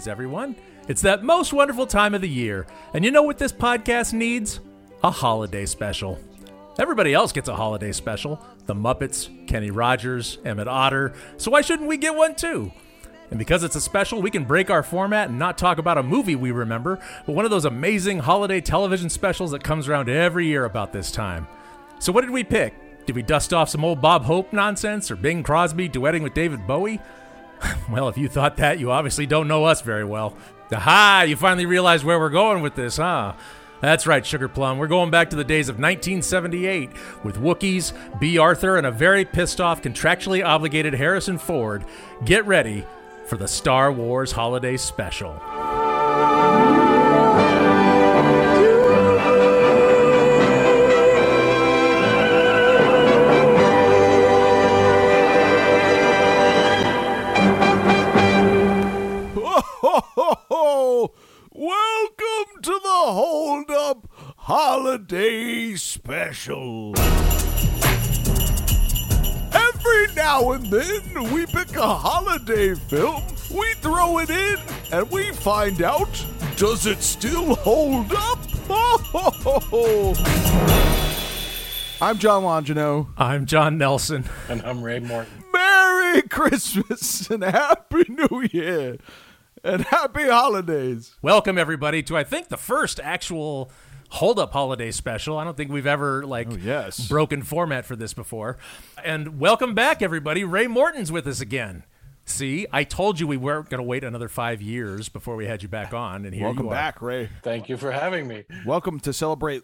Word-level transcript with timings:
holidays, 0.00 0.08
everyone. 0.08 0.56
It's 0.88 1.02
that 1.02 1.22
most 1.22 1.52
wonderful 1.52 1.86
time 1.86 2.14
of 2.14 2.20
the 2.22 2.28
year. 2.28 2.66
And 2.94 3.04
you 3.04 3.10
know 3.10 3.22
what 3.22 3.38
this 3.38 3.52
podcast 3.52 4.12
needs? 4.12 4.60
A 5.04 5.10
holiday 5.10 5.66
special. 5.66 6.18
Everybody 6.78 7.12
else 7.12 7.32
gets 7.32 7.48
a 7.48 7.56
holiday 7.56 7.92
special 7.92 8.40
the 8.66 8.74
Muppets, 8.74 9.28
Kenny 9.48 9.70
Rogers, 9.70 10.38
Emmet 10.44 10.68
Otter. 10.68 11.12
So 11.38 11.50
why 11.50 11.60
shouldn't 11.60 11.88
we 11.88 11.96
get 11.96 12.14
one 12.14 12.34
too? 12.34 12.72
And 13.30 13.38
because 13.38 13.62
it's 13.64 13.76
a 13.76 13.80
special, 13.80 14.22
we 14.22 14.30
can 14.30 14.44
break 14.44 14.70
our 14.70 14.82
format 14.82 15.28
and 15.28 15.38
not 15.38 15.58
talk 15.58 15.78
about 15.78 15.98
a 15.98 16.02
movie 16.02 16.36
we 16.36 16.50
remember, 16.50 16.98
but 17.26 17.34
one 17.34 17.44
of 17.44 17.50
those 17.50 17.64
amazing 17.64 18.20
holiday 18.20 18.60
television 18.60 19.10
specials 19.10 19.50
that 19.50 19.64
comes 19.64 19.88
around 19.88 20.08
every 20.08 20.46
year 20.46 20.64
about 20.64 20.92
this 20.92 21.10
time. 21.10 21.46
So, 21.98 22.12
what 22.12 22.22
did 22.22 22.30
we 22.30 22.44
pick? 22.44 22.74
Did 23.06 23.16
we 23.16 23.22
dust 23.22 23.52
off 23.52 23.68
some 23.68 23.84
old 23.84 24.00
Bob 24.00 24.24
Hope 24.24 24.52
nonsense 24.52 25.10
or 25.10 25.16
Bing 25.16 25.42
Crosby 25.42 25.88
duetting 25.88 26.22
with 26.22 26.34
David 26.34 26.66
Bowie? 26.66 27.00
well, 27.90 28.08
if 28.08 28.18
you 28.18 28.28
thought 28.28 28.56
that, 28.58 28.78
you 28.78 28.90
obviously 28.90 29.26
don't 29.26 29.48
know 29.48 29.64
us 29.64 29.80
very 29.80 30.04
well. 30.04 30.36
Aha, 30.72 31.24
you 31.26 31.36
finally 31.36 31.66
realized 31.66 32.04
where 32.04 32.18
we're 32.18 32.30
going 32.30 32.62
with 32.62 32.74
this, 32.74 32.96
huh? 32.96 33.34
That's 33.80 34.06
right, 34.06 34.24
Sugar 34.24 34.48
Plum. 34.48 34.78
We're 34.78 34.88
going 34.88 35.10
back 35.10 35.30
to 35.30 35.36
the 35.36 35.44
days 35.44 35.68
of 35.68 35.76
1978 35.76 36.90
with 37.24 37.38
Wookiees, 37.38 37.92
Bea 38.20 38.38
Arthur, 38.38 38.76
and 38.76 38.86
a 38.86 38.90
very 38.90 39.24
pissed 39.24 39.60
off, 39.60 39.82
contractually 39.82 40.44
obligated 40.44 40.94
Harrison 40.94 41.38
Ford. 41.38 41.84
Get 42.24 42.46
ready 42.46 42.84
for 43.26 43.36
the 43.36 43.48
Star 43.48 43.90
Wars 43.90 44.32
Holiday 44.32 44.76
Special. 44.76 45.89
Welcome 59.90 61.10
to 62.62 62.70
the 62.70 62.80
Hold 62.84 63.70
Up 63.72 64.08
Holiday 64.36 65.74
Special. 65.74 66.94
Every 69.52 70.14
now 70.14 70.52
and 70.52 70.70
then, 70.70 71.32
we 71.32 71.44
pick 71.46 71.74
a 71.74 71.92
holiday 71.92 72.76
film, 72.76 73.24
we 73.52 73.74
throw 73.80 74.18
it 74.18 74.30
in, 74.30 74.58
and 74.92 75.10
we 75.10 75.32
find 75.32 75.82
out 75.82 76.24
does 76.54 76.86
it 76.86 77.02
still 77.02 77.56
hold 77.56 78.12
up? 78.12 78.38
Oh, 78.68 80.14
I'm 82.00 82.16
John 82.18 82.44
Longino. 82.44 83.08
I'm 83.16 83.44
John 83.44 83.76
Nelson. 83.76 84.24
And 84.48 84.62
I'm 84.62 84.84
Ray 84.84 85.00
Morton. 85.00 85.42
Merry 85.52 86.22
Christmas 86.22 87.28
and 87.28 87.42
Happy 87.42 88.04
New 88.08 88.46
Year 88.52 88.98
and 89.62 89.82
Happy 89.82 90.24
Holidays. 90.28 91.14
Welcome 91.22 91.58
everybody 91.58 92.02
to 92.04 92.16
I 92.16 92.24
think 92.24 92.48
the 92.48 92.56
first 92.56 93.00
actual 93.02 93.70
hold 94.10 94.38
up 94.38 94.52
holiday 94.52 94.90
special. 94.90 95.38
I 95.38 95.44
don't 95.44 95.56
think 95.56 95.70
we've 95.70 95.86
ever 95.86 96.24
like 96.26 96.48
Oh, 96.50 96.56
yes. 96.56 97.06
broken 97.08 97.42
format 97.42 97.84
for 97.84 97.96
this 97.96 98.14
before. 98.14 98.56
And 99.04 99.38
welcome 99.38 99.74
back 99.74 100.02
everybody. 100.02 100.44
Ray 100.44 100.66
Morton's 100.66 101.12
with 101.12 101.26
us 101.26 101.40
again. 101.40 101.84
See, 102.24 102.66
I 102.72 102.84
told 102.84 103.18
you 103.20 103.26
we 103.26 103.36
weren't 103.36 103.68
going 103.70 103.78
to 103.80 103.86
wait 103.86 104.04
another 104.04 104.28
5 104.28 104.62
years 104.62 105.08
before 105.08 105.36
we 105.36 105.46
had 105.46 105.62
you 105.62 105.68
back 105.68 105.92
on 105.92 106.24
and 106.24 106.34
here 106.34 106.44
Welcome 106.44 106.66
you 106.66 106.70
are. 106.70 106.74
back, 106.74 107.02
Ray. 107.02 107.28
Thank 107.42 107.68
you 107.68 107.76
for 107.76 107.90
having 107.92 108.28
me. 108.28 108.44
Welcome 108.64 109.00
to 109.00 109.12
celebrate 109.12 109.62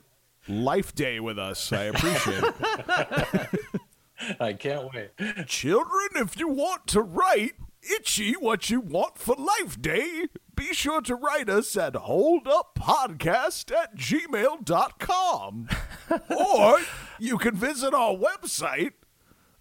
Life 0.49 0.95
Day 0.95 1.21
with 1.21 1.39
us. 1.39 1.73
I 1.73 1.85
appreciate 1.85 2.43
it. 2.43 3.81
I 4.41 4.53
can't 4.55 4.89
wait. 4.93 5.47
Children, 5.47 6.09
if 6.17 6.39
you 6.39 6.49
want 6.49 6.87
to 6.89 7.03
write 7.03 7.53
itchy 7.91 8.33
what 8.33 8.71
you 8.71 8.81
want 8.81 9.19
for 9.19 9.35
Life 9.35 9.81
Day, 9.81 10.27
be 10.55 10.73
sure 10.73 11.01
to 11.03 11.15
write 11.15 11.49
us 11.49 11.77
at 11.77 11.95
holduppodcast 11.95 13.73
at 13.73 13.97
gmail.com. 13.97 15.69
or 16.31 16.81
you 17.19 17.39
can 17.39 17.57
visit 17.57 17.95
our 17.95 18.15
website, 18.15 18.93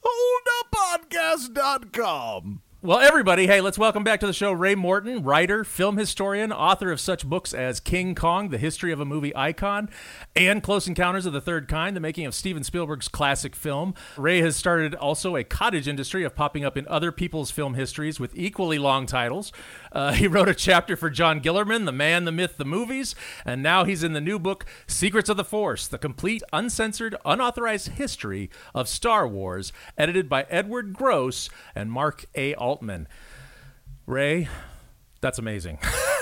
holduppodcast.com. 0.04 2.62
Well, 2.86 3.00
everybody, 3.00 3.48
hey, 3.48 3.62
let's 3.62 3.80
welcome 3.80 4.04
back 4.04 4.20
to 4.20 4.28
the 4.28 4.32
show 4.32 4.52
Ray 4.52 4.76
Morton, 4.76 5.24
writer, 5.24 5.64
film 5.64 5.98
historian, 5.98 6.52
author 6.52 6.92
of 6.92 7.00
such 7.00 7.26
books 7.26 7.52
as 7.52 7.80
King 7.80 8.14
Kong, 8.14 8.50
The 8.50 8.60
History 8.60 8.92
of 8.92 9.00
a 9.00 9.06
Movie 9.06 9.36
Icon, 9.36 9.90
and 10.36 10.62
Close 10.62 10.88
Encounters 10.88 11.26
of 11.26 11.34
the 11.34 11.42
Third 11.42 11.68
Kind, 11.68 11.96
the 11.96 12.00
making 12.00 12.28
of 12.28 12.36
Steven 12.36 12.64
Spielberg's 12.64 13.08
classic 13.08 13.56
film. 13.56 13.96
Ray 14.18 14.40
has 14.42 14.56
started 14.56 14.94
also 14.94 15.36
a 15.36 15.44
cottage 15.44 15.88
industry 15.88 16.24
of 16.24 16.36
popping 16.36 16.64
up 16.64 16.78
in 16.78 16.88
other 16.88 17.12
people's 17.12 17.50
film 17.50 17.74
histories 17.74 18.20
with 18.20 18.38
equally 18.38 18.78
long 18.78 19.08
titles. 19.08 19.52
Uh, 19.96 20.12
he 20.12 20.28
wrote 20.28 20.50
a 20.50 20.54
chapter 20.54 20.98
for 20.98 21.10
John 21.10 21.40
Guillermin, 21.40 21.86
The 21.86 21.94
Man, 21.94 22.26
the 22.26 22.32
Myth, 22.34 22.58
the 22.58 22.66
Movies, 22.66 23.16
and 23.46 23.64
now 23.64 23.86
he's 23.86 24.04
in 24.04 24.12
the 24.12 24.20
new 24.20 24.38
book, 24.38 24.66
Secrets 24.88 25.30
of 25.30 25.38
the 25.38 25.46
Force, 25.46 25.88
the 25.88 25.98
complete, 25.98 26.44
uncensored, 26.52 27.16
unauthorized 27.24 27.88
history 27.88 28.50
of 28.74 28.90
Star 28.90 29.26
Wars, 29.26 29.72
edited 29.98 30.28
by 30.28 30.46
Edward 30.50 30.92
Gross 30.92 31.50
and 31.74 31.90
Mark 31.90 32.26
A. 32.36 32.54
Altman. 32.56 33.08
Ray, 34.06 34.50
that's 35.22 35.40
amazing. 35.40 35.80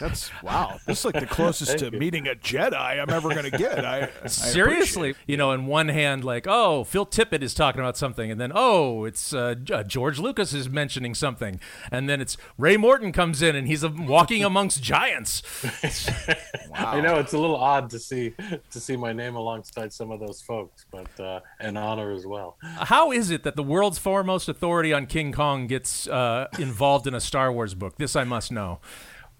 That's 0.00 0.30
wow. 0.42 0.78
This 0.86 1.00
is 1.00 1.04
like 1.04 1.20
the 1.20 1.26
closest 1.26 1.78
to 1.78 1.90
meeting 1.90 2.26
a 2.26 2.34
Jedi 2.34 2.74
I'm 2.74 3.10
ever 3.10 3.28
going 3.30 3.50
to 3.50 3.56
get. 3.56 3.84
I, 3.84 4.08
I 4.22 4.26
Seriously, 4.26 5.14
you 5.26 5.36
know, 5.36 5.52
in 5.52 5.66
one 5.66 5.88
hand, 5.88 6.24
like, 6.24 6.46
oh, 6.48 6.84
Phil 6.84 7.06
Tippett 7.06 7.42
is 7.42 7.54
talking 7.54 7.80
about 7.80 7.96
something, 7.96 8.30
and 8.30 8.40
then, 8.40 8.50
oh, 8.54 9.04
it's 9.04 9.32
uh, 9.32 9.54
uh, 9.72 9.82
George 9.82 10.18
Lucas 10.18 10.52
is 10.52 10.68
mentioning 10.68 11.14
something, 11.14 11.60
and 11.90 12.08
then 12.08 12.20
it's 12.20 12.36
Ray 12.58 12.76
Morton 12.76 13.12
comes 13.12 13.42
in 13.42 13.54
and 13.54 13.66
he's 13.66 13.86
walking 13.86 14.44
amongst 14.44 14.82
giants. 14.82 15.42
wow. 16.68 16.92
I 16.92 17.00
know 17.00 17.16
it's 17.16 17.32
a 17.32 17.38
little 17.38 17.56
odd 17.56 17.90
to 17.90 17.98
see 17.98 18.34
to 18.70 18.80
see 18.80 18.96
my 18.96 19.12
name 19.12 19.36
alongside 19.36 19.92
some 19.92 20.10
of 20.10 20.20
those 20.20 20.40
folks, 20.40 20.86
but 20.90 21.20
uh, 21.20 21.40
an 21.60 21.76
honor 21.76 22.12
as 22.12 22.26
well. 22.26 22.56
How 22.62 23.12
is 23.12 23.30
it 23.30 23.42
that 23.44 23.56
the 23.56 23.62
world's 23.62 23.98
foremost 23.98 24.48
authority 24.48 24.92
on 24.92 25.06
King 25.06 25.32
Kong 25.32 25.66
gets 25.66 26.06
uh, 26.08 26.48
involved 26.58 27.06
in 27.06 27.14
a 27.14 27.20
Star 27.20 27.52
Wars 27.52 27.74
book? 27.74 27.96
This 27.98 28.16
I 28.16 28.24
must 28.24 28.50
know. 28.52 28.80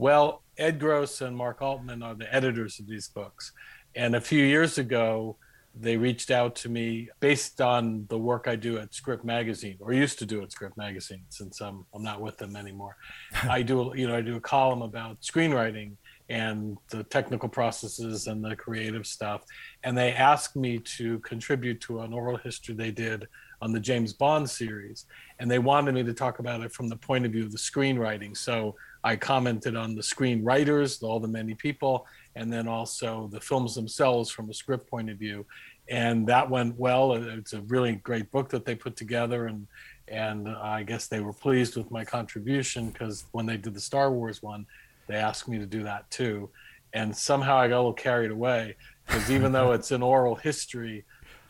Well, 0.00 0.44
Ed 0.56 0.78
Gross 0.81 1.21
and 1.21 1.37
Mark 1.37 1.61
Altman 1.61 2.03
are 2.03 2.15
the 2.15 2.34
editors 2.34 2.81
of 2.81 2.87
these 2.87 3.09
books, 3.09 3.53
and 3.94 4.16
a 4.16 4.21
few 4.21 4.43
years 4.43 4.78
ago, 4.78 5.37
they 5.78 5.99
reached 5.99 6.31
out 6.31 6.56
to 6.56 6.71
me 6.71 7.11
based 7.21 7.61
on 7.61 8.06
the 8.09 8.16
work 8.16 8.49
I 8.49 8.56
do 8.56 8.78
at 8.78 8.94
Script 8.94 9.27
Magazine, 9.27 9.77
or 9.78 9.93
used 9.93 10.19
to 10.21 10.25
do 10.25 10.41
at 10.41 10.53
Script 10.53 10.78
Magazine, 10.78 11.25
since 11.28 11.60
I'm 11.60 11.84
I'm 11.94 12.03
not 12.03 12.22
with 12.22 12.39
them 12.39 12.56
anymore. 12.56 12.97
I 13.43 13.60
do 13.60 13.93
you 13.94 14.09
know 14.09 14.16
I 14.16 14.22
do 14.22 14.37
a 14.37 14.41
column 14.41 14.81
about 14.81 15.21
screenwriting 15.21 15.97
and 16.31 16.78
the 16.89 17.05
technical 17.05 17.50
processes 17.50 18.27
and 18.27 18.43
the 18.43 18.56
creative 18.56 19.06
stuff, 19.06 19.43
and 19.84 19.99
they 19.99 20.15
asked 20.15 20.56
me 20.56 20.78
to 20.97 21.19
contribute 21.19 21.78
to 21.83 22.00
an 22.00 22.15
oral 22.15 22.39
history 22.39 22.75
they 22.75 22.91
did 22.91 23.28
on 23.60 23.71
the 23.71 23.81
James 23.81 24.15
Bond 24.15 24.49
series, 24.49 25.05
and 25.41 25.50
they 25.50 25.59
wanted 25.59 25.93
me 25.93 26.03
to 26.05 26.15
talk 26.15 26.39
about 26.39 26.62
it 26.62 26.72
from 26.72 26.89
the 26.89 26.97
point 26.97 27.27
of 27.27 27.33
view 27.33 27.44
of 27.44 27.53
the 27.53 27.59
screenwriting. 27.59 28.34
So 28.34 28.77
I 29.03 29.16
commented 29.16 29.77
on 29.77 29.94
the 29.94 30.03
screenwriters, 30.03 31.03
all 31.03 31.21
the 31.21 31.28
many 31.28 31.55
people, 31.55 32.06
and 32.37 32.53
then 32.53 32.69
also 32.69 33.28
the 33.33 33.41
films 33.41 33.75
themselves 33.75 34.31
from 34.31 34.50
a 34.50 34.55
script 34.55 34.88
point 34.88 35.11
of 35.11 35.19
view. 35.19 35.47
And 35.88 36.27
that 36.28 36.49
went 36.49 36.78
well. 36.78 37.15
It's 37.15 37.53
a 37.53 37.62
really 37.62 37.97
great 37.97 38.30
book 38.30 38.48
that 38.51 38.65
they 38.65 38.74
put 38.74 38.97
together, 38.97 39.47
and 39.47 39.66
and 40.09 40.48
I 40.48 40.83
guess 40.83 41.07
they 41.07 41.21
were 41.21 41.33
pleased 41.33 41.77
with 41.77 41.91
my 41.91 42.04
contribution 42.04 42.91
because 42.91 43.24
when 43.33 43.47
they 43.47 43.57
did 43.57 43.74
the 43.74 43.80
Star 43.80 44.13
Wars 44.13 44.42
one, 44.42 44.66
they 45.07 45.15
asked 45.15 45.48
me 45.48 45.59
to 45.59 45.66
do 45.66 45.83
that 45.84 46.10
too. 46.10 46.51
And 46.92 47.16
somehow 47.16 47.57
I 47.57 47.69
got 47.69 47.77
a 47.77 47.78
little 47.78 47.92
carried 47.92 48.33
away 48.33 48.77
because 49.07 49.30
even 49.30 49.53
though 49.53 49.72
it's 49.72 49.92
an 49.92 50.03
oral 50.03 50.34
history, 50.34 51.04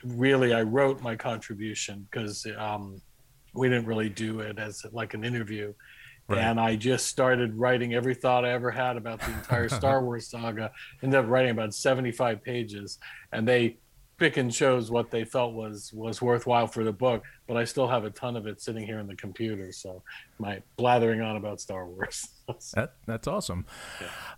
really 0.05 0.53
I 0.53 0.63
wrote 0.63 1.03
my 1.03 1.17
contribution 1.17 2.07
because 2.11 2.47
um, 2.59 3.01
we 3.55 3.69
didn't 3.69 3.87
really 3.87 4.09
do 4.09 4.41
it 4.41 4.59
as 4.59 4.85
like 4.93 5.15
an 5.15 5.25
interview. 5.25 5.73
And 6.39 6.61
I 6.61 6.77
just 6.77 7.07
started 7.07 7.55
writing 7.55 7.95
every 7.95 8.15
thought 8.15 8.45
I 8.45 8.51
ever 8.51 8.71
had 8.71 8.97
about 8.97 9.21
the 9.21 9.33
entire 9.33 9.69
Star 9.81 10.05
Wars 10.05 10.29
saga. 10.29 10.71
Ended 11.03 11.19
up 11.19 11.29
writing 11.29 11.51
about 11.51 11.75
75 11.75 12.43
pages, 12.43 12.99
and 13.33 13.47
they 13.47 13.77
pick 14.21 14.37
and 14.37 14.53
chose 14.53 14.91
what 14.91 15.11
they 15.11 15.25
felt 15.25 15.55
was 15.55 15.93
was 15.95 16.21
worthwhile 16.21 16.67
for 16.67 16.85
the 16.85 16.93
book. 16.93 17.25
But 17.49 17.57
I 17.57 17.65
still 17.65 17.89
have 17.89 18.05
a 18.05 18.11
ton 18.11 18.37
of 18.37 18.47
it 18.47 18.61
sitting 18.61 18.87
here 18.87 19.01
in 19.01 19.07
the 19.09 19.17
computer. 19.17 19.73
So 19.73 20.03
my 20.39 20.63
blathering 20.77 21.23
on 21.23 21.37
about 21.37 21.61
Star 21.61 21.87
Wars. 21.87 22.29
That, 22.75 22.95
that's 23.07 23.29
awesome. 23.29 23.65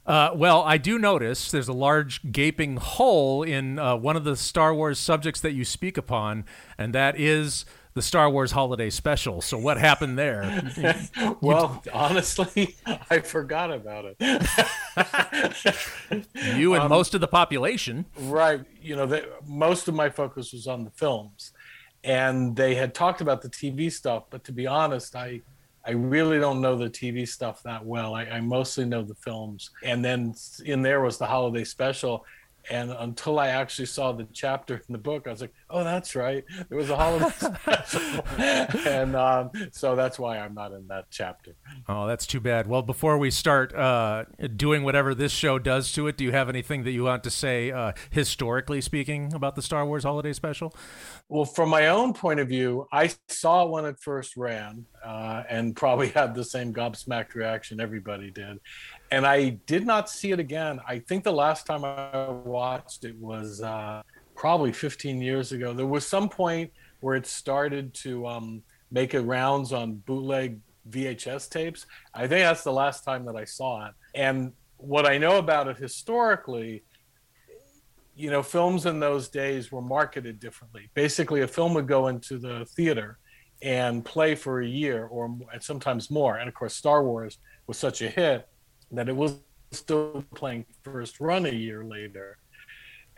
Uh, 0.04 0.32
well, 0.34 0.60
I 0.64 0.76
do 0.76 0.98
notice 0.98 1.50
there's 1.50 1.68
a 1.68 1.72
large 1.72 2.30
gaping 2.30 2.76
hole 2.76 3.42
in 3.42 3.78
uh, 3.78 3.96
one 3.96 4.16
of 4.16 4.24
the 4.24 4.36
Star 4.36 4.74
Wars 4.74 4.98
subjects 4.98 5.40
that 5.40 5.52
you 5.52 5.64
speak 5.64 5.96
upon, 5.96 6.44
and 6.76 6.94
that 6.94 7.18
is 7.18 7.64
the 7.94 8.02
Star 8.02 8.30
Wars 8.30 8.52
Holiday 8.52 8.90
Special. 8.90 9.40
So, 9.40 9.58
what 9.58 9.78
happened 9.78 10.18
there? 10.18 10.62
well, 11.40 11.82
honestly, 11.92 12.76
I 13.10 13.20
forgot 13.20 13.72
about 13.72 14.14
it. 14.18 14.18
You 16.54 16.74
and 16.74 16.84
um, 16.84 16.88
most 16.90 17.14
of 17.14 17.20
the 17.20 17.28
population. 17.28 18.04
Right. 18.18 18.60
You 18.80 18.96
know, 18.96 19.06
they, 19.06 19.24
most 19.46 19.88
of 19.88 19.94
my 19.94 20.10
focus 20.10 20.52
was 20.52 20.66
on 20.66 20.84
the 20.84 20.90
films, 20.90 21.52
and 22.04 22.54
they 22.54 22.74
had 22.74 22.94
talked 22.94 23.20
about 23.20 23.40
the 23.40 23.48
TV 23.48 23.90
stuff. 23.90 24.24
But 24.28 24.44
to 24.44 24.52
be 24.52 24.66
honest, 24.66 25.16
I 25.16 25.40
I 25.84 25.92
really 25.92 26.38
don't 26.38 26.60
know 26.60 26.76
the 26.76 26.90
TV 26.90 27.26
stuff 27.26 27.62
that 27.64 27.84
well. 27.84 28.14
I, 28.14 28.24
I 28.24 28.40
mostly 28.40 28.84
know 28.84 29.02
the 29.02 29.14
films. 29.14 29.70
And 29.82 30.04
then 30.04 30.34
in 30.64 30.82
there 30.82 31.00
was 31.00 31.18
the 31.18 31.26
holiday 31.26 31.64
special 31.64 32.24
and 32.70 32.90
until 32.90 33.38
I 33.38 33.48
actually 33.48 33.86
saw 33.86 34.12
the 34.12 34.26
chapter 34.32 34.74
in 34.74 34.92
the 34.92 34.98
book, 34.98 35.26
I 35.26 35.30
was 35.30 35.40
like, 35.40 35.52
"Oh, 35.70 35.84
that's 35.84 36.14
right. 36.14 36.44
There 36.68 36.78
was 36.78 36.90
a 36.90 36.96
holiday 36.96 37.30
special," 37.36 38.24
and 38.88 39.16
um, 39.16 39.50
so 39.72 39.96
that's 39.96 40.18
why 40.18 40.38
I'm 40.38 40.54
not 40.54 40.72
in 40.72 40.86
that 40.88 41.06
chapter. 41.10 41.54
Oh, 41.88 42.06
that's 42.06 42.26
too 42.26 42.40
bad. 42.40 42.66
Well, 42.66 42.82
before 42.82 43.18
we 43.18 43.30
start 43.30 43.74
uh, 43.74 44.24
doing 44.56 44.82
whatever 44.84 45.14
this 45.14 45.32
show 45.32 45.58
does 45.58 45.92
to 45.92 46.06
it, 46.06 46.16
do 46.16 46.24
you 46.24 46.32
have 46.32 46.48
anything 46.48 46.84
that 46.84 46.92
you 46.92 47.04
want 47.04 47.24
to 47.24 47.30
say, 47.30 47.70
uh, 47.70 47.92
historically 48.10 48.80
speaking, 48.80 49.32
about 49.34 49.56
the 49.56 49.62
Star 49.62 49.84
Wars 49.84 50.04
Holiday 50.04 50.32
Special? 50.32 50.74
Well, 51.28 51.44
from 51.44 51.68
my 51.68 51.88
own 51.88 52.12
point 52.12 52.40
of 52.40 52.48
view, 52.48 52.86
I 52.92 53.10
saw 53.28 53.64
it 53.64 53.70
when 53.70 53.86
it 53.86 53.98
first 54.00 54.36
ran, 54.36 54.86
uh, 55.04 55.42
and 55.48 55.74
probably 55.74 56.08
had 56.10 56.34
the 56.34 56.44
same 56.44 56.72
gobsmacked 56.72 57.34
reaction 57.34 57.80
everybody 57.80 58.30
did 58.30 58.58
and 59.12 59.26
I 59.26 59.50
did 59.66 59.86
not 59.86 60.08
see 60.08 60.32
it 60.32 60.40
again. 60.40 60.80
I 60.88 60.98
think 60.98 61.22
the 61.22 61.34
last 61.34 61.66
time 61.66 61.84
I 61.84 62.30
watched 62.30 63.04
it 63.04 63.14
was 63.18 63.60
uh, 63.60 64.02
probably 64.34 64.72
15 64.72 65.20
years 65.20 65.52
ago. 65.52 65.74
There 65.74 65.86
was 65.86 66.06
some 66.06 66.30
point 66.30 66.72
where 67.00 67.14
it 67.14 67.26
started 67.26 67.92
to 67.94 68.26
um, 68.26 68.62
make 68.90 69.12
it 69.12 69.20
rounds 69.20 69.74
on 69.74 69.96
bootleg 69.96 70.60
VHS 70.88 71.50
tapes. 71.50 71.84
I 72.14 72.20
think 72.20 72.40
that's 72.40 72.64
the 72.64 72.72
last 72.72 73.04
time 73.04 73.26
that 73.26 73.36
I 73.36 73.44
saw 73.44 73.86
it. 73.88 73.92
And 74.14 74.54
what 74.78 75.06
I 75.06 75.18
know 75.18 75.36
about 75.36 75.68
it 75.68 75.76
historically, 75.76 76.82
you 78.16 78.30
know, 78.30 78.42
films 78.42 78.86
in 78.86 78.98
those 78.98 79.28
days 79.28 79.70
were 79.70 79.82
marketed 79.82 80.40
differently. 80.40 80.88
Basically, 80.94 81.42
a 81.42 81.48
film 81.48 81.74
would 81.74 81.86
go 81.86 82.08
into 82.08 82.38
the 82.38 82.64
theater 82.64 83.18
and 83.60 84.06
play 84.06 84.34
for 84.34 84.62
a 84.62 84.66
year 84.66 85.04
or 85.04 85.36
sometimes 85.60 86.10
more. 86.10 86.38
And 86.38 86.48
of 86.48 86.54
course, 86.54 86.74
Star 86.74 87.04
Wars 87.04 87.36
was 87.66 87.76
such 87.76 88.00
a 88.00 88.08
hit 88.08 88.48
that 88.92 89.08
it 89.08 89.16
was 89.16 89.38
still 89.72 90.24
playing 90.34 90.64
first 90.82 91.20
run 91.20 91.46
a 91.46 91.52
year 91.52 91.84
later. 91.84 92.38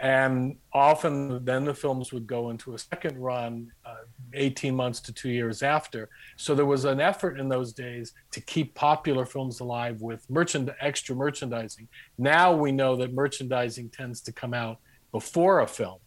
And 0.01 0.57
often 0.73 1.45
then 1.45 1.65
the 1.65 1.75
films 1.75 2.13
would 2.13 2.27
go 2.27 2.51
into 2.51 2.75
a 2.75 2.79
second 2.79 3.17
run 3.17 3.71
uh, 3.87 4.05
18 4.33 4.75
months 4.75 5.01
to 5.01 5.13
two 5.13 5.31
years 5.31 5.63
after. 5.63 6.09
So 6.37 6.55
there 6.55 6.67
was 6.67 6.85
an 6.85 7.01
effort 7.01 7.39
in 7.39 7.49
those 7.49 7.73
days 7.73 8.13
to 8.33 8.41
keep 8.41 8.75
popular 8.75 9.25
films 9.25 9.61
alive 9.61 10.03
with 10.03 10.27
merchand- 10.29 10.75
extra 10.81 11.15
merchandising. 11.15 11.89
Now 12.19 12.53
we 12.53 12.73
know 12.73 12.97
that 12.97 13.13
merchandising 13.13 13.91
tends 13.91 14.21
to 14.23 14.33
come 14.33 14.53
out 14.53 14.79
before 15.13 15.61
a 15.61 15.67
film. 15.67 15.99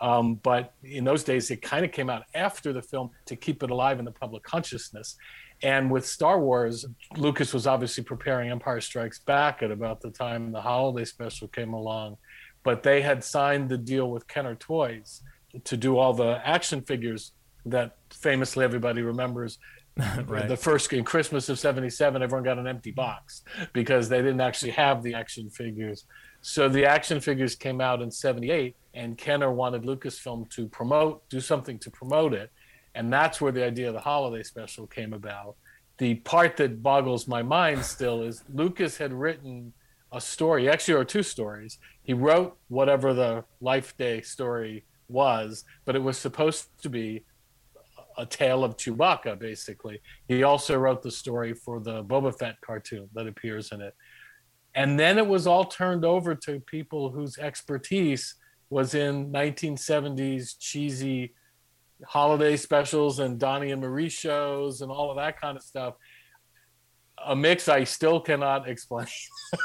Um, 0.00 0.34
but 0.42 0.74
in 0.82 1.04
those 1.04 1.24
days, 1.24 1.50
it 1.50 1.62
kind 1.62 1.84
of 1.84 1.92
came 1.92 2.10
out 2.10 2.24
after 2.34 2.72
the 2.72 2.82
film 2.82 3.10
to 3.26 3.36
keep 3.36 3.62
it 3.62 3.70
alive 3.70 3.98
in 3.98 4.04
the 4.04 4.12
public 4.12 4.42
consciousness. 4.42 5.16
And 5.62 5.90
with 5.90 6.06
Star 6.06 6.38
Wars, 6.40 6.86
Lucas 7.16 7.54
was 7.54 7.66
obviously 7.66 8.04
preparing 8.04 8.50
Empire 8.50 8.80
Strikes 8.80 9.18
Back 9.18 9.62
at 9.62 9.70
about 9.70 10.00
the 10.00 10.10
time 10.10 10.52
the 10.52 10.60
holiday 10.60 11.04
special 11.04 11.48
came 11.48 11.72
along. 11.72 12.18
But 12.62 12.82
they 12.82 13.00
had 13.00 13.24
signed 13.24 13.68
the 13.68 13.78
deal 13.78 14.10
with 14.10 14.26
Kenner 14.26 14.54
Toys 14.54 15.22
to 15.64 15.76
do 15.76 15.96
all 15.96 16.12
the 16.12 16.40
action 16.44 16.82
figures 16.82 17.32
that 17.64 17.96
famously 18.10 18.64
everybody 18.64 19.02
remembers. 19.02 19.58
right. 20.26 20.46
The 20.46 20.56
first 20.56 20.92
in 20.92 21.04
Christmas 21.04 21.48
of 21.48 21.58
77, 21.58 22.22
everyone 22.22 22.44
got 22.44 22.58
an 22.58 22.66
empty 22.66 22.90
box 22.90 23.42
because 23.72 24.08
they 24.10 24.18
didn't 24.18 24.42
actually 24.42 24.72
have 24.72 25.02
the 25.02 25.14
action 25.14 25.48
figures. 25.48 26.04
So 26.42 26.68
the 26.68 26.84
action 26.84 27.18
figures 27.18 27.56
came 27.56 27.80
out 27.80 28.02
in 28.02 28.10
78, 28.10 28.76
and 28.94 29.16
Kenner 29.16 29.50
wanted 29.50 29.82
Lucasfilm 29.82 30.50
to 30.50 30.68
promote, 30.68 31.26
do 31.30 31.40
something 31.40 31.78
to 31.80 31.90
promote 31.90 32.34
it 32.34 32.50
and 32.96 33.12
that's 33.12 33.40
where 33.40 33.52
the 33.52 33.64
idea 33.64 33.88
of 33.88 33.94
the 33.94 34.00
holiday 34.00 34.42
special 34.42 34.86
came 34.86 35.12
about. 35.12 35.54
The 35.98 36.14
part 36.16 36.56
that 36.56 36.82
boggles 36.82 37.28
my 37.28 37.42
mind 37.42 37.84
still 37.84 38.22
is 38.22 38.42
Lucas 38.52 38.96
had 38.96 39.12
written 39.12 39.72
a 40.12 40.20
story, 40.20 40.68
actually, 40.68 40.94
or 40.94 41.04
two 41.04 41.22
stories. 41.22 41.78
He 42.02 42.14
wrote 42.14 42.56
whatever 42.68 43.12
the 43.12 43.44
Life 43.60 43.96
Day 43.98 44.22
story 44.22 44.84
was, 45.08 45.64
but 45.84 45.94
it 45.94 46.02
was 46.02 46.16
supposed 46.16 46.68
to 46.82 46.88
be 46.88 47.24
a 48.16 48.24
tale 48.24 48.64
of 48.64 48.78
Chewbacca, 48.78 49.38
basically. 49.38 50.00
He 50.26 50.42
also 50.42 50.76
wrote 50.78 51.02
the 51.02 51.10
story 51.10 51.52
for 51.52 51.80
the 51.80 52.02
Boba 52.02 52.36
Fett 52.36 52.58
cartoon 52.62 53.10
that 53.14 53.26
appears 53.26 53.72
in 53.72 53.82
it. 53.82 53.94
And 54.74 54.98
then 54.98 55.18
it 55.18 55.26
was 55.26 55.46
all 55.46 55.66
turned 55.66 56.04
over 56.04 56.34
to 56.34 56.60
people 56.60 57.10
whose 57.10 57.36
expertise 57.36 58.36
was 58.70 58.94
in 58.94 59.30
1970s 59.32 60.56
cheesy 60.58 61.34
holiday 62.04 62.56
specials 62.56 63.18
and 63.18 63.38
Donnie 63.38 63.70
and 63.70 63.80
Marie 63.80 64.08
shows 64.08 64.80
and 64.80 64.90
all 64.90 65.10
of 65.10 65.16
that 65.16 65.40
kind 65.40 65.56
of 65.56 65.62
stuff. 65.62 65.94
A 67.24 67.34
mix 67.34 67.68
I 67.68 67.84
still 67.84 68.20
cannot 68.20 68.68
explain. 68.68 69.06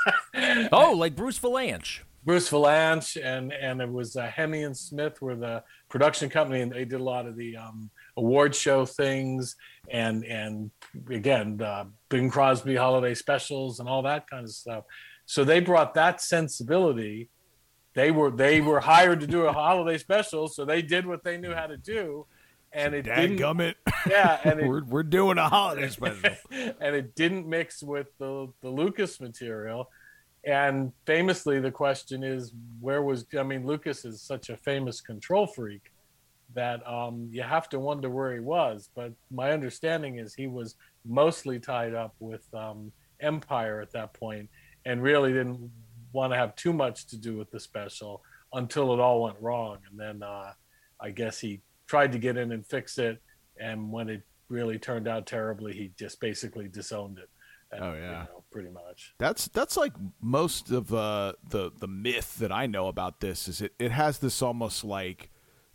oh, 0.71 0.93
like 0.95 1.15
Bruce 1.15 1.39
Vilanch. 1.39 1.99
Bruce 2.23 2.49
Vilanch 2.49 3.19
and 3.21 3.51
and 3.51 3.81
it 3.81 3.91
was 3.91 4.15
uh, 4.15 4.27
Hemion 4.27 4.67
and 4.67 4.77
Smith 4.77 5.21
were 5.21 5.35
the 5.35 5.63
production 5.89 6.29
company, 6.29 6.61
and 6.61 6.71
they 6.71 6.85
did 6.85 7.01
a 7.01 7.03
lot 7.03 7.25
of 7.25 7.35
the 7.35 7.57
um, 7.57 7.89
award 8.15 8.55
show 8.55 8.85
things 8.85 9.55
and 9.89 10.23
and 10.25 10.71
again 11.09 11.59
uh, 11.61 11.85
Bing 12.09 12.29
Crosby 12.29 12.75
holiday 12.75 13.15
specials 13.15 13.79
and 13.79 13.89
all 13.89 14.03
that 14.03 14.29
kind 14.29 14.43
of 14.43 14.51
stuff. 14.51 14.83
So 15.25 15.43
they 15.43 15.59
brought 15.59 15.93
that 15.95 16.21
sensibility 16.21 17.29
they 17.93 18.11
were 18.11 18.31
they 18.31 18.61
were 18.61 18.79
hired 18.79 19.19
to 19.21 19.27
do 19.27 19.45
a 19.47 19.53
holiday 19.53 19.97
special, 19.97 20.47
so 20.47 20.65
they 20.65 20.81
did 20.81 21.05
what 21.05 21.23
they 21.23 21.37
knew 21.37 21.53
how 21.53 21.67
to 21.67 21.77
do, 21.77 22.25
and 22.71 22.93
it 22.93 23.03
didn't. 23.03 23.37
Gummit. 23.37 23.75
Yeah, 24.09 24.39
and 24.43 24.59
it, 24.59 24.67
we're 24.67 24.83
we're 24.83 25.03
doing 25.03 25.37
a 25.37 25.47
holiday 25.47 25.87
special, 25.89 26.35
and 26.51 26.95
it 26.95 27.13
didn't 27.15 27.47
mix 27.47 27.83
with 27.83 28.07
the 28.17 28.51
the 28.61 28.69
Lucas 28.69 29.19
material. 29.19 29.89
And 30.43 30.91
famously, 31.05 31.59
the 31.59 31.69
question 31.69 32.23
is, 32.23 32.51
where 32.79 33.03
was 33.03 33.25
I 33.37 33.43
mean, 33.43 33.65
Lucas 33.67 34.05
is 34.05 34.21
such 34.21 34.49
a 34.49 34.57
famous 34.57 34.99
control 34.99 35.45
freak 35.45 35.91
that 36.55 36.85
um, 36.87 37.29
you 37.31 37.43
have 37.43 37.69
to 37.69 37.79
wonder 37.79 38.09
where 38.09 38.33
he 38.33 38.39
was. 38.39 38.89
But 38.95 39.13
my 39.29 39.51
understanding 39.51 40.17
is 40.17 40.33
he 40.33 40.47
was 40.47 40.75
mostly 41.05 41.59
tied 41.59 41.93
up 41.93 42.15
with 42.19 42.41
um, 42.53 42.91
Empire 43.19 43.81
at 43.81 43.91
that 43.91 44.13
point, 44.13 44.49
and 44.85 45.03
really 45.03 45.31
didn't 45.31 45.69
want 46.13 46.33
to 46.33 46.37
have 46.37 46.55
too 46.55 46.73
much 46.73 47.07
to 47.07 47.17
do 47.17 47.37
with 47.37 47.51
the 47.51 47.59
special 47.59 48.21
until 48.53 48.93
it 48.93 48.99
all 48.99 49.23
went 49.23 49.37
wrong. 49.39 49.77
And 49.89 49.99
then 49.99 50.23
uh, 50.23 50.53
I 50.99 51.11
guess 51.11 51.39
he 51.39 51.61
tried 51.87 52.11
to 52.11 52.19
get 52.19 52.37
in 52.37 52.51
and 52.51 52.65
fix 52.65 52.97
it. 52.97 53.21
And 53.59 53.91
when 53.91 54.09
it 54.09 54.23
really 54.49 54.77
turned 54.77 55.07
out 55.07 55.25
terribly, 55.25 55.73
he 55.73 55.91
just 55.97 56.19
basically 56.19 56.67
disowned 56.67 57.17
it. 57.17 57.29
And, 57.71 57.83
oh 57.83 57.93
yeah, 57.93 58.01
you 58.01 58.11
know, 58.11 58.43
pretty 58.51 58.69
much. 58.69 59.13
That's 59.17 59.47
that's 59.47 59.77
like 59.77 59.93
most 60.21 60.71
of 60.71 60.93
uh, 60.93 61.33
the 61.49 61.71
the 61.79 61.87
myth 61.87 62.37
that 62.39 62.51
I 62.51 62.67
know 62.67 62.87
about 62.87 63.21
this 63.21 63.47
is 63.47 63.61
it 63.61 63.73
it 63.79 63.91
has 63.91 64.19
this 64.19 64.41
almost 64.41 64.83
like 64.83 65.30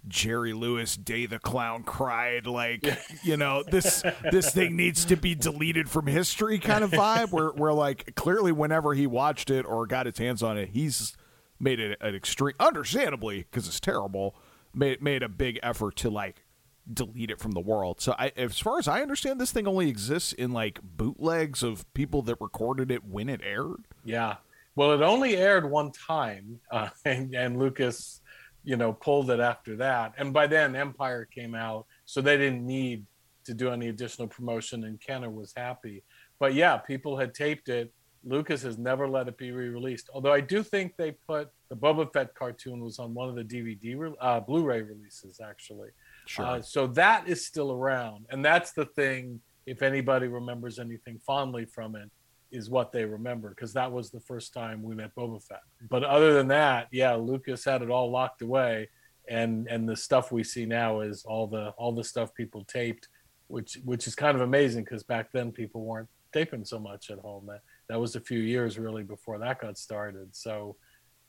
Jerry 0.09 0.53
Lewis 0.53 0.97
Day 0.97 1.27
the 1.27 1.39
Clown 1.39 1.83
cried 1.83 2.47
like 2.47 2.87
you 3.23 3.37
know 3.37 3.63
this 3.63 4.03
this 4.31 4.53
thing 4.53 4.77
needs 4.77 5.05
to 5.07 5.17
be 5.17 5.35
deleted 5.35 5.89
from 5.89 6.07
history 6.07 6.59
kind 6.59 6.85
of 6.85 6.91
vibe 6.91 7.33
where 7.33 7.49
where 7.49 7.73
like 7.73 8.15
clearly 8.15 8.53
whenever 8.53 8.95
he 8.95 9.07
watched 9.07 9.51
it 9.51 9.65
or 9.65 9.87
got 9.87 10.07
his 10.07 10.19
hands 10.19 10.43
on 10.43 10.57
it 10.57 10.71
he's 10.71 11.17
made 11.59 11.81
it 11.81 11.99
an 12.01 12.15
extreme 12.15 12.55
understandably 12.61 13.39
because 13.39 13.67
it's 13.67 13.81
terrible 13.81 14.37
made 14.75 15.03
made 15.03 15.23
a 15.23 15.29
big 15.29 15.59
effort 15.63 15.97
to 15.97 16.11
like 16.11 16.45
delete 16.93 17.31
it 17.31 17.41
from 17.41 17.53
the 17.53 17.61
world. 17.61 18.01
So 18.01 18.15
I 18.19 18.33
as 18.37 18.59
far 18.59 18.79
as 18.79 18.89
I 18.89 19.03
understand 19.03 19.41
this 19.41 19.53
thing 19.53 19.67
only 19.67 19.89
exists 19.89 20.33
in 20.33 20.53
like 20.53 20.81
bootlegs 20.83 21.63
of 21.63 21.93
people 21.95 22.23
that 22.23 22.37
recorded 22.41 22.91
it 22.91 23.05
when 23.05 23.29
it 23.29 23.41
aired. 23.43 23.85
Yeah. 24.05 24.37
Well, 24.75 24.93
it 24.93 25.03
only 25.03 25.37
aired 25.37 25.69
one 25.69 25.91
time 25.91 26.61
uh, 26.71 26.91
and, 27.05 27.35
and 27.35 27.59
Lucas 27.59 28.21
you 28.67 28.77
know, 28.77 28.93
pulled 28.93 29.31
it 29.31 29.39
after 29.39 29.77
that. 29.77 30.13
And 30.19 30.33
by 30.33 30.49
then, 30.49 30.75
Empire 30.75 31.25
came 31.25 31.55
out, 31.55 31.87
so 32.05 32.21
they 32.21 32.37
didn't 32.37 32.67
need 32.67 33.07
to 33.45 33.55
do 33.55 33.71
any 33.71 33.89
additional 33.89 34.27
promotion, 34.27 34.85
and 34.85 35.01
Kenner 35.01 35.31
was 35.31 35.55
happy. 35.57 36.03
But 36.41 36.53
yeah, 36.53 36.77
people 36.77 37.17
had 37.17 37.33
taped 37.33 37.69
it. 37.69 37.95
Lucas 38.25 38.63
has 38.63 38.77
never 38.77 39.09
let 39.09 39.29
it 39.29 39.39
be 39.39 39.53
re-released. 39.53 40.11
Although 40.13 40.33
I 40.33 40.41
do 40.41 40.65
think 40.65 40.97
they 40.97 41.13
put 41.13 41.49
the 41.69 41.77
Boba 41.77 42.13
Fett 42.13 42.35
cartoon 42.35 42.83
was 42.83 42.99
on 42.99 43.15
one 43.15 43.29
of 43.29 43.37
the 43.37 43.45
DVD, 43.45 44.13
uh, 44.21 44.41
Blu-ray 44.41 44.83
releases 44.83 45.41
actually. 45.41 45.91
Sure. 46.27 46.45
Uh, 46.45 46.61
so 46.61 46.89
that 46.89 47.29
is 47.29 47.47
still 47.47 47.71
around, 47.71 48.27
and 48.31 48.45
that's 48.45 48.73
the 48.73 48.85
thing. 48.85 49.41
If 49.65 49.83
anybody 49.83 50.27
remembers 50.27 50.79
anything 50.79 51.21
fondly 51.25 51.67
from 51.67 51.97
it, 51.97 52.11
is 52.51 52.71
what 52.71 52.93
they 52.93 53.05
remember 53.05 53.51
because 53.51 53.73
that 53.73 53.91
was 53.91 54.11
the 54.11 54.21
first 54.21 54.53
time 54.53 54.83
we 54.83 54.95
met 54.95 55.15
Boba 55.15 55.43
Fett. 55.43 55.63
But 55.89 56.05
other 56.05 56.33
than 56.33 56.49
that, 56.49 56.89
yeah, 56.93 57.15
Lucas 57.15 57.65
had 57.65 57.83
it 57.83 57.91
all 57.91 58.11
locked 58.11 58.43
away, 58.43 58.89
and 59.29 59.67
and 59.69 59.89
the 59.89 59.97
stuff 59.97 60.33
we 60.33 60.45
see 60.45 60.67
now 60.67 61.01
is 61.01 61.25
all 61.25 61.47
the 61.47 61.71
all 61.71 61.93
the 61.93 62.05
stuff 62.05 62.35
people 62.35 62.65
taped, 62.65 63.09
which 63.49 63.79
which 63.85 64.07
is 64.07 64.15
kind 64.15 64.37
of 64.37 64.43
amazing 64.43 64.85
because 64.85 65.03
back 65.03 65.33
then 65.33 65.53
people 65.53 65.85
weren't 65.85 66.09
taping 66.33 66.65
so 66.65 66.79
much 66.79 67.11
at 67.11 67.19
home. 67.19 67.47
That 67.47 67.61
that 67.89 68.01
was 68.01 68.17
a 68.17 68.21
few 68.21 68.41
years 68.41 68.79
really 68.79 69.03
before 69.03 69.39
that 69.39 69.61
got 69.61 69.79
started. 69.79 70.35
So, 70.35 70.77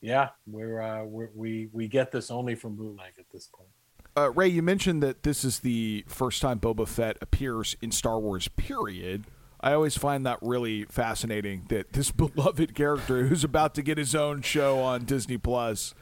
yeah, 0.00 0.30
we're, 0.46 0.80
uh, 0.80 1.04
we're 1.04 1.30
we 1.34 1.68
we 1.72 1.88
get 1.88 2.10
this 2.12 2.30
only 2.30 2.54
from 2.54 2.76
bootleg 2.76 3.12
at 3.18 3.26
this 3.32 3.48
point. 3.52 3.70
Uh, 4.16 4.30
Ray, 4.32 4.48
you 4.48 4.62
mentioned 4.62 5.02
that 5.02 5.22
this 5.22 5.44
is 5.44 5.60
the 5.60 6.04
first 6.08 6.42
time 6.42 6.58
Boba 6.58 6.88
Fett 6.88 7.16
appears 7.20 7.76
in 7.80 7.92
Star 7.92 8.18
Wars. 8.18 8.48
Period 8.48 9.26
I 9.60 9.72
always 9.72 9.96
find 9.96 10.24
that 10.26 10.38
really 10.40 10.84
fascinating 10.84 11.66
that 11.68 11.92
this 11.92 12.10
beloved 12.12 12.74
character 12.74 13.26
who's 13.26 13.44
about 13.44 13.74
to 13.74 13.82
get 13.82 13.98
his 13.98 14.14
own 14.14 14.42
show 14.42 14.80
on 14.80 15.04
Disney 15.04 15.38
Plus 15.38 15.94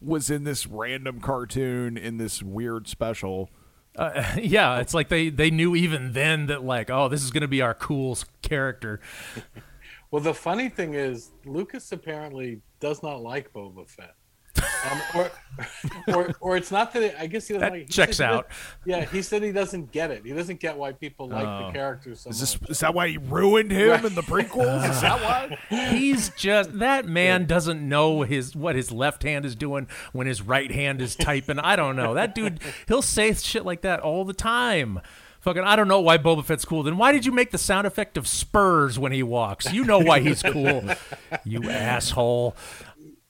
was 0.00 0.30
in 0.30 0.44
this 0.44 0.66
random 0.66 1.20
cartoon 1.20 1.96
in 1.96 2.18
this 2.18 2.42
weird 2.42 2.88
special. 2.88 3.50
Uh, 3.96 4.34
yeah, 4.38 4.78
it's 4.78 4.94
like 4.94 5.08
they 5.08 5.30
they 5.30 5.50
knew 5.50 5.74
even 5.74 6.12
then 6.12 6.46
that 6.46 6.64
like, 6.64 6.90
oh, 6.90 7.08
this 7.08 7.22
is 7.22 7.30
going 7.30 7.42
to 7.42 7.48
be 7.48 7.62
our 7.62 7.74
cool 7.74 8.18
character. 8.42 9.00
Well, 10.12 10.22
the 10.22 10.34
funny 10.34 10.68
thing 10.68 10.94
is, 10.94 11.32
Lucas 11.44 11.90
apparently 11.90 12.60
does 12.78 13.02
not 13.02 13.22
like 13.22 13.52
Boba 13.52 13.88
Fett. 13.88 14.14
Um, 14.58 15.00
or, 15.14 15.30
or, 16.14 16.30
or 16.40 16.56
it's 16.56 16.70
not 16.70 16.92
that 16.92 17.02
it, 17.02 17.16
I 17.18 17.26
guess 17.26 17.48
he 17.48 17.54
doesn't 17.54 17.66
That 17.66 17.72
like. 17.72 17.82
he 17.82 17.88
checks 17.88 18.20
out. 18.20 18.48
does- 18.48 18.56
yeah, 18.84 19.04
he 19.04 19.22
said 19.22 19.42
he 19.42 19.52
doesn't 19.52 19.90
get 19.92 20.10
it. 20.10 20.22
He 20.24 20.32
doesn't 20.32 20.60
get 20.60 20.76
why 20.76 20.92
people 20.92 21.28
like 21.28 21.46
Oh. 21.46 21.66
the 21.66 21.72
characters 21.72 22.20
so 22.20 22.30
Is 22.30 22.40
this 22.40 22.60
much. 22.60 22.70
is 22.70 22.80
that 22.80 22.94
why 22.94 23.08
he 23.08 23.18
ruined 23.18 23.70
him 23.72 23.88
Right. 23.90 24.04
in 24.04 24.14
the 24.14 24.22
prequels? 24.22 24.88
Is 24.88 25.00
that 25.00 25.20
why? 25.70 25.88
He's 25.90 26.28
just 26.30 26.78
that 26.78 27.06
man 27.06 27.46
doesn't 27.46 27.86
know 27.86 28.22
his 28.22 28.54
what 28.54 28.76
his 28.76 28.92
left 28.92 29.22
hand 29.22 29.44
is 29.44 29.54
doing 29.56 29.88
when 30.12 30.26
his 30.26 30.42
right 30.42 30.70
hand 30.70 31.00
is 31.00 31.16
typing. 31.16 31.58
I 31.58 31.74
don't 31.76 31.96
know. 31.96 32.14
That 32.14 32.34
dude, 32.34 32.60
he'll 32.88 33.02
say 33.02 33.32
shit 33.34 33.64
like 33.64 33.80
that 33.82 34.00
all 34.00 34.24
the 34.24 34.34
time. 34.34 35.00
Fucking, 35.40 35.62
I 35.62 35.76
don't 35.76 35.86
know 35.86 36.00
why 36.00 36.18
Boba 36.18 36.44
Fett's 36.44 36.64
cool. 36.64 36.82
Then 36.82 36.96
why 36.96 37.12
did 37.12 37.24
you 37.24 37.30
make 37.30 37.52
the 37.52 37.58
sound 37.58 37.86
effect 37.86 38.16
of 38.16 38.26
spurs 38.26 38.98
when 38.98 39.12
he 39.12 39.22
walks? 39.22 39.72
You 39.72 39.84
know 39.84 40.00
why 40.00 40.18
he's 40.18 40.42
cool. 40.42 40.82
You 41.44 41.70
asshole. 41.70 42.56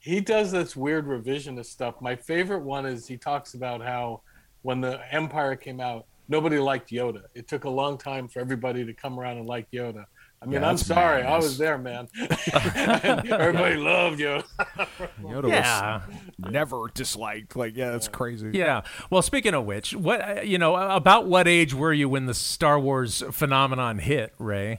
He 0.06 0.20
does 0.20 0.52
this 0.52 0.76
weird 0.76 1.06
revisionist 1.06 1.66
stuff. 1.66 2.00
My 2.00 2.14
favorite 2.14 2.60
one 2.60 2.86
is 2.86 3.06
he 3.08 3.16
talks 3.16 3.54
about 3.54 3.82
how 3.82 4.22
when 4.62 4.80
the 4.80 5.00
Empire 5.12 5.56
came 5.56 5.80
out, 5.80 6.06
nobody 6.28 6.58
liked 6.58 6.90
Yoda. 6.90 7.22
It 7.34 7.48
took 7.48 7.64
a 7.64 7.70
long 7.70 7.98
time 7.98 8.28
for 8.28 8.38
everybody 8.38 8.84
to 8.84 8.92
come 8.94 9.18
around 9.18 9.38
and 9.38 9.46
like 9.46 9.68
Yoda. 9.72 10.04
I 10.40 10.44
mean, 10.46 10.60
Yeah, 10.60 10.68
I'm 10.68 10.76
that's 10.76 10.86
sorry, 10.86 11.22
I 11.24 11.36
was 11.38 11.58
there, 11.58 11.76
man. 11.76 12.06
everybody 12.20 13.76
loved 13.76 14.20
Yoda. 14.20 14.44
Yoda 15.22 15.48
Yeah. 15.48 16.02
was 16.06 16.52
never 16.52 16.84
disliked. 16.94 17.56
Like, 17.56 17.76
yeah, 17.76 17.90
that's 17.90 18.06
crazy. 18.08 18.50
Yeah. 18.52 18.82
Well, 19.10 19.22
speaking 19.22 19.54
of 19.54 19.64
which, 19.64 19.94
what 19.94 20.20
uh, 20.38 20.40
you 20.42 20.58
know 20.58 20.76
about 20.76 21.26
what 21.26 21.48
age 21.48 21.74
were 21.74 21.92
you 21.92 22.08
when 22.08 22.26
the 22.26 22.34
Star 22.34 22.78
Wars 22.78 23.24
phenomenon 23.32 23.98
hit, 23.98 24.34
Ray? 24.38 24.78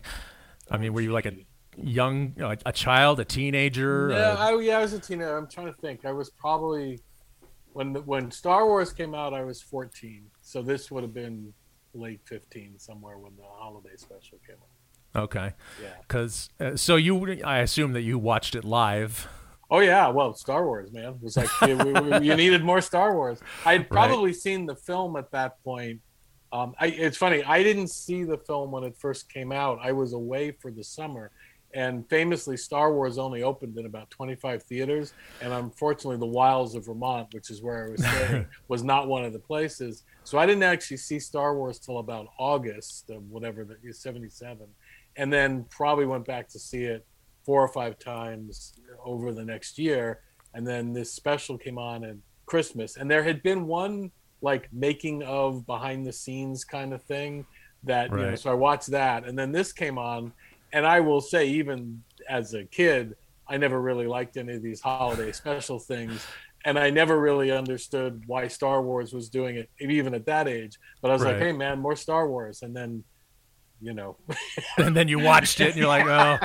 I 0.69 0.77
mean, 0.77 0.93
were 0.93 1.01
you 1.01 1.11
like 1.11 1.25
a 1.25 1.33
young, 1.81 2.33
you 2.35 2.41
know, 2.43 2.55
a 2.65 2.71
child, 2.71 3.19
a 3.19 3.25
teenager? 3.25 4.09
Yeah, 4.11 4.17
uh, 4.31 4.35
I, 4.57 4.59
yeah, 4.61 4.77
I 4.77 4.81
was 4.81 4.93
a 4.93 4.99
teenager. 4.99 5.37
I'm 5.37 5.47
trying 5.47 5.67
to 5.67 5.79
think. 5.79 6.05
I 6.05 6.11
was 6.11 6.29
probably 6.29 6.99
when 7.73 7.93
when 8.05 8.31
Star 8.31 8.65
Wars 8.65 8.91
came 8.93 9.13
out. 9.15 9.33
I 9.33 9.43
was 9.43 9.61
14, 9.61 10.23
so 10.41 10.61
this 10.61 10.89
would 10.91 11.03
have 11.03 11.13
been 11.13 11.53
late 11.93 12.21
15, 12.25 12.77
somewhere 12.79 13.17
when 13.17 13.35
the 13.37 13.43
holiday 13.43 13.95
special 13.95 14.37
came 14.45 14.57
out. 15.15 15.23
okay. 15.23 15.53
Yeah. 15.81 15.89
Because 16.01 16.49
uh, 16.59 16.75
so 16.75 16.95
you, 16.95 17.41
I 17.43 17.59
assume 17.59 17.93
that 17.93 18.01
you 18.01 18.19
watched 18.19 18.55
it 18.55 18.63
live. 18.63 19.27
Oh 19.69 19.79
yeah, 19.79 20.07
well, 20.09 20.33
Star 20.33 20.65
Wars, 20.65 20.91
man, 20.93 21.05
it 21.05 21.21
was 21.21 21.35
like 21.35 21.49
you, 21.67 21.75
we- 21.77 22.25
you 22.27 22.35
needed 22.35 22.63
more 22.63 22.79
Star 22.81 23.13
Wars. 23.15 23.39
I'd 23.65 23.89
probably 23.89 24.31
seen 24.33 24.65
the 24.65 24.75
film 24.75 25.15
at 25.17 25.29
that 25.31 25.61
point. 25.63 25.99
Um, 26.53 26.73
I, 26.79 26.87
it's 26.87 27.17
funny, 27.17 27.43
I 27.43 27.61
didn't 27.63 27.89
see 27.89 28.23
the 28.23 28.37
film 28.37 28.71
when 28.71 28.85
it 28.85 28.95
first 28.97 29.27
came 29.29 29.51
out. 29.51 29.79
I 29.83 29.91
was 29.91 30.13
away 30.13 30.51
for 30.51 30.71
the 30.71 30.83
summer, 30.85 31.31
and 31.73 32.07
famously, 32.09 32.55
Star 32.55 32.93
Wars 32.93 33.17
only 33.17 33.43
opened 33.43 33.77
in 33.77 33.85
about 33.85 34.09
25 34.09 34.63
theaters. 34.63 35.13
And 35.41 35.51
unfortunately, 35.51 36.17
the 36.17 36.25
wilds 36.25 36.75
of 36.75 36.85
Vermont, 36.85 37.33
which 37.33 37.49
is 37.49 37.61
where 37.61 37.85
I 37.85 37.89
was 37.89 38.05
staying, 38.05 38.47
was 38.67 38.83
not 38.83 39.07
one 39.07 39.25
of 39.25 39.33
the 39.33 39.39
places. 39.39 40.03
So 40.23 40.37
I 40.37 40.45
didn't 40.45 40.63
actually 40.63 40.97
see 40.97 41.19
Star 41.19 41.55
Wars 41.55 41.77
till 41.77 41.99
about 41.99 42.27
August 42.39 43.09
of 43.09 43.29
whatever 43.29 43.65
the 43.65 43.93
77, 43.93 44.65
and 45.17 45.33
then 45.33 45.65
probably 45.69 46.05
went 46.05 46.25
back 46.25 46.47
to 46.49 46.59
see 46.59 46.83
it 46.83 47.05
four 47.45 47.61
or 47.61 47.67
five 47.67 47.99
times 47.99 48.73
over 49.03 49.33
the 49.33 49.43
next 49.43 49.77
year. 49.77 50.21
And 50.53 50.65
then 50.65 50.93
this 50.93 51.13
special 51.13 51.57
came 51.57 51.77
on 51.77 52.03
at 52.03 52.15
Christmas, 52.45 52.95
and 52.95 53.11
there 53.11 53.23
had 53.23 53.43
been 53.43 53.67
one 53.67 54.11
like 54.41 54.69
making 54.71 55.23
of 55.23 55.65
behind 55.65 56.05
the 56.05 56.13
scenes 56.13 56.63
kind 56.63 56.93
of 56.93 57.01
thing 57.03 57.45
that 57.83 58.09
you 58.11 58.17
know, 58.17 58.35
so 58.35 58.51
I 58.51 58.53
watched 58.53 58.87
that, 58.87 59.25
and 59.25 59.37
then 59.37 59.51
this 59.51 59.73
came 59.73 59.97
on, 59.97 60.33
and 60.73 60.85
I 60.85 60.99
will 60.99 61.21
say 61.21 61.47
even 61.47 62.03
as 62.29 62.53
a 62.53 62.63
kid, 62.65 63.15
I 63.47 63.57
never 63.57 63.81
really 63.81 64.07
liked 64.07 64.37
any 64.37 64.53
of 64.53 64.61
these 64.61 64.81
holiday 64.81 65.31
special 65.31 65.79
things. 65.79 66.25
And 66.65 66.77
I 66.77 66.89
never 66.89 67.19
really 67.19 67.51
understood 67.51 68.23
why 68.27 68.47
Star 68.47 68.81
Wars 68.81 69.13
was 69.13 69.29
doing 69.29 69.55
it, 69.55 69.69
even 69.79 70.13
at 70.13 70.25
that 70.25 70.47
age. 70.47 70.77
But 71.01 71.11
I 71.11 71.13
was 71.13 71.23
like, 71.23 71.37
"Hey, 71.37 71.53
man, 71.53 71.79
more 71.79 71.95
Star 71.95 72.27
Wars!" 72.27 72.61
And 72.61 72.75
then, 72.75 73.05
you 73.79 73.93
know, 73.93 74.17
and 74.77 74.95
then 74.97 75.07
you 75.07 75.19
watched 75.19 75.61
it, 75.61 75.69
and 75.69 75.77
you're 75.77 75.87
like, 75.87 76.05
oh, 76.07 76.39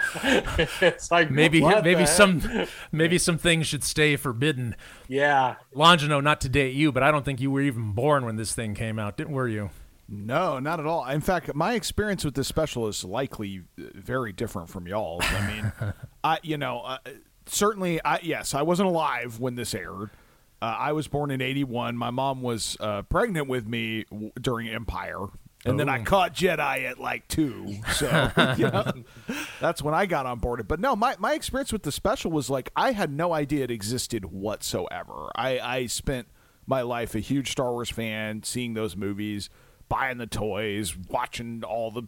it's 0.80 1.10
like 1.10 1.30
maybe 1.30 1.60
maybe 1.60 2.06
some 2.06 2.66
maybe 2.92 3.18
some 3.18 3.36
things 3.36 3.66
should 3.66 3.82
stay 3.82 4.14
forbidden. 4.14 4.76
yeah 5.08 5.56
Longino, 5.74 6.22
not 6.22 6.40
to 6.42 6.48
date 6.48 6.74
you, 6.74 6.92
but 6.92 7.02
I 7.02 7.10
don't 7.10 7.24
think 7.24 7.40
you 7.40 7.50
were 7.50 7.62
even 7.62 7.92
born 7.92 8.24
when 8.24 8.36
this 8.36 8.54
thing 8.54 8.74
came 8.74 9.00
out, 9.00 9.16
didn't 9.16 9.32
were 9.32 9.48
you? 9.48 9.70
No, 10.08 10.58
not 10.58 10.78
at 10.80 10.86
all. 10.86 11.06
In 11.06 11.20
fact, 11.20 11.54
my 11.54 11.74
experience 11.74 12.24
with 12.24 12.34
this 12.34 12.48
special 12.48 12.86
is 12.88 13.02
likely 13.04 13.62
uh, 13.78 13.84
very 13.94 14.32
different 14.32 14.68
from 14.68 14.86
y'all's. 14.86 15.24
I 15.24 15.46
mean, 15.46 15.72
I 16.24 16.38
you 16.42 16.58
know 16.58 16.80
uh, 16.80 16.98
certainly 17.46 18.02
I 18.04 18.20
yes 18.22 18.54
I 18.54 18.62
wasn't 18.62 18.88
alive 18.88 19.38
when 19.40 19.54
this 19.54 19.74
aired. 19.74 20.10
Uh, 20.60 20.76
I 20.78 20.92
was 20.92 21.08
born 21.08 21.30
in 21.30 21.40
'81. 21.40 21.96
My 21.96 22.10
mom 22.10 22.42
was 22.42 22.76
uh, 22.80 23.02
pregnant 23.02 23.48
with 23.48 23.66
me 23.66 24.04
w- 24.10 24.30
during 24.40 24.68
Empire, 24.68 25.18
and 25.64 25.80
then 25.80 25.88
I 25.88 26.00
Oh. 26.00 26.04
caught 26.04 26.34
Jedi 26.34 26.84
at 26.88 27.00
like 27.00 27.26
two. 27.26 27.76
So 27.94 28.30
you 28.58 28.70
know, 28.70 28.92
that's 29.60 29.82
when 29.82 29.94
I 29.94 30.06
got 30.06 30.26
on 30.26 30.38
board. 30.40 30.68
But 30.68 30.78
no, 30.78 30.94
my 30.94 31.16
my 31.18 31.32
experience 31.34 31.72
with 31.72 31.82
the 31.84 31.90
special 31.92 32.30
was 32.30 32.50
like 32.50 32.70
I 32.76 32.92
had 32.92 33.10
no 33.10 33.32
idea 33.32 33.64
it 33.64 33.70
existed 33.70 34.26
whatsoever. 34.26 35.30
I 35.34 35.58
I 35.58 35.86
spent 35.86 36.28
my 36.66 36.82
life 36.82 37.14
a 37.16 37.20
huge 37.20 37.50
Star 37.50 37.72
Wars 37.72 37.90
fan, 37.90 38.42
seeing 38.44 38.74
those 38.74 38.94
movies, 38.96 39.50
buying 39.92 40.16
the 40.16 40.26
toys, 40.26 40.96
watching 40.96 41.62
all 41.64 41.90
the 41.90 42.02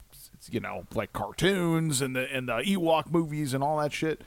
you 0.50 0.58
know 0.58 0.86
like 0.94 1.12
cartoons 1.12 2.00
and 2.00 2.16
the 2.16 2.34
and 2.34 2.48
the 2.48 2.62
Ewok 2.62 3.10
movies 3.10 3.52
and 3.52 3.62
all 3.62 3.78
that 3.78 3.92
shit. 3.92 4.22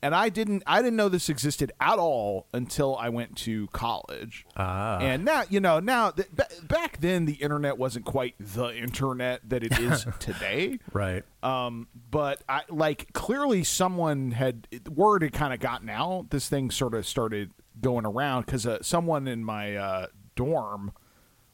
And 0.00 0.14
I 0.14 0.28
didn't 0.28 0.62
I 0.64 0.80
didn't 0.80 0.96
know 0.96 1.08
this 1.08 1.28
existed 1.28 1.72
at 1.80 1.98
all 1.98 2.46
until 2.54 2.96
I 2.96 3.08
went 3.08 3.36
to 3.38 3.66
college. 3.68 4.46
Ah. 4.56 4.98
And 5.00 5.24
now 5.24 5.42
you 5.50 5.58
know 5.58 5.80
now 5.80 6.12
th- 6.12 6.28
ba- 6.32 6.46
back 6.62 7.00
then 7.00 7.26
the 7.26 7.34
internet 7.34 7.76
wasn't 7.78 8.04
quite 8.04 8.36
the 8.38 8.68
internet 8.76 9.40
that 9.48 9.64
it 9.64 9.76
is 9.76 10.06
today. 10.20 10.78
Right. 10.92 11.24
Um, 11.42 11.88
but 12.12 12.42
I 12.48 12.62
like 12.68 13.12
clearly 13.12 13.64
someone 13.64 14.30
had 14.30 14.68
word 14.88 15.22
had 15.22 15.32
kind 15.32 15.52
of 15.52 15.58
gotten 15.58 15.90
out. 15.90 16.30
This 16.30 16.48
thing 16.48 16.70
sort 16.70 16.94
of 16.94 17.06
started 17.06 17.50
going 17.80 18.06
around 18.06 18.46
because 18.46 18.66
uh, 18.66 18.78
someone 18.82 19.26
in 19.26 19.44
my 19.44 19.74
uh, 19.74 20.06
dorm 20.36 20.92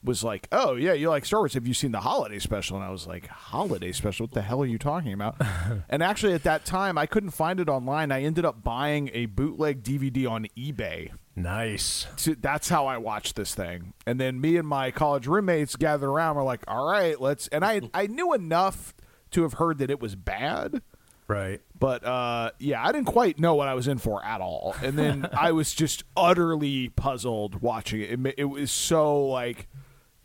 was 0.06 0.24
like, 0.24 0.48
"Oh 0.50 0.74
yeah, 0.76 0.94
you 0.94 1.10
like 1.10 1.26
Star 1.26 1.40
Wars? 1.40 1.52
Have 1.52 1.66
you 1.66 1.74
seen 1.74 1.92
the 1.92 2.00
holiday 2.00 2.38
special?" 2.38 2.76
And 2.78 2.84
I 2.86 2.90
was 2.90 3.06
like, 3.06 3.26
"Holiday 3.26 3.92
special? 3.92 4.24
What 4.24 4.32
the 4.32 4.40
hell 4.42 4.62
are 4.62 4.66
you 4.66 4.78
talking 4.78 5.12
about?" 5.12 5.36
and 5.90 6.02
actually, 6.02 6.32
at 6.32 6.44
that 6.44 6.64
time, 6.64 6.96
I 6.96 7.04
couldn't 7.04 7.30
find 7.32 7.60
it 7.60 7.68
online. 7.68 8.10
I 8.10 8.22
ended 8.22 8.44
up 8.46 8.62
buying 8.64 9.10
a 9.12 9.26
bootleg 9.26 9.82
DVD 9.82 10.30
on 10.30 10.46
eBay 10.56 11.10
Nice. 11.38 12.06
that's 12.40 12.70
how 12.70 12.86
I 12.86 12.96
watched 12.96 13.36
this 13.36 13.54
thing. 13.54 13.92
And 14.06 14.18
then 14.18 14.40
me 14.40 14.56
and 14.56 14.66
my 14.66 14.90
college 14.90 15.26
roommates 15.26 15.76
gathered 15.76 16.08
around. 16.08 16.36
We're 16.36 16.44
like, 16.44 16.62
all 16.66 16.90
right, 16.90 17.20
let's. 17.20 17.46
And 17.48 17.62
I 17.62 17.82
I 17.92 18.06
knew 18.06 18.32
enough 18.32 18.94
to 19.32 19.42
have 19.42 19.54
heard 19.54 19.76
that 19.78 19.90
it 19.90 20.00
was 20.00 20.14
bad, 20.14 20.80
Right. 21.28 21.60
but 21.78 22.04
uh, 22.06 22.52
yeah, 22.58 22.82
I 22.82 22.92
didn't 22.92 23.08
quite 23.08 23.38
know 23.38 23.54
what 23.56 23.66
I 23.68 23.74
was 23.74 23.86
in 23.88 23.98
for 23.98 24.24
at 24.24 24.40
all. 24.40 24.74
And 24.82 24.96
then 24.98 25.28
I 25.36 25.52
was 25.52 25.74
just 25.74 26.04
utterly 26.16 26.88
puzzled 26.90 27.60
watching 27.60 28.00
it. 28.00 28.12
It, 28.26 28.34
it 28.38 28.44
was 28.44 28.70
so 28.70 29.26
like 29.26 29.66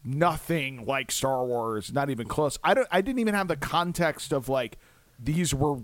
nothing 0.03 0.85
like 0.85 1.11
Star 1.11 1.45
Wars, 1.45 1.91
not 1.93 2.09
even 2.09 2.27
close. 2.27 2.57
I 2.63 2.73
don't. 2.73 2.87
I 2.91 3.01
didn't 3.01 3.19
even 3.19 3.33
have 3.33 3.47
the 3.47 3.55
context 3.55 4.31
of 4.31 4.49
like 4.49 4.77
these 5.19 5.53
were 5.53 5.77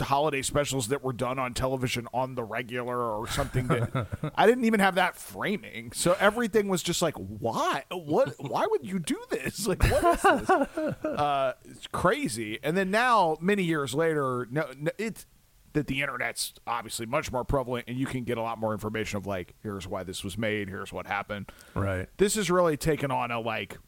holiday 0.00 0.42
specials 0.42 0.88
that 0.88 1.04
were 1.04 1.12
done 1.12 1.38
on 1.38 1.54
television 1.54 2.08
on 2.12 2.34
the 2.34 2.42
regular 2.42 2.98
or 2.98 3.28
something 3.28 3.68
that 3.68 4.08
I 4.34 4.46
didn't 4.46 4.64
even 4.64 4.80
have 4.80 4.96
that 4.96 5.16
framing. 5.16 5.92
So 5.92 6.16
everything 6.18 6.68
was 6.68 6.82
just 6.82 7.00
like, 7.00 7.14
why? 7.14 7.84
What? 7.90 8.34
Why 8.38 8.66
would 8.68 8.84
you 8.84 8.98
do 8.98 9.20
this? 9.30 9.66
Like, 9.66 9.82
what 9.84 10.14
is 10.14 10.22
this? 10.22 10.94
Uh, 11.04 11.52
it's 11.64 11.86
crazy. 11.86 12.58
And 12.62 12.76
then 12.76 12.90
now, 12.90 13.36
many 13.40 13.62
years 13.62 13.94
later, 13.94 14.48
no, 14.50 14.66
no, 14.76 14.90
it's 14.98 15.26
that 15.74 15.88
the 15.88 16.00
internet's 16.00 16.54
obviously 16.66 17.04
much 17.04 17.30
more 17.30 17.44
prevalent, 17.44 17.84
and 17.86 17.98
you 17.98 18.06
can 18.06 18.24
get 18.24 18.38
a 18.38 18.42
lot 18.42 18.58
more 18.58 18.72
information 18.72 19.18
of 19.18 19.26
like, 19.26 19.54
here's 19.62 19.86
why 19.86 20.02
this 20.02 20.24
was 20.24 20.38
made, 20.38 20.68
here's 20.68 20.92
what 20.92 21.06
happened. 21.06 21.52
Right. 21.74 22.08
This 22.16 22.36
has 22.36 22.50
really 22.50 22.76
taken 22.76 23.10
on 23.10 23.30
a 23.30 23.40
like 23.40 23.78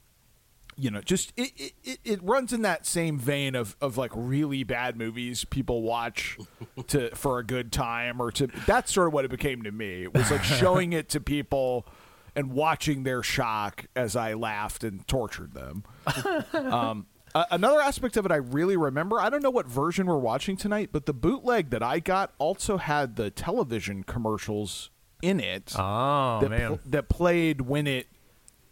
you 0.77 0.91
know 0.91 1.01
just 1.01 1.33
it, 1.37 1.53
it, 1.57 1.73
it, 1.85 1.99
it 2.05 2.23
runs 2.23 2.53
in 2.53 2.63
that 2.63 2.85
same 2.85 3.19
vein 3.19 3.55
of, 3.55 3.77
of 3.81 3.97
like 3.97 4.11
really 4.15 4.63
bad 4.63 4.97
movies 4.97 5.45
people 5.45 5.81
watch 5.81 6.37
to 6.87 7.15
for 7.15 7.39
a 7.39 7.45
good 7.45 7.73
time 7.73 8.21
or 8.21 8.31
to 8.31 8.47
that's 8.67 8.93
sort 8.93 9.07
of 9.07 9.15
what 9.15 9.25
it 9.25 9.31
became 9.31 9.63
to 9.63 9.73
me 9.73 10.03
it 10.03 10.13
was 10.13 10.31
like 10.31 10.45
showing 10.45 10.93
it 10.93 11.09
to 11.09 11.19
people 11.19 11.87
and 12.35 12.53
watching 12.53 13.05
their 13.05 13.23
shock 13.23 13.87
as 13.97 14.15
i 14.15 14.35
laughed 14.35 14.85
and 14.85 15.09
tortured 15.09 15.55
them 15.55 15.83
um, 16.53 17.07
Uh, 17.35 17.45
another 17.51 17.81
aspect 17.81 18.17
of 18.17 18.25
it 18.25 18.33
I 18.33 18.37
really 18.37 18.77
remember. 18.77 19.21
I 19.21 19.29
don't 19.29 19.43
know 19.43 19.51
what 19.51 19.67
version 19.67 20.07
we're 20.07 20.17
watching 20.19 20.57
tonight, 20.57 20.91
but 20.93 21.07
the 21.07 21.13
bootleg 21.13 21.71
that 21.71 21.83
I 21.83 21.99
got 22.01 22.33
also 22.39 22.79
had 22.79 23.17
the 23.17 23.31
television 23.31 24.05
commercials 24.05 24.91
in 25.23 25.41
it 25.41 25.73
Oh 25.79 26.39
that, 26.41 26.51
man. 26.51 26.69
pl- 26.69 26.81
that 26.87 27.09
played 27.09 27.63
when 27.63 27.87
it 27.87 28.07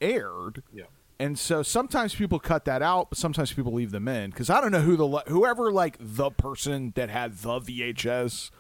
aired. 0.01 0.63
Yeah. 0.73 0.85
And 1.19 1.39
so 1.39 1.63
sometimes 1.63 2.15
people 2.15 2.39
cut 2.41 2.65
that 2.65 2.83
out, 2.83 3.09
but 3.11 3.19
sometimes 3.19 3.53
people 3.53 3.73
leave 3.73 3.93
them 3.93 4.09
in 4.09 4.31
because 4.31 4.51
I 4.51 4.61
don't 4.61 4.73
know 4.73 4.81
who 4.81 4.97
the 4.97 5.07
whoever 5.29 5.71
like 5.73 5.97
the 6.01 6.31
person 6.31 6.93
that 6.97 7.09
had 7.09 7.39
the 7.39 7.61
VHS 7.61 8.51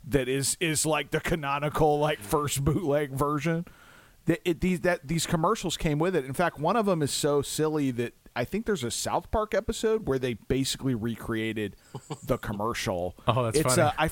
that 0.08 0.28
is 0.28 0.56
is 0.58 0.86
like 0.86 1.10
the 1.10 1.20
canonical 1.20 1.98
like 1.98 2.20
first 2.20 2.64
bootleg 2.64 3.10
version. 3.10 3.66
That 4.24 4.40
it, 4.44 4.60
these 4.62 4.80
that 4.80 5.06
these 5.06 5.26
commercials 5.26 5.76
came 5.76 5.98
with 5.98 6.16
it. 6.16 6.24
In 6.24 6.32
fact, 6.32 6.58
one 6.58 6.76
of 6.76 6.86
them 6.86 7.02
is 7.02 7.10
so 7.10 7.42
silly 7.42 7.90
that 7.92 8.14
I 8.34 8.44
think 8.44 8.66
there's 8.66 8.84
a 8.84 8.90
South 8.90 9.30
Park 9.30 9.54
episode 9.54 10.06
where 10.06 10.18
they 10.18 10.34
basically 10.34 10.94
recreated 10.94 11.76
the 12.24 12.38
commercial. 12.38 13.16
Oh, 13.28 13.44
that's 13.44 13.58
it's, 13.58 13.74
funny. 13.74 13.82
Uh, 13.82 13.92
I, 13.98 14.10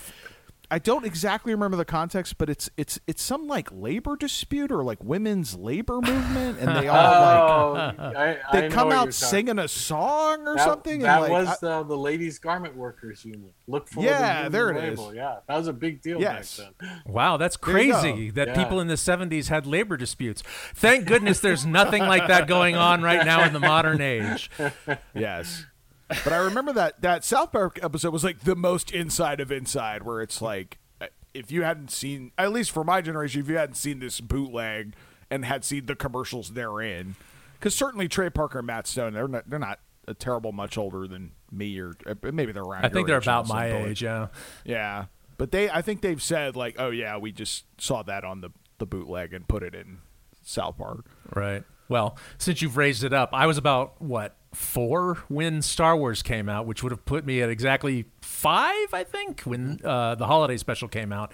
I 0.70 0.78
don't 0.80 1.04
exactly 1.04 1.52
remember 1.54 1.76
the 1.76 1.85
context, 1.85 2.38
but 2.38 2.50
it's 2.50 2.68
it's 2.76 2.99
it's 3.06 3.23
some 3.23 3.46
like 3.46 3.68
labor 3.70 4.16
dispute 4.16 4.73
or 4.73 4.82
like 4.82 5.02
women's 5.02 5.54
labor 5.56 6.00
movement, 6.00 6.58
and 6.58 6.68
they 6.76 6.88
all 6.88 7.73
like 7.75 7.94
Oh, 7.99 8.02
I, 8.16 8.38
I 8.50 8.61
they 8.61 8.68
know 8.68 8.75
come 8.75 8.90
out 8.92 9.14
singing 9.14 9.58
a 9.58 9.68
song 9.68 10.46
or 10.49 10.56
That, 10.56 10.64
something. 10.64 11.00
That 11.02 11.23
and 11.23 11.32
like, 11.32 11.46
was 11.46 11.62
I- 11.62 11.66
uh, 11.68 11.82
the 11.85 11.96
ladies' 11.96 12.38
garment 12.38 12.76
workers 12.76 13.25
union. 13.25 13.52
Look 13.68 13.88
for 13.88 14.02
Yeah, 14.04 14.44
the 14.44 14.50
there 14.50 14.66
union 14.68 14.85
it 14.85 14.92
is. 14.94 14.99
label. 14.99 15.14
Yeah, 15.14 15.37
that 15.46 15.56
was 15.56 15.68
a 15.68 15.73
big 15.73 16.02
deal 16.02 16.20
Yes. 16.20 16.58
back 16.58 16.68
then. 16.80 17.02
Wow, 17.06 17.37
that's 17.37 17.56
crazy 17.56 18.30
that 18.30 18.49
Yeah. 18.49 18.54
people 18.64 18.80
in 18.80 18.88
the 18.88 18.94
70s 18.94 19.49
had 19.49 19.66
labor 19.66 19.96
disputes. 19.96 20.42
Thank 20.75 21.06
goodness 21.06 21.40
there's 21.40 21.64
nothing 21.64 22.02
like 22.02 22.26
that 22.28 22.46
going 22.49 22.76
on 22.76 23.02
right 23.02 23.25
now 23.25 23.44
in 23.44 23.52
the 23.52 23.61
modern 23.61 24.00
age. 24.00 24.50
yes. 25.14 25.64
But 26.08 26.32
I 26.32 26.36
remember 26.36 26.72
that 26.75 27.00
that 27.02 27.25
South 27.25 27.52
Park 27.52 27.78
episode 27.82 28.12
was 28.12 28.25
like 28.25 28.40
the 28.40 28.56
most 28.56 28.92
inside 28.92 29.40
of 29.40 29.50
inside, 29.50 30.02
where 30.02 30.20
it's 30.20 30.40
like 30.40 30.78
uh, 31.00 31.06
if 31.34 31.50
you 31.50 31.62
hadn't 31.62 31.90
seen, 31.90 32.32
at 32.38 32.52
least 32.52 32.70
for 32.70 32.84
my 32.84 33.00
generation, 33.00 33.40
if 33.40 33.48
you 33.48 33.56
hadn't 33.56 33.75
seen 33.75 33.98
this 33.98 34.20
bootleg 34.20 34.94
and 35.30 35.44
had 35.44 35.64
seen 35.64 35.86
the 35.86 35.96
commercials 35.96 36.50
therein, 36.50 37.16
because 37.58 37.75
certainly 37.75 38.06
Trey 38.08 38.30
Parker 38.30 38.58
and 38.58 38.66
Matt 38.66 38.86
Stone, 38.86 39.14
they're 39.14 39.28
not 39.28 39.48
they're 39.50 39.58
not 39.58 39.80
a 40.06 40.14
terrible 40.14 40.52
much 40.52 40.78
older 40.78 41.08
than 41.08 41.32
me, 41.50 41.78
or 41.80 41.94
uh, 42.06 42.14
maybe 42.22 42.52
they're 42.52 42.62
around. 42.62 42.84
I 42.84 42.88
think 42.88 43.08
they're 43.08 43.18
about 43.18 43.48
my 43.48 43.72
age, 43.72 44.02
yeah. 44.02 44.28
Yeah, 44.64 45.06
but 45.38 45.50
they, 45.50 45.68
I 45.68 45.82
think 45.82 46.00
they've 46.02 46.22
said 46.22 46.54
like, 46.54 46.76
oh 46.78 46.90
yeah, 46.90 47.16
we 47.16 47.32
just 47.32 47.64
saw 47.80 48.02
that 48.04 48.25
on 48.25 48.40
the 48.40 48.50
the 48.78 48.86
bootleg 48.86 49.32
and 49.32 49.48
put 49.48 49.62
it 49.62 49.75
in 49.75 49.98
South 50.42 50.78
Park. 50.78 51.06
Right. 51.34 51.64
Well, 51.88 52.16
since 52.38 52.62
you've 52.62 52.76
raised 52.76 53.05
it 53.05 53.12
up, 53.12 53.31
I 53.33 53.47
was 53.47 53.59
about 53.59 54.00
what 54.00 54.37
four 54.57 55.16
when 55.28 55.61
Star 55.61 55.97
Wars 55.97 56.23
came 56.23 56.49
out, 56.49 56.66
which 56.66 56.83
would 56.83 56.90
have 56.90 57.05
put 57.05 57.26
me 57.26 57.43
at 57.43 57.50
exactly 57.50 58.07
five, 58.23 58.93
I 58.93 59.05
think, 59.05 59.43
when 59.43 59.81
uh, 59.85 60.14
the 60.14 60.26
holiday 60.26 60.57
special 60.57 60.88
came 60.88 61.12
out. 61.12 61.33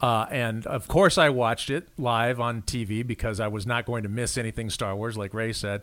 Uh, 0.00 0.26
and 0.30 0.66
of 0.66 0.88
course, 0.88 1.18
I 1.18 1.28
watched 1.28 1.70
it 1.70 1.88
live 1.98 2.40
on 2.40 2.62
TV 2.62 3.06
because 3.06 3.38
I 3.38 3.48
was 3.48 3.66
not 3.66 3.84
going 3.84 4.02
to 4.04 4.08
miss 4.08 4.38
anything 4.38 4.70
Star 4.70 4.96
Wars, 4.96 5.16
like 5.16 5.34
Ray 5.34 5.52
said. 5.52 5.82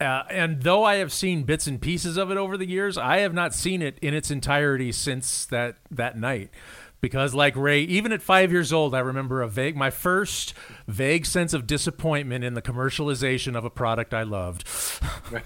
Uh, 0.00 0.22
and 0.30 0.62
though 0.62 0.84
I 0.84 0.96
have 0.96 1.12
seen 1.12 1.42
bits 1.42 1.66
and 1.66 1.80
pieces 1.80 2.16
of 2.16 2.30
it 2.30 2.36
over 2.36 2.56
the 2.56 2.68
years, 2.68 2.96
I 2.96 3.18
have 3.18 3.34
not 3.34 3.52
seen 3.54 3.82
it 3.82 3.98
in 4.00 4.14
its 4.14 4.30
entirety 4.30 4.92
since 4.92 5.44
that 5.46 5.76
that 5.90 6.16
night. 6.16 6.50
Because, 7.00 7.34
like 7.34 7.54
Ray, 7.56 7.82
even 7.82 8.12
at 8.12 8.22
five 8.22 8.50
years 8.50 8.72
old, 8.72 8.94
I 8.94 8.98
remember 8.98 9.40
a 9.40 9.48
vague, 9.48 9.76
my 9.76 9.90
first 9.90 10.52
vague 10.88 11.26
sense 11.26 11.54
of 11.54 11.66
disappointment 11.66 12.42
in 12.42 12.54
the 12.54 12.62
commercialization 12.62 13.56
of 13.56 13.64
a 13.64 13.70
product 13.70 14.12
I 14.12 14.24
loved. 14.24 14.66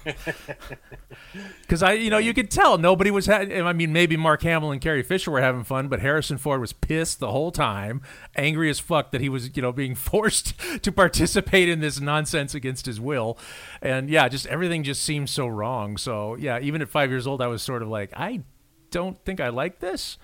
Because 1.63 1.83
I, 1.83 1.93
you 1.93 2.11
know, 2.11 2.19
you 2.19 2.35
could 2.35 2.51
tell 2.51 2.77
nobody 2.77 3.11
was. 3.11 3.27
Ha- 3.27 3.47
I 3.49 3.73
mean, 3.73 3.93
maybe 3.93 4.17
Mark 4.17 4.43
Hamill 4.43 4.73
and 4.73 4.81
Carrie 4.81 5.03
Fisher 5.03 5.31
were 5.31 5.41
having 5.41 5.65
fun, 5.65 5.89
but 5.89 6.01
Harrison 6.01 6.37
Ford 6.37 6.61
was 6.61 6.73
pissed 6.73 7.21
the 7.21 7.31
whole 7.31 7.51
time, 7.51 8.03
angry 8.37 8.69
as 8.69 8.79
fuck 8.79 9.11
that 9.13 9.21
he 9.21 9.29
was, 9.29 9.57
you 9.57 9.63
know, 9.63 9.73
being 9.73 9.95
forced 10.13 10.55
to 10.83 10.93
participate 10.93 11.69
in 11.69 11.81
this 11.81 12.01
nonsense 12.01 12.55
against 12.55 12.87
his 12.87 13.01
will, 13.01 13.39
and 13.81 14.11
yeah, 14.11 14.29
just 14.29 14.47
everything 14.47 14.83
just 14.83 15.03
seemed 15.03 15.31
so 15.31 15.47
wrong. 15.47 15.97
So 15.97 16.35
yeah, 16.35 16.59
even 16.61 16.83
at 16.83 16.89
five 16.89 17.11
years 17.11 17.27
old, 17.27 17.41
I 17.41 17.47
was 17.47 17.63
sort 17.63 17.83
of 17.83 17.89
like, 17.89 18.11
I 18.15 18.43
don't 18.93 19.23
think 19.25 19.41
I 19.41 19.49
like 19.49 19.81
this. 19.81 20.19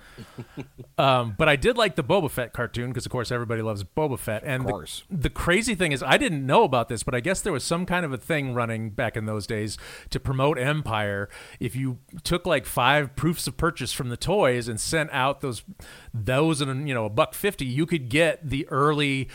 um, 0.97 1.35
but 1.37 1.49
I 1.49 1.57
did 1.57 1.77
like 1.77 1.97
the 1.97 2.03
Boba 2.03 2.31
Fett 2.31 2.53
cartoon 2.53 2.89
because, 2.89 3.05
of 3.05 3.11
course, 3.11 3.31
everybody 3.31 3.61
loves 3.61 3.83
Boba 3.83 4.17
Fett. 4.17 4.43
And 4.45 4.65
the- 4.65 4.69
course. 4.71 5.03
the 5.09 5.29
crazy 5.29 5.75
thing 5.75 5.91
is, 5.91 6.01
I 6.01 6.17
didn't 6.17 6.45
know 6.45 6.63
about 6.63 6.87
this, 6.87 7.03
but 7.03 7.13
I 7.13 7.19
guess 7.19 7.41
there 7.41 7.51
was 7.51 7.65
some 7.65 7.85
kind 7.85 8.05
of 8.05 8.13
a 8.13 8.17
thing 8.17 8.53
running 8.53 8.91
back 8.91 9.17
in 9.17 9.25
those 9.25 9.45
days 9.45 9.77
to 10.11 10.19
promote 10.19 10.57
Empire. 10.57 11.27
If 11.59 11.75
you 11.75 11.97
took 12.23 12.45
like 12.45 12.65
five 12.65 13.15
proofs 13.17 13.47
of 13.47 13.57
purchase 13.57 13.91
from 13.91 14.09
the 14.09 14.17
toys 14.17 14.69
and 14.69 14.79
sent 14.79 15.09
out 15.11 15.41
those, 15.41 15.63
those 16.13 16.61
and 16.61 16.87
you 16.87 16.93
know 16.93 17.05
a 17.05 17.09
buck 17.09 17.33
fifty, 17.33 17.65
you 17.65 17.85
could 17.85 18.07
get 18.09 18.49
the 18.49 18.67
early. 18.69 19.27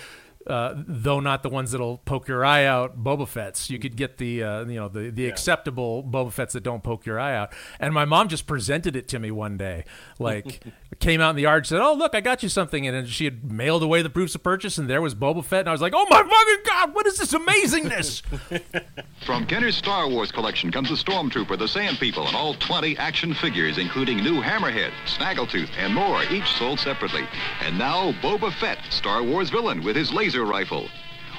Uh, 0.46 0.74
though 0.76 1.20
not 1.20 1.42
the 1.42 1.48
ones 1.48 1.70
that'll 1.70 1.98
poke 1.98 2.28
your 2.28 2.44
eye 2.44 2.64
out, 2.66 3.02
Boba 3.02 3.26
Fett's. 3.26 3.70
You 3.70 3.78
could 3.78 3.96
get 3.96 4.18
the 4.18 4.42
uh, 4.42 4.64
you 4.66 4.78
know 4.78 4.88
the 4.88 5.10
the 5.10 5.26
acceptable 5.26 6.02
Boba 6.02 6.30
Fett's 6.32 6.52
that 6.52 6.62
don't 6.62 6.82
poke 6.82 7.06
your 7.06 7.18
eye 7.18 7.34
out. 7.34 7.54
And 7.80 7.94
my 7.94 8.04
mom 8.04 8.28
just 8.28 8.46
presented 8.46 8.94
it 8.94 9.08
to 9.08 9.18
me 9.18 9.30
one 9.30 9.56
day, 9.56 9.84
like 10.18 10.62
came 11.00 11.20
out 11.20 11.30
in 11.30 11.36
the 11.36 11.42
yard, 11.42 11.58
and 11.58 11.66
said, 11.66 11.80
"Oh 11.80 11.94
look, 11.94 12.14
I 12.14 12.20
got 12.20 12.42
you 12.42 12.48
something," 12.50 12.86
and 12.86 13.08
she 13.08 13.24
had 13.24 13.50
mailed 13.50 13.82
away 13.82 14.02
the 14.02 14.10
proofs 14.10 14.34
of 14.34 14.42
purchase, 14.42 14.76
and 14.76 14.88
there 14.88 15.00
was 15.00 15.14
Boba 15.14 15.42
Fett, 15.44 15.60
and 15.60 15.68
I 15.70 15.72
was 15.72 15.80
like, 15.80 15.94
"Oh 15.96 16.06
my 16.10 16.22
fucking 16.22 16.64
god, 16.66 16.94
what 16.94 17.06
is 17.06 17.16
this 17.16 17.32
amazingness?" 17.32 18.22
From 19.26 19.46
Kenner's 19.46 19.76
Star 19.76 20.08
Wars 20.08 20.30
collection 20.30 20.70
comes 20.70 20.90
the 20.90 20.96
Stormtrooper, 20.96 21.58
the 21.58 21.68
Sand 21.68 21.98
People, 21.98 22.26
and 22.26 22.36
all 22.36 22.54
20 22.54 22.98
action 22.98 23.32
figures, 23.32 23.78
including 23.78 24.18
new 24.18 24.42
Hammerhead, 24.42 24.92
Snaggletooth, 25.06 25.70
and 25.78 25.94
more, 25.94 26.22
each 26.24 26.46
sold 26.58 26.78
separately. 26.80 27.26
And 27.62 27.78
now, 27.78 28.12
Boba 28.20 28.52
Fett, 28.52 28.78
Star 28.90 29.22
Wars 29.22 29.48
villain 29.48 29.82
with 29.82 29.96
his 29.96 30.12
laser 30.12 30.33
rifle. 30.42 30.88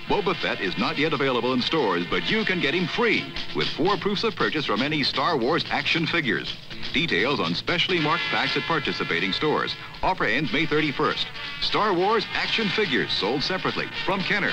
Boba 0.07 0.35
Fett 0.35 0.61
is 0.61 0.77
not 0.77 0.99
yet 0.99 1.13
available 1.13 1.53
in 1.53 1.61
stores, 1.63 2.05
but 2.11 2.29
you 2.29 2.45
can 2.45 2.61
get 2.61 2.75
him 2.75 2.85
free 2.85 3.33
with 3.55 3.67
four 3.69 3.97
proofs 3.97 4.23
of 4.23 4.35
purchase 4.35 4.63
from 4.63 4.83
any 4.83 5.01
Star 5.01 5.35
Wars 5.35 5.65
action 5.71 6.05
figures. 6.05 6.55
Details 6.93 7.39
on 7.39 7.55
specially 7.55 7.99
marked 7.99 8.23
packs 8.29 8.55
at 8.55 8.61
participating 8.63 9.33
stores. 9.33 9.75
Offer 10.03 10.25
ends 10.25 10.53
May 10.53 10.67
31st. 10.67 11.25
Star 11.61 11.91
Wars 11.91 12.23
action 12.33 12.69
figures 12.69 13.11
sold 13.11 13.41
separately 13.41 13.87
from 14.05 14.19
Kenner. 14.19 14.51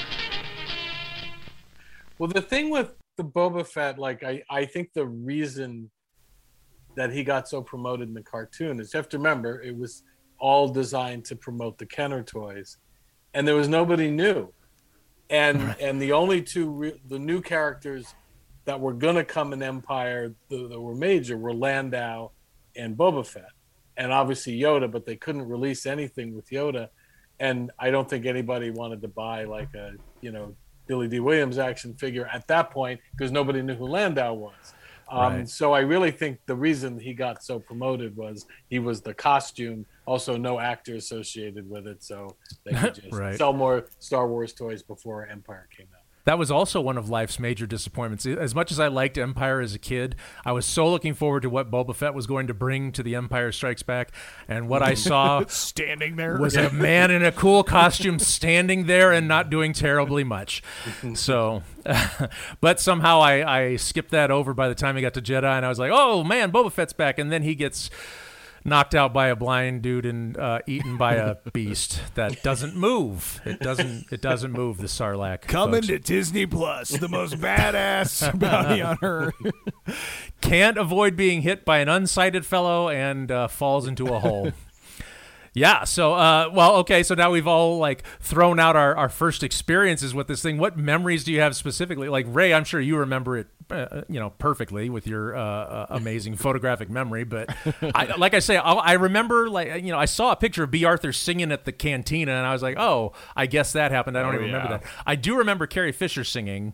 Well, 2.18 2.28
the 2.28 2.40
thing 2.40 2.70
with 2.70 2.94
the 3.18 3.24
Boba 3.24 3.66
Fett, 3.66 3.98
like 3.98 4.24
I, 4.24 4.42
I 4.48 4.64
think 4.64 4.94
the 4.94 5.06
reason 5.06 5.90
that 6.96 7.12
he 7.12 7.24
got 7.24 7.46
so 7.46 7.60
promoted 7.60 8.08
in 8.08 8.14
the 8.14 8.22
cartoon 8.22 8.80
is 8.80 8.94
you 8.94 8.98
have 8.98 9.08
to 9.10 9.18
remember 9.18 9.60
it 9.60 9.76
was 9.76 10.02
all 10.38 10.68
designed 10.68 11.24
to 11.26 11.36
promote 11.36 11.78
the 11.78 11.86
Kenner 11.86 12.22
toys, 12.22 12.78
and 13.34 13.46
there 13.46 13.54
was 13.54 13.68
nobody 13.68 14.10
new, 14.10 14.52
and 15.30 15.74
and 15.80 16.00
the 16.00 16.12
only 16.12 16.42
two 16.42 16.70
re- 16.70 17.00
the 17.08 17.18
new 17.18 17.40
characters 17.40 18.14
that 18.64 18.80
were 18.80 18.92
gonna 18.92 19.24
come 19.24 19.52
in 19.52 19.62
Empire 19.62 20.34
that, 20.48 20.68
that 20.70 20.80
were 20.80 20.94
major 20.94 21.36
were 21.36 21.54
Lando 21.54 22.32
and 22.76 22.96
Boba 22.96 23.26
Fett, 23.26 23.50
and 23.96 24.12
obviously 24.12 24.58
Yoda, 24.58 24.90
but 24.90 25.06
they 25.06 25.16
couldn't 25.16 25.48
release 25.48 25.86
anything 25.86 26.34
with 26.34 26.48
Yoda, 26.50 26.88
and 27.40 27.70
I 27.78 27.90
don't 27.90 28.08
think 28.08 28.26
anybody 28.26 28.70
wanted 28.70 29.02
to 29.02 29.08
buy 29.08 29.44
like 29.44 29.74
a 29.74 29.92
you 30.20 30.32
know 30.32 30.54
Billy 30.86 31.08
Dee 31.08 31.20
Williams 31.20 31.58
action 31.58 31.94
figure 31.94 32.28
at 32.32 32.46
that 32.48 32.70
point 32.70 33.00
because 33.12 33.30
nobody 33.30 33.62
knew 33.62 33.74
who 33.74 33.86
Lando 33.86 34.32
was. 34.34 34.74
Um, 35.12 35.32
Right. 35.36 35.48
So 35.48 35.72
I 35.72 35.80
really 35.80 36.10
think 36.10 36.38
the 36.46 36.54
reason 36.56 36.98
he 36.98 37.12
got 37.12 37.44
so 37.44 37.58
promoted 37.58 38.16
was 38.16 38.46
he 38.70 38.78
was 38.78 39.02
the 39.02 39.12
costume. 39.14 39.84
Also, 40.06 40.36
no 40.36 40.58
actor 40.58 40.94
associated 40.96 41.68
with 41.68 41.86
it, 41.86 42.02
so 42.02 42.34
they 42.64 42.72
could 42.72 42.94
just 43.02 43.12
Right. 43.12 43.36
sell 43.36 43.52
more 43.52 43.86
Star 43.98 44.26
Wars 44.26 44.52
toys 44.54 44.82
before 44.82 45.26
Empire 45.26 45.68
came. 45.76 45.86
That 46.24 46.38
was 46.38 46.50
also 46.50 46.80
one 46.80 46.96
of 46.96 47.08
life's 47.08 47.38
major 47.38 47.66
disappointments. 47.66 48.26
As 48.26 48.54
much 48.54 48.70
as 48.70 48.78
I 48.78 48.88
liked 48.88 49.18
Empire 49.18 49.60
as 49.60 49.74
a 49.74 49.78
kid, 49.78 50.14
I 50.44 50.52
was 50.52 50.64
so 50.64 50.88
looking 50.88 51.14
forward 51.14 51.42
to 51.42 51.50
what 51.50 51.70
Boba 51.70 51.94
Fett 51.94 52.14
was 52.14 52.26
going 52.26 52.46
to 52.46 52.54
bring 52.54 52.92
to 52.92 53.02
the 53.02 53.16
Empire 53.16 53.50
Strikes 53.50 53.82
Back, 53.82 54.12
and 54.46 54.68
what 54.68 54.82
I 54.82 54.94
saw 54.94 55.44
Standing 55.48 56.16
there 56.16 56.38
was 56.38 56.56
a 56.56 56.70
man 56.70 57.10
in 57.10 57.24
a 57.24 57.32
cool 57.32 57.64
costume 57.64 58.18
standing 58.18 58.86
there 58.86 59.12
and 59.12 59.26
not 59.26 59.50
doing 59.50 59.72
terribly 59.72 60.24
much. 60.24 60.62
So, 61.14 61.62
but 62.60 62.80
somehow 62.80 63.20
I, 63.20 63.60
I 63.60 63.76
skipped 63.76 64.10
that 64.10 64.30
over 64.30 64.54
by 64.54 64.68
the 64.68 64.74
time 64.74 64.96
he 64.96 65.02
got 65.02 65.14
to 65.14 65.22
Jedi, 65.22 65.44
and 65.56 65.66
I 65.66 65.68
was 65.68 65.78
like, 65.78 65.90
oh 65.92 66.22
man, 66.22 66.52
Boba 66.52 66.70
Fett's 66.70 66.92
back, 66.92 67.18
and 67.18 67.32
then 67.32 67.42
he 67.42 67.54
gets 67.54 67.90
knocked 68.64 68.94
out 68.94 69.12
by 69.12 69.28
a 69.28 69.36
blind 69.36 69.82
dude 69.82 70.06
and 70.06 70.36
uh, 70.36 70.60
eaten 70.66 70.96
by 70.96 71.14
a 71.14 71.36
beast 71.52 72.00
that 72.14 72.42
doesn't 72.42 72.76
move. 72.76 73.40
It 73.44 73.60
doesn't. 73.60 74.06
It 74.12 74.20
doesn't 74.20 74.52
move. 74.52 74.78
The 74.78 74.84
Sarlacc 74.86 75.42
coming 75.42 75.82
folks. 75.82 75.86
to 75.88 75.98
Disney 75.98 76.46
Plus, 76.46 76.90
the 76.90 77.08
most 77.08 77.34
badass 77.34 78.38
bounty 78.38 78.82
on 78.82 78.98
earth. 79.02 79.34
can't 80.40 80.78
avoid 80.78 81.16
being 81.16 81.42
hit 81.42 81.64
by 81.64 81.78
an 81.78 81.88
unsighted 81.88 82.44
fellow 82.44 82.88
and 82.88 83.30
uh, 83.30 83.48
falls 83.48 83.86
into 83.86 84.06
a 84.08 84.18
hole. 84.18 84.52
Yeah. 85.54 85.84
So, 85.84 86.14
uh, 86.14 86.50
well, 86.52 86.76
okay. 86.76 87.02
So 87.02 87.14
now 87.14 87.30
we've 87.30 87.46
all 87.46 87.76
like 87.78 88.04
thrown 88.20 88.58
out 88.58 88.74
our, 88.74 88.96
our 88.96 89.10
first 89.10 89.42
experiences 89.42 90.14
with 90.14 90.26
this 90.26 90.40
thing. 90.40 90.56
What 90.56 90.78
memories 90.78 91.24
do 91.24 91.32
you 91.32 91.40
have 91.40 91.54
specifically? 91.54 92.08
Like 92.08 92.24
Ray, 92.28 92.54
I'm 92.54 92.64
sure 92.64 92.80
you 92.80 92.96
remember 92.96 93.36
it, 93.36 93.48
uh, 93.70 94.00
you 94.08 94.18
know, 94.18 94.30
perfectly 94.30 94.88
with 94.88 95.06
your 95.06 95.36
uh, 95.36 95.40
uh, 95.42 95.86
amazing 95.90 96.36
photographic 96.36 96.88
memory. 96.88 97.24
But 97.24 97.54
I, 97.94 98.14
like 98.16 98.32
I 98.32 98.38
say, 98.38 98.56
I, 98.56 98.72
I 98.72 98.92
remember 98.94 99.50
like 99.50 99.82
you 99.82 99.92
know 99.92 99.98
I 99.98 100.06
saw 100.06 100.32
a 100.32 100.36
picture 100.36 100.62
of 100.64 100.70
Bea 100.70 100.86
Arthur 100.86 101.12
singing 101.12 101.52
at 101.52 101.66
the 101.66 101.72
cantina, 101.72 102.32
and 102.32 102.46
I 102.46 102.54
was 102.54 102.62
like, 102.62 102.78
oh, 102.78 103.12
I 103.36 103.44
guess 103.44 103.74
that 103.74 103.90
happened. 103.92 104.16
I 104.16 104.22
don't 104.22 104.32
Oh, 104.32 104.36
even 104.38 104.46
remember 104.46 104.68
that. 104.78 104.84
I 105.04 105.16
do 105.16 105.36
remember 105.36 105.66
Carrie 105.66 105.92
Fisher 105.92 106.24
singing, 106.24 106.72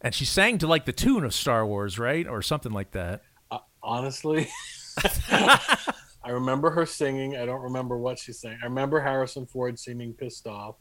and 0.00 0.12
she 0.12 0.24
sang 0.24 0.58
to 0.58 0.66
like 0.66 0.86
the 0.86 0.92
tune 0.92 1.24
of 1.24 1.32
Star 1.32 1.64
Wars, 1.64 2.00
right, 2.00 2.26
or 2.26 2.42
something 2.42 2.72
like 2.72 2.90
that. 2.90 3.22
Uh, 3.48 3.58
honestly, 3.80 4.48
I 6.28 6.32
remember 6.32 6.68
her 6.70 6.84
singing. 6.84 7.38
I 7.38 7.46
don't 7.46 7.62
remember 7.62 7.96
what 7.96 8.18
she 8.18 8.34
sang. 8.34 8.58
I 8.62 8.66
remember 8.66 9.00
Harrison 9.00 9.46
Ford 9.46 9.78
seeming 9.78 10.12
pissed 10.12 10.46
off. 10.46 10.74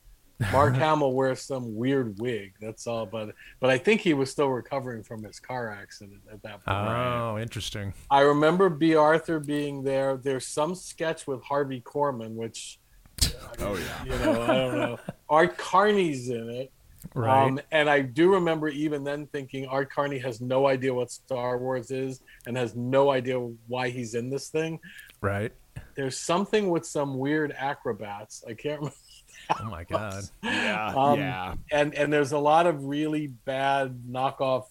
Mark 0.52 0.76
Hamill 0.76 1.14
wears 1.14 1.42
some 1.42 1.74
weird 1.74 2.20
wig. 2.20 2.52
That's 2.60 2.86
all. 2.86 3.06
But 3.06 3.34
but 3.62 3.70
I 3.70 3.78
think 3.78 4.02
he 4.02 4.14
was 4.14 4.30
still 4.30 4.50
recovering 4.50 5.04
from 5.04 5.24
his 5.24 5.40
car 5.40 5.72
accident 5.72 6.20
at 6.30 6.44
that 6.44 6.66
point. 6.66 6.78
Oh, 6.78 7.38
interesting. 7.40 7.94
I 8.12 8.20
remember 8.22 8.68
Bea 8.70 8.96
Arthur 8.96 9.40
being 9.40 9.84
there. 9.84 10.18
There's 10.18 10.46
some 10.46 10.76
sketch 10.76 11.26
with 11.28 11.42
Harvey 11.44 11.80
Korman, 11.80 12.34
which 12.36 12.80
Oh 13.60 13.78
yeah. 13.78 14.04
you 14.04 14.20
know 14.26 14.42
I 14.42 14.48
don't 14.48 14.78
know. 14.78 15.00
Art 15.30 15.58
Carney's 15.58 16.28
in 16.30 16.50
it. 16.50 16.74
Right. 17.14 17.48
Um, 17.48 17.60
and 17.72 17.90
I 17.90 18.02
do 18.02 18.34
remember 18.34 18.68
even 18.68 19.04
then 19.04 19.28
thinking 19.28 19.66
Art 19.68 19.90
Carney 19.92 20.20
has 20.20 20.42
no 20.42 20.68
idea 20.68 20.94
what 20.94 21.12
Star 21.12 21.58
Wars 21.58 21.92
is 21.92 22.22
and 22.46 22.58
has 22.58 22.76
no 22.76 23.12
idea 23.12 23.40
why 23.68 23.90
he's 23.90 24.14
in 24.14 24.30
this 24.30 24.50
thing. 24.50 24.80
Right. 25.22 25.52
There's 25.96 26.18
something 26.18 26.70
with 26.70 26.86
some 26.86 27.18
weird 27.18 27.54
acrobats. 27.58 28.44
I 28.48 28.54
can't 28.54 28.80
remember. 28.80 28.96
Oh 29.62 29.66
my 29.66 29.84
god. 29.84 30.24
Yeah. 30.44 30.94
Um, 30.96 31.20
yeah. 31.20 31.56
And 31.72 31.94
and 31.96 32.12
there's 32.12 32.34
a 32.34 32.38
lot 32.38 32.68
of 32.68 32.86
really 32.86 33.28
bad 33.28 34.04
knockoff 34.10 34.66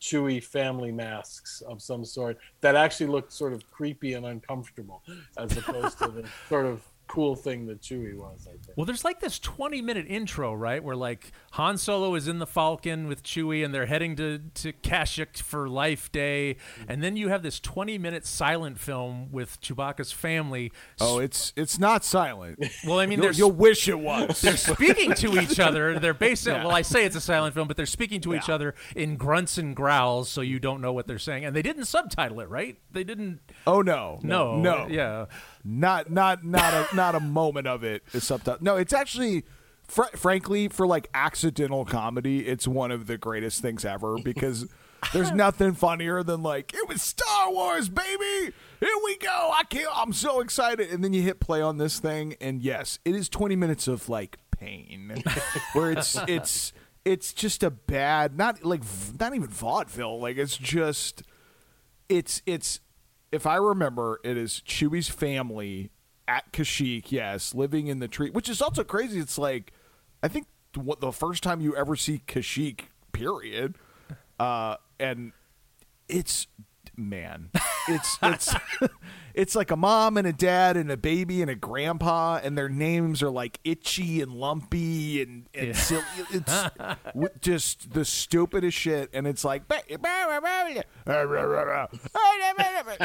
Chewie 0.00 0.42
family 0.42 0.92
masks 0.92 1.62
of 1.62 1.80
some 1.80 2.04
sort 2.04 2.38
that 2.60 2.76
actually 2.76 3.06
looked 3.06 3.32
sort 3.32 3.52
of 3.52 3.68
creepy 3.70 4.14
and 4.14 4.26
uncomfortable 4.26 5.02
as 5.38 5.56
opposed 5.56 5.98
to 5.98 6.08
the 6.08 6.28
sort 6.48 6.66
of 6.66 6.82
cool 7.06 7.36
thing 7.36 7.66
that 7.66 7.80
Chewie 7.80 8.16
was, 8.16 8.46
I 8.46 8.52
think. 8.52 8.76
Well, 8.76 8.84
there's 8.86 9.04
like 9.04 9.20
this 9.20 9.38
20 9.38 9.80
minute 9.82 10.06
intro, 10.08 10.52
right? 10.54 10.82
Where 10.82 10.96
like 10.96 11.32
Han 11.52 11.78
Solo 11.78 12.14
is 12.14 12.28
in 12.28 12.38
the 12.38 12.46
Falcon 12.46 13.06
with 13.08 13.22
Chewie 13.22 13.64
and 13.64 13.72
they're 13.74 13.86
heading 13.86 14.16
to, 14.16 14.40
to 14.54 14.72
Kashyyyk 14.72 15.38
for 15.38 15.68
Life 15.68 16.10
Day. 16.12 16.56
Mm-hmm. 16.80 16.90
And 16.90 17.02
then 17.02 17.16
you 17.16 17.28
have 17.28 17.42
this 17.42 17.60
20 17.60 17.98
minute 17.98 18.26
silent 18.26 18.78
film 18.78 19.30
with 19.32 19.60
Chewbacca's 19.60 20.12
family. 20.12 20.72
Oh, 21.00 21.18
it's 21.18 21.52
it's 21.56 21.78
not 21.78 22.04
silent. 22.04 22.64
Well, 22.86 22.98
I 22.98 23.06
mean, 23.06 23.22
You'll, 23.22 23.32
you'll 23.32 23.52
wish 23.52 23.88
it 23.88 23.98
was. 23.98 24.40
they're 24.40 24.56
speaking 24.56 25.12
to 25.14 25.38
each 25.40 25.58
other. 25.60 25.98
They're 25.98 26.14
basically, 26.14 26.58
Yeah. 26.58 26.64
well, 26.66 26.74
I 26.76 26.82
say 26.82 27.04
it's 27.04 27.16
a 27.16 27.20
silent 27.20 27.54
film, 27.54 27.68
but 27.68 27.76
they're 27.76 27.86
speaking 27.86 28.20
to 28.22 28.34
each 28.34 28.48
other 28.48 28.74
in 28.94 29.16
grunts 29.16 29.58
and 29.58 29.74
growls 29.74 30.28
so 30.28 30.40
you 30.40 30.58
don't 30.58 30.80
know 30.80 30.92
what 30.92 31.06
they're 31.06 31.18
saying. 31.18 31.44
And 31.44 31.54
they 31.54 31.62
didn't 31.62 31.84
subtitle 31.84 32.40
it, 32.40 32.48
right? 32.48 32.76
They 32.92 33.04
didn't. 33.04 33.40
Oh 33.66 33.82
no. 33.82 34.20
No. 34.22 34.56
No. 34.56 34.86
Yeah. 34.88 35.26
Not 35.68 36.10
not 36.10 36.44
not 36.44 36.72
a 36.72 36.94
not 36.94 37.14
a 37.16 37.20
moment 37.20 37.66
of 37.66 37.82
it 37.82 38.04
is 38.12 38.22
subtitle. 38.22 38.62
No, 38.62 38.76
it's 38.76 38.92
actually 38.92 39.42
fr- 39.88 40.14
frankly 40.14 40.68
for 40.68 40.86
like 40.86 41.08
accidental 41.12 41.84
comedy, 41.84 42.46
it's 42.46 42.68
one 42.68 42.92
of 42.92 43.08
the 43.08 43.18
greatest 43.18 43.62
things 43.62 43.84
ever 43.84 44.16
because 44.22 44.66
there's 45.12 45.30
nothing 45.32 45.72
funnier 45.74 46.22
than 46.22 46.42
like 46.42 46.72
it 46.72 46.88
was 46.88 47.02
Star 47.02 47.50
Wars, 47.50 47.88
baby. 47.88 48.52
Here 48.78 48.94
we 49.04 49.16
go. 49.16 49.50
I 49.52 49.62
can't. 49.68 49.88
I'm 49.92 50.12
so 50.12 50.38
excited. 50.40 50.90
And 50.90 51.02
then 51.02 51.12
you 51.12 51.22
hit 51.22 51.40
play 51.40 51.60
on 51.60 51.78
this 51.78 51.98
thing, 51.98 52.36
and 52.40 52.62
yes, 52.62 53.00
it 53.04 53.16
is 53.16 53.28
20 53.28 53.56
minutes 53.56 53.88
of 53.88 54.08
like 54.08 54.38
pain, 54.52 55.20
where 55.72 55.90
it's 55.90 56.16
it's 56.28 56.72
it's 57.04 57.32
just 57.32 57.64
a 57.64 57.70
bad, 57.70 58.36
not 58.36 58.64
like 58.64 58.84
v- 58.84 59.16
not 59.18 59.34
even 59.34 59.48
vaudeville. 59.48 60.20
Like 60.20 60.36
it's 60.36 60.56
just 60.56 61.24
it's 62.08 62.40
it's 62.46 62.78
if 63.32 63.46
I 63.46 63.56
remember, 63.56 64.20
it 64.24 64.36
is 64.36 64.62
Chewie's 64.66 65.08
family 65.08 65.90
at 66.28 66.52
Kashyyyk, 66.52 67.12
yes, 67.12 67.54
living 67.54 67.86
in 67.86 67.98
the 67.98 68.08
tree, 68.08 68.30
which 68.30 68.48
is 68.48 68.60
also 68.60 68.84
crazy. 68.84 69.18
It's 69.18 69.38
like 69.38 69.72
I 70.22 70.28
think 70.28 70.46
what 70.74 71.00
the 71.00 71.12
first 71.12 71.42
time 71.42 71.60
you 71.60 71.74
ever 71.76 71.96
see 71.96 72.22
Kashyyyk, 72.26 72.86
period, 73.12 73.76
uh, 74.38 74.76
and 74.98 75.32
it's 76.08 76.46
man, 76.96 77.50
it's 77.88 78.18
it's 78.22 78.54
it's 79.34 79.54
like 79.54 79.70
a 79.70 79.76
mom 79.76 80.16
and 80.16 80.26
a 80.26 80.32
dad 80.32 80.76
and 80.76 80.90
a 80.90 80.96
baby 80.96 81.42
and 81.42 81.50
a 81.50 81.54
grandpa, 81.54 82.40
and 82.42 82.56
their 82.56 82.68
names 82.70 83.22
are 83.22 83.30
like 83.30 83.60
itchy 83.64 84.22
and 84.22 84.32
lumpy 84.32 85.22
and 85.22 85.46
and 85.54 85.76
silly. 85.76 86.02
It's 86.32 86.64
w- 87.06 87.28
just 87.40 87.92
the 87.92 88.04
stupidest 88.04 88.76
shit, 88.76 89.10
and 89.12 89.26
it's 89.26 89.44
like 89.44 89.68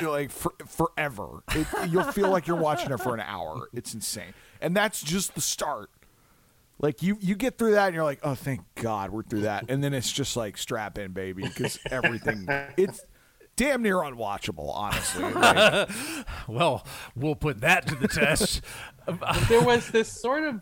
you're 0.02 0.12
like 0.12 0.32
for, 0.32 0.54
forever. 0.66 1.44
It, 1.54 1.68
you'll 1.90 2.12
feel 2.12 2.30
like 2.30 2.48
you're 2.48 2.56
watching 2.56 2.92
it 2.92 3.00
for 3.00 3.14
an 3.14 3.20
hour. 3.22 3.68
It's 3.74 3.94
insane, 3.94 4.34
and 4.62 4.76
that's 4.76 5.02
just 5.04 5.36
the 5.36 5.42
start. 5.42 5.90
Like 6.80 7.04
you, 7.04 7.18
you 7.22 7.36
get 7.36 7.60
through 7.60 7.72
that, 7.74 7.88
and 7.88 7.96
you're 7.96 8.04
like, 8.04 8.22
"Oh, 8.24 8.34
thank 8.34 8.62
God, 8.76 9.12
we're 9.12 9.22
through 9.22 9.42
that." 9.42 9.66
And 9.70 9.84
then 9.84 9.94
it's 9.94 10.12
just 10.12 10.36
like, 10.36 10.58
"Strap 10.58 10.98
in, 10.98 11.12
baby," 11.12 11.44
because 11.44 11.78
everything 11.92 12.48
it's 12.78 13.02
damn 13.56 13.82
near 13.82 13.98
unwatchable, 13.98 14.72
honestly. 14.74 15.24
Like, 15.34 15.90
Well, 16.48 16.86
we'll 17.16 17.36
put 17.36 17.62
that 17.62 17.88
to 17.88 17.96
the 17.96 18.08
test. 18.08 18.62
there 19.50 19.62
was 19.64 19.88
this 19.90 20.10
sort 20.12 20.44
of 20.44 20.62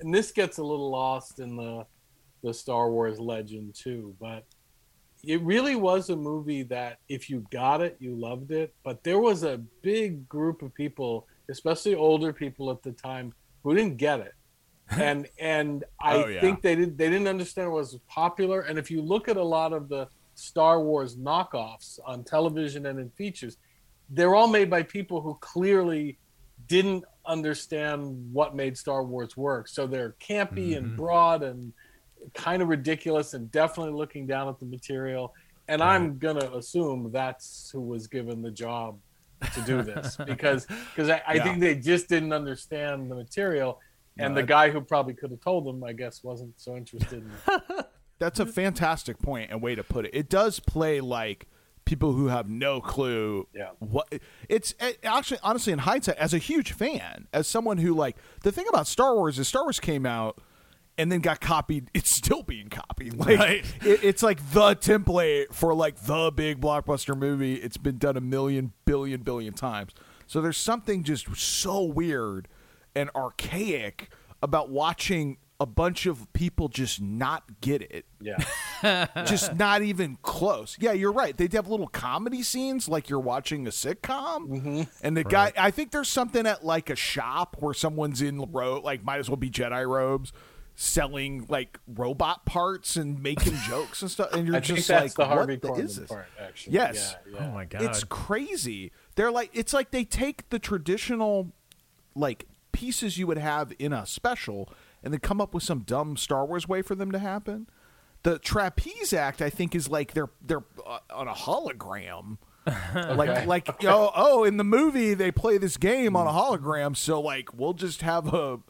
and 0.00 0.14
this 0.14 0.32
gets 0.32 0.56
a 0.58 0.62
little 0.64 0.90
lost 0.90 1.40
in 1.40 1.56
the 1.56 1.86
the 2.42 2.54
Star 2.54 2.90
Wars 2.90 3.18
legend 3.20 3.74
too, 3.74 4.14
but 4.18 4.46
it 5.22 5.42
really 5.42 5.76
was 5.76 6.08
a 6.08 6.16
movie 6.16 6.62
that 6.62 6.98
if 7.08 7.28
you 7.28 7.44
got 7.50 7.82
it, 7.82 7.96
you 8.00 8.14
loved 8.14 8.50
it. 8.50 8.72
But 8.82 9.04
there 9.04 9.18
was 9.18 9.42
a 9.42 9.58
big 9.82 10.26
group 10.26 10.62
of 10.62 10.72
people, 10.72 11.26
especially 11.50 11.94
older 11.94 12.32
people 12.32 12.70
at 12.70 12.82
the 12.82 12.92
time, 12.92 13.34
who 13.62 13.74
didn't 13.74 13.98
get 13.98 14.20
it. 14.20 14.32
And 14.92 15.28
and 15.38 15.84
I 16.00 16.14
Oh, 16.16 16.26
yeah. 16.28 16.40
think 16.40 16.62
they 16.62 16.74
did 16.74 16.96
they 16.96 17.10
didn't 17.10 17.28
understand 17.28 17.70
what 17.70 17.78
was 17.80 17.98
popular. 18.08 18.62
And 18.62 18.78
if 18.78 18.90
you 18.90 19.02
look 19.02 19.28
at 19.28 19.36
a 19.36 19.44
lot 19.44 19.72
of 19.74 19.88
the 19.90 20.08
Star 20.40 20.80
Wars 20.80 21.16
knockoffs 21.16 21.98
on 22.04 22.24
television 22.24 22.86
and 22.86 22.98
in 22.98 23.10
features, 23.10 23.56
they're 24.08 24.34
all 24.34 24.48
made 24.48 24.70
by 24.70 24.82
people 24.82 25.20
who 25.20 25.36
clearly 25.40 26.18
didn't 26.66 27.04
understand 27.26 28.32
what 28.32 28.54
made 28.56 28.76
Star 28.76 29.04
Wars 29.04 29.36
work. 29.36 29.68
So 29.68 29.86
they're 29.86 30.14
campy 30.20 30.76
and 30.76 30.88
mm-hmm. 30.88 30.96
broad 30.96 31.42
and 31.42 31.72
kind 32.34 32.62
of 32.62 32.68
ridiculous 32.68 33.34
and 33.34 33.50
definitely 33.50 33.92
looking 33.92 34.26
down 34.26 34.48
at 34.48 34.58
the 34.58 34.66
material. 34.66 35.34
And 35.68 35.82
I'm 35.82 36.18
gonna 36.18 36.50
assume 36.56 37.10
that's 37.12 37.70
who 37.72 37.80
was 37.80 38.08
given 38.08 38.42
the 38.42 38.50
job 38.50 38.98
to 39.54 39.60
do 39.62 39.82
this 39.82 40.16
because 40.26 40.66
because 40.66 41.08
I, 41.08 41.22
I 41.26 41.34
Yeah. 41.34 41.44
think 41.44 41.60
they 41.60 41.76
just 41.76 42.08
didn't 42.08 42.32
understand 42.32 43.10
the 43.10 43.14
material. 43.14 43.80
And 44.18 44.34
No, 44.34 44.40
the 44.40 44.46
guy 44.46 44.70
who 44.70 44.80
probably 44.80 45.14
could 45.14 45.30
have 45.30 45.40
told 45.40 45.64
them, 45.64 45.84
I 45.84 45.92
guess, 45.92 46.24
wasn't 46.24 46.60
so 46.60 46.76
interested 46.76 47.22
in 47.22 47.30
that's 48.20 48.38
a 48.38 48.46
fantastic 48.46 49.18
point 49.18 49.50
and 49.50 49.60
way 49.60 49.74
to 49.74 49.82
put 49.82 50.04
it. 50.04 50.12
It 50.14 50.28
does 50.28 50.60
play 50.60 51.00
like 51.00 51.46
people 51.84 52.12
who 52.12 52.28
have 52.28 52.48
no 52.48 52.80
clue 52.80 53.48
Yeah. 53.52 53.70
what 53.80 54.14
it's 54.48 54.74
it, 54.78 55.00
actually 55.02 55.40
honestly 55.42 55.72
in 55.72 55.80
hindsight 55.80 56.18
as 56.18 56.32
a 56.32 56.38
huge 56.38 56.70
fan 56.72 57.26
as 57.32 57.48
someone 57.48 57.78
who 57.78 57.92
like 57.94 58.16
the 58.44 58.52
thing 58.52 58.66
about 58.68 58.86
star 58.86 59.16
wars 59.16 59.40
is 59.40 59.48
star 59.48 59.64
wars 59.64 59.80
came 59.80 60.06
out 60.06 60.38
and 60.98 61.10
then 61.10 61.18
got 61.20 61.40
copied 61.40 61.90
it's 61.94 62.10
still 62.10 62.44
being 62.44 62.68
copied 62.68 63.14
like 63.14 63.38
Right. 63.40 63.64
it, 63.84 64.04
it's 64.04 64.22
like 64.22 64.38
the 64.52 64.76
template 64.76 65.52
for 65.52 65.74
like 65.74 65.96
the 66.02 66.30
big 66.30 66.60
blockbuster 66.60 67.16
movie 67.18 67.54
it's 67.54 67.78
been 67.78 67.98
done 67.98 68.16
a 68.16 68.20
million 68.20 68.72
billion 68.84 69.22
billion 69.22 69.54
times 69.54 69.92
so 70.28 70.40
there's 70.40 70.58
something 70.58 71.02
just 71.02 71.34
so 71.34 71.82
weird 71.82 72.46
and 72.94 73.10
archaic 73.16 74.10
about 74.42 74.70
watching 74.70 75.38
a 75.60 75.66
bunch 75.66 76.06
of 76.06 76.32
people 76.32 76.68
just 76.68 77.00
not 77.02 77.60
get 77.60 77.82
it 77.82 78.06
yeah. 78.20 79.06
just 79.26 79.54
not 79.56 79.82
even 79.82 80.16
close. 80.22 80.76
Yeah, 80.80 80.92
you're 80.92 81.12
right. 81.12 81.36
They'd 81.36 81.52
have 81.52 81.68
little 81.68 81.86
comedy 81.86 82.42
scenes 82.42 82.88
like 82.88 83.08
you're 83.08 83.20
watching 83.20 83.66
a 83.66 83.70
sitcom. 83.70 84.48
Mm-hmm. 84.48 84.82
And 85.02 85.16
the 85.16 85.24
guy, 85.24 85.52
I 85.56 85.70
think 85.70 85.90
there's 85.90 86.08
something 86.08 86.46
at 86.46 86.64
like 86.64 86.90
a 86.90 86.96
shop 86.96 87.56
where 87.60 87.74
someone's 87.74 88.22
in 88.22 88.50
ro 88.52 88.80
like 88.80 89.04
might 89.04 89.18
as 89.18 89.28
well 89.28 89.36
be 89.36 89.50
Jedi 89.50 89.86
robes, 89.86 90.32
selling 90.74 91.44
like 91.48 91.78
robot 91.86 92.46
parts 92.46 92.96
and 92.96 93.22
making 93.22 93.54
jokes 93.68 94.02
and 94.02 94.10
stuff. 94.10 94.32
And 94.32 94.46
you're 94.46 94.56
I 94.56 94.60
think 94.60 94.78
just 94.78 94.88
that's 94.88 95.18
like, 95.18 95.28
the 95.28 95.34
Harvey 95.34 95.58
what 95.60 95.76
the- 95.76 95.82
is 95.82 95.96
this? 95.96 96.08
part, 96.08 96.26
actually. 96.38 96.74
Yes. 96.74 97.16
Yeah, 97.26 97.34
yeah. 97.38 97.46
Oh 97.46 97.52
my 97.52 97.64
god. 97.66 97.82
It's 97.82 98.04
crazy. 98.04 98.92
They're 99.16 99.30
like 99.32 99.50
it's 99.52 99.72
like 99.74 99.90
they 99.90 100.04
take 100.04 100.48
the 100.50 100.58
traditional 100.58 101.52
like 102.14 102.46
pieces 102.72 103.18
you 103.18 103.26
would 103.26 103.38
have 103.38 103.72
in 103.78 103.92
a 103.92 104.06
special 104.06 104.72
and 105.02 105.12
then 105.12 105.20
come 105.20 105.40
up 105.40 105.54
with 105.54 105.62
some 105.62 105.80
dumb 105.80 106.16
Star 106.16 106.44
Wars 106.44 106.68
way 106.68 106.82
for 106.82 106.94
them 106.94 107.12
to 107.12 107.18
happen. 107.18 107.68
The 108.22 108.38
trapeze 108.38 109.12
act 109.12 109.40
I 109.40 109.50
think 109.50 109.74
is 109.74 109.88
like 109.88 110.12
they're 110.12 110.30
they're 110.44 110.64
uh, 110.86 110.98
on 111.12 111.28
a 111.28 111.34
hologram 111.34 112.38
Like, 112.94 113.46
like, 113.46 113.84
oh, 113.84 114.10
oh, 114.14 114.44
in 114.44 114.56
the 114.56 114.64
movie 114.64 115.14
they 115.14 115.30
play 115.30 115.58
this 115.58 115.76
game 115.76 116.16
on 116.16 116.26
a 116.26 116.30
hologram, 116.30 116.96
so 116.96 117.20
like 117.20 117.54
we'll 117.54 117.72
just 117.72 118.02
have 118.02 118.32
a 118.32 118.60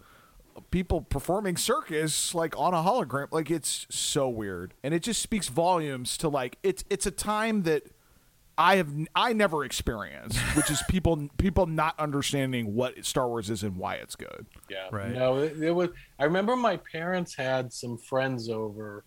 people 0.70 1.00
performing 1.00 1.56
circus 1.56 2.34
like 2.34 2.56
on 2.58 2.72
a 2.74 2.78
hologram. 2.78 3.28
Like 3.30 3.50
it's 3.50 3.86
so 3.90 4.28
weird, 4.28 4.74
and 4.82 4.94
it 4.94 5.02
just 5.02 5.22
speaks 5.22 5.48
volumes 5.48 6.16
to 6.18 6.28
like 6.28 6.58
it's 6.62 6.84
it's 6.88 7.06
a 7.06 7.10
time 7.10 7.62
that 7.62 7.84
I 8.60 8.76
have 8.76 8.92
I 9.14 9.32
never 9.32 9.64
experienced, 9.64 10.38
which 10.54 10.70
is 10.70 10.82
people 10.86 11.28
people 11.38 11.66
not 11.66 11.98
understanding 11.98 12.74
what 12.74 13.02
Star 13.06 13.26
Wars 13.26 13.48
is 13.48 13.62
and 13.62 13.76
why 13.76 13.94
it's 13.94 14.16
good. 14.16 14.46
Yeah. 14.68 14.88
Right. 14.92 15.12
No, 15.12 15.38
it, 15.38 15.60
it 15.62 15.70
was. 15.70 15.88
I 16.18 16.24
remember 16.24 16.54
my 16.56 16.76
parents 16.76 17.34
had 17.34 17.72
some 17.72 17.96
friends 17.96 18.50
over. 18.50 19.04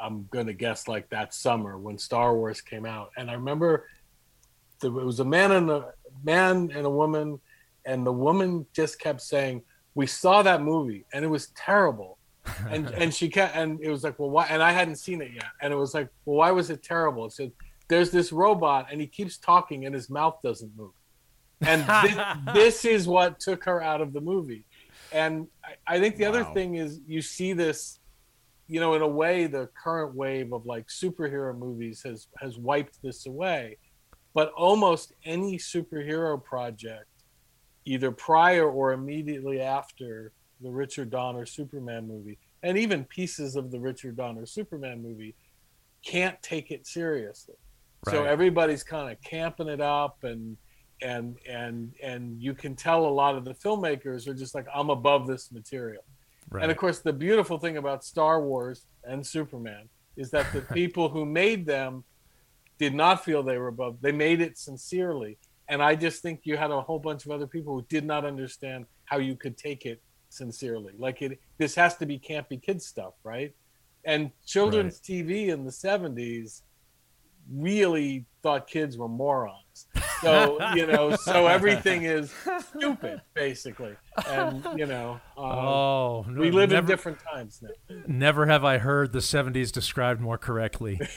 I'm 0.00 0.28
gonna 0.30 0.52
guess 0.52 0.86
like 0.86 1.10
that 1.10 1.34
summer 1.34 1.76
when 1.76 1.98
Star 1.98 2.36
Wars 2.36 2.60
came 2.60 2.86
out, 2.86 3.10
and 3.16 3.28
I 3.28 3.34
remember 3.34 3.88
there 4.80 4.92
was 4.92 5.18
a 5.18 5.24
man 5.24 5.50
and 5.50 5.68
a 5.68 5.92
man 6.22 6.70
and 6.72 6.86
a 6.86 6.90
woman, 6.90 7.40
and 7.84 8.06
the 8.06 8.12
woman 8.12 8.64
just 8.72 9.00
kept 9.00 9.22
saying, 9.22 9.62
"We 9.96 10.06
saw 10.06 10.40
that 10.42 10.62
movie, 10.62 11.04
and 11.12 11.24
it 11.24 11.28
was 11.28 11.48
terrible." 11.56 12.18
and 12.70 12.90
and 12.94 13.12
she 13.12 13.28
kept 13.28 13.56
and 13.56 13.80
it 13.80 13.88
was 13.88 14.02
like 14.02 14.18
well 14.18 14.30
why 14.30 14.46
and 14.50 14.60
I 14.60 14.72
hadn't 14.72 14.96
seen 14.96 15.22
it 15.22 15.30
yet 15.32 15.46
and 15.60 15.72
it 15.72 15.76
was 15.76 15.94
like 15.94 16.08
well 16.24 16.38
why 16.38 16.50
was 16.50 16.70
it 16.70 16.82
terrible 16.82 17.26
it 17.26 17.32
said 17.32 17.52
there's 17.88 18.10
this 18.10 18.32
robot 18.32 18.88
and 18.90 19.00
he 19.00 19.06
keeps 19.06 19.36
talking 19.38 19.86
and 19.86 19.94
his 19.94 20.08
mouth 20.10 20.38
doesn't 20.42 20.76
move. 20.76 20.92
And 21.60 21.84
this, 22.54 22.54
this 22.54 22.84
is 22.84 23.08
what 23.08 23.40
took 23.40 23.64
her 23.64 23.82
out 23.82 24.00
of 24.00 24.12
the 24.12 24.20
movie. 24.20 24.64
And 25.12 25.48
I, 25.64 25.96
I 25.96 26.00
think 26.00 26.16
the 26.16 26.24
other 26.24 26.44
thing 26.44 26.76
is 26.76 27.00
you 27.06 27.22
see 27.22 27.52
this 27.52 27.98
you 28.68 28.80
know 28.80 28.94
in 28.94 29.02
a 29.02 29.08
way 29.08 29.46
the 29.46 29.68
current 29.82 30.14
wave 30.14 30.52
of 30.52 30.64
like 30.64 30.86
superhero 30.86 31.56
movies 31.56 32.02
has 32.04 32.28
has 32.38 32.58
wiped 32.58 33.02
this 33.02 33.26
away. 33.26 33.78
But 34.34 34.50
almost 34.52 35.12
any 35.24 35.58
superhero 35.58 36.42
project 36.42 37.12
either 37.84 38.10
prior 38.10 38.68
or 38.70 38.92
immediately 38.92 39.60
after 39.60 40.32
the 40.60 40.70
richard 40.70 41.10
donner 41.10 41.44
superman 41.44 42.06
movie 42.06 42.38
and 42.62 42.78
even 42.78 43.04
pieces 43.04 43.56
of 43.56 43.70
the 43.70 43.80
richard 43.80 44.16
donner 44.16 44.46
superman 44.46 45.02
movie 45.02 45.34
can't 46.04 46.40
take 46.42 46.70
it 46.70 46.86
seriously 46.86 47.54
so 48.08 48.24
everybody's 48.24 48.82
kind 48.82 49.12
of 49.12 49.20
camping 49.22 49.68
it 49.68 49.80
up 49.80 50.24
and 50.24 50.56
and 51.02 51.36
and 51.48 51.92
and 52.02 52.40
you 52.40 52.54
can 52.54 52.74
tell 52.74 53.06
a 53.06 53.08
lot 53.08 53.36
of 53.36 53.44
the 53.44 53.54
filmmakers 53.54 54.26
are 54.26 54.34
just 54.34 54.54
like 54.54 54.66
i'm 54.74 54.90
above 54.90 55.26
this 55.26 55.52
material. 55.52 56.02
Right. 56.50 56.62
and 56.62 56.72
of 56.72 56.76
course 56.76 56.98
the 56.98 57.12
beautiful 57.12 57.58
thing 57.58 57.76
about 57.76 58.04
star 58.04 58.42
wars 58.42 58.86
and 59.04 59.26
superman 59.26 59.88
is 60.16 60.30
that 60.30 60.52
the 60.52 60.60
people 60.74 61.08
who 61.08 61.24
made 61.24 61.66
them 61.66 62.04
did 62.78 62.94
not 62.94 63.24
feel 63.24 63.42
they 63.42 63.58
were 63.58 63.68
above 63.68 63.98
they 64.00 64.12
made 64.12 64.40
it 64.40 64.58
sincerely. 64.58 65.38
And 65.68 65.82
i 65.82 65.94
just 65.94 66.22
think 66.22 66.40
you 66.44 66.56
had 66.56 66.70
a 66.70 66.80
whole 66.80 66.98
bunch 66.98 67.24
of 67.24 67.30
other 67.30 67.46
people 67.46 67.74
who 67.74 67.82
did 67.88 68.04
not 68.04 68.24
understand 68.24 68.86
how 69.04 69.18
you 69.18 69.36
could 69.36 69.56
take 69.56 69.86
it 69.86 70.02
sincerely. 70.28 70.94
Like 70.98 71.22
it 71.22 71.38
this 71.58 71.74
has 71.76 71.96
to 71.98 72.06
be 72.06 72.18
campy 72.18 72.60
kid 72.60 72.82
stuff 72.82 73.14
right? 73.24 73.52
And 74.04 74.32
children's 74.44 75.00
tv 75.00 75.48
in 75.48 75.64
the 75.64 75.70
70s 75.70 76.62
really 77.50 78.26
thought 78.42 78.66
kids 78.66 78.98
were 78.98 79.08
morons. 79.08 79.86
So 80.20 80.58
you 80.74 80.86
know, 80.86 81.16
so 81.16 81.46
everything 81.46 82.04
is 82.04 82.32
stupid 82.68 83.20
basically, 83.34 83.96
and 84.28 84.64
you 84.76 84.86
know, 84.86 85.20
uh, 85.36 85.40
oh, 85.40 86.26
no, 86.28 86.40
we 86.40 86.50
live 86.50 86.70
never, 86.70 86.80
in 86.80 86.86
different 86.86 87.18
times 87.20 87.62
now. 87.62 87.96
Never 88.06 88.46
have 88.46 88.64
I 88.64 88.78
heard 88.78 89.12
the 89.12 89.20
70s 89.20 89.72
described 89.72 90.20
more 90.20 90.38
correctly. 90.38 91.00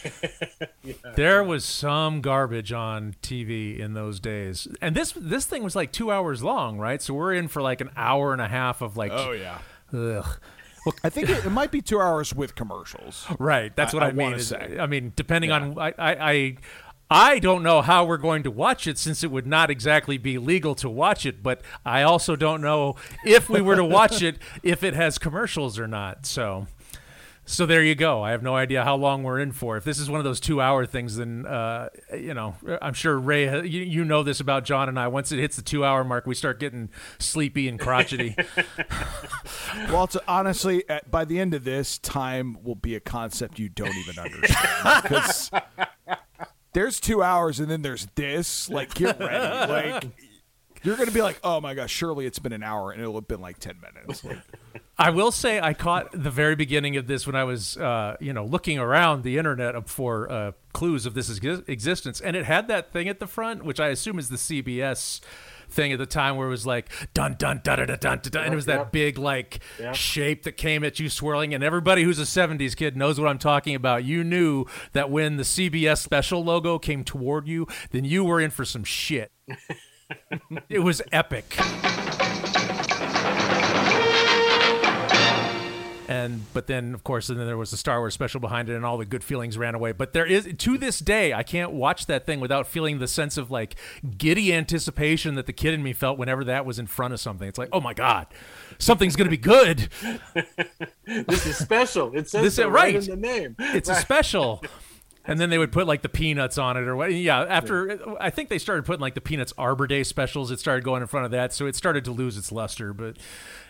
Yeah. 0.83 0.93
There 1.15 1.43
was 1.43 1.65
some 1.65 2.21
garbage 2.21 2.71
on 2.71 3.15
TV 3.23 3.79
in 3.79 3.93
those 3.93 4.19
days. 4.19 4.67
And 4.83 4.95
this 4.95 5.13
this 5.17 5.47
thing 5.47 5.63
was 5.63 5.75
like 5.75 5.91
2 5.91 6.11
hours 6.11 6.43
long, 6.43 6.77
right? 6.77 7.01
So 7.01 7.15
we're 7.15 7.33
in 7.33 7.47
for 7.47 7.59
like 7.59 7.81
an 7.81 7.89
hour 7.97 8.33
and 8.33 8.41
a 8.41 8.47
half 8.47 8.83
of 8.83 8.95
like 8.95 9.11
oh 9.11 9.31
yeah. 9.31 9.57
ugh. 9.91 10.39
I 11.03 11.09
think 11.09 11.29
it, 11.29 11.45
it 11.45 11.49
might 11.49 11.71
be 11.71 11.81
two 11.81 11.99
hours 11.99 12.33
with 12.33 12.55
commercials. 12.55 13.25
Right. 13.39 13.75
That's 13.75 13.93
what 13.93 14.03
I, 14.03 14.07
I 14.07 14.11
mean. 14.11 14.23
wanna 14.25 14.35
is- 14.37 14.47
say. 14.47 14.77
I 14.79 14.87
mean, 14.87 15.13
depending 15.15 15.51
on 15.51 15.77
I, 15.77 15.93
I 15.97 16.31
I 16.31 16.57
I 17.09 17.39
don't 17.39 17.61
know 17.61 17.81
how 17.83 18.05
we're 18.05 18.17
going 18.17 18.43
to 18.43 18.51
watch 18.51 18.87
it 18.87 18.97
since 18.97 19.23
it 19.23 19.29
would 19.29 19.45
not 19.45 19.69
exactly 19.69 20.17
be 20.17 20.37
legal 20.39 20.73
to 20.75 20.89
watch 20.89 21.25
it, 21.25 21.43
but 21.43 21.61
I 21.85 22.01
also 22.01 22.35
don't 22.35 22.61
know 22.61 22.95
if 23.23 23.47
we 23.49 23.61
were 23.61 23.75
to 23.75 23.83
watch 23.85 24.21
it 24.23 24.39
if 24.63 24.83
it 24.83 24.95
has 24.95 25.17
commercials 25.19 25.77
or 25.77 25.87
not. 25.87 26.25
So 26.25 26.65
so 27.45 27.65
there 27.65 27.83
you 27.83 27.95
go. 27.95 28.23
I 28.23 28.31
have 28.31 28.43
no 28.43 28.55
idea 28.55 28.83
how 28.83 28.95
long 28.95 29.23
we're 29.23 29.39
in 29.39 29.51
for. 29.51 29.77
If 29.77 29.83
this 29.83 29.99
is 29.99 30.09
one 30.09 30.19
of 30.19 30.23
those 30.23 30.39
two-hour 30.39 30.85
things, 30.85 31.17
then 31.17 31.45
uh, 31.45 31.89
you 32.13 32.33
know, 32.33 32.55
I'm 32.81 32.93
sure 32.93 33.17
Ray, 33.17 33.47
uh, 33.47 33.61
you, 33.61 33.81
you 33.81 34.03
know 34.03 34.23
this 34.23 34.39
about 34.39 34.65
John 34.65 34.89
and 34.89 34.99
I. 34.99 35.07
Once 35.07 35.31
it 35.31 35.39
hits 35.39 35.55
the 35.55 35.61
two-hour 35.61 36.03
mark, 36.03 36.25
we 36.25 36.35
start 36.35 36.59
getting 36.59 36.89
sleepy 37.19 37.67
and 37.67 37.79
crotchety. 37.79 38.35
Well, 39.89 40.05
it's, 40.05 40.15
honestly, 40.27 40.87
at, 40.87 41.11
by 41.11 41.25
the 41.25 41.39
end 41.39 41.53
of 41.53 41.65
this, 41.65 41.97
time 41.97 42.57
will 42.63 42.75
be 42.75 42.95
a 42.95 42.99
concept 43.01 43.59
you 43.59 43.67
don't 43.67 43.93
even 43.95 44.17
understand 44.17 45.03
because 45.03 45.51
there's 46.73 46.99
two 46.99 47.21
hours 47.21 47.59
and 47.59 47.69
then 47.69 47.81
there's 47.81 48.07
this. 48.15 48.69
Like, 48.69 48.93
get 48.93 49.19
ready. 49.19 49.71
Like, 49.71 50.05
you're 50.83 50.95
gonna 50.95 51.11
be 51.11 51.21
like, 51.21 51.39
oh 51.43 51.59
my 51.59 51.73
gosh, 51.73 51.91
surely 51.91 52.25
it's 52.25 52.39
been 52.39 52.53
an 52.53 52.63
hour 52.63 52.91
and 52.91 53.01
it'll 53.01 53.15
have 53.15 53.27
been 53.27 53.41
like 53.41 53.59
ten 53.59 53.75
minutes. 53.81 54.23
Like, 54.23 54.37
I 54.97 55.09
will 55.09 55.31
say 55.31 55.59
I 55.59 55.73
caught 55.73 56.11
the 56.13 56.31
very 56.31 56.55
beginning 56.55 56.95
of 56.95 57.05
this 57.07 57.27
when 57.27 57.35
I 57.35 57.43
was, 57.43 57.75
uh, 57.75 58.15
you 58.21 58.31
know, 58.31 58.45
looking 58.45 58.79
around 58.79 59.23
the 59.23 59.37
internet 59.37 59.89
for 59.89 60.31
uh, 60.31 60.51
clues 60.73 61.05
of 61.05 61.13
this 61.13 61.29
ex- 61.29 61.63
existence, 61.67 62.21
and 62.21 62.35
it 62.35 62.45
had 62.45 62.69
that 62.69 62.93
thing 62.93 63.09
at 63.09 63.19
the 63.19 63.27
front, 63.27 63.65
which 63.65 63.79
I 63.81 63.89
assume 63.89 64.17
is 64.19 64.29
the 64.29 64.37
CBS 64.37 65.19
thing 65.67 65.91
at 65.91 65.99
the 65.99 66.05
time, 66.05 66.37
where 66.37 66.47
it 66.47 66.51
was 66.51 66.65
like 66.65 66.89
dun 67.13 67.35
dun 67.37 67.59
dun 67.61 67.79
dun 67.79 67.87
dun 67.87 67.97
dun, 67.99 68.19
dun 68.23 68.43
and 68.45 68.53
it 68.53 68.55
was 68.55 68.67
that 68.67 68.77
Yep. 68.77 68.91
big 68.93 69.17
like 69.17 69.59
Yep. 69.79 69.95
shape 69.95 70.43
that 70.43 70.53
came 70.53 70.85
at 70.85 70.97
you 70.97 71.09
swirling, 71.09 71.53
and 71.53 71.61
everybody 71.61 72.03
who's 72.03 72.19
a 72.19 72.25
'70s 72.25 72.73
kid 72.75 72.95
knows 72.95 73.19
what 73.19 73.27
I'm 73.27 73.39
talking 73.39 73.75
about. 73.75 74.05
You 74.05 74.23
knew 74.23 74.65
that 74.93 75.09
when 75.09 75.35
the 75.35 75.43
CBS 75.43 76.01
special 76.01 76.41
logo 76.41 76.79
came 76.79 77.03
toward 77.03 77.49
you, 77.49 77.67
then 77.91 78.05
you 78.05 78.23
were 78.23 78.39
in 78.39 78.49
for 78.51 78.63
some 78.63 78.85
shit. 78.85 79.33
it 80.69 80.79
was 80.79 81.01
epic. 81.11 81.57
And 86.25 86.53
but 86.53 86.67
then 86.67 86.93
of 86.93 87.03
course 87.03 87.29
and 87.29 87.39
then 87.39 87.47
there 87.47 87.57
was 87.57 87.71
the 87.71 87.77
Star 87.77 87.99
Wars 87.99 88.13
special 88.13 88.39
behind 88.41 88.69
it 88.69 88.75
and 88.75 88.85
all 88.85 88.97
the 88.97 89.05
good 89.05 89.23
feelings 89.23 89.57
ran 89.57 89.75
away. 89.75 89.91
But 89.93 90.11
there 90.13 90.25
is 90.25 90.49
to 90.57 90.77
this 90.77 90.99
day 90.99 91.31
I 91.33 91.43
can't 91.43 91.71
watch 91.71 92.05
that 92.07 92.25
thing 92.25 92.39
without 92.41 92.67
feeling 92.67 92.99
the 92.99 93.07
sense 93.07 93.37
of 93.37 93.49
like 93.49 93.75
giddy 94.17 94.53
anticipation 94.53 95.35
that 95.35 95.45
the 95.45 95.53
kid 95.53 95.73
in 95.73 95.81
me 95.83 95.93
felt 95.93 96.17
whenever 96.17 96.43
that 96.43 96.65
was 96.65 96.77
in 96.79 96.87
front 96.87 97.13
of 97.13 97.19
something. 97.21 97.47
It's 97.47 97.57
like 97.57 97.69
oh 97.71 97.79
my 97.81 97.93
god 97.93 98.27
something's 98.77 99.15
going 99.15 99.27
to 99.27 99.31
be 99.31 99.37
good. 99.37 99.87
This 101.05 101.45
is 101.45 101.57
special. 101.57 102.15
It 102.17 102.27
says 102.29 102.41
This- 102.43 102.55
so 102.55 102.67
right. 102.67 102.95
right. 102.95 103.07
in 103.07 103.21
the 103.21 103.27
name. 103.27 103.55
it's 103.59 103.89
a 103.89 103.95
special. 103.95 104.63
And 105.27 105.39
then 105.39 105.49
they 105.49 105.57
would 105.57 105.71
put 105.71 105.87
like 105.87 106.01
the 106.03 106.09
peanuts 106.09 106.57
on 106.57 106.77
it 106.77 106.81
or 106.81 106.95
what 106.95 107.11
yeah 107.13 107.41
after 107.45 107.99
I 108.21 108.29
think 108.29 108.49
they 108.49 108.59
started 108.59 108.85
putting 108.85 109.01
like 109.01 109.15
the 109.15 109.21
peanuts 109.21 109.53
Arbor 109.57 109.87
Day 109.87 110.03
specials. 110.03 110.51
It 110.51 110.59
started 110.59 110.83
going 110.83 111.01
in 111.01 111.07
front 111.07 111.25
of 111.25 111.31
that 111.31 111.53
so 111.53 111.65
it 111.65 111.75
started 111.75 112.05
to 112.05 112.11
lose 112.11 112.37
its 112.37 112.51
luster. 112.51 112.93
But 112.93 113.17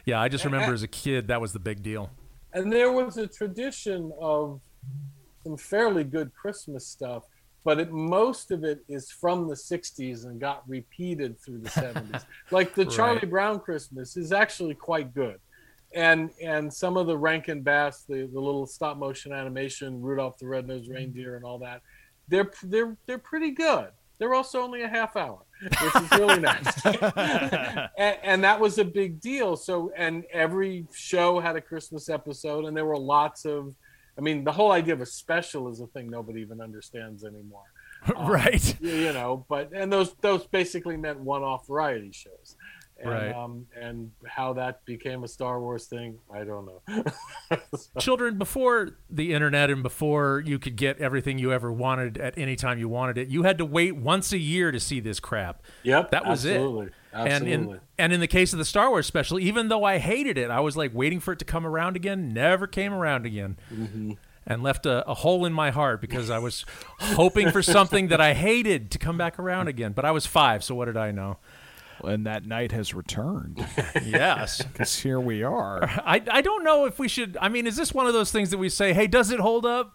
yeah 0.05 0.19
I 0.21 0.27
just 0.27 0.43
remember 0.45 0.73
as 0.73 0.83
a 0.83 0.87
kid 0.87 1.27
that 1.27 1.39
was 1.39 1.53
the 1.53 1.59
big 1.59 1.81
deal 1.83 2.09
and 2.55 2.71
there 2.71 2.91
was 2.91 3.17
a 3.17 3.27
tradition 3.27 4.11
of 4.19 4.61
some 5.43 5.57
fairly 5.57 6.03
good 6.05 6.33
Christmas 6.33 6.87
stuff, 6.87 7.23
but 7.65 7.79
it, 7.79 7.91
most 7.91 8.49
of 8.49 8.63
it 8.63 8.79
is 8.87 9.11
from 9.11 9.47
the 9.47 9.53
60s 9.53 10.25
and 10.25 10.39
got 10.39 10.67
repeated 10.67 11.39
through 11.39 11.59
the 11.59 11.69
70s. 11.69 12.23
like 12.51 12.73
the 12.73 12.85
Charlie 12.85 13.17
Right. 13.17 13.29
Brown 13.29 13.59
Christmas 13.59 14.15
is 14.15 14.31
actually 14.31 14.73
quite 14.73 15.13
good. 15.13 15.39
And 15.93 16.29
and 16.41 16.73
some 16.73 16.97
of 16.97 17.07
the 17.07 17.17
Rankin 17.17 17.61
Bass, 17.61 18.03
the, 18.07 18.29
the 18.31 18.39
little 18.39 18.65
stop 18.65 18.97
motion 18.97 19.31
animation, 19.31 20.01
Rudolph 20.01 20.37
the 20.37 20.47
Red-Nosed 20.47 20.89
Reindeer 20.89 21.35
and 21.35 21.45
all 21.45 21.59
that, 21.59 21.81
they're 22.27 22.51
they're 22.63 22.97
they're 23.05 23.17
pretty 23.17 23.51
good. 23.51 23.89
They're 24.17 24.33
also 24.33 24.61
only 24.61 24.81
a 24.83 24.87
half 24.87 25.15
hour, 25.15 25.39
which 25.61 25.95
is 25.95 26.11
really 26.11 26.39
nice. 26.39 26.85
and, 27.97 28.17
and 28.23 28.43
that 28.43 28.59
was 28.59 28.77
a 28.77 28.85
big 28.85 29.19
deal. 29.19 29.55
So, 29.55 29.91
and 29.95 30.25
every 30.31 30.87
show 30.93 31.39
had 31.39 31.55
a 31.55 31.61
Christmas 31.61 32.09
episode, 32.09 32.65
and 32.65 32.75
there 32.75 32.85
were 32.85 32.97
lots 32.97 33.45
of. 33.45 33.73
I 34.17 34.21
mean, 34.21 34.45
the 34.45 34.51
whole 34.51 34.71
idea 34.71 34.93
of 34.93 35.01
a 35.01 35.05
special 35.05 35.67
is 35.67 35.81
a 35.81 35.87
thing 35.87 36.09
nobody 36.09 36.39
even 36.39 36.61
understands 36.61 37.23
anymore. 37.23 37.63
Um, 38.15 38.27
right 38.27 38.75
You, 38.79 38.91
you 38.91 39.13
know, 39.13 39.47
but 39.49 39.71
and 39.73 39.91
those 39.91 40.13
those 40.21 40.45
basically 40.45 40.95
meant 40.95 41.19
one-off 41.19 41.65
variety 41.65 42.11
shows. 42.11 42.55
And, 42.99 43.09
Right. 43.09 43.33
Um, 43.33 43.65
and 43.79 44.11
how 44.27 44.53
that 44.53 44.85
became 44.85 45.23
a 45.23 45.27
Star 45.27 45.59
Wars 45.59 45.87
thing, 45.87 46.17
I 46.31 46.43
don't 46.43 46.65
know. 46.67 47.03
children 47.99 48.37
before 48.37 48.91
the 49.09 49.33
internet 49.33 49.69
and 49.69 49.83
before 49.83 50.43
you 50.45 50.59
could 50.59 50.75
get 50.75 50.97
everything 50.99 51.37
you 51.37 51.51
ever 51.53 51.71
wanted 51.71 52.17
at 52.17 52.37
any 52.37 52.55
time 52.55 52.77
you 52.79 52.87
wanted 52.89 53.17
it 53.17 53.27
you 53.27 53.43
had 53.43 53.57
to 53.57 53.65
wait 53.65 53.95
once 53.95 54.31
a 54.33 54.37
year 54.37 54.71
to 54.71 54.79
see 54.79 54.99
this 54.99 55.19
crap 55.19 55.61
yep, 55.83 56.11
that 56.11 56.25
was 56.25 56.45
absolutely, 56.45 56.87
it 56.87 56.93
Absolutely. 57.13 57.53
and 57.53 57.69
in 57.71 57.79
and 57.97 58.13
in 58.13 58.19
the 58.19 58.27
case 58.27 58.51
of 58.53 58.59
the 58.59 58.65
star 58.65 58.89
wars 58.89 59.05
special 59.05 59.39
even 59.39 59.67
though 59.69 59.83
i 59.83 59.97
hated 59.97 60.37
it 60.37 60.49
i 60.51 60.59
was 60.59 60.75
like 60.75 60.93
waiting 60.93 61.19
for 61.19 61.31
it 61.33 61.39
to 61.39 61.45
come 61.45 61.65
around 61.65 61.95
again 61.95 62.33
never 62.33 62.67
came 62.67 62.93
around 62.93 63.25
again 63.25 63.57
Mm-hmm. 63.73 64.11
and 64.45 64.61
left 64.63 64.85
a, 64.85 65.07
a 65.09 65.13
hole 65.13 65.45
in 65.45 65.53
my 65.53 65.71
heart 65.71 66.01
because 66.01 66.29
I 66.29 66.37
was 66.37 66.65
hoping 66.99 67.49
for 67.51 67.63
something 67.63 68.09
that 68.09 68.21
I 68.21 68.33
hated 68.35 68.91
to 68.91 68.99
come 68.99 69.17
back 69.17 69.39
around 69.39 69.67
again. 69.69 69.93
But 69.93 70.05
I 70.05 70.11
was 70.11 70.27
five, 70.27 70.63
so 70.63 70.75
what 70.75 70.85
did 70.85 70.97
I 70.97 71.09
know? 71.09 71.37
And 72.05 72.25
that 72.25 72.45
night 72.45 72.71
has 72.71 72.93
returned. 72.93 73.65
Yes. 74.05 74.61
Because 74.61 74.97
here 74.99 75.19
we 75.19 75.43
are. 75.43 75.83
I, 75.83 76.21
I 76.31 76.41
don't 76.41 76.63
know 76.63 76.85
if 76.85 76.99
we 76.99 77.07
should. 77.07 77.37
I 77.41 77.49
mean, 77.49 77.65
is 77.67 77.75
this 77.75 77.93
one 77.93 78.07
of 78.07 78.13
those 78.13 78.31
things 78.31 78.51
that 78.51 78.57
we 78.57 78.69
say, 78.69 78.93
hey, 78.93 79.07
does 79.07 79.31
it 79.31 79.39
hold 79.39 79.65
up? 79.65 79.93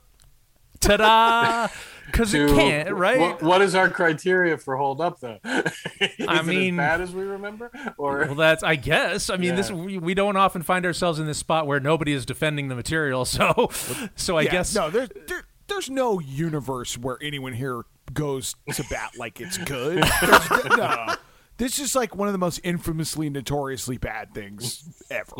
Ta 0.80 0.96
da! 0.96 1.68
Because 2.06 2.32
it 2.34 2.48
can't, 2.54 2.90
right? 2.92 3.20
What, 3.20 3.42
what 3.42 3.62
is 3.62 3.74
our 3.74 3.90
criteria 3.90 4.56
for 4.56 4.76
hold 4.76 5.00
up 5.02 5.20
though? 5.20 5.38
is 5.44 6.26
I 6.26 6.40
it 6.40 6.46
mean- 6.46 6.74
as 6.80 6.84
bad 6.84 7.00
as 7.02 7.12
we 7.14 7.22
remember, 7.22 7.70
or 7.98 8.20
Well, 8.26 8.34
that's 8.34 8.62
I 8.62 8.76
guess. 8.76 9.28
I 9.30 9.36
mean, 9.36 9.56
this 9.56 9.70
we, 9.70 9.98
we 9.98 10.14
don't 10.14 10.36
often 10.36 10.62
find 10.62 10.86
ourselves 10.86 11.18
in 11.18 11.26
this 11.26 11.38
spot 11.38 11.66
where 11.66 11.80
nobody 11.80 12.12
is 12.14 12.24
defending 12.26 12.68
the 12.68 12.74
material. 12.74 13.24
So, 13.26 13.70
so 14.16 14.38
I 14.38 14.42
Yeah, 14.42 14.50
guess 14.52 14.74
no. 14.74 14.88
There's 14.90 15.10
there, 15.26 15.44
there's 15.68 15.90
no 15.90 16.18
universe 16.18 16.96
where 16.98 17.18
anyone 17.22 17.52
here 17.52 17.82
goes 18.14 18.54
to 18.72 18.82
bat 18.90 19.12
like 19.18 19.40
it's 19.40 19.58
good. 19.58 20.02
There's, 20.02 20.64
no. 20.76 21.14
This 21.60 21.78
is 21.78 21.94
like 21.94 22.16
one 22.16 22.26
of 22.26 22.32
the 22.32 22.38
most 22.38 22.58
infamously, 22.64 23.28
notoriously 23.28 23.98
bad 23.98 24.32
things 24.32 24.82
ever. 25.10 25.34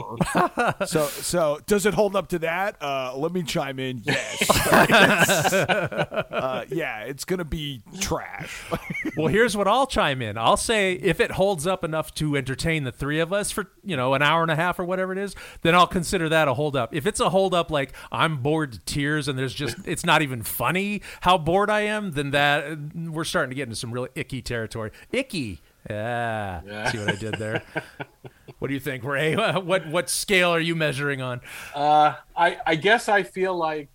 so, 0.87 1.07
so 1.07 1.61
does 1.65 1.87
it 1.87 1.95
hold 1.95 2.15
up 2.15 2.29
to 2.29 2.41
that? 2.41 2.77
Uh, 2.83 3.17
let 3.17 3.33
me 3.33 3.43
chime 3.43 3.79
in. 3.79 4.03
Yes. 4.05 4.51
uh, 4.71 6.67
yeah, 6.69 7.05
it's 7.05 7.25
gonna 7.25 7.47
be 7.47 7.81
trash. 8.01 8.71
Well, 9.17 9.29
here's 9.29 9.57
what 9.57 9.67
I'll 9.67 9.87
chime 9.87 10.21
in. 10.21 10.37
I'll 10.37 10.59
say 10.59 10.93
if 10.93 11.21
it 11.21 11.31
holds 11.31 11.67
up 11.67 11.85
enough 11.85 12.13
to 12.17 12.37
entertain 12.37 12.85
the 12.85 12.93
three 12.93 13.19
of 13.19 13.33
us 13.33 13.51
for, 13.51 13.71
you 13.83 13.97
know, 13.97 14.13
an 14.13 14.21
hour 14.21 14.43
and 14.43 14.51
a 14.51 14.57
half 14.57 14.79
or 14.79 14.85
whatever 14.85 15.13
it 15.13 15.19
is, 15.19 15.35
then 15.63 15.75
I'll 15.75 15.87
consider 15.87 16.29
that 16.29 16.49
a 16.49 16.53
hold 16.53 16.77
up. 16.77 16.95
If 16.95 17.07
it's 17.07 17.21
a 17.21 17.31
hold 17.31 17.55
up 17.55 17.71
like 17.71 17.95
I'm 18.13 18.43
bored 18.43 18.73
to 18.73 18.79
tears 18.81 19.27
and 19.27 19.39
there's 19.39 19.55
just 19.55 19.79
it's 19.87 20.05
not 20.05 20.21
even 20.21 20.43
funny 20.43 21.01
how 21.23 21.39
bored 21.39 21.71
I 21.71 21.81
am, 21.81 22.13
then 22.13 22.33
that 22.33 22.79
we're 22.95 23.25
starting 23.25 23.49
to 23.49 23.57
get 23.57 23.63
into 23.63 23.77
some 23.77 23.91
really 23.91 24.11
icky 24.15 24.43
territory. 24.43 24.91
Icky. 25.13 25.63
Yeah. 25.89 26.61
Yeah. 26.67 26.91
See 26.91 26.99
what 26.99 27.09
I 27.09 27.17
did 27.17 27.35
there? 27.35 27.63
what 28.59 28.69
do 28.69 28.75
you 28.75 28.81
think, 28.81 29.05
Ray? 29.05 29.35
What 29.61 29.89
what 29.89 30.11
scale 30.11 30.51
are 30.51 30.61
you 30.61 30.75
measuring 30.75 31.23
on? 31.23 31.41
Uh, 31.75 32.15
I, 32.37 32.59
I 32.67 32.75
guess 32.75 33.09
I 33.09 33.23
feel 33.23 33.57
like 33.57 33.89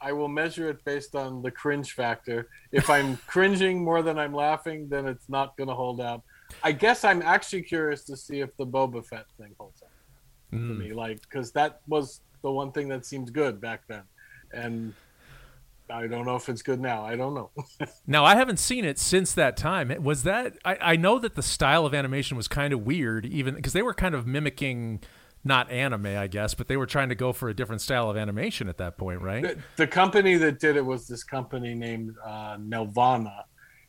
I 0.00 0.12
will 0.12 0.28
measure 0.28 0.68
it 0.68 0.84
based 0.84 1.14
on 1.14 1.42
the 1.42 1.50
cringe 1.50 1.92
factor. 1.92 2.48
If 2.72 2.90
I'm 2.90 3.16
cringing 3.26 3.82
more 3.82 4.02
than 4.02 4.18
I'm 4.18 4.34
laughing, 4.34 4.88
then 4.88 5.06
it's 5.06 5.28
not 5.28 5.56
going 5.56 5.68
to 5.68 5.74
hold 5.74 6.00
up. 6.00 6.22
I 6.62 6.72
guess 6.72 7.04
I'm 7.04 7.22
actually 7.22 7.62
curious 7.62 8.04
to 8.04 8.16
see 8.16 8.40
if 8.40 8.54
the 8.56 8.66
Boba 8.66 9.04
Fett 9.04 9.26
thing 9.38 9.54
holds 9.58 9.82
up 9.82 9.90
for 10.50 10.56
me, 10.56 10.92
like 10.92 11.20
because 11.22 11.50
that 11.52 11.80
was 11.88 12.20
the 12.42 12.50
one 12.50 12.70
thing 12.70 12.88
that 12.88 13.04
seemed 13.04 13.32
good 13.32 13.60
back 13.60 13.82
then, 13.88 14.02
and 14.52 14.94
I 15.90 16.06
don't 16.06 16.24
know 16.24 16.36
if 16.36 16.48
it's 16.48 16.62
good 16.62 16.80
now. 16.80 17.04
I 17.04 17.16
don't 17.16 17.34
know. 17.34 17.50
Now 18.06 18.24
I 18.24 18.36
haven't 18.36 18.58
seen 18.58 18.84
it 18.84 18.98
since 18.98 19.32
that 19.32 19.56
time. 19.56 19.94
Was 20.02 20.22
that 20.24 20.54
I, 20.64 20.76
I 20.80 20.96
know 20.96 21.18
that 21.18 21.34
the 21.34 21.42
style 21.42 21.86
of 21.86 21.94
animation 21.94 22.36
was 22.36 22.48
kind 22.48 22.72
of 22.72 22.84
weird, 22.84 23.24
even 23.26 23.54
because 23.54 23.72
they 23.72 23.82
were 23.82 23.94
kind 23.94 24.14
of 24.14 24.26
mimicking 24.26 25.00
not 25.44 25.70
anime, 25.70 26.06
I 26.06 26.26
guess, 26.26 26.54
but 26.54 26.68
they 26.68 26.76
were 26.76 26.86
trying 26.86 27.10
to 27.10 27.14
go 27.14 27.32
for 27.32 27.48
a 27.48 27.54
different 27.54 27.82
style 27.82 28.10
of 28.10 28.16
animation 28.16 28.68
at 28.68 28.78
that 28.78 28.96
point, 28.96 29.20
right? 29.20 29.42
the, 29.42 29.58
the 29.76 29.86
company 29.86 30.36
that 30.36 30.58
did 30.58 30.76
it 30.76 30.84
was 30.84 31.06
this 31.06 31.22
company 31.22 31.74
named 31.74 32.14
uh, 32.24 32.56
Nelvana, 32.56 33.42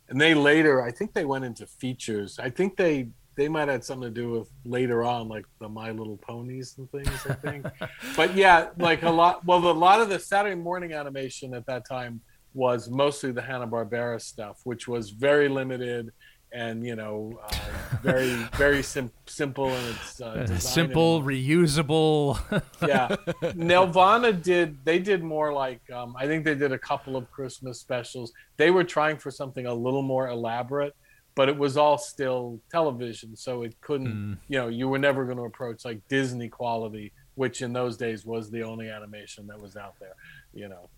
and 0.10 0.20
they 0.20 0.34
later, 0.34 0.82
I 0.84 0.92
think 0.92 1.14
they 1.14 1.26
went 1.26 1.46
into 1.46 1.66
features. 1.66 2.40
I 2.40 2.50
think 2.50 2.76
they 2.76 3.08
they 3.36 3.50
might 3.50 3.62
have 3.62 3.70
had 3.70 3.84
something 3.84 4.14
to 4.14 4.22
do 4.22 4.32
with 4.32 4.50
later 4.64 5.04
on, 5.04 5.28
like 5.28 5.46
the 5.60 5.68
My 5.70 5.92
Little 5.92 6.18
Ponies 6.18 6.76
and 6.78 6.90
things. 6.92 7.26
I 7.30 7.34
think, 7.34 7.66
but 8.16 8.36
yeah, 8.36 8.70
like 8.78 9.04
a 9.04 9.10
lot. 9.10 9.46
Well, 9.46 9.60
a 9.60 9.72
lot 9.72 10.02
of 10.02 10.10
the 10.10 10.20
Saturday 10.20 10.56
morning 10.56 10.94
animation 10.94 11.54
at 11.54 11.66
that 11.68 11.86
time 11.88 12.22
was 12.54 12.90
mostly 12.90 13.32
the 13.32 13.42
Hanna 13.42 13.68
Barbera 13.68 14.22
stuff, 14.22 14.62
which 14.64 14.88
was 14.88 15.10
very 15.10 15.50
limited 15.50 16.12
and 16.56 16.86
you 16.86 16.96
know 16.96 17.38
uh, 17.44 17.56
very 18.02 18.30
very 18.56 18.82
sim- 18.82 19.12
simple 19.26 19.68
in 19.68 19.86
its 19.90 20.22
uh, 20.22 20.36
design 20.36 20.52
and 20.52 20.64
Simple, 20.64 21.22
reusable. 21.22 22.40
yeah 22.88 23.10
nelvana 23.54 24.42
did 24.42 24.78
they 24.86 25.00
did 25.00 25.22
more 25.22 25.52
like 25.52 25.82
um, 25.92 26.16
i 26.18 26.26
think 26.26 26.46
they 26.46 26.56
did 26.56 26.72
a 26.72 26.80
couple 26.80 27.18
of 27.18 27.30
christmas 27.32 27.80
specials 27.80 28.32
they 28.58 28.72
were 28.72 28.84
trying 28.84 29.18
for 29.18 29.32
something 29.32 29.66
a 29.66 29.74
little 29.74 30.02
more 30.02 30.30
elaborate 30.30 30.96
but 31.36 31.50
it 31.50 31.58
was 31.58 31.76
all 31.78 31.98
still 31.98 32.60
television 32.72 33.36
so 33.36 33.64
it 33.64 33.76
couldn't 33.82 34.40
you 34.48 34.58
know 34.58 34.68
you 34.68 34.88
were 34.88 35.00
never 35.00 35.26
going 35.26 35.38
to 35.38 35.44
approach 35.44 35.86
like 35.86 36.00
disney 36.08 36.48
quality 36.50 37.12
which 37.36 37.62
in 37.62 37.74
those 37.74 37.98
days 37.98 38.26
was 38.26 38.50
the 38.50 38.64
only 38.64 38.90
animation 38.90 39.46
that 39.48 39.60
was 39.60 39.76
out 39.76 39.94
there 40.00 40.16
you 40.54 40.68
know 40.68 40.90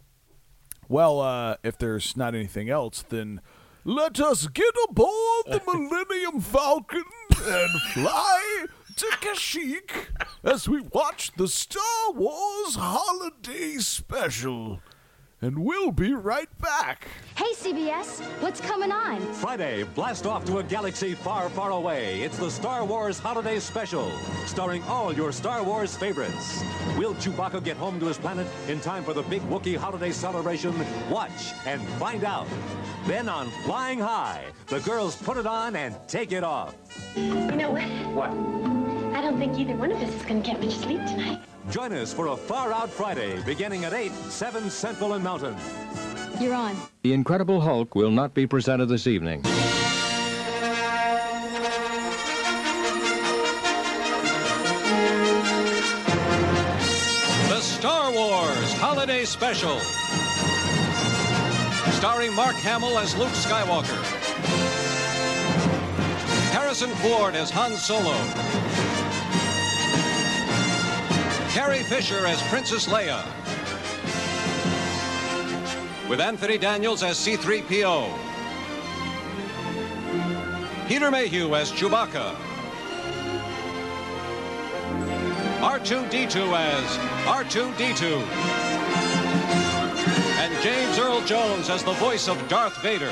Well, 0.89 1.19
uh, 1.19 1.57
if 1.63 1.77
there's 1.77 2.15
not 2.15 2.33
anything 2.33 2.69
else, 2.69 3.03
then 3.09 3.41
let 3.83 4.21
us 4.21 4.47
get 4.47 4.73
aboard 4.87 5.45
the 5.47 5.61
Millennium 5.67 6.39
Falcon 6.39 7.03
and 7.45 7.81
fly 7.93 8.65
to 8.95 9.05
Kashyyyk 9.19 10.07
as 10.43 10.69
we 10.69 10.79
watch 10.93 11.31
the 11.35 11.47
Star 11.49 12.11
Wars 12.13 12.75
Holiday 12.75 13.77
Special. 13.79 14.79
And 15.39 15.59
we'll 15.59 15.91
be 15.91 16.13
right 16.13 16.49
back. 16.59 17.07
Hey, 17.35 17.53
CBS, 17.53 18.21
what's 18.41 18.59
coming 18.59 18.91
on? 18.91 19.21
Friday, 19.33 19.83
blast 19.83 20.25
off 20.25 20.43
to 20.45 20.57
a 20.57 20.63
galaxy 20.63 21.13
far, 21.13 21.47
far 21.49 21.69
away. 21.69 22.21
It's 22.21 22.39
the 22.39 22.49
Star 22.49 22.83
Wars 22.83 23.19
Holiday 23.19 23.59
Special, 23.59 24.11
starring 24.47 24.81
all 24.85 25.13
your 25.13 25.31
Star 25.31 25.63
Wars 25.63 25.95
favorites. 25.95 26.63
Will 26.97 27.13
Chewbacca 27.15 27.63
get 27.63 27.77
home 27.77 27.99
to 27.99 28.07
his 28.07 28.17
planet 28.17 28.47
in 28.67 28.79
time 28.79 29.03
for 29.03 29.13
the 29.13 29.21
big 29.23 29.43
Wookiee 29.43 29.77
holiday 29.77 30.11
celebration? 30.11 30.73
Watch 31.07 31.53
and 31.67 31.87
find 31.99 32.23
out. 32.23 32.47
Then 33.05 33.29
on 33.29 33.51
Flying 33.63 33.99
High, 33.99 34.45
the 34.65 34.79
girls 34.79 35.15
put 35.15 35.37
it 35.37 35.45
on 35.45 35.75
and 35.75 35.95
take 36.07 36.31
it 36.31 36.43
off. 36.43 36.73
You 37.15 37.51
know 37.51 37.69
what? 37.69 37.83
What? 38.15 38.31
I 39.15 39.21
don't 39.21 39.37
think 39.37 39.59
either 39.59 39.75
one 39.75 39.91
of 39.91 40.01
us 40.01 40.11
is 40.15 40.23
going 40.23 40.41
to 40.41 40.51
get 40.51 40.59
much 40.59 40.73
sleep 40.77 40.99
tonight. 41.05 41.41
Join 41.69 41.91
us 41.91 42.13
for 42.13 42.27
a 42.27 42.37
Far 42.37 42.71
Out 42.71 42.89
Friday 42.89 43.41
beginning 43.43 43.83
at 43.83 43.93
8, 43.93 44.13
7 44.13 44.69
Central 44.69 45.13
and 45.13 45.23
Mountain. 45.23 45.55
You're 46.39 46.53
on. 46.53 46.77
The 47.03 47.11
Incredible 47.11 47.59
Hulk 47.59 47.93
will 47.93 48.11
not 48.11 48.33
be 48.33 48.47
presented 48.47 48.85
this 48.85 49.05
evening. 49.05 49.41
The 57.49 57.59
Star 57.59 58.13
Wars 58.13 58.73
Holiday 58.75 59.25
Special. 59.25 59.77
Starring 61.91 62.33
Mark 62.33 62.55
Hamill 62.55 62.97
as 62.97 63.17
Luke 63.17 63.27
Skywalker. 63.29 64.01
Harrison 66.53 66.91
Ford 66.91 67.35
as 67.35 67.49
Han 67.49 67.75
Solo. 67.75 68.15
Carrie 71.57 71.81
Fisher 71.81 72.23
as 72.27 72.39
Princess 72.49 72.85
Leia. 72.85 73.25
With 76.07 76.21
Anthony 76.21 76.59
Daniels 76.59 77.01
as 77.01 77.17
C3PO. 77.17 78.15
Peter 80.87 81.09
Mayhew 81.09 81.55
as 81.55 81.71
Chewbacca. 81.71 82.35
R2D2 85.59 86.53
as 86.53 86.97
R2D2. 87.25 88.21
And 90.37 90.61
James 90.61 90.99
Earl 90.99 91.21
Jones 91.21 91.71
as 91.71 91.83
the 91.83 91.93
voice 91.93 92.27
of 92.27 92.37
Darth 92.47 92.79
Vader. 92.83 93.09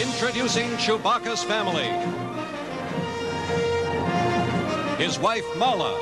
Introducing 0.00 0.70
Chewbacca's 0.78 1.44
family. 1.44 2.21
His 4.98 5.18
wife 5.18 5.44
Malla. 5.56 5.98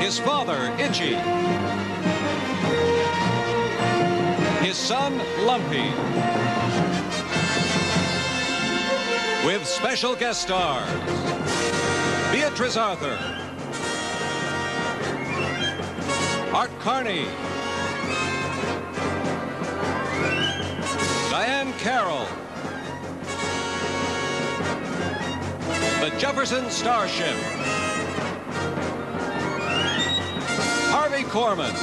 His 0.00 0.18
father 0.18 0.74
Itchy. 0.78 1.14
His 4.64 4.76
son 4.76 5.18
Lumpy. 5.44 5.90
With 9.46 9.66
special 9.66 10.16
guest 10.16 10.42
stars 10.42 10.90
Beatrice 12.32 12.76
Arthur, 12.76 13.16
Art 16.52 16.70
Carney, 16.80 17.26
Diahann 21.30 21.72
Carroll, 21.78 22.26
the 26.10 26.16
Jefferson 26.18 26.70
Starship, 26.70 27.34
Harvey 30.92 31.24
Korman, 31.24 31.74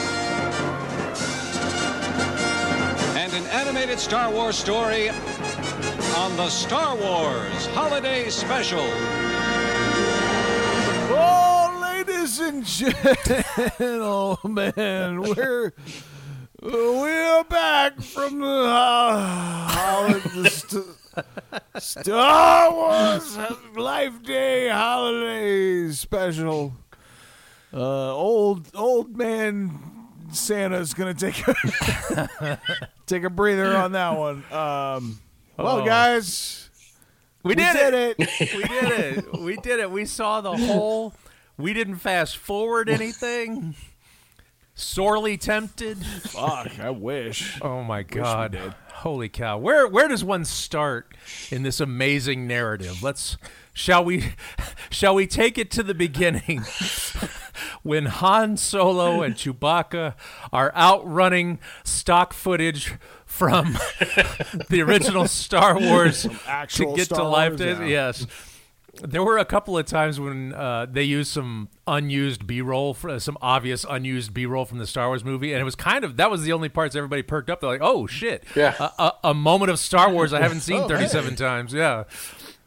and 3.17 3.33
an 3.33 3.45
animated 3.47 3.99
Star 3.99 4.31
Wars 4.31 4.55
story 4.55 5.09
on 5.09 6.37
the 6.37 6.47
Star 6.47 6.95
Wars 6.95 7.65
Holiday 7.73 8.29
Special. 8.29 8.87
Oh, 11.09 11.77
ladies 11.81 12.39
and 12.39 12.65
gentlemen, 13.77 15.21
we're 15.35 15.73
we're 16.61 17.43
back 17.43 17.99
from 17.99 18.39
the, 18.39 18.47
uh, 18.47 19.33
Star 21.79 22.71
Wars 22.71 23.37
Life 23.75 24.23
Day 24.23 24.69
Holiday 24.69 25.89
Special. 25.91 26.73
Uh, 27.73 28.13
old 28.15 28.69
old 28.75 29.17
man 29.17 29.79
Santa's 30.31 30.93
gonna 30.93 31.13
take 31.13 31.41
a 31.47 32.59
take 33.05 33.23
a 33.23 33.29
breather 33.29 33.75
on 33.75 33.93
that 33.93 34.17
one. 34.17 34.37
Um, 34.51 35.19
well, 35.57 35.81
Oh. 35.81 35.85
guys, 35.85 36.69
We 37.43 37.55
did, 37.55 37.73
did 37.73 37.93
it. 37.93 38.15
it. 38.19 38.53
we 38.55 38.63
did 38.63 38.91
it. 38.91 39.39
We 39.41 39.55
did 39.57 39.79
it. 39.79 39.91
We 39.91 40.05
saw 40.05 40.41
the 40.41 40.55
whole. 40.55 41.13
We 41.57 41.73
didn't 41.73 41.97
fast 41.97 42.37
forward 42.37 42.89
anything. 42.89 43.75
Sorely 44.83 45.37
tempted. 45.37 46.05
Fuck, 46.05 46.79
I 46.79 46.89
wish. 46.89 47.59
Oh 47.61 47.83
my 47.83 48.03
god. 48.03 48.75
Holy 48.93 49.29
cow. 49.29 49.57
Where 49.57 49.87
where 49.87 50.07
does 50.07 50.23
one 50.23 50.45
start 50.45 51.13
in 51.51 51.63
this 51.63 51.79
amazing 51.79 52.47
narrative? 52.47 53.01
Let's 53.01 53.37
shall 53.73 54.03
we 54.03 54.33
shall 54.89 55.15
we 55.15 55.27
take 55.27 55.57
it 55.57 55.71
to 55.71 55.83
the 55.83 55.93
beginning? 55.93 56.63
when 57.83 58.05
Han 58.05 58.57
Solo 58.57 59.21
and 59.21 59.35
Chewbacca 59.35 60.15
are 60.51 60.73
outrunning 60.75 61.59
stock 61.83 62.33
footage 62.33 62.93
from 63.25 63.77
the 64.69 64.81
original 64.81 65.27
Star 65.27 65.79
Wars 65.79 66.23
to 66.23 66.95
get 66.95 67.05
Star 67.05 67.19
to 67.19 67.23
life. 67.27 67.59
Wars, 67.59 67.79
yeah. 67.79 67.85
Yes. 67.85 68.27
There 69.01 69.23
were 69.23 69.39
a 69.39 69.45
couple 69.45 69.75
of 69.75 69.87
times 69.87 70.19
when 70.19 70.53
uh, 70.53 70.85
they 70.87 71.01
used 71.03 71.31
some 71.31 71.69
unused 71.87 72.45
B-roll, 72.45 72.93
for, 72.93 73.19
some 73.19 73.37
obvious 73.41 73.83
unused 73.89 74.35
B-roll 74.35 74.65
from 74.65 74.77
the 74.77 74.85
Star 74.85 75.07
Wars 75.07 75.23
movie, 75.23 75.51
and 75.51 75.59
it 75.59 75.63
was 75.63 75.75
kind 75.75 76.03
of 76.05 76.17
that 76.17 76.29
was 76.29 76.43
the 76.43 76.53
only 76.53 76.69
parts 76.69 76.95
everybody 76.95 77.23
perked 77.23 77.49
up. 77.49 77.61
They're 77.61 77.71
like, 77.71 77.81
"Oh 77.81 78.05
shit, 78.05 78.43
Yeah. 78.55 78.75
a, 78.79 78.91
a, 79.01 79.13
a 79.25 79.33
moment 79.33 79.71
of 79.71 79.79
Star 79.79 80.11
Wars 80.11 80.31
I 80.31 80.41
haven't 80.41 80.59
seen 80.69 80.81
Oh, 80.81 80.87
37 80.87 81.31
hey. 81.31 81.35
times." 81.35 81.73
Yeah, 81.73 82.03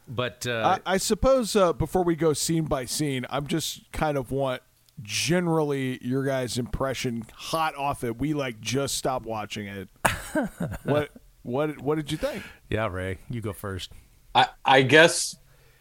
but 0.05 0.45
uh, 0.45 0.79
I, 0.85 0.95
I 0.95 0.97
suppose 0.97 1.55
uh, 1.55 1.71
before 1.71 2.03
we 2.03 2.15
go 2.17 2.33
scene 2.33 2.65
by 2.65 2.83
scene, 2.83 3.25
I'm 3.29 3.47
just 3.47 3.89
kind 3.93 4.17
of 4.17 4.29
want 4.29 4.61
generally 5.01 5.99
your 6.05 6.25
guys' 6.25 6.57
impression 6.57 7.23
hot 7.33 7.75
off 7.77 8.03
it. 8.03 8.17
We 8.19 8.33
like 8.33 8.59
just 8.59 8.97
stopped 8.97 9.25
watching 9.25 9.67
it. 9.67 9.87
what 10.83 11.09
what 11.43 11.79
what 11.81 11.95
did 11.95 12.11
you 12.11 12.17
think? 12.17 12.43
yeah, 12.69 12.87
Ray, 12.87 13.19
you 13.29 13.39
go 13.39 13.53
first. 13.53 13.91
I, 14.35 14.47
I 14.65 14.81
guess 14.83 15.37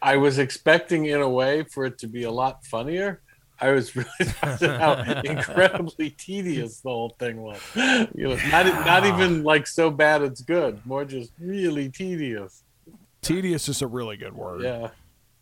I 0.07 0.17
was 0.19 0.39
expecting, 0.39 1.07
in 1.07 1.21
a 1.21 1.29
way, 1.29 1.65
for 1.65 1.85
it 1.85 1.99
to 1.99 2.07
be 2.07 2.23
a 2.23 2.31
lot 2.31 2.65
funnier. 2.65 3.23
I 3.61 3.71
was 3.73 3.97
really 3.97 4.09
surprised 4.21 4.63
at 4.63 4.81
how 4.81 5.21
incredibly 5.25 6.11
tedious 6.11 6.81
the 6.81 6.91
whole 6.91 7.17
thing 7.19 7.43
was. 7.43 7.61
You 7.75 8.29
know, 8.29 8.37
not 8.51 8.67
not 8.87 9.05
even 9.05 9.43
like 9.43 9.67
so 9.67 9.91
bad 9.91 10.23
it's 10.23 10.43
good, 10.43 10.81
more 10.87 11.05
just 11.05 11.33
really 11.41 11.89
tedious. 11.89 12.63
Tedious 13.21 13.69
is 13.69 13.83
a 13.83 13.89
really 13.89 14.17
good 14.17 14.35
word. 14.35 14.63
Yeah. 14.63 14.91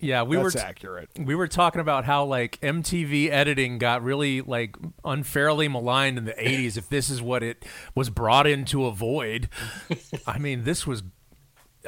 Yeah, 0.01 0.23
we 0.23 0.37
That's 0.37 0.45
were 0.45 0.51
t- 0.51 0.59
accurate. 0.59 1.09
we 1.19 1.35
were 1.35 1.49
talking 1.49 1.81
about 1.81 2.05
how 2.05 2.25
like 2.25 2.61
MTV 2.61 3.31
editing 3.31 3.79
got 3.79 4.03
really 4.03 4.43
like 4.43 4.77
unfairly 5.05 5.69
maligned 5.69 6.19
in 6.19 6.25
the 6.25 6.33
80s 6.35 6.77
if 6.77 6.89
this 6.89 7.09
is 7.09 7.23
what 7.23 7.43
it 7.43 7.65
was 7.95 8.11
brought 8.11 8.47
in 8.47 8.65
to 8.67 8.85
avoid. 8.87 9.49
I 10.27 10.39
mean, 10.39 10.65
this 10.65 10.87
was 10.87 11.03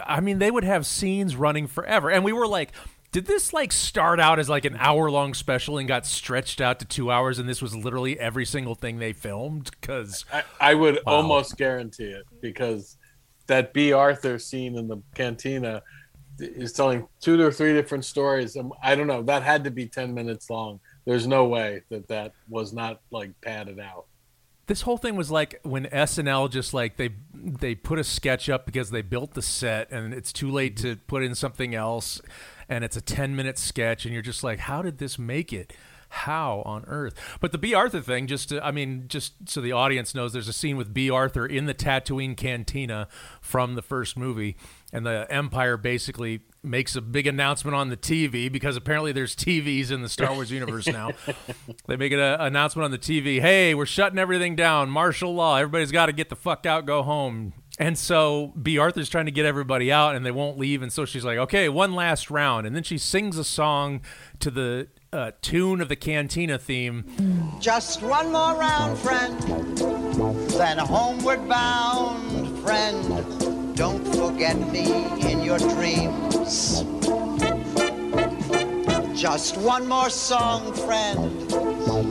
I 0.04 0.20
mean, 0.20 0.38
they 0.38 0.50
would 0.50 0.64
have 0.64 0.86
scenes 0.86 1.36
running 1.36 1.66
forever. 1.66 2.10
And 2.10 2.24
we 2.24 2.32
were 2.32 2.46
like 2.46 2.72
did 3.12 3.24
this 3.24 3.54
like 3.54 3.72
start 3.72 4.20
out 4.20 4.38
as 4.38 4.48
like 4.48 4.66
an 4.66 4.76
hour 4.78 5.10
long 5.10 5.32
special 5.32 5.78
and 5.78 5.88
got 5.88 6.04
stretched 6.04 6.60
out 6.60 6.78
to 6.80 6.84
2 6.84 7.10
hours 7.10 7.38
and 7.38 7.48
this 7.48 7.62
was 7.62 7.74
literally 7.74 8.18
every 8.18 8.44
single 8.44 8.74
thing 8.74 8.98
they 8.98 9.12
filmed 9.14 9.70
cuz 9.80 10.26
I, 10.30 10.42
I 10.60 10.74
would 10.74 10.96
Wow. 11.06 11.14
almost 11.14 11.56
guarantee 11.56 12.10
it 12.10 12.24
because 12.42 12.98
that 13.46 13.72
Bea 13.72 13.92
Arthur 13.92 14.38
scene 14.38 14.76
in 14.76 14.86
the 14.88 14.98
cantina 15.14 15.82
is 16.38 16.72
telling 16.74 17.06
two 17.22 17.40
or 17.40 17.50
three 17.50 17.72
different 17.72 18.04
stories. 18.04 18.56
Um, 18.56 18.72
I 18.82 18.94
don't 18.94 19.06
know. 19.06 19.22
That 19.22 19.42
had 19.42 19.64
to 19.64 19.70
be 19.70 19.86
10 19.86 20.12
minutes 20.12 20.50
long. 20.50 20.80
There's 21.06 21.26
no 21.26 21.46
way 21.46 21.82
that 21.90 22.08
that 22.08 22.32
was 22.48 22.74
not 22.74 23.00
like 23.10 23.30
padded 23.40 23.80
out. 23.80 24.06
This 24.66 24.82
whole 24.82 24.96
thing 24.96 25.16
was 25.16 25.30
like 25.30 25.60
when 25.62 25.86
SNL 25.86 26.50
just 26.50 26.74
like 26.74 26.96
they 26.96 27.10
they 27.32 27.74
put 27.74 27.98
a 27.98 28.04
sketch 28.04 28.48
up 28.48 28.66
because 28.66 28.90
they 28.90 29.02
built 29.02 29.34
the 29.34 29.42
set 29.42 29.90
and 29.92 30.12
it's 30.12 30.32
too 30.32 30.50
late 30.50 30.76
to 30.78 30.94
mm-hmm. 30.94 31.06
put 31.06 31.22
in 31.22 31.34
something 31.34 31.74
else 31.74 32.20
and 32.68 32.82
it's 32.82 32.96
a 32.96 33.00
10 33.00 33.36
minute 33.36 33.58
sketch 33.58 34.04
and 34.04 34.12
you're 34.12 34.22
just 34.22 34.42
like 34.42 34.58
how 34.60 34.82
did 34.82 34.98
this 34.98 35.18
make 35.18 35.52
it? 35.52 35.72
How 36.08 36.62
on 36.64 36.84
earth? 36.86 37.14
But 37.40 37.52
the 37.52 37.58
Bea 37.58 37.74
Arthur 37.74 38.00
thing 38.00 38.26
just 38.26 38.48
to, 38.48 38.64
I 38.64 38.70
mean 38.70 39.04
just 39.06 39.48
so 39.48 39.60
the 39.60 39.72
audience 39.72 40.14
knows 40.14 40.32
there's 40.32 40.48
a 40.48 40.52
scene 40.52 40.76
with 40.76 40.92
Bea 40.92 41.10
Arthur 41.10 41.46
in 41.46 41.66
the 41.66 41.74
Tatooine 41.74 42.36
cantina 42.36 43.08
from 43.40 43.74
the 43.74 43.82
first 43.82 44.16
movie 44.16 44.56
and 44.92 45.06
the 45.06 45.26
Empire 45.30 45.76
basically 45.76 46.40
makes 46.66 46.96
a 46.96 47.00
big 47.00 47.26
announcement 47.26 47.74
on 47.74 47.88
the 47.88 47.96
TV 47.96 48.50
because 48.50 48.76
apparently 48.76 49.12
there's 49.12 49.34
TVs 49.34 49.90
in 49.90 50.02
the 50.02 50.08
Star 50.08 50.32
Wars 50.32 50.50
universe 50.50 50.86
now. 50.86 51.12
they 51.86 51.96
make 51.96 52.12
an 52.12 52.20
uh, 52.20 52.36
announcement 52.40 52.84
on 52.84 52.90
the 52.90 52.98
TV, 52.98 53.40
"Hey, 53.40 53.74
we're 53.74 53.86
shutting 53.86 54.18
everything 54.18 54.56
down. 54.56 54.90
Martial 54.90 55.34
law. 55.34 55.56
Everybody's 55.56 55.92
got 55.92 56.06
to 56.06 56.12
get 56.12 56.28
the 56.28 56.36
fuck 56.36 56.66
out, 56.66 56.86
go 56.86 57.02
home." 57.02 57.52
And 57.78 57.98
so 57.98 58.54
Bea 58.60 58.78
Arthur's 58.78 59.08
trying 59.08 59.26
to 59.26 59.30
get 59.30 59.44
everybody 59.44 59.92
out, 59.92 60.14
and 60.14 60.24
they 60.24 60.30
won't 60.30 60.58
leave. 60.58 60.82
And 60.82 60.92
so 60.92 61.04
she's 61.04 61.24
like, 61.24 61.38
"Okay, 61.38 61.68
one 61.68 61.94
last 61.94 62.30
round." 62.30 62.66
And 62.66 62.74
then 62.74 62.82
she 62.82 62.98
sings 62.98 63.38
a 63.38 63.44
song 63.44 64.00
to 64.40 64.50
the 64.50 64.88
uh, 65.12 65.32
tune 65.42 65.80
of 65.80 65.88
the 65.88 65.96
Cantina 65.96 66.58
theme. 66.58 67.04
Just 67.60 68.02
one 68.02 68.32
more 68.32 68.54
round, 68.54 68.98
friend. 68.98 69.40
Then 70.50 70.78
homeward 70.78 71.48
bound, 71.48 72.58
friend. 72.60 73.55
Don't 73.76 74.02
forget 74.16 74.56
me 74.72 75.04
in 75.30 75.42
your 75.42 75.58
dreams. 75.58 76.82
Just 79.14 79.58
one 79.58 79.86
more 79.86 80.08
song, 80.08 80.72
friend. 80.72 81.52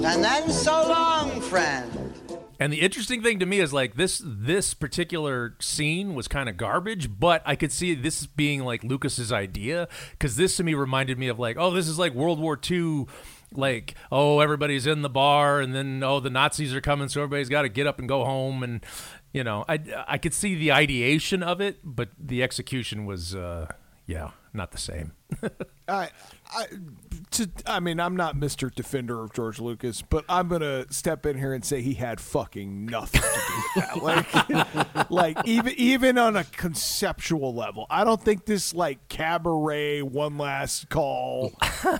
And 0.06 0.24
then 0.24 0.52
so 0.52 0.88
long, 0.88 1.42
friend. 1.42 2.14
And 2.60 2.72
the 2.72 2.82
interesting 2.82 3.24
thing 3.24 3.40
to 3.40 3.48
me 3.48 3.62
is 3.62 3.74
like 3.74 3.96
this 3.96 4.22
this 4.24 4.76
particular 4.76 5.56
scene 5.60 6.14
was 6.14 6.28
kind 6.28 6.50
of 6.50 6.56
garbage, 6.56 7.20
but 7.20 7.42
I 7.48 7.56
could 7.56 7.72
see 7.72 7.96
this 7.96 8.28
being 8.28 8.64
like 8.64 8.84
Lucas's 8.84 9.32
idea 9.32 9.88
because 10.12 10.36
this 10.36 10.58
to 10.58 10.64
me 10.64 10.76
reminded 10.76 11.18
me 11.18 11.30
of 11.30 11.40
like, 11.40 11.58
oh, 11.60 11.72
this 11.72 11.88
is 11.88 11.98
like 11.98 12.14
World 12.14 12.40
War 12.40 12.60
II. 12.70 13.08
Like, 13.52 13.96
oh, 14.12 14.40
everybody's 14.40 14.86
in 14.86 15.02
the 15.02 15.10
bar, 15.10 15.62
and 15.62 15.74
then 15.74 16.04
oh, 16.04 16.20
the 16.20 16.30
Nazis 16.30 16.76
are 16.76 16.82
coming, 16.82 17.08
so 17.08 17.22
everybody's 17.22 17.48
got 17.48 17.62
to 17.62 17.70
get 17.70 17.88
up 17.88 18.00
and 18.00 18.08
go 18.08 18.26
home, 18.26 18.64
and 18.64 18.86
you 19.36 19.44
know, 19.44 19.66
I 19.68 19.80
I 20.08 20.18
could 20.18 20.34
see 20.34 20.56
the 20.56 20.72
ideation 20.72 21.44
of 21.44 21.60
it, 21.60 21.80
but 21.84 22.08
the 22.18 22.42
execution 22.42 23.06
was, 23.06 23.36
uh, 23.36 23.68
yeah, 24.06 24.32
not 24.54 24.72
the 24.72 24.78
same. 24.78 25.12
I, 26.56 26.68
to, 27.32 27.50
I 27.66 27.80
mean, 27.80 28.00
I'm 28.00 28.16
not 28.16 28.38
Mr. 28.38 28.74
Defender 28.74 29.22
of 29.22 29.34
George 29.34 29.60
Lucas, 29.60 30.02
but 30.02 30.24
I'm 30.30 30.48
gonna 30.48 30.92
step 30.92 31.26
in 31.26 31.38
here 31.38 31.54
and 31.54 31.66
say 31.66 31.82
he 31.82 31.96
had 31.96 32.22
fucking 32.22 32.86
nothing 32.86 33.22
to 33.22 33.28
do 33.28 33.56
with 33.56 33.76
that. 33.76 33.96
Like, 34.06 35.12
like 35.12 35.48
even 35.48 35.74
even 35.78 36.18
on 36.18 36.36
a 36.36 36.44
conceptual 36.44 37.54
level, 37.54 37.88
I 37.90 38.04
don't 38.04 38.22
think 38.22 38.46
this 38.46 38.74
like 38.74 39.08
cabaret 39.10 40.02
one 40.02 40.38
last 40.38 40.90
call, 40.90 41.54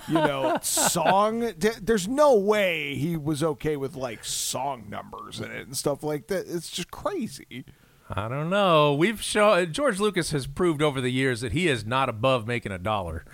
you 0.08 0.14
know, 0.14 0.58
song. 0.62 1.52
There's 1.58 2.08
no 2.08 2.36
way 2.36 2.94
he 2.94 3.16
was 3.16 3.42
okay 3.42 3.76
with 3.76 3.94
like 3.96 4.24
song 4.24 4.86
numbers 4.88 5.40
in 5.40 5.50
it 5.50 5.66
and 5.66 5.76
stuff 5.76 6.02
like 6.02 6.28
that. 6.28 6.46
It's 6.48 6.70
just 6.70 6.90
crazy. 6.90 7.64
I 8.08 8.28
don't 8.28 8.50
know. 8.50 8.94
We've 8.94 9.20
shown 9.20 9.72
George 9.72 9.98
Lucas 9.98 10.30
has 10.30 10.46
proved 10.46 10.80
over 10.80 11.00
the 11.00 11.10
years 11.10 11.40
that 11.40 11.52
he 11.52 11.68
is 11.68 11.84
not 11.84 12.08
above 12.08 12.46
making 12.46 12.72
a 12.72 12.78
dollar. 12.78 13.24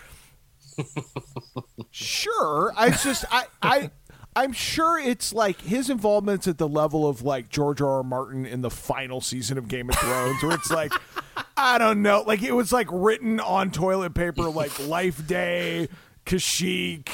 Sure. 1.90 2.72
I 2.76 2.90
just 2.90 3.24
I 3.30 3.44
I 3.60 3.90
I'm 4.34 4.52
sure 4.52 4.98
it's 4.98 5.32
like 5.34 5.60
his 5.60 5.90
involvement's 5.90 6.48
at 6.48 6.56
the 6.58 6.68
level 6.68 7.06
of 7.08 7.22
like 7.22 7.48
George 7.50 7.80
R. 7.82 7.96
R. 7.98 8.02
Martin 8.02 8.46
in 8.46 8.62
the 8.62 8.70
final 8.70 9.20
season 9.20 9.58
of 9.58 9.68
Game 9.68 9.90
of 9.90 9.96
Thrones, 9.96 10.42
where 10.42 10.54
it's 10.54 10.70
like 10.70 10.92
I 11.56 11.78
don't 11.78 12.02
know, 12.02 12.22
like 12.26 12.42
it 12.42 12.52
was 12.52 12.72
like 12.72 12.88
written 12.90 13.40
on 13.40 13.70
toilet 13.70 14.14
paper, 14.14 14.44
like 14.48 14.78
Life 14.88 15.26
Day, 15.26 15.88
Kashyyyk, 16.24 17.08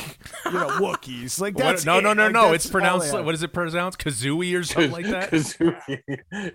you 0.46 0.52
know, 0.52 0.68
Wookiees. 0.78 1.40
Like 1.40 1.59
What- 1.59 1.84
no, 1.84 1.98
no, 1.98 2.12
no, 2.12 2.24
Like, 2.24 2.32
no. 2.32 2.52
It's 2.52 2.68
pronounced. 2.68 3.12
all. 3.12 3.24
What 3.24 3.34
is 3.34 3.42
it 3.42 3.52
pronounced? 3.52 3.98
Kazooie 3.98 4.56
or 4.56 4.62
something 4.62 4.92
like 4.92 5.06
that. 5.06 5.30
Kazuki. 5.32 6.00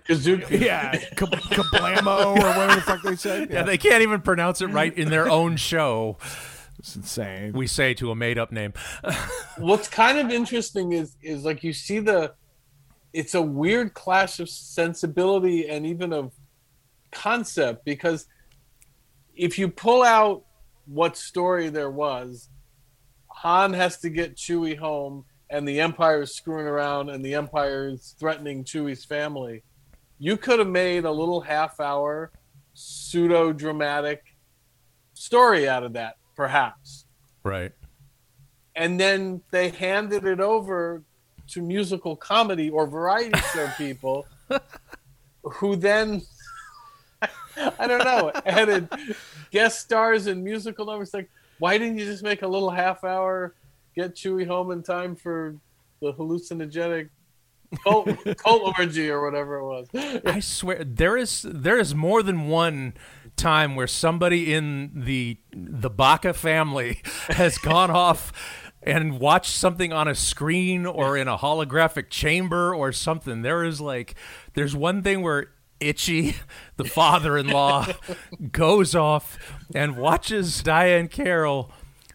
Kazuki. 0.08 0.60
Yeah, 0.60 0.96
Ka- 1.14 1.26
Kablamo 1.26 2.26
or 2.26 2.32
whatever 2.36 2.74
the 2.76 2.80
fuck 2.80 3.02
they 3.02 3.16
said. 3.16 3.50
Yeah, 3.50 3.64
they 3.64 3.76
can't 3.76 4.00
even 4.02 4.22
pronounce 4.22 4.62
it 4.62 4.68
right 4.68 4.96
in 4.96 5.10
their 5.10 5.28
own 5.28 5.56
show. 5.56 6.16
It's 6.78 6.96
insane. 6.96 7.52
We 7.52 7.66
say 7.66 7.94
to 7.94 8.10
a 8.10 8.14
made-up 8.14 8.52
name. 8.52 8.72
What's 9.58 9.88
kind 9.88 10.18
of 10.18 10.30
interesting 10.30 10.92
is 10.92 11.16
is 11.22 11.44
like 11.44 11.62
you 11.62 11.72
see 11.72 12.00
the 12.00 12.34
it's 13.12 13.34
a 13.34 13.42
weird 13.42 13.94
clash 13.94 14.40
of 14.40 14.48
sensibility 14.48 15.68
and 15.68 15.86
even 15.86 16.12
of 16.12 16.32
concept 17.12 17.84
because 17.84 18.26
if 19.36 19.58
you 19.58 19.68
pull 19.68 20.02
out 20.02 20.44
what 20.86 21.16
story 21.16 21.68
there 21.68 21.90
was, 21.90 22.48
Han 23.28 23.72
has 23.72 23.98
to 23.98 24.10
get 24.10 24.36
Chewie 24.36 24.76
home 24.76 25.24
and 25.50 25.66
the 25.66 25.80
Empire 25.80 26.22
is 26.22 26.34
screwing 26.34 26.66
around 26.66 27.10
and 27.10 27.24
the 27.24 27.34
Empire 27.34 27.88
is 27.88 28.14
threatening 28.18 28.64
Chewie's 28.64 29.04
family. 29.04 29.62
You 30.18 30.36
could 30.36 30.58
have 30.58 30.68
made 30.68 31.04
a 31.04 31.10
little 31.10 31.40
half 31.40 31.80
hour 31.80 32.32
pseudo 32.74 33.52
dramatic 33.52 34.22
story 35.14 35.68
out 35.68 35.84
of 35.84 35.92
that, 35.92 36.16
perhaps. 36.34 37.04
Right. 37.42 37.72
And 38.74 38.98
then 38.98 39.42
they 39.50 39.70
handed 39.70 40.24
it 40.24 40.40
over 40.40 41.02
to 41.48 41.62
musical 41.62 42.16
comedy 42.16 42.70
or 42.70 42.86
variety 42.86 43.38
show 43.52 43.68
people 43.78 44.26
who 45.42 45.76
then 45.76 46.22
I 47.78 47.86
don't 47.86 48.04
know, 48.04 48.32
added 48.46 48.88
guest 49.50 49.80
stars 49.80 50.26
and 50.26 50.42
musical 50.42 50.86
numbers. 50.86 51.14
Like, 51.14 51.30
why 51.58 51.78
didn't 51.78 51.98
you 51.98 52.04
just 52.04 52.22
make 52.22 52.42
a 52.42 52.48
little 52.48 52.70
half 52.70 53.04
hour, 53.04 53.54
get 53.94 54.14
Chewie 54.14 54.46
home 54.46 54.70
in 54.70 54.82
time 54.82 55.14
for 55.14 55.56
the 56.00 56.12
hallucinogenic 56.12 57.08
cult, 57.82 58.08
cult 58.38 58.78
orgy 58.78 59.10
or 59.10 59.24
whatever 59.24 59.58
it 59.58 59.64
was? 59.64 60.22
I 60.24 60.40
swear 60.40 60.82
there 60.84 61.16
is 61.16 61.46
there 61.48 61.78
is 61.78 61.94
more 61.94 62.22
than 62.22 62.48
one 62.48 62.94
time 63.36 63.76
where 63.76 63.86
somebody 63.86 64.52
in 64.52 64.90
the 64.94 65.38
the 65.52 65.90
Baca 65.90 66.32
family 66.34 67.00
has 67.28 67.58
gone 67.58 67.90
off 67.90 68.32
and 68.82 69.18
watched 69.18 69.54
something 69.54 69.92
on 69.92 70.08
a 70.08 70.14
screen 70.14 70.86
or 70.86 71.16
in 71.16 71.26
a 71.26 71.38
holographic 71.38 72.10
chamber 72.10 72.74
or 72.74 72.92
something. 72.92 73.42
There 73.42 73.64
is 73.64 73.80
like 73.80 74.14
there's 74.54 74.76
one 74.76 75.02
thing 75.02 75.22
where 75.22 75.48
Itchy, 75.80 76.36
the 76.76 76.84
father-in-law, 76.84 77.86
goes 78.52 78.94
off 78.94 79.38
and 79.74 79.96
watches 79.96 80.62
Diahann 80.62 81.10
Carroll 81.10 81.70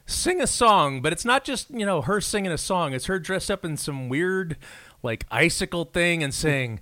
sing 0.05 0.41
a 0.41 0.47
song, 0.47 1.01
but 1.01 1.13
it's 1.13 1.25
not 1.25 1.43
just, 1.43 1.69
you 1.69 1.85
know, 1.85 2.01
her 2.01 2.19
singing 2.19 2.51
a 2.51 2.57
song. 2.57 2.93
It's 2.93 3.05
her 3.05 3.19
dressed 3.19 3.51
up 3.51 3.63
in 3.63 3.77
some 3.77 4.09
weird 4.09 4.57
like 5.03 5.25
icicle 5.31 5.85
thing 5.85 6.23
and 6.23 6.33
saying 6.33 6.79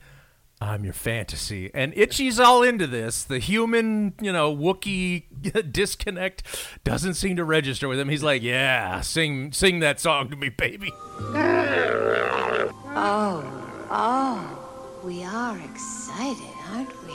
I'm 0.60 0.84
your 0.84 0.94
fantasy. 0.94 1.70
And 1.74 1.94
Itchy's 1.94 2.40
all 2.40 2.64
into 2.64 2.88
this. 2.88 3.24
The 3.24 3.38
human, 3.40 4.14
you 4.20 4.34
know, 4.34 4.56
Wookiee 4.56 5.24
disconnect 5.72 6.44
doesn't 6.84 7.14
seem 7.14 7.36
to 7.36 7.44
register 7.44 7.88
with 7.88 8.00
him. 8.00 8.10
He's 8.10 8.24
like, 8.24 8.42
"Yeah, 8.42 9.02
sing 9.02 9.52
sing 9.52 9.80
that 9.82 10.00
song 10.00 10.30
to 10.30 10.36
me, 10.36 10.50
baby." 10.50 10.92
Oh, 13.00 13.44
oh, 13.92 15.00
we 15.04 15.24
are 15.24 15.56
excited, 15.60 16.54
aren't 16.72 16.90
we? 17.06 17.14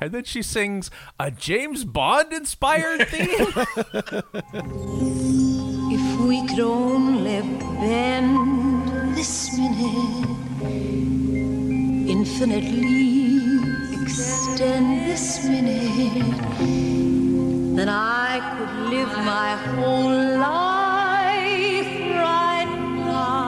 And 0.00 0.12
then 0.12 0.24
she 0.24 0.40
sings 0.40 0.90
a 1.20 1.30
James 1.30 1.84
Bond 1.84 2.32
inspired 2.32 3.06
theme. 3.08 3.52
If 5.92 6.20
we 6.20 6.46
could 6.46 6.60
only 6.60 7.42
bend 7.42 9.14
this 9.16 9.54
minute, 9.58 10.28
infinitely 12.08 13.36
extend 14.02 15.06
this 15.08 15.44
minute, 15.44 16.36
then 17.76 17.88
I 17.88 18.40
could 18.56 18.90
live 18.90 19.08
my 19.08 19.56
whole 19.56 20.38
life 20.38 22.00
right 22.14 22.68
now. 23.04 23.46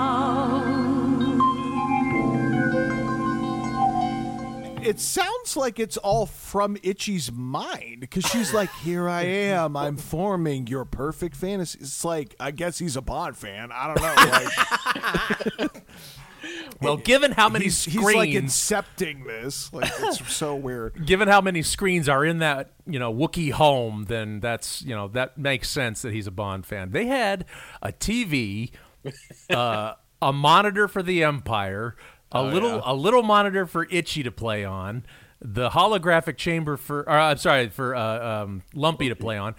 It 4.82 4.98
sounds 5.00 5.56
like 5.56 5.78
it's 5.78 5.96
all 5.96 6.26
from 6.26 6.76
Itchy's 6.82 7.30
mind 7.30 8.00
because 8.00 8.24
she's 8.26 8.52
like, 8.52 8.70
"Here 8.82 9.08
I 9.08 9.22
am, 9.22 9.76
I'm 9.76 9.96
forming 9.96 10.66
your 10.66 10.84
perfect 10.84 11.36
fantasy." 11.36 11.78
It's 11.80 12.04
like, 12.04 12.34
I 12.40 12.50
guess 12.50 12.78
he's 12.78 12.96
a 12.96 13.02
Bond 13.02 13.36
fan. 13.36 13.70
I 13.72 13.86
don't 13.86 14.00
know. 14.00 14.14
Like, 15.58 15.82
well, 16.80 16.96
given 16.96 17.32
how 17.32 17.48
many 17.48 17.64
he's, 17.66 17.78
screens, 17.78 18.06
he's 18.08 18.14
like 18.16 18.30
incepting 18.30 19.26
this. 19.26 19.72
Like 19.72 19.90
it's 20.00 20.32
so 20.34 20.54
weird. 20.54 21.06
given 21.06 21.28
how 21.28 21.40
many 21.40 21.62
screens 21.62 22.08
are 22.08 22.24
in 22.24 22.38
that 22.38 22.72
you 22.86 22.98
know 22.98 23.12
Wookiee 23.12 23.52
home, 23.52 24.04
then 24.08 24.40
that's 24.40 24.82
you 24.82 24.94
know 24.94 25.08
that 25.08 25.38
makes 25.38 25.68
sense 25.70 26.02
that 26.02 26.12
he's 26.12 26.26
a 26.26 26.30
Bond 26.30 26.66
fan. 26.66 26.90
They 26.90 27.06
had 27.06 27.44
a 27.82 27.92
TV, 27.92 28.70
uh, 29.50 29.94
a 30.22 30.32
monitor 30.32 30.88
for 30.88 31.02
the 31.02 31.22
Empire, 31.24 31.96
a 32.32 32.38
Oh, 32.38 32.44
little 32.48 32.76
yeah. 32.76 32.82
a 32.84 32.94
little 32.94 33.22
monitor 33.22 33.66
for 33.66 33.86
Itchy 33.90 34.22
to 34.22 34.30
play 34.32 34.64
on, 34.64 35.04
the 35.40 35.70
holographic 35.70 36.36
chamber 36.36 36.76
for 36.76 37.00
or, 37.08 37.10
I'm 37.18 37.36
sorry 37.38 37.68
for 37.68 37.94
uh, 37.94 38.42
um, 38.44 38.62
Lumpy 38.74 39.08
to 39.08 39.16
play 39.16 39.38
on. 39.38 39.54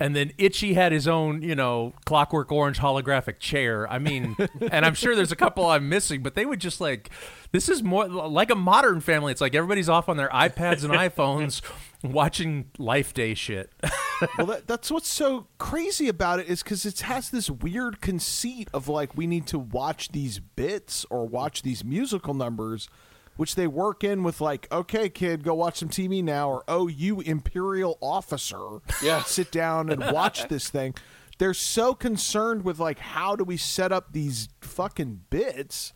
And 0.00 0.16
then 0.16 0.32
Itchy 0.38 0.74
had 0.74 0.90
his 0.90 1.06
own, 1.06 1.42
you 1.42 1.54
know, 1.54 1.92
Clockwork 2.04 2.50
Orange 2.50 2.78
holographic 2.80 3.38
chair. 3.38 3.90
I 3.90 3.98
mean, 3.98 4.36
and 4.72 4.84
I'm 4.84 4.94
sure 4.94 5.14
there's 5.14 5.30
a 5.30 5.36
couple 5.36 5.66
I'm 5.66 5.88
missing, 5.88 6.22
but 6.22 6.34
they 6.34 6.44
would 6.44 6.60
just 6.60 6.80
like, 6.80 7.10
this 7.52 7.68
is 7.68 7.82
more 7.82 8.08
like 8.08 8.50
a 8.50 8.56
modern 8.56 9.00
family. 9.00 9.30
It's 9.30 9.40
like 9.40 9.54
everybody's 9.54 9.88
off 9.88 10.08
on 10.08 10.16
their 10.16 10.30
iPads 10.30 10.82
and 10.82 10.92
iPhones 10.92 11.62
watching 12.02 12.70
Life 12.76 13.14
Day 13.14 13.34
shit. 13.34 13.72
well, 14.38 14.48
that, 14.48 14.66
that's 14.66 14.90
what's 14.90 15.08
so 15.08 15.46
crazy 15.58 16.08
about 16.08 16.40
it 16.40 16.48
is 16.48 16.64
because 16.64 16.84
it 16.84 17.00
has 17.00 17.30
this 17.30 17.48
weird 17.48 18.00
conceit 18.00 18.68
of 18.74 18.88
like 18.88 19.16
we 19.16 19.28
need 19.28 19.46
to 19.48 19.58
watch 19.60 20.10
these 20.10 20.40
bits 20.40 21.06
or 21.08 21.24
watch 21.24 21.62
these 21.62 21.84
musical 21.84 22.34
numbers, 22.34 22.88
which 23.36 23.54
they 23.54 23.66
work 23.66 24.04
in 24.04 24.22
with 24.22 24.40
like, 24.40 24.66
okay, 24.70 25.08
kid, 25.08 25.42
go 25.42 25.54
watch 25.54 25.78
some 25.78 25.88
TV 25.88 26.22
now, 26.22 26.50
or 26.50 26.64
oh, 26.68 26.86
you 26.88 27.20
imperial 27.20 27.98
officer, 28.00 28.80
Yeah. 29.02 29.22
sit 29.26 29.50
down 29.50 29.90
and 29.90 30.12
watch 30.12 30.48
this 30.48 30.68
thing. 30.68 30.94
They're 31.38 31.52
so 31.54 31.94
concerned 31.94 32.64
with 32.64 32.78
like 32.78 33.00
how 33.00 33.34
do 33.34 33.42
we 33.42 33.56
set 33.56 33.90
up 33.90 34.12
these 34.12 34.48
fucking 34.60 35.22
bits, 35.30 35.92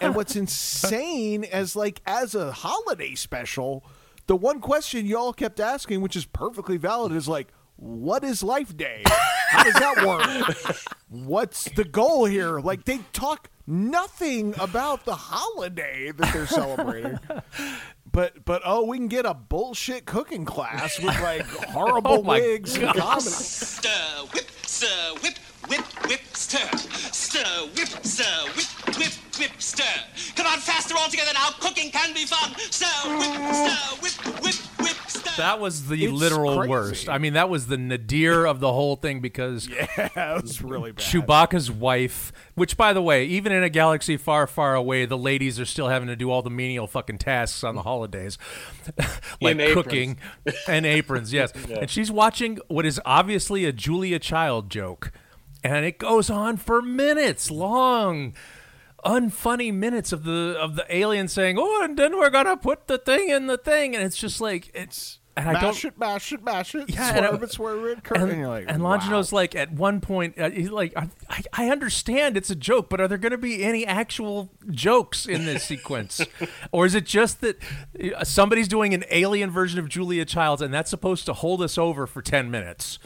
and 0.00 0.16
what's 0.16 0.34
insane 0.44 1.44
as 1.44 1.76
like 1.76 2.02
as 2.06 2.34
a 2.34 2.50
holiday 2.50 3.14
special, 3.14 3.84
the 4.26 4.34
one 4.34 4.60
question 4.60 5.06
y'all 5.06 5.32
kept 5.32 5.60
asking, 5.60 6.00
which 6.00 6.16
is 6.16 6.24
perfectly 6.24 6.76
valid, 6.76 7.12
is 7.12 7.28
like, 7.28 7.48
what 7.80 8.22
is 8.24 8.42
Life 8.42 8.76
Day? 8.76 9.02
How 9.06 9.64
does 9.64 9.74
that 9.74 10.06
work? 10.06 10.86
What's 11.08 11.64
the 11.70 11.84
goal 11.84 12.24
here? 12.26 12.60
Like 12.60 12.84
they 12.84 12.98
talk 13.12 13.50
nothing 13.66 14.54
about 14.60 15.04
the 15.04 15.14
holiday 15.14 16.12
that 16.12 16.32
they're 16.32 16.46
celebrating. 16.46 17.18
But 18.12 18.44
but 18.44 18.62
oh, 18.64 18.84
we 18.86 18.98
can 18.98 19.08
get 19.08 19.24
a 19.24 19.34
bullshit 19.34 20.04
cooking 20.04 20.44
class 20.44 20.98
with 21.00 21.20
like 21.22 21.46
horrible 21.46 22.10
Oh 22.18 22.22
my 22.22 22.40
wigs 22.40 22.74
and 22.76 22.84
God. 22.86 22.96
comedy. 22.96 23.20
Stir, 23.30 23.90
whip, 24.34 24.50
stir, 24.66 25.14
whip, 25.22 25.38
whip, 25.68 25.84
whip, 26.08 26.20
stir. 26.34 26.76
Stir, 26.76 27.66
whip, 27.76 27.88
stir, 28.04 28.44
whip, 28.56 28.98
whip, 28.98 29.12
whip, 29.38 29.62
stir. 29.62 29.84
Come 30.36 30.46
on, 30.46 30.58
faster 30.58 30.94
all 30.98 31.08
together 31.08 31.30
now. 31.34 31.50
Cooking 31.60 31.90
can 31.90 32.12
be 32.12 32.24
fun. 32.26 32.52
Stir, 32.70 33.16
whip, 33.16 33.54
stir, 33.54 33.96
whip, 34.02 34.42
whip, 34.42 34.54
whip, 34.80 34.96
stir. 34.96 34.99
That 35.36 35.60
was 35.60 35.86
the 35.88 36.04
It's 36.04 36.12
literal 36.12 36.56
crazy. 36.58 36.70
worst. 36.70 37.08
I 37.08 37.18
mean, 37.18 37.32
that 37.34 37.48
was 37.48 37.66
the 37.66 37.78
nadir 37.78 38.44
of 38.46 38.60
the 38.60 38.72
whole 38.72 38.96
thing 38.96 39.20
because 39.20 39.68
Yeah, 39.96 40.36
it 40.36 40.42
was 40.42 40.60
really 40.62 40.92
bad. 40.92 41.04
Chewbacca's 41.04 41.70
wife, 41.70 42.32
which 42.54 42.76
by 42.76 42.92
the 42.92 43.00
way, 43.00 43.24
even 43.26 43.52
in 43.52 43.62
a 43.62 43.70
galaxy 43.70 44.16
far, 44.16 44.46
far 44.46 44.74
away, 44.74 45.06
the 45.06 45.16
ladies 45.16 45.58
are 45.58 45.64
still 45.64 45.88
having 45.88 46.08
to 46.08 46.16
do 46.16 46.30
all 46.30 46.42
the 46.42 46.50
menial 46.50 46.86
fucking 46.86 47.18
tasks 47.18 47.64
on 47.64 47.74
the 47.74 47.82
holidays, 47.82 48.36
like 49.40 49.58
In 49.58 49.74
cooking 49.74 50.18
and 50.68 50.84
aprons. 50.84 51.32
Yes, 51.32 51.52
and 51.70 51.88
she's 51.88 52.10
watching 52.10 52.58
what 52.68 52.84
is 52.84 53.00
obviously 53.06 53.64
a 53.64 53.72
Julia 53.72 54.18
Child 54.18 54.68
joke, 54.70 55.12
and 55.64 55.84
it 55.86 55.98
goes 55.98 56.28
on 56.28 56.56
for 56.56 56.82
minutes 56.82 57.50
long. 57.50 58.34
Unfunny 59.02 59.72
minutes 59.72 60.12
of 60.12 60.24
the 60.24 60.54
of 60.60 60.76
the 60.76 60.84
alien 60.94 61.26
saying, 61.28 61.56
"Oh, 61.58 61.82
and 61.82 61.96
then 61.96 62.18
we're 62.18 62.28
gonna 62.28 62.58
put 62.58 62.86
the 62.86 62.98
thing 62.98 63.30
in 63.30 63.46
the 63.46 63.56
thing," 63.56 63.94
and 63.96 64.04
it's 64.04 64.18
just 64.18 64.42
like 64.42 64.70
it's. 64.74 65.19
And 65.40 65.56
I 65.56 65.60
don't 65.60 65.62
mash 65.72 65.84
it, 65.84 65.98
mash 65.98 66.32
it, 66.32 66.44
mash 66.44 66.74
it. 66.74 66.90
Yeah, 66.90 67.08
and 67.08 67.26
swerve 67.26 67.40
I- 67.40 67.44
it, 67.44 67.50
swerve 67.52 67.84
it. 67.86 68.04
Cur- 68.04 68.14
and, 68.16 68.30
and 68.30 68.40
you're 68.40 68.48
like, 68.48 68.64
and 68.68 68.82
wow. 68.82 68.98
Longino's 68.98 69.32
like 69.32 69.54
at 69.54 69.72
one 69.72 70.00
point 70.00 70.38
uh, 70.38 70.50
he's 70.50 70.70
like 70.70 70.92
I, 70.96 71.08
I- 71.28 71.42
I 71.52 71.68
understand 71.70 72.36
it's 72.36 72.50
a 72.50 72.54
joke 72.54 72.88
but 72.90 73.00
are 73.00 73.08
there 73.08 73.18
going 73.18 73.32
to 73.32 73.38
be 73.38 73.62
any 73.62 73.86
actual 73.86 74.50
jokes 74.70 75.26
in 75.26 75.44
this 75.46 75.64
sequence 75.64 76.20
or 76.72 76.86
is 76.86 76.94
it 76.94 77.06
just 77.06 77.40
that 77.40 77.58
uh, 78.16 78.24
somebody's 78.24 78.68
doing 78.68 78.92
an 78.94 79.04
alien 79.10 79.50
version 79.50 79.78
of 79.78 79.88
Julia 79.88 80.24
Childs 80.24 80.60
and 80.62 80.72
that's 80.74 80.90
supposed 80.90 81.26
to 81.26 81.32
hold 81.32 81.62
us 81.62 81.78
over 81.78 82.06
for 82.06 82.20
10 82.22 82.50
minutes 82.50 82.98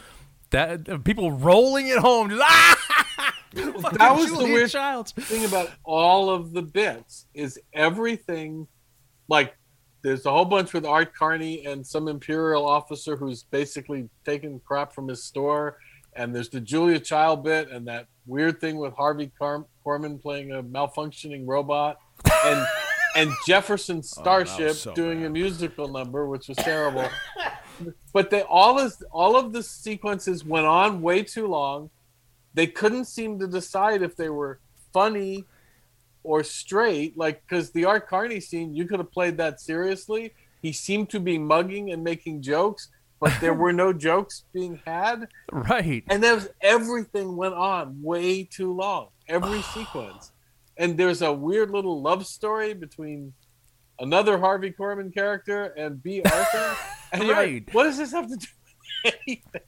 that 0.51 0.87
uh, 0.89 0.97
people 0.99 1.31
rolling 1.31 1.87
it 1.87 1.97
home 1.99 2.29
just, 2.29 2.41
ah! 2.43 3.33
that 3.53 3.73
was 4.17 4.29
the 4.29 4.35
Julia 4.37 4.53
weird 4.53 4.69
Childs. 4.71 5.11
thing 5.13 5.45
about 5.45 5.71
all 5.83 6.29
of 6.29 6.51
the 6.53 6.61
bits 6.61 7.25
is 7.33 7.59
everything 7.73 8.67
like 9.27 9.55
there's 10.05 10.27
a 10.27 10.31
whole 10.31 10.45
bunch 10.45 10.71
with 10.71 10.85
Art 10.85 11.15
Carney 11.15 11.65
and 11.65 11.85
some 11.85 12.07
imperial 12.07 12.63
officer 12.63 13.15
who's 13.15 13.41
basically 13.41 14.07
taking 14.23 14.59
crap 14.59 14.93
from 14.93 15.07
his 15.07 15.23
store. 15.23 15.79
And 16.15 16.33
there's 16.33 16.47
the 16.47 16.61
Julia 16.61 16.99
Child 16.99 17.43
bit 17.43 17.71
and 17.71 17.87
that 17.87 18.05
weird 18.27 18.61
thing 18.61 18.77
with 18.77 18.93
Harvey 18.93 19.31
Korman 19.41 20.21
playing 20.21 20.51
a 20.51 20.61
malfunctioning 20.61 21.47
robot. 21.47 21.97
And 22.45 22.67
and 23.15 23.31
Jefferson 23.47 24.03
Starship 24.03 24.73
so 24.73 24.93
doing 24.93 25.25
a 25.25 25.29
musical 25.29 25.87
number 25.87 26.27
which 26.27 26.49
was 26.49 26.57
terrible. 26.57 27.09
But 28.13 28.29
they 28.29 28.43
all 28.43 28.77
is 28.77 29.03
all 29.11 29.35
of 29.35 29.53
the 29.53 29.63
sequences 29.63 30.45
went 30.45 30.67
on 30.67 31.01
way 31.01 31.23
too 31.23 31.47
long. 31.47 31.89
They 32.53 32.67
couldn't 32.67 33.05
seem 33.05 33.39
to 33.39 33.47
decide 33.47 34.03
if 34.03 34.15
they 34.15 34.29
were 34.29 34.59
funny 34.93 35.45
or 36.25 36.43
straight. 36.43 37.17
Like 37.17 37.41
because 37.47 37.71
the 37.71 37.85
Art 37.85 38.07
Carney 38.07 38.39
scene, 38.39 38.73
you 38.75 38.85
could 38.85 38.99
have 38.99 39.11
played 39.11 39.37
that 39.37 39.61
seriously. 39.61 40.33
He 40.61 40.73
seemed 40.73 41.09
to 41.11 41.19
be 41.19 41.37
mugging 41.37 41.91
and 41.91 42.03
making 42.03 42.41
jokes, 42.41 42.89
but 43.21 43.31
there 43.39 43.53
were 43.53 43.71
no 43.73 43.93
jokes 44.07 44.43
being 44.53 44.81
had. 44.85 45.27
Right. 45.51 46.03
And 46.09 46.23
there 46.23 46.35
was 46.35 46.49
everything 46.61 47.35
went 47.37 47.53
on 47.53 48.01
way 48.01 48.43
too 48.43 48.73
long. 48.73 49.09
Every 49.27 49.61
sequence. 49.73 50.31
And 50.77 50.97
there's 50.97 51.21
a 51.21 51.31
weird 51.31 51.69
little 51.71 52.01
love 52.01 52.25
story 52.25 52.73
between 52.73 53.33
another 53.99 54.37
Harvey 54.37 54.71
Korman 54.71 55.13
character 55.13 55.65
and 55.77 56.01
Bea 56.03 56.21
Arthur. 56.23 56.75
And 57.13 57.23
you're 57.23 57.35
like, 57.35 57.45
Right. 57.47 57.73
what 57.73 57.83
does 57.83 57.97
this 57.97 58.11
have 58.11 58.27
to 58.27 58.35
do 58.35 58.47
with 59.05 59.15
anything? 59.25 59.61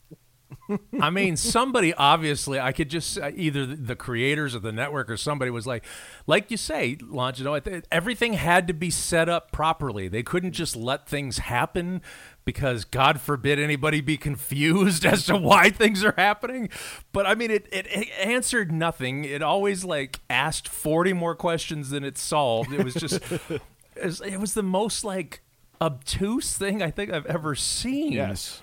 I 1.01 1.09
mean, 1.09 1.37
somebody 1.37 1.93
obviously, 1.93 2.59
I 2.59 2.71
could 2.71 2.89
just 2.89 3.17
uh, 3.17 3.31
either 3.35 3.65
the 3.65 3.95
creators 3.95 4.53
of 4.53 4.61
the 4.61 4.71
network 4.71 5.09
or 5.09 5.17
somebody 5.17 5.51
was 5.51 5.65
like, 5.65 5.83
like 6.25 6.51
you 6.51 6.57
say, 6.57 6.95
Longino, 6.97 7.83
everything 7.91 8.33
had 8.33 8.67
to 8.67 8.73
be 8.73 8.89
set 8.89 9.29
up 9.29 9.51
properly. 9.51 10.07
They 10.07 10.23
couldn't 10.23 10.53
just 10.53 10.75
let 10.75 11.07
things 11.07 11.37
happen 11.39 12.01
because 12.45 12.85
God 12.85 13.19
forbid 13.19 13.59
anybody 13.59 14.01
be 14.01 14.17
confused 14.17 15.05
as 15.05 15.25
to 15.25 15.37
why 15.37 15.69
things 15.69 16.03
are 16.03 16.15
happening. 16.17 16.69
But 17.11 17.25
I 17.25 17.35
mean, 17.35 17.51
it, 17.51 17.67
it, 17.71 17.87
it 17.89 18.09
answered 18.19 18.71
nothing. 18.71 19.23
It 19.25 19.41
always 19.41 19.83
like 19.83 20.19
asked 20.29 20.67
40 20.67 21.13
more 21.13 21.35
questions 21.35 21.89
than 21.89 22.03
it 22.03 22.17
solved. 22.17 22.73
It 22.73 22.83
was 22.83 22.93
just, 22.93 23.21
it 23.49 23.61
was, 24.03 24.21
it 24.21 24.37
was 24.37 24.53
the 24.53 24.63
most 24.63 25.03
like 25.03 25.41
obtuse 25.81 26.57
thing 26.57 26.81
I 26.81 26.91
think 26.91 27.11
I've 27.11 27.25
ever 27.25 27.55
seen. 27.55 28.13
Yes. 28.13 28.61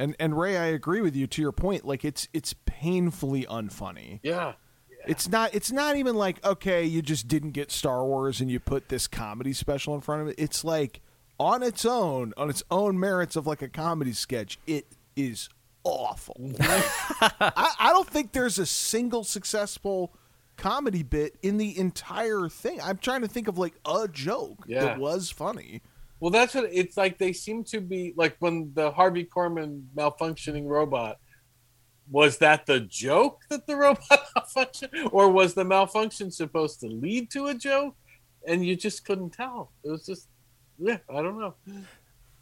And 0.00 0.16
and 0.18 0.38
Ray, 0.38 0.56
I 0.56 0.66
agree 0.66 1.00
with 1.00 1.14
you 1.14 1.26
to 1.28 1.42
your 1.42 1.52
point. 1.52 1.84
Like 1.86 2.04
it's 2.04 2.26
it's 2.32 2.54
painfully 2.66 3.44
unfunny. 3.44 4.20
Yeah. 4.22 4.54
It's 5.06 5.28
not 5.28 5.54
it's 5.54 5.70
not 5.72 5.96
even 5.96 6.14
like, 6.14 6.44
okay, 6.44 6.84
you 6.84 7.02
just 7.02 7.28
didn't 7.28 7.52
get 7.52 7.70
Star 7.70 8.04
Wars 8.04 8.40
and 8.40 8.50
you 8.50 8.60
put 8.60 8.88
this 8.88 9.06
comedy 9.06 9.52
special 9.52 9.94
in 9.94 10.00
front 10.00 10.22
of 10.22 10.28
it. 10.28 10.34
It's 10.38 10.64
like 10.64 11.00
on 11.38 11.62
its 11.62 11.84
own, 11.86 12.32
on 12.36 12.50
its 12.50 12.62
own 12.70 12.98
merits 13.00 13.34
of 13.36 13.46
like 13.46 13.62
a 13.62 13.68
comedy 13.68 14.12
sketch, 14.12 14.58
it 14.66 14.86
is 15.16 15.48
awful. 15.84 16.36
I, 16.60 17.72
I 17.80 17.90
don't 17.92 18.08
think 18.08 18.32
there's 18.32 18.58
a 18.58 18.66
single 18.66 19.24
successful 19.24 20.12
comedy 20.58 21.02
bit 21.02 21.36
in 21.42 21.56
the 21.56 21.78
entire 21.78 22.48
thing. 22.50 22.78
I'm 22.82 22.98
trying 22.98 23.22
to 23.22 23.28
think 23.28 23.48
of 23.48 23.56
like 23.56 23.74
a 23.86 24.06
joke 24.06 24.64
Yeah. 24.66 24.80
that 24.84 24.98
was 24.98 25.30
funny. 25.30 25.80
Well, 26.20 26.30
that's 26.30 26.54
what 26.54 26.68
it's 26.70 26.96
like. 26.96 27.18
They 27.18 27.32
seem 27.32 27.64
to 27.64 27.80
be 27.80 28.12
like 28.16 28.36
when 28.40 28.72
the 28.74 28.90
Harvey 28.90 29.24
Korman 29.24 29.84
malfunctioning 29.96 30.66
robot. 30.66 31.16
Was 32.10 32.38
that 32.38 32.66
the 32.66 32.80
joke 32.80 33.40
that 33.50 33.66
the 33.66 33.76
robot 33.84 34.20
malfunctioned, 34.36 35.10
or 35.12 35.30
was 35.30 35.54
the 35.54 35.64
malfunction 35.64 36.30
supposed 36.30 36.80
to 36.80 36.88
lead 36.88 37.30
to 37.30 37.46
a 37.46 37.54
joke? 37.54 37.94
And 38.46 38.64
you 38.66 38.74
just 38.76 39.04
couldn't 39.04 39.30
tell. 39.30 39.72
It 39.84 39.90
was 39.90 40.06
just, 40.06 40.28
yeah, 40.78 40.98
I 41.08 41.22
don't 41.22 41.38
know. 41.38 41.54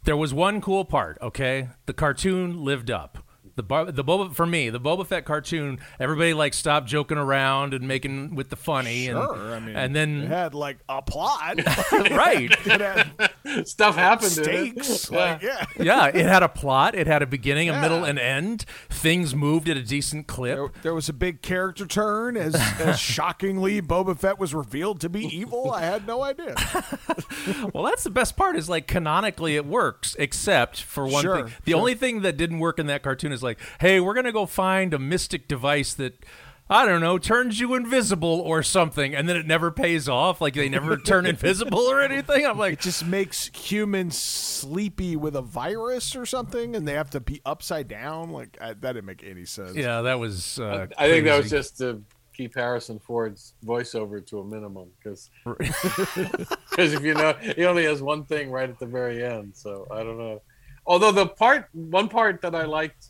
There 0.05 0.17
was 0.17 0.33
one 0.33 0.59
cool 0.61 0.85
part, 0.85 1.17
okay? 1.21 1.69
The 1.85 1.93
cartoon 1.93 2.63
lived 2.63 2.89
up. 2.89 3.19
The 3.55 3.63
Bar- 3.63 3.91
the 3.91 4.05
Boba 4.05 4.33
for 4.33 4.45
me, 4.45 4.69
the 4.69 4.79
Boba 4.79 5.05
Fett 5.05 5.25
cartoon, 5.25 5.79
everybody 5.99 6.33
like 6.33 6.53
stopped 6.53 6.87
joking 6.87 7.17
around 7.17 7.73
and 7.73 7.85
making 7.85 8.35
with 8.35 8.49
the 8.49 8.55
funny 8.55 9.07
Sure, 9.07 9.33
and 9.33 9.53
I 9.53 9.59
mean, 9.59 9.75
and 9.75 9.91
it 9.91 9.93
then 9.99 10.27
had 10.27 10.53
like 10.53 10.77
a 10.87 11.01
plot, 11.01 11.57
right. 11.91 12.49
It 12.65 12.79
had 12.79 13.28
Stuff 13.65 13.95
happened. 13.95 14.37
in 14.37 14.43
it. 14.43 14.83
stakes, 14.85 15.11
Yeah. 15.11 15.17
like 15.17 15.41
yeah. 15.41 15.65
yeah, 15.79 16.05
it 16.07 16.25
had 16.25 16.43
a 16.43 16.49
plot, 16.49 16.95
it 16.95 17.07
had 17.07 17.21
a 17.21 17.27
beginning, 17.27 17.69
a 17.69 17.73
Yeah. 17.73 17.81
middle, 17.81 18.03
and 18.03 18.19
end. 18.19 18.65
Things 18.89 19.33
moved 19.35 19.69
at 19.69 19.77
a 19.77 19.83
decent 19.83 20.27
clip. 20.27 20.57
There, 20.57 20.69
there 20.81 20.93
was 20.93 21.09
a 21.09 21.13
big 21.13 21.41
character 21.41 21.85
turn 21.85 22.35
as, 22.37 22.55
as 22.79 22.99
shockingly 22.99 23.81
Boba 23.81 24.17
Fett 24.17 24.39
was 24.39 24.53
revealed 24.53 24.99
to 25.01 25.09
be 25.09 25.25
evil. 25.25 25.71
I 25.71 25.81
had 25.81 26.05
no 26.05 26.23
idea. 26.23 26.55
well, 27.73 27.83
that's 27.83 28.03
the 28.03 28.09
best 28.09 28.35
part 28.37 28.55
is 28.55 28.69
like 28.69 28.87
canonically 28.87 29.55
it 29.55 29.65
works, 29.65 30.15
except 30.19 30.81
for 30.81 31.05
one 31.07 31.23
Sure, 31.23 31.35
thing. 31.43 31.53
The 31.65 31.71
sure. 31.71 31.79
only 31.79 31.95
thing 31.95 32.21
that 32.21 32.37
didn't 32.37 32.59
work 32.59 32.79
in 32.79 32.87
that 32.87 33.03
cartoon 33.03 33.31
is 33.31 33.43
like, 33.43 33.59
hey, 33.79 33.99
we're 33.99 34.13
gonna 34.13 34.31
go 34.31 34.45
find 34.45 34.93
a 34.93 34.99
mystic 34.99 35.47
device 35.47 35.93
that. 35.95 36.25
I 36.71 36.85
don't 36.85 37.01
know, 37.01 37.17
turns 37.17 37.59
you 37.59 37.73
invisible 37.73 38.41
or 38.41 38.61
something, 38.61 39.15
and 39.15 39.27
then 39.27 39.35
it 39.35 39.47
never 39.47 39.71
pays 39.71 40.07
off. 40.07 40.39
Like 40.39 40.53
they 40.53 40.69
never 40.69 40.97
turn 40.97 41.25
invisible 41.25 41.79
or 41.79 41.99
anything. 42.01 42.45
I'm 42.45 42.59
like, 42.59 42.73
It 42.73 42.79
just 42.81 43.05
makes 43.05 43.49
humans 43.55 44.15
sleepy 44.17 45.15
with 45.15 45.35
a 45.35 45.41
virus 45.41 46.15
or 46.15 46.27
something, 46.27 46.75
and 46.75 46.87
they 46.87 46.93
have 46.93 47.09
to 47.11 47.19
be 47.19 47.41
upside 47.43 47.87
down. 47.87 48.31
Like 48.31 48.55
I, 48.61 48.73
that 48.73 48.81
didn't 48.81 49.05
make 49.05 49.23
any 49.23 49.45
sense. 49.45 49.75
yeah, 49.75 50.01
that 50.01 50.19
was. 50.19 50.59
Uh, 50.59 50.85
I 50.97 51.09
think 51.09 51.25
that 51.25 51.41
was 51.41 51.49
just 51.49 51.79
to 51.79 52.03
keep 52.37 52.53
Harrison 52.53 52.99
Ford's 52.99 53.53
voiceover 53.65 54.25
to 54.27 54.39
a 54.39 54.45
minimum, 54.45 54.89
because 54.97 55.31
because 55.45 56.53
if 56.93 57.01
you 57.03 57.15
know, 57.15 57.33
he 57.33 57.65
only 57.65 57.85
has 57.85 58.01
one 58.03 58.25
thing 58.25 58.51
right 58.51 58.69
at 58.69 58.77
the 58.77 58.85
very 58.85 59.25
end. 59.25 59.55
So 59.55 59.87
I 59.89 60.03
don't 60.03 60.19
know. 60.19 60.41
Although 60.85 61.11
the 61.11 61.25
part, 61.25 61.67
one 61.73 62.09
part 62.09 62.41
that 62.41 62.53
I 62.53 62.65
liked 62.65 63.07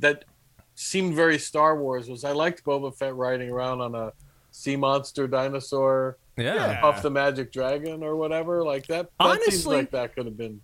that 0.00 0.24
seemed 0.74 1.14
very 1.14 1.38
Star 1.38 1.76
Wars 1.80 2.08
was 2.08 2.24
I 2.24 2.32
liked 2.32 2.64
Boba 2.64 2.94
Fett 2.96 3.14
riding 3.14 3.50
around 3.50 3.80
on 3.80 3.94
a 3.94 4.12
sea 4.50 4.76
monster 4.76 5.26
dinosaur, 5.26 6.16
Yeah. 6.36 6.80
Puff 6.80 7.02
the 7.02 7.10
Magic 7.10 7.52
Dragon 7.52 8.02
or 8.02 8.16
whatever 8.16 8.62
like 8.64 8.86
that. 8.88 9.08
That 9.18 9.42
seems 9.42 9.46
Honestly- 9.66 9.76
like 9.76 9.90
that 9.92 10.14
could 10.14 10.26
have 10.26 10.36
been. 10.36 10.60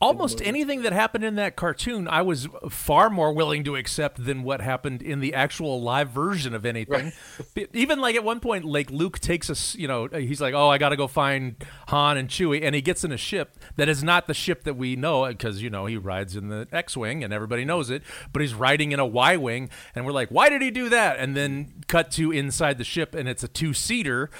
Almost 0.00 0.42
anything 0.42 0.82
that 0.82 0.92
happened 0.92 1.24
in 1.24 1.36
that 1.36 1.56
cartoon, 1.56 2.06
I 2.08 2.22
was 2.22 2.48
far 2.68 3.08
more 3.08 3.32
willing 3.32 3.64
to 3.64 3.76
accept 3.76 4.24
than 4.24 4.42
what 4.42 4.60
happened 4.60 5.00
in 5.02 5.20
the 5.20 5.32
actual 5.32 5.80
live 5.80 6.10
version 6.10 6.54
of 6.54 6.66
anything. 6.66 7.12
Be- 7.54 7.66
Even 7.72 8.00
like 8.00 8.14
at 8.14 8.22
one 8.22 8.40
point, 8.40 8.64
like 8.64 8.90
Luke 8.90 9.18
takes 9.18 9.48
us, 9.48 9.74
you 9.74 9.88
know, 9.88 10.06
he's 10.08 10.40
like, 10.40 10.54
"Oh, 10.54 10.68
I 10.68 10.78
got 10.78 10.90
to 10.90 10.96
go 10.96 11.06
find 11.08 11.56
Han 11.88 12.16
and 12.18 12.28
Chewie," 12.28 12.62
and 12.62 12.74
he 12.74 12.82
gets 12.82 13.04
in 13.04 13.12
a 13.12 13.16
ship 13.16 13.56
that 13.76 13.88
is 13.88 14.04
not 14.04 14.26
the 14.26 14.34
ship 14.34 14.64
that 14.64 14.74
we 14.74 14.96
know 14.96 15.26
because 15.26 15.62
you 15.62 15.70
know 15.70 15.86
he 15.86 15.96
rides 15.96 16.36
in 16.36 16.48
the 16.48 16.68
X-wing 16.72 17.24
and 17.24 17.32
everybody 17.32 17.64
knows 17.64 17.88
it, 17.90 18.02
but 18.32 18.42
he's 18.42 18.54
riding 18.54 18.92
in 18.92 19.00
a 19.00 19.06
Y-wing, 19.06 19.70
and 19.94 20.04
we're 20.04 20.12
like, 20.12 20.28
"Why 20.28 20.48
did 20.50 20.60
he 20.60 20.70
do 20.70 20.88
that?" 20.90 21.18
And 21.18 21.34
then 21.36 21.72
cut 21.88 22.10
to 22.12 22.30
inside 22.30 22.76
the 22.78 22.84
ship, 22.84 23.14
and 23.14 23.28
it's 23.28 23.42
a 23.42 23.48
two-seater 23.48 24.30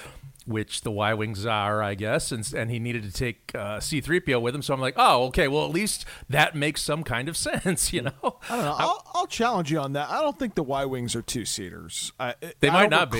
which 0.47 0.81
the 0.81 0.91
Y 0.91 1.13
wings 1.13 1.45
are, 1.45 1.83
I 1.83 1.93
guess, 1.93 2.31
and 2.31 2.49
and 2.55 2.71
he 2.71 2.79
needed 2.79 3.03
to 3.03 3.11
take 3.11 3.51
uh, 3.53 3.79
C-3PO 3.81 4.41
with 4.41 4.55
him. 4.55 4.61
So 4.61 4.73
I'm 4.73 4.79
like, 4.79 4.93
oh, 4.97 5.25
okay, 5.25 5.47
well 5.47 5.65
at 5.65 5.71
least 5.71 6.05
that 6.29 6.55
makes 6.55 6.81
some 6.81 7.03
kind 7.03 7.27
of 7.29 7.35
sense, 7.47 7.91
you 7.93 8.01
know? 8.03 8.39
I 8.49 8.55
don't 8.55 8.65
know. 8.65 8.75
I'll, 8.79 9.03
I'll 9.13 9.27
challenge 9.27 9.71
you 9.71 9.79
on 9.79 9.93
that. 9.93 10.09
I 10.09 10.21
don't 10.21 10.39
think 10.39 10.55
the 10.55 10.63
Y 10.63 10.85
wings 10.85 11.15
are 11.15 11.21
two 11.21 11.45
seaters. 11.45 12.11
I, 12.19 12.33
They 12.61 12.69
I 12.69 12.73
might 12.73 12.89
not 12.89 13.11
be. 13.11 13.19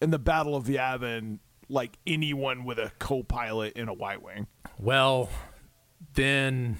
in 0.00 0.10
the 0.10 0.18
Battle 0.18 0.56
of 0.56 0.64
Yavin 0.66 1.38
like 1.68 1.98
anyone 2.06 2.64
with 2.64 2.78
a 2.78 2.92
co-pilot 2.98 3.74
in 3.76 3.88
a 3.88 3.94
Y 3.94 4.16
wing. 4.16 4.46
Well, 4.78 5.28
then 6.14 6.78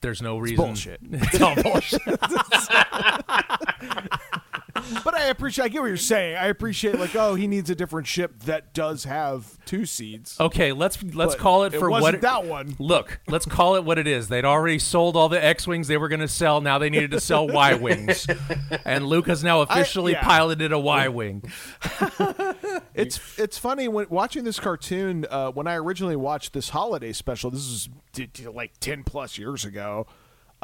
there's 0.00 0.22
no 0.22 0.38
reason. 0.38 0.56
bullshit. 0.56 1.00
It's 1.10 1.40
all 1.40 1.54
bullshit. 1.62 2.00
But 5.04 5.14
I 5.14 5.26
appreciate. 5.26 5.64
I 5.64 5.68
get 5.68 5.80
what 5.80 5.88
you're 5.88 5.96
saying. 5.96 6.36
I 6.36 6.46
appreciate 6.46 6.98
like, 6.98 7.14
oh, 7.14 7.34
he 7.34 7.46
needs 7.46 7.70
a 7.70 7.74
different 7.74 8.06
ship 8.06 8.40
that 8.44 8.74
does 8.74 9.04
have 9.04 9.58
two 9.64 9.86
seeds. 9.86 10.38
Okay, 10.38 10.72
let's 10.72 11.02
let's 11.02 11.34
But 11.34 11.42
call 11.42 11.64
it 11.64 11.74
it 11.74 11.78
for 11.78 11.90
what 11.90 12.02
wasn't 12.02 12.16
it, 12.16 12.22
that 12.22 12.44
one. 12.44 12.76
Look, 12.78 13.20
let's 13.26 13.46
call 13.46 13.76
it 13.76 13.84
what 13.84 13.98
it 13.98 14.06
is. 14.06 14.28
They'd 14.28 14.44
already 14.44 14.78
sold 14.78 15.16
all 15.16 15.28
the 15.28 15.42
X 15.42 15.66
wings 15.66 15.88
they 15.88 15.96
were 15.96 16.08
going 16.08 16.20
to 16.20 16.28
sell. 16.28 16.60
Now 16.60 16.78
they 16.78 16.90
needed 16.90 17.10
to 17.12 17.20
sell 17.20 17.48
Y 17.48 17.74
wings, 17.74 18.26
and 18.84 19.06
Luke 19.06 19.26
has 19.26 19.42
now 19.42 19.62
officially 19.62 20.12
yeah. 20.12 20.22
piloted 20.22 20.72
a 20.72 20.78
Y 20.78 21.08
wing. 21.08 21.42
It's 22.94 23.38
it's 23.38 23.58
funny 23.58 23.88
when 23.88 24.06
watching 24.08 24.44
this 24.44 24.60
cartoon. 24.60 25.26
Uh, 25.28 25.50
when 25.50 25.66
I 25.66 25.74
originally 25.74 26.14
watched 26.16 26.52
this 26.52 26.68
holiday 26.68 27.12
special, 27.12 27.50
this 27.50 27.62
is 27.62 27.88
like 28.44 28.72
ten 28.78 29.02
plus 29.02 29.36
years 29.36 29.64
ago. 29.64 30.06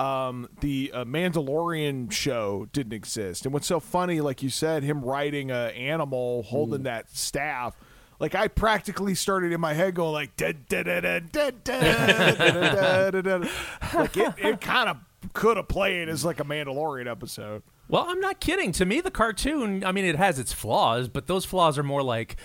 Um, 0.01 0.49
the 0.61 0.91
uh, 0.95 1.05
Mandalorian 1.05 2.11
show 2.11 2.69
didn't 2.73 2.95
exist, 2.95 3.45
and 3.45 3.53
what's 3.53 3.67
so 3.67 3.81
funny, 3.81 4.23
like 4.23 4.43
you 4.43 4.49
said, 4.49 4.83
him 4.83 5.05
riding 5.05 5.51
a 5.51 5.67
animal 5.77 6.43
holding 6.45 6.85
that 6.85 7.11
staff. 7.15 7.77
Like 8.19 8.35
I 8.35 8.49
practically 8.49 9.15
started 9.15 9.53
in 9.53 9.61
my 9.61 9.75
head 9.75 9.95
going 9.95 10.13
like 10.13 10.37
da 10.37 10.53
da 10.53 10.83
da 10.85 11.01
da 11.01 11.19
da 11.21 11.51
da 11.51 11.81
da 11.81 13.11
da 13.11 13.11
da 13.11 13.21
da. 13.21 13.49
Like 13.95 14.17
it, 14.17 14.35
it 14.39 14.61
kind 14.63 14.89
of 14.89 14.97
could 15.35 15.59
have 15.59 15.69
played 15.69 16.09
as 16.09 16.25
like 16.25 16.41
a 16.41 16.45
Mandalorian 16.45 17.11
episode. 17.11 17.63
Well, 17.89 18.07
I'm 18.09 18.21
not 18.21 18.39
kidding. 18.41 18.73
To 18.73 18.87
me, 18.87 19.01
the 19.01 19.11
cartoon, 19.11 19.85
I 19.85 19.91
mean, 19.93 20.05
it 20.05 20.17
has 20.17 20.39
its 20.39 20.53
flaws, 20.53 21.09
but 21.09 21.27
those 21.27 21.45
flaws 21.45 21.77
are 21.77 21.83
more 21.83 22.03
like 22.03 22.37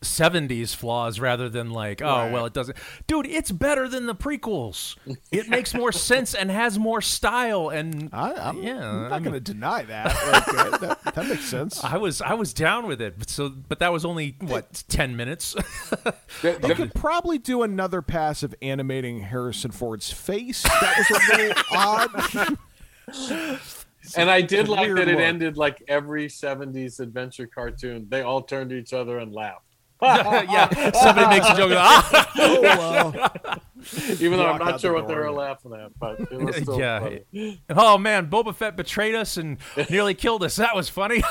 70s 0.00 0.74
flaws 0.76 1.18
rather 1.18 1.48
than 1.48 1.70
like, 1.70 2.00
oh, 2.00 2.06
Right. 2.06 2.32
well, 2.32 2.46
it 2.46 2.52
doesn't. 2.52 2.76
Dude, 3.06 3.26
it's 3.26 3.50
better 3.50 3.88
than 3.88 4.06
the 4.06 4.14
prequels. 4.14 4.96
It 5.32 5.48
makes 5.50 5.74
more 5.74 5.90
sense 5.92 6.34
and 6.34 6.50
has 6.50 6.78
more 6.78 7.00
style. 7.02 7.68
And 7.70 8.08
I, 8.12 8.32
I'm, 8.34 8.62
yeah, 8.62 8.88
I'm 8.88 9.02
not 9.02 9.12
I'm- 9.12 9.22
going 9.22 9.34
to 9.34 9.40
deny 9.40 9.82
that. 9.82 10.06
Like, 10.06 10.48
uh, 10.48 10.78
that. 10.78 11.14
That 11.14 11.26
makes 11.28 11.44
sense. 11.44 11.82
I 11.82 11.96
was 11.96 12.20
I 12.22 12.34
was 12.34 12.52
down 12.54 12.86
with 12.86 13.00
it, 13.00 13.18
but 13.18 13.28
so 13.28 13.48
but 13.48 13.80
that 13.80 13.92
was 13.92 14.04
only 14.04 14.36
what 14.40 14.84
ten 14.88 15.16
minutes. 15.16 15.56
They 16.42 16.74
could 16.74 16.94
probably 16.94 17.38
do 17.38 17.62
another 17.62 18.00
pass 18.00 18.44
of 18.44 18.54
animating 18.62 19.20
Harrison 19.22 19.72
Ford's 19.72 20.12
face. 20.12 20.62
That 20.62 20.94
was 21.10 21.10
a 21.10 21.36
little 21.36 21.62
odd. 21.72 22.58
and 24.16 24.30
I 24.30 24.40
did 24.40 24.68
like 24.68 24.88
that 24.94 25.08
it 25.08 25.12
look. 25.14 25.20
ended 25.20 25.56
like 25.56 25.82
every 25.88 26.28
70s 26.28 27.00
adventure 27.00 27.46
cartoon. 27.46 28.06
They 28.08 28.22
all 28.22 28.42
turned 28.42 28.70
to 28.70 28.76
each 28.76 28.92
other 28.92 29.18
and 29.18 29.32
laughed. 29.32 29.64
yeah, 30.02 30.90
somebody 31.02 31.26
makes 31.28 31.48
a 31.50 31.56
joke. 31.56 31.72
Ah! 31.74 32.24
Oh, 32.40 32.60
well. 32.62 33.14
Even 34.20 34.38
though 34.38 34.46
I'm 34.46 34.58
not 34.58 34.80
sure 34.80 34.92
the 34.92 34.96
what 34.96 35.08
they 35.08 35.14
door. 35.14 35.24
were 35.24 35.32
laughing 35.32 35.72
at, 35.74 35.98
but 35.98 36.20
it 36.20 36.40
was 36.40 36.54
still 36.56 36.78
yeah. 36.78 37.00
funny. 37.00 37.60
Oh 37.70 37.98
man, 37.98 38.30
Boba 38.30 38.54
Fett 38.54 38.76
betrayed 38.76 39.16
us 39.16 39.36
and 39.36 39.58
nearly 39.90 40.14
killed 40.14 40.44
us. 40.44 40.54
That 40.56 40.76
was 40.76 40.88
funny. 40.88 41.22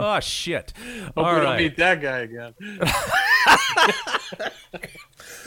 oh 0.00 0.18
shit! 0.20 0.72
Hope 0.76 1.12
All 1.16 1.24
we 1.24 1.30
don't 1.30 1.44
right. 1.44 1.58
meet 1.58 1.76
that 1.76 2.00
guy 2.02 2.18
again. 2.20 2.54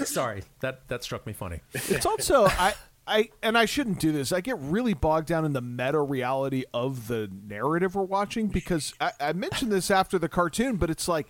Sorry, 0.05 0.43
that 0.61 0.87
that 0.87 1.03
struck 1.03 1.27
me 1.27 1.33
funny. 1.33 1.59
It's 1.73 2.05
also 2.05 2.45
I 2.45 2.73
I 3.07 3.29
and 3.43 3.57
I 3.57 3.65
shouldn't 3.65 3.99
do 3.99 4.11
this. 4.11 4.31
I 4.31 4.41
get 4.41 4.57
really 4.59 4.93
bogged 4.93 5.27
down 5.27 5.45
in 5.45 5.53
the 5.53 5.61
meta 5.61 6.01
reality 6.01 6.63
of 6.73 7.07
the 7.07 7.29
narrative 7.47 7.95
we're 7.95 8.03
watching 8.03 8.47
because 8.47 8.93
I, 8.99 9.11
I 9.19 9.33
mentioned 9.33 9.71
this 9.71 9.91
after 9.91 10.17
the 10.17 10.29
cartoon, 10.29 10.77
but 10.77 10.89
it's 10.89 11.07
like 11.07 11.27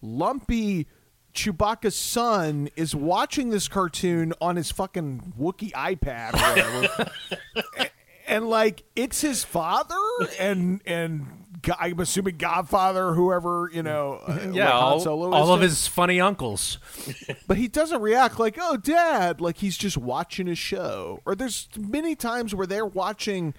Lumpy 0.00 0.86
Chewbacca's 1.34 1.96
son 1.96 2.68
is 2.76 2.94
watching 2.94 3.50
this 3.50 3.68
cartoon 3.68 4.32
on 4.40 4.56
his 4.56 4.70
fucking 4.70 5.34
Wookiee 5.38 5.72
iPad 5.72 6.34
or 6.34 6.80
whatever. 6.80 7.10
and, 7.76 7.90
and 8.26 8.48
like 8.48 8.84
it's 8.94 9.20
his 9.20 9.44
father 9.44 9.96
and 10.38 10.80
and 10.86 11.45
I'm 11.78 11.98
assuming 12.00 12.36
Godfather, 12.36 13.14
whoever 13.14 13.70
you 13.72 13.82
know, 13.82 14.20
uh, 14.26 14.50
Yeah, 14.52 14.72
all, 14.72 15.06
all 15.08 15.52
of 15.52 15.60
his 15.60 15.86
funny 15.86 16.20
uncles. 16.20 16.78
but 17.46 17.56
he 17.56 17.68
doesn't 17.68 18.00
react 18.00 18.38
like, 18.38 18.58
"Oh, 18.60 18.76
dad," 18.76 19.40
like 19.40 19.58
he's 19.58 19.76
just 19.76 19.96
watching 19.96 20.48
a 20.48 20.54
show. 20.54 21.20
Or 21.24 21.34
there's 21.34 21.68
many 21.78 22.14
times 22.14 22.54
where 22.54 22.66
they're 22.66 22.86
watching 22.86 23.54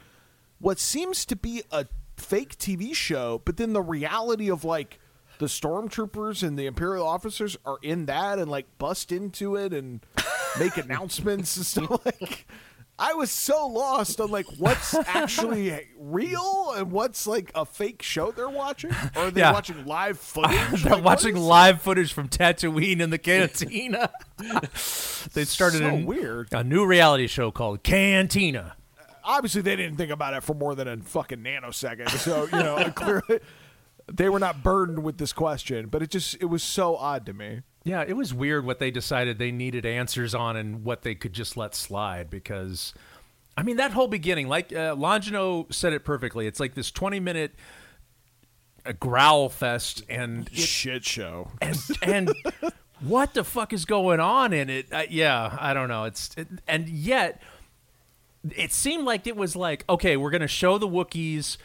what 0.60 0.80
seems 0.80 1.26
to 1.26 1.36
be 1.36 1.64
a 1.72 1.86
fake 2.18 2.58
TV 2.58 2.94
show, 2.94 3.42
but 3.46 3.58
then 3.58 3.74
the 3.74 3.82
reality 3.82 4.50
of 4.50 4.64
like 4.64 5.00
the 5.40 5.46
stormtroopers 5.46 6.42
and 6.46 6.58
the 6.58 6.66
imperial 6.66 7.06
officers 7.06 7.58
are 7.66 7.78
in 7.82 8.06
that 8.08 8.40
and 8.40 8.50
like 8.50 8.66
bust 8.78 9.12
into 9.12 9.56
it 9.56 9.74
and 9.74 10.06
make 10.60 10.78
announcements 10.84 11.56
and 11.58 11.66
stuff 11.66 12.06
like 12.06 12.48
I 13.00 13.14
was 13.14 13.30
so 13.32 13.68
lost 13.68 14.20
on 14.20 14.32
like 14.32 14.48
what's 14.58 14.94
actually 15.08 15.88
real 16.00 16.74
and 16.76 16.92
what's 16.92 17.28
like 17.28 17.52
a 17.54 17.64
fake 17.66 18.02
show 18.02 18.32
they're 18.32 18.50
watching. 18.50 18.92
Or 19.16 19.24
are 19.24 19.32
they 19.32 19.42
Yeah. 19.42 19.52
watching 19.54 19.86
live 19.86 20.18
footage? 20.20 20.84
They're 20.84 20.96
Like, 20.96 21.04
watching 21.04 21.36
live 21.36 21.82
footage 21.82 22.12
from 22.12 22.28
Tatooine 22.28 23.00
in 23.00 23.12
the 23.12 23.18
cantina. 23.20 24.10
they 25.34 25.46
started 25.46 25.80
So 25.80 25.90
a, 25.90 26.04
weird. 26.06 26.48
a 26.52 26.64
new 26.64 26.86
reality 26.86 27.28
show 27.28 27.52
called 27.52 27.84
Cantina. 27.84 28.76
Uh, 29.00 29.04
obviously 29.24 29.62
they 29.62 29.76
didn't 29.76 29.98
think 29.98 30.12
about 30.12 30.34
it 30.34 30.42
for 30.44 30.56
more 30.56 30.74
than 30.74 30.88
a 30.88 30.98
fucking 30.98 31.40
nanosecond. 31.40 32.10
So 32.10 32.46
you 32.46 32.64
know, 32.64 32.92
clearly 32.96 33.40
they 34.12 34.30
were 34.30 34.40
not 34.40 34.64
burdened 34.64 35.04
with 35.04 35.18
this 35.20 35.34
question. 35.34 35.88
But 35.90 36.02
it 36.02 36.10
just 36.10 36.36
it 36.42 36.46
was 36.46 36.64
so 36.64 36.96
odd 36.96 37.26
to 37.28 37.34
me. 37.34 37.62
Yeah, 37.88 38.04
it 38.06 38.18
was 38.18 38.34
weird 38.34 38.66
what 38.66 38.80
they 38.80 38.92
decided 38.92 39.40
they 39.40 39.52
needed 39.52 39.86
answers 39.86 40.36
on 40.36 40.58
and 40.58 40.84
what 40.84 41.04
they 41.04 41.16
could 41.16 41.32
just 41.32 41.56
let 41.56 41.74
slide 41.74 42.30
because, 42.30 42.94
I 43.56 43.64
mean, 43.64 43.78
that 43.78 43.92
whole 43.92 44.10
beginning, 44.10 44.50
like 44.50 44.74
uh, 44.74 44.94
Longino 44.94 45.72
said 45.74 45.94
it 45.94 46.04
perfectly. 46.04 46.48
It's 46.48 46.60
like 46.60 46.74
this 46.74 46.92
20 46.92 47.22
minute 47.22 47.56
uh, 48.86 48.92
growl 49.00 49.48
fest 49.48 50.04
and 50.10 50.50
it- 50.50 50.58
Shit 50.58 51.06
show. 51.06 51.52
and 51.62 51.78
and 52.02 52.34
what 53.00 53.34
the 53.34 53.46
fuck 53.46 53.72
is 53.72 53.86
going 53.86 54.20
on 54.20 54.52
in 54.52 54.70
it? 54.70 54.92
Uh, 54.92 55.04
yeah, 55.10 55.56
I 55.58 55.74
don't 55.74 55.88
know. 55.88 56.04
It's 56.04 56.32
it, 56.36 56.48
and 56.68 56.90
yet 56.90 57.42
it 58.56 58.74
seemed 58.74 59.06
like 59.06 59.28
it 59.28 59.38
was 59.38 59.56
like 59.56 59.86
okay, 59.88 60.18
we're 60.18 60.32
gonna 60.32 60.48
show 60.48 60.78
the 60.78 60.90
Wookiees 60.90 61.56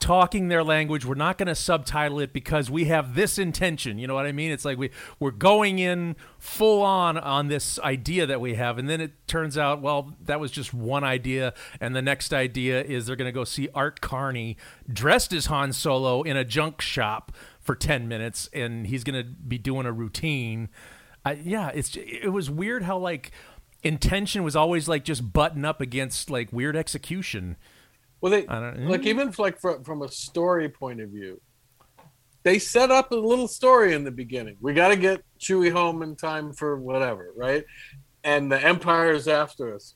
talking 0.00 0.48
their 0.48 0.64
language. 0.64 1.04
We're 1.04 1.14
not 1.14 1.38
gonna 1.38 1.54
subtitle 1.54 2.18
it 2.18 2.32
because 2.32 2.70
we 2.70 2.86
have 2.86 3.14
this 3.14 3.38
intention. 3.38 3.98
You 3.98 4.06
know 4.08 4.14
what 4.14 4.26
I 4.26 4.32
mean? 4.32 4.50
It's 4.50 4.64
like 4.64 4.78
we 4.78 4.90
we're 5.20 5.30
going 5.30 5.78
in 5.78 6.16
full 6.38 6.82
on 6.82 7.16
on 7.16 7.48
this 7.48 7.78
idea 7.80 8.26
that 8.26 8.40
we 8.40 8.54
have, 8.54 8.78
and 8.78 8.88
then 8.88 9.00
it 9.00 9.12
turns 9.28 9.56
out 9.56 9.80
well 9.80 10.14
that 10.24 10.40
was 10.40 10.50
just 10.50 10.74
one 10.74 11.04
idea, 11.04 11.54
and 11.80 11.94
the 11.94 12.02
next 12.02 12.32
idea 12.32 12.82
is 12.82 13.06
they're 13.06 13.16
gonna 13.16 13.30
go 13.30 13.44
see 13.44 13.68
Art 13.74 14.00
Carney 14.00 14.56
dressed 14.92 15.32
as 15.32 15.46
Han 15.46 15.72
Solo 15.72 16.22
in 16.22 16.36
a 16.36 16.44
junk 16.44 16.80
shop 16.80 17.32
for 17.60 17.76
10 17.76 18.08
minutes 18.08 18.48
and 18.52 18.86
he's 18.86 19.04
going 19.04 19.22
to 19.22 19.22
be 19.22 19.58
doing 19.58 19.86
a 19.86 19.92
routine. 19.92 20.68
Yeah, 21.42 21.70
it's 21.74 21.96
it 21.96 22.32
was 22.32 22.50
weird 22.50 22.82
how 22.82 22.98
like 22.98 23.30
intention 23.82 24.42
was 24.42 24.56
always 24.56 24.88
like 24.88 25.04
just 25.04 25.32
button 25.32 25.64
up 25.64 25.80
against 25.80 26.30
like 26.30 26.52
weird 26.52 26.76
execution. 26.76 27.56
Well, 28.20 28.30
they 28.32 28.46
I 28.46 28.60
don't- 28.60 28.88
like 28.88 29.06
even 29.06 29.32
like 29.38 29.60
from, 29.60 29.82
from 29.84 30.02
a 30.02 30.08
story 30.08 30.68
point 30.68 31.00
of 31.00 31.10
view, 31.10 31.40
they 32.42 32.58
set 32.58 32.90
up 32.90 33.12
a 33.12 33.16
little 33.16 33.48
story 33.48 33.94
in 33.94 34.04
the 34.04 34.10
beginning. 34.10 34.56
We 34.60 34.72
got 34.74 34.88
to 34.88 34.96
get 34.96 35.22
Chewie 35.38 35.70
home 35.72 36.02
in 36.02 36.16
time 36.16 36.52
for 36.52 36.76
whatever, 36.78 37.32
right? 37.36 37.64
And 38.24 38.50
the 38.50 38.62
Empire 38.62 39.12
is 39.12 39.28
after 39.28 39.74
us. 39.74 39.94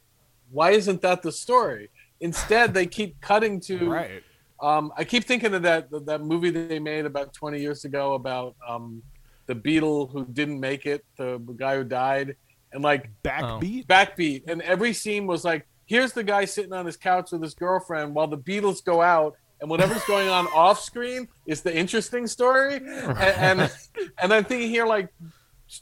Why 0.50 0.70
isn't 0.72 1.00
that 1.02 1.22
the 1.22 1.32
story? 1.32 1.90
Instead, 2.20 2.74
they 2.74 2.86
keep 2.86 3.20
cutting 3.20 3.60
to. 3.60 3.88
Right. 3.90 4.22
Um, 4.60 4.92
I 4.96 5.04
keep 5.04 5.24
thinking 5.24 5.52
of 5.52 5.62
that 5.62 5.88
that 6.06 6.22
movie 6.22 6.48
that 6.50 6.68
they 6.68 6.78
made 6.78 7.04
about 7.06 7.34
20 7.34 7.60
years 7.60 7.84
ago 7.84 8.14
about 8.14 8.54
um, 8.66 9.02
the 9.46 9.54
beetle 9.54 10.06
who 10.06 10.24
didn't 10.24 10.58
make 10.60 10.86
it, 10.86 11.04
the 11.18 11.38
guy 11.56 11.76
who 11.76 11.84
died, 11.84 12.36
and 12.72 12.82
like 12.82 13.10
Backbeat. 13.24 13.86
backbeat 13.86 14.44
and 14.48 14.62
every 14.62 14.92
scene 14.94 15.26
was 15.26 15.44
like 15.44 15.66
here's 15.86 16.12
the 16.12 16.24
guy 16.24 16.44
sitting 16.44 16.72
on 16.72 16.86
his 16.86 16.96
couch 16.96 17.32
with 17.32 17.42
his 17.42 17.54
girlfriend 17.54 18.14
while 18.14 18.26
the 18.26 18.38
beatles 18.38 18.84
go 18.84 19.00
out 19.02 19.36
and 19.60 19.70
whatever's 19.70 20.04
going 20.04 20.28
on 20.28 20.46
off 20.54 20.80
screen 20.80 21.28
is 21.46 21.62
the 21.62 21.74
interesting 21.74 22.26
story. 22.26 22.76
And, 22.76 23.18
and 23.18 23.72
and 24.18 24.32
i'm 24.32 24.44
thinking 24.44 24.68
here 24.70 24.86
like 24.86 25.08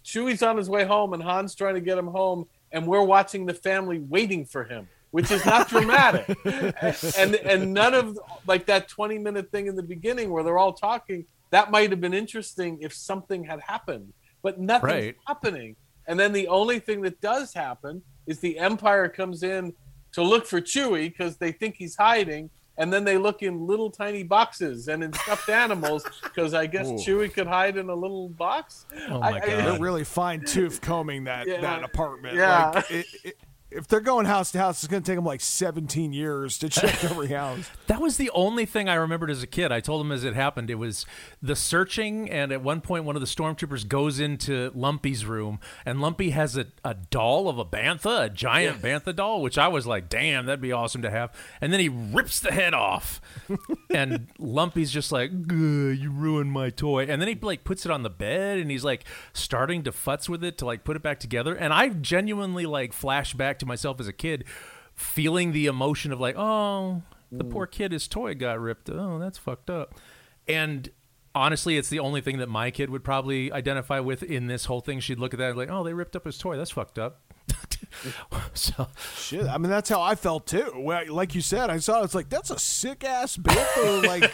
chewie's 0.05 0.43
on 0.43 0.57
his 0.57 0.69
way 0.71 0.85
home 0.85 1.13
and 1.13 1.23
han's 1.23 1.55
trying 1.55 1.75
to 1.75 1.81
get 1.81 1.99
him 1.99 2.07
home 2.07 2.47
and 2.71 2.87
we're 2.87 3.03
watching 3.03 3.47
the 3.47 3.55
family 3.55 3.99
waiting 3.99 4.45
for 4.45 4.65
him 4.65 4.89
which 5.11 5.31
is 5.31 5.45
not 5.45 5.69
dramatic. 5.69 6.25
And 7.19 7.35
and 7.37 7.75
none 7.75 7.93
of 7.93 8.19
like 8.47 8.65
that 8.67 8.89
20 8.89 9.19
minute 9.19 9.51
thing 9.51 9.67
in 9.67 9.77
the 9.77 9.83
beginning 9.83 10.31
where 10.31 10.43
they're 10.43 10.59
all 10.59 10.73
talking 10.73 11.27
that 11.51 11.71
might 11.71 11.91
have 11.91 12.01
been 12.01 12.15
interesting 12.15 12.79
if 12.81 12.95
something 12.95 13.45
had 13.45 13.61
happened 13.61 14.13
but 14.43 14.59
nothing's 14.59 14.93
Right. 14.93 15.17
happening. 15.27 15.77
And 16.09 16.19
then 16.19 16.33
the 16.33 16.49
only 16.49 16.79
thing 16.81 17.03
that 17.03 17.21
does 17.21 17.53
happen 17.53 18.03
is 18.27 18.41
the 18.41 18.59
Empire 18.59 19.09
comes 19.09 19.43
in 19.43 19.73
to 20.13 20.23
look 20.23 20.47
for 20.47 20.61
Chewie 20.61 21.09
because 21.11 21.37
they 21.37 21.53
think 21.53 21.77
he's 21.77 21.97
hiding, 21.97 22.51
and 22.79 22.93
then 22.93 23.05
they 23.05 23.19
look 23.19 23.43
in 23.43 23.67
little 23.67 23.91
tiny 23.91 24.23
boxes 24.23 24.89
and 24.89 25.03
in 25.05 25.13
stuffed 25.13 25.49
animals 25.49 26.05
because 26.23 26.55
I 26.55 26.67
guess 26.67 26.89
Ooh. 26.89 26.95
Chewie 26.95 27.33
could 27.33 27.47
hide 27.47 27.77
in 27.77 27.89
a 27.89 27.95
little 27.95 28.29
box. 28.31 28.87
Oh 29.09 29.21
my 29.21 29.33
I- 29.33 29.41
God. 29.41 29.47
They're 29.49 29.79
really 29.81 30.05
fine 30.05 30.45
tooth 30.45 30.81
combing 30.81 31.25
that 31.25 31.47
Yeah. 31.47 31.61
that 31.61 31.83
apartment. 31.85 32.37
Yeah. 32.37 32.71
Like, 32.71 32.91
it, 32.91 33.07
it, 33.25 33.37
if 33.75 33.89
they're 33.89 34.01
going 34.01 34.27
house 34.27 34.53
to 34.53 34.59
house, 34.59 34.83
it's 34.83 34.91
going 34.91 35.03
to 35.03 35.07
take 35.11 35.17
them 35.17 35.25
like 35.25 35.41
17 35.41 36.13
years 36.13 36.59
to 36.59 36.69
check 36.69 37.05
every 37.11 37.29
house. 37.29 37.69
That 37.87 38.01
was 38.01 38.17
the 38.17 38.31
only 38.31 38.67
thing 38.67 38.89
I 38.89 38.95
remembered 38.95 39.31
as 39.31 39.43
a 39.43 39.47
kid. 39.47 39.73
I 39.73 39.81
told 39.81 40.05
him 40.05 40.13
as 40.13 40.25
it 40.25 40.35
happened. 40.35 40.71
It 40.71 40.77
was 40.77 41.07
the 41.41 41.57
searching, 41.57 42.31
and 42.31 42.53
at 42.53 42.63
one 42.63 42.81
point, 42.81 43.05
one 43.05 43.17
of 43.17 43.21
the 43.21 43.27
stormtroopers 43.27 43.87
goes 43.87 44.21
into 44.21 44.71
Lumpy's 44.75 45.25
room, 45.25 45.61
and 45.85 46.01
Lumpy 46.01 46.31
has 46.31 46.57
a, 46.57 46.67
a 46.85 46.95
doll 46.95 47.49
of 47.49 47.59
a 47.59 47.65
bantha, 47.65 48.27
a 48.27 48.31
giant 48.31 48.83
bantha 48.83 49.15
doll, 49.15 49.43
which 49.43 49.59
I 49.59 49.69
was 49.69 49.87
like, 49.87 50.09
damn, 50.09 50.47
that'd 50.47 50.61
be 50.61 50.73
awesome 50.73 51.03
to 51.03 51.11
have. 51.11 51.35
And 51.61 51.73
then 51.73 51.81
he 51.81 51.89
rips 51.89 52.41
the 52.41 52.53
head 52.53 52.75
off, 52.75 53.21
and 53.91 54.29
Lumpy's 54.39 54.91
just 54.91 55.13
like, 55.13 55.31
you 55.33 56.11
ruined 56.11 56.53
my 56.53 56.71
toy. 56.71 57.05
And 57.05 57.21
then 57.21 57.29
he 57.29 57.35
like 57.41 57.65
puts 57.65 57.87
it 57.87 57.93
on 57.93 58.03
the 58.03 58.11
bed, 58.11 58.59
and 58.59 58.71
he's 58.71 58.85
like 58.85 59.05
starting 59.33 59.83
to 59.85 59.93
futz 59.93 60.29
with 60.29 60.45
it 60.45 60.59
to 60.59 60.67
like 60.67 60.85
put 60.85 60.97
it 60.97 61.03
back 61.03 61.21
together. 61.21 61.55
And 61.55 61.73
I 61.73 61.89
genuinely 61.89 62.67
like 62.67 62.93
flash 62.93 63.35
back 63.35 63.59
to 63.63 63.67
myself 63.67 63.99
as 63.99 64.07
a 64.07 64.13
kid, 64.13 64.45
feeling 64.95 65.53
the 65.53 65.67
emotion 65.67 66.13
of 66.13 66.21
like, 66.21 66.37
oh, 66.37 67.03
the 67.31 67.45
poor 67.45 67.67
kid, 67.67 67.93
his 67.93 68.07
toy 68.07 68.35
got 68.35 68.61
ripped. 68.61 68.91
Oh, 68.91 69.19
that's 69.19 69.39
fucked 69.39 69.71
up. 69.71 69.95
And 70.47 70.91
honestly, 71.35 71.79
it's 71.79 71.89
the 71.89 71.99
only 71.99 72.21
thing 72.21 72.39
that 72.39 72.49
my 72.49 72.71
kid 72.71 72.91
would 72.91 73.03
probably 73.03 73.51
identify 73.51 74.01
with 74.01 74.23
in 74.23 74.49
this 74.49 74.67
whole 74.67 74.81
thing. 74.81 75.01
She'd 75.01 75.19
look 75.19 75.33
at 75.33 75.39
that 75.39 75.51
and 75.51 75.59
like, 75.59 75.71
oh, 75.71 75.83
they 75.83 75.95
ripped 75.95 76.15
up 76.15 76.27
his 76.27 76.37
toy. 76.37 76.57
That's 76.57 76.71
fucked 76.71 76.99
up. 76.99 77.21
so 78.55 78.87
Shit, 79.17 79.47
I 79.47 79.59
mean 79.59 79.71
that's 79.71 79.89
how 79.89 80.01
I 80.01 80.15
felt 80.15 80.47
too. 80.47 80.73
Well, 80.77 81.05
like 81.13 81.35
you 81.35 81.41
said, 81.41 81.71
I 81.71 81.79
saw 81.79 82.01
it, 82.01 82.05
it's 82.05 82.15
like 82.15 82.29
that's 82.29 82.51
a 82.51 82.59
sick 82.59 83.05
ass 83.05 83.37
bantha 83.37 84.07
like 84.07 84.33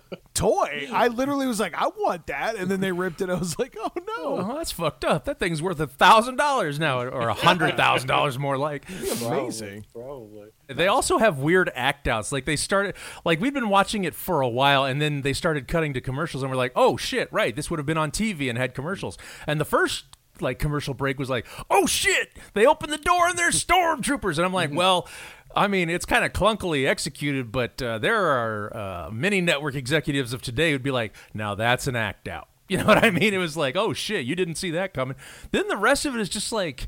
toy. 0.40 0.88
I 0.90 1.08
literally 1.08 1.46
was 1.46 1.60
like, 1.60 1.74
I 1.74 1.88
want 1.88 2.26
that, 2.28 2.56
and 2.56 2.70
then 2.70 2.80
they 2.80 2.92
ripped 2.92 3.20
it. 3.20 3.28
I 3.28 3.34
was 3.34 3.58
like, 3.58 3.76
oh 3.78 3.90
no, 3.94 4.38
oh, 4.38 4.54
that's 4.56 4.72
fucked 4.72 5.04
up. 5.04 5.26
That 5.26 5.38
thing's 5.38 5.60
worth 5.60 5.78
a 5.80 5.86
thousand 5.86 6.36
dollars 6.36 6.78
now, 6.78 7.02
or 7.02 7.28
a 7.28 7.34
hundred 7.34 7.76
thousand 7.76 8.08
dollars 8.08 8.38
more 8.38 8.56
like. 8.56 8.88
amazing. 9.22 9.84
Probably. 9.92 10.48
They 10.68 10.86
also 10.86 11.18
have 11.18 11.38
weird 11.38 11.70
act 11.74 12.08
outs. 12.08 12.32
Like 12.32 12.46
they 12.46 12.56
started, 12.56 12.94
like 13.24 13.40
we've 13.40 13.52
been 13.52 13.68
watching 13.68 14.04
it 14.04 14.14
for 14.14 14.40
a 14.40 14.48
while, 14.48 14.84
and 14.84 15.00
then 15.00 15.22
they 15.22 15.34
started 15.34 15.68
cutting 15.68 15.92
to 15.92 16.00
commercials, 16.00 16.42
and 16.42 16.50
we're 16.50 16.56
like, 16.56 16.72
oh 16.74 16.96
shit, 16.96 17.30
right, 17.32 17.54
this 17.54 17.70
would 17.70 17.78
have 17.78 17.86
been 17.86 17.98
on 17.98 18.10
TV 18.10 18.48
and 18.48 18.56
had 18.56 18.74
commercials. 18.74 19.18
And 19.46 19.60
the 19.60 19.66
first 19.66 20.04
like 20.40 20.58
commercial 20.58 20.94
break 20.94 21.18
was 21.18 21.28
like, 21.28 21.46
oh 21.68 21.86
shit, 21.86 22.30
they 22.54 22.64
opened 22.64 22.92
the 22.92 22.98
door 22.98 23.28
and 23.28 23.38
there's 23.38 23.62
stormtroopers, 23.62 24.38
and 24.38 24.46
I'm 24.46 24.54
like, 24.54 24.70
mm-hmm. 24.70 24.78
well. 24.78 25.08
I 25.54 25.66
mean, 25.66 25.90
it's 25.90 26.06
kind 26.06 26.24
of 26.24 26.32
clunkily 26.32 26.86
executed, 26.86 27.50
but 27.50 27.80
uh, 27.82 27.98
there 27.98 28.24
are 28.24 28.76
uh, 28.76 29.10
many 29.10 29.40
network 29.40 29.74
executives 29.74 30.32
of 30.32 30.42
today 30.42 30.70
who'd 30.70 30.82
be 30.82 30.90
like, 30.90 31.14
"Now 31.34 31.54
that's 31.54 31.86
an 31.86 31.96
act 31.96 32.28
out." 32.28 32.48
You 32.70 32.78
know 32.78 32.84
what 32.84 33.04
I 33.04 33.10
mean? 33.10 33.34
It 33.34 33.38
was 33.38 33.56
like, 33.56 33.74
"Oh 33.74 33.92
shit, 33.92 34.24
you 34.24 34.36
didn't 34.36 34.54
see 34.54 34.70
that 34.70 34.94
coming." 34.94 35.16
Then 35.50 35.66
the 35.66 35.76
rest 35.76 36.06
of 36.06 36.14
it 36.14 36.20
is 36.20 36.28
just 36.28 36.52
like 36.52 36.86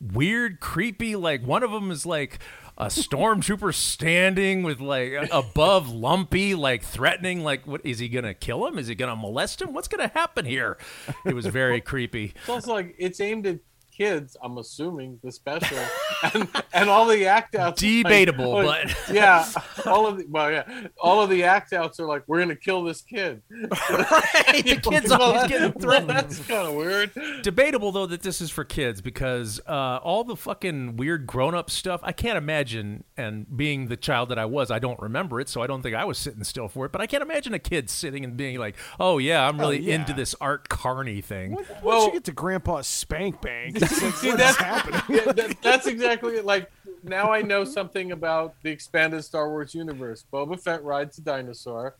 weird, 0.00 0.60
creepy. 0.60 1.16
Like 1.16 1.44
one 1.44 1.64
of 1.64 1.72
them 1.72 1.90
is 1.90 2.06
like 2.06 2.38
a 2.78 2.86
stormtrooper 2.86 3.74
standing 3.74 4.62
with 4.62 4.80
like 4.80 5.28
above 5.32 5.88
Lumpy, 5.88 6.54
like 6.54 6.84
threatening. 6.84 7.42
Like, 7.42 7.66
what 7.66 7.80
is 7.84 7.98
he 7.98 8.08
gonna 8.08 8.34
kill 8.34 8.66
him? 8.68 8.78
Is 8.78 8.86
he 8.86 8.94
gonna 8.94 9.16
molest 9.16 9.60
him? 9.62 9.72
What's 9.72 9.88
gonna 9.88 10.12
happen 10.14 10.44
here? 10.44 10.78
It 11.24 11.34
was 11.34 11.46
very 11.46 11.80
creepy. 11.80 12.34
It's 12.36 12.48
also 12.48 12.74
like 12.74 12.94
it's 12.96 13.20
aimed 13.20 13.46
at 13.48 13.58
kids. 13.96 14.36
I'm 14.42 14.58
assuming 14.58 15.18
the 15.22 15.32
special 15.32 15.78
and 16.34 16.48
and 16.72 16.90
all 16.90 17.06
the 17.06 17.26
act 17.26 17.54
outs. 17.54 17.80
Debatable, 17.80 18.62
like, 18.64 18.88
but- 18.88 18.96
yeah, 19.14 19.46
all 19.86 20.06
of 20.06 20.18
the 20.18 20.26
well, 20.28 20.50
yeah, 20.50 20.86
all 21.00 21.22
of 21.22 21.30
the 21.30 21.44
act 21.44 21.72
outs 21.72 21.98
are 22.00 22.06
like, 22.06 22.24
we're 22.26 22.40
gonna 22.40 22.56
kill 22.56 22.82
this 22.84 23.02
kid. 23.02 23.42
right, 23.50 24.62
the 24.64 24.80
kid's 24.82 25.10
Well, 25.10 25.22
always 25.22 25.42
that- 25.42 25.48
getting 25.48 25.72
well, 25.72 25.80
threatened. 25.80 26.10
that's 26.10 26.38
kind 26.46 26.66
of 26.68 26.74
weird. 26.74 27.10
Debatable 27.42 27.92
though 27.92 28.06
that 28.06 28.22
this 28.22 28.40
is 28.40 28.50
for 28.50 28.64
kids 28.64 29.00
because 29.00 29.60
uh, 29.66 29.98
all 30.02 30.24
the 30.24 30.36
fucking 30.36 30.96
weird 30.96 31.26
grown-up 31.26 31.70
stuff 31.70 32.00
I 32.02 32.12
can't 32.12 32.36
imagine. 32.38 33.04
And 33.16 33.46
being 33.56 33.86
the 33.88 33.96
child 33.96 34.28
that 34.28 34.38
I 34.38 34.44
was, 34.44 34.70
I 34.70 34.78
don't 34.78 35.00
remember 35.00 35.40
it, 35.40 35.48
so 35.48 35.62
I 35.62 35.66
don't 35.66 35.80
think 35.82 35.94
I 35.94 36.04
was 36.04 36.18
sitting 36.18 36.44
still 36.44 36.68
for 36.68 36.84
it. 36.86 36.92
But 36.92 37.00
I 37.00 37.06
can't 37.06 37.22
imagine 37.22 37.54
a 37.54 37.58
kid 37.58 37.88
sitting 37.88 38.24
and 38.24 38.36
being 38.36 38.58
like, 38.58 38.76
"Oh 39.00 39.18
yeah, 39.18 39.46
I'm 39.48 39.58
really 39.58 39.80
yeah. 39.80 39.94
into 39.94 40.12
this 40.12 40.34
Art 40.40 40.68
Carney 40.68 41.20
thing." 41.22 41.56
Once 41.82 42.06
you 42.06 42.12
get 42.12 42.24
to 42.24 42.32
Grandpa's 42.32 42.86
spank 42.86 43.40
bank, 43.40 43.76
it's 43.76 43.82
like, 43.82 43.85
See, 43.88 44.28
what 44.28 44.38
that's 44.38 44.56
happening? 44.56 45.00
yeah, 45.08 45.32
that- 45.32 45.56
that's 45.62 45.86
exactly 45.86 46.36
it. 46.36 46.44
Like 46.44 46.70
now, 47.02 47.32
I 47.32 47.42
know 47.42 47.64
something 47.64 48.12
about 48.12 48.54
the 48.62 48.70
expanded 48.70 49.24
Star 49.24 49.48
Wars 49.48 49.74
universe. 49.74 50.24
Boba 50.32 50.60
Fett 50.60 50.82
rides 50.84 51.18
a 51.18 51.20
dinosaur, 51.22 51.96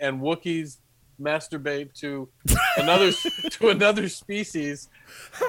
and 0.00 0.20
Wookiees 0.20 0.78
masturbate 1.20 1.92
to 1.94 2.28
another 2.76 3.10
to 3.50 3.68
another 3.70 4.08
species 4.08 4.88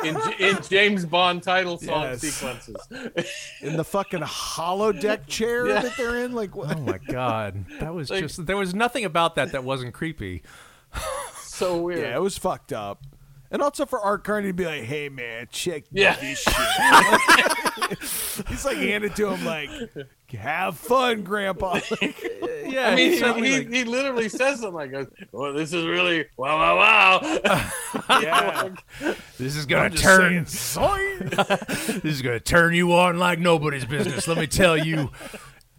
in 0.03 0.17
in 0.39 0.57
James 0.67 1.05
Bond 1.05 1.43
title 1.43 1.77
song 1.77 2.03
Yes. 2.03 2.21
sequences. 2.21 2.75
In 3.61 3.77
the 3.77 3.83
fucking 3.83 4.21
holodeck 4.21 5.27
chair 5.27 5.67
Yeah. 5.67 5.81
that 5.81 5.95
they're 5.95 6.25
in, 6.25 6.33
like 6.33 6.55
what? 6.55 6.75
Oh 6.75 6.81
my 6.81 6.97
god, 6.97 7.65
that 7.79 7.93
was 7.93 8.09
Like- 8.09 8.21
just 8.21 8.45
there 8.47 8.57
was 8.57 8.73
nothing 8.73 9.05
about 9.05 9.35
that 9.35 9.51
that 9.51 9.63
wasn't 9.63 9.93
creepy. 9.93 10.41
so 11.37 11.77
weird. 11.81 11.99
Yeah, 11.99 12.15
it 12.15 12.21
was 12.21 12.35
fucked 12.37 12.73
up. 12.73 13.03
And 13.51 13.61
also 13.63 13.85
for 13.85 13.99
Art 13.99 14.23
Carney 14.23 14.47
to 14.49 14.53
be 14.53 14.65
like, 14.65 14.83
"Hey 14.83 15.09
man, 15.09 15.47
check 15.51 15.83
Yeah. 15.91 16.15
this 16.19 16.39
shit." 16.39 16.57
He's 18.47 18.63
like 18.65 18.77
handed 18.77 19.15
to 19.15 19.29
him 19.29 19.43
like, 19.45 19.69
"Have 20.37 20.77
fun, 20.77 21.23
Grandpa." 21.23 21.79
Yeah, 22.69 22.89
I 22.89 22.95
mean, 22.95 23.13
it's 23.13 23.21
he, 23.21 23.33
he, 23.45 23.57
like- 23.57 23.69
he 23.73 23.83
literally 23.83 24.29
says 24.29 24.59
something 24.59 24.73
like, 24.91 24.91
"Well, 25.31 25.53
this 25.53 25.73
is 25.73 25.87
really 25.87 26.27
wow, 26.37 26.55
wow, 26.77 27.19
wow." 27.23 27.71
yeah, 28.21 28.69
this 29.39 29.55
is 29.55 29.65
gonna 29.65 29.89
turn. 29.89 30.45
saying, 30.45 31.29
this 31.31 32.05
is 32.05 32.21
gonna 32.21 32.39
turn 32.39 32.75
you 32.75 32.93
on 32.93 33.17
like 33.17 33.39
nobody's 33.39 33.85
business. 33.85 34.27
Let 34.27 34.37
me 34.37 34.45
tell 34.45 34.77
you, 34.77 35.09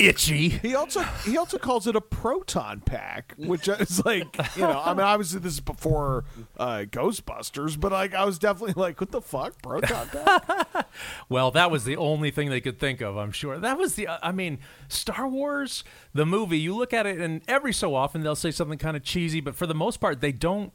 itchy. 0.01 0.49
He 0.49 0.75
also 0.75 1.03
he 1.25 1.37
also 1.37 1.59
calls 1.59 1.87
it 1.87 1.95
a 1.95 2.01
proton 2.01 2.81
pack, 2.81 3.35
which 3.37 3.69
is 3.69 4.05
like 4.05 4.27
you 4.57 4.63
know 4.63 4.81
I 4.85 4.95
mean 4.95 5.05
obviously 5.05 5.41
this 5.41 5.55
is 5.55 5.61
before 5.61 6.25
uh, 6.59 6.85
Ghostbusters, 6.91 7.79
but 7.79 7.93
like 7.93 8.15
I 8.15 8.25
was 8.25 8.39
definitely 8.39 8.81
like 8.81 9.01
what 9.01 9.11
the 9.11 9.21
fuck 9.21 9.61
proton 9.63 10.09
pack? 10.09 10.87
Well, 11.29 11.51
that 11.53 11.71
was 11.71 11.85
the 11.85 11.97
only 11.97 12.31
thing 12.31 12.51
they 12.51 12.61
could 12.61 12.79
think 12.79 13.01
of, 13.01 13.17
I'm 13.17 13.31
sure. 13.33 13.59
That 13.59 13.79
was 13.79 13.95
the, 13.95 14.09
I 14.09 14.33
mean, 14.33 14.59
Star 14.89 15.29
Wars, 15.29 15.85
the 16.13 16.27
movie, 16.27 16.59
you 16.59 16.77
look 16.77 16.93
at 16.93 17.07
it, 17.07 17.21
and 17.21 17.43
every 17.47 17.73
so 17.73 17.95
often 17.95 18.23
they'll 18.23 18.35
say 18.35 18.51
something 18.51 18.79
kind 18.79 18.97
of 18.97 19.05
cheesy, 19.05 19.41
but 19.41 19.55
for 19.55 19.67
the 19.67 19.75
most 19.75 19.99
part, 19.99 20.21
they 20.21 20.33
don't 20.33 20.73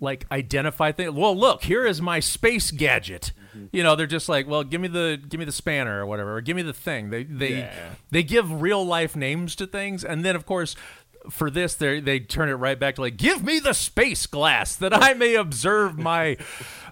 like 0.00 0.26
identify 0.30 0.92
things. 0.92 1.12
Well, 1.12 1.36
look, 1.36 1.64
here 1.64 1.84
is 1.86 2.00
my 2.02 2.20
space 2.20 2.70
gadget. 2.70 3.32
Mm-hmm. 3.56 3.66
You 3.72 3.82
know, 3.82 3.96
they're 3.96 4.06
just 4.06 4.28
like, 4.28 4.46
well, 4.46 4.64
give 4.64 4.80
me 4.80 4.88
the 4.88 5.20
give 5.28 5.38
me 5.38 5.44
the 5.44 5.52
spanner 5.52 6.00
or 6.02 6.06
whatever, 6.06 6.36
or 6.36 6.40
give 6.40 6.56
me 6.56 6.62
the 6.62 6.72
thing. 6.72 7.10
They 7.10 7.24
they 7.24 7.58
Yeah. 7.58 7.90
they 8.10 8.22
give 8.22 8.60
real 8.62 8.84
life 8.84 9.16
names 9.16 9.54
to 9.56 9.66
things, 9.66 10.04
and 10.04 10.24
then 10.24 10.36
of 10.36 10.46
course. 10.46 10.76
For 11.30 11.50
this, 11.50 11.74
they 11.74 12.00
they 12.00 12.20
turn 12.20 12.48
it 12.48 12.54
right 12.54 12.78
back 12.78 12.94
to 12.94 13.02
like, 13.02 13.18
give 13.18 13.44
me 13.44 13.58
the 13.58 13.74
space 13.74 14.24
glass 14.24 14.74
that 14.76 14.94
I 14.94 15.12
may 15.12 15.34
observe 15.34 15.98
my 15.98 16.38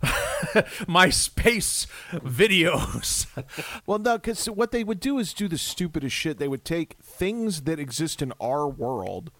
my 0.86 1.08
space 1.08 1.86
videos. 2.12 3.26
Well, 3.86 3.98
no, 3.98 4.18
because 4.18 4.44
what 4.46 4.72
they 4.72 4.84
would 4.84 5.00
do 5.00 5.18
is 5.18 5.32
do 5.32 5.48
the 5.48 5.56
stupidest 5.56 6.14
shit. 6.14 6.38
They 6.38 6.48
would 6.48 6.64
take 6.64 6.96
things 7.02 7.62
that 7.62 7.78
exist 7.78 8.20
in 8.20 8.32
our 8.40 8.68
world 8.68 9.30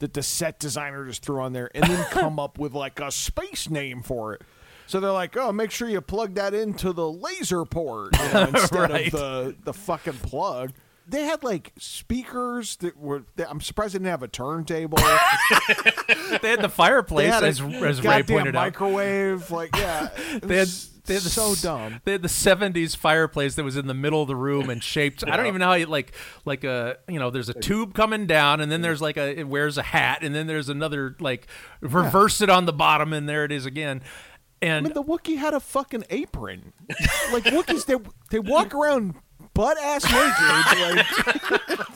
that 0.00 0.12
the 0.14 0.22
set 0.22 0.58
designer 0.58 1.06
just 1.06 1.22
threw 1.24 1.40
on 1.40 1.52
there 1.52 1.70
and 1.74 1.84
then 1.84 2.04
come 2.10 2.38
up 2.38 2.58
with 2.58 2.74
like 2.74 3.00
a 3.00 3.10
space 3.10 3.70
name 3.70 4.02
for 4.02 4.34
it. 4.34 4.42
So 4.86 4.98
they're 4.98 5.12
like, 5.12 5.36
oh, 5.36 5.52
make 5.52 5.70
sure 5.70 5.88
you 5.88 6.00
plug 6.00 6.34
that 6.34 6.52
into 6.52 6.92
the 6.92 7.08
laser 7.08 7.64
port 7.64 8.18
you 8.18 8.32
know, 8.32 8.42
instead 8.54 8.90
Right. 8.90 9.06
of 9.06 9.12
the, 9.12 9.56
the 9.64 9.72
fucking 9.72 10.14
plug. 10.14 10.72
They 11.06 11.22
had 11.24 11.42
like 11.44 11.72
speakers 11.78 12.76
that 12.76 12.96
were. 12.96 13.24
That, 13.36 13.50
I'm 13.50 13.60
surprised 13.60 13.94
they 13.94 13.98
didn't 13.98 14.10
have 14.10 14.22
a 14.22 14.28
turntable. 14.28 14.98
they 16.42 16.50
had 16.50 16.62
the 16.62 16.68
fireplace, 16.68 17.26
They 17.28 17.32
had 17.32 17.42
a 17.42 17.46
as, 17.46 17.60
as 17.60 18.04
Ray 18.04 18.22
pointed 18.22 18.54
out. 18.56 18.60
microwave. 18.66 19.50
Like, 19.50 19.74
yeah, 19.76 20.08
They 20.42 20.56
had, 20.58 20.68
they 21.10 21.14
had 21.14 21.22
the 21.24 21.28
so 21.28 21.54
dumb. 21.56 22.00
They 22.04 22.12
had 22.12 22.22
the 22.22 22.28
'70s 22.28 22.96
fireplace 22.96 23.56
that 23.56 23.64
was 23.64 23.76
in 23.76 23.86
the 23.88 23.94
middle 23.94 24.22
of 24.22 24.28
the 24.28 24.36
room 24.36 24.70
and 24.70 24.82
shaped. 24.82 25.24
I 25.26 25.36
don't 25.36 25.46
even 25.46 25.58
know 25.58 25.66
how 25.66 25.74
you 25.74 25.86
like 25.86 26.12
like 26.44 26.64
a 26.64 26.98
you 27.08 27.18
know. 27.18 27.30
There's 27.30 27.48
a 27.48 27.54
tube 27.54 27.94
coming 27.94 28.26
down, 28.26 28.60
and 28.60 28.70
then 28.70 28.80
there's 28.80 29.02
like 29.02 29.16
a 29.16 29.38
it 29.40 29.48
wears 29.48 29.76
a 29.76 29.82
hat, 29.82 30.20
and 30.22 30.34
then 30.34 30.46
there's 30.46 30.68
another 30.68 31.16
like 31.20 31.46
reverse 31.80 32.40
it 32.40 32.48
on 32.48 32.66
the 32.66 32.72
bottom, 32.72 33.12
and 33.12 33.28
there 33.28 33.44
it 33.44 33.52
is 33.52 33.66
again. 33.66 34.02
I 34.62 34.66
And 34.66 34.84
mean, 34.84 34.94
the 34.94 35.02
Wookiee 35.02 35.38
had 35.38 35.54
a 35.54 35.60
fucking 35.60 36.04
apron. 36.10 36.72
like 37.32 37.44
Wookiees, 37.44 37.86
they 37.86 37.96
they 38.30 38.38
walk 38.38 38.74
around 38.74 39.14
butt 39.54 39.76
ass 39.78 40.04
naked. 40.04 41.06
Like, 41.76 41.86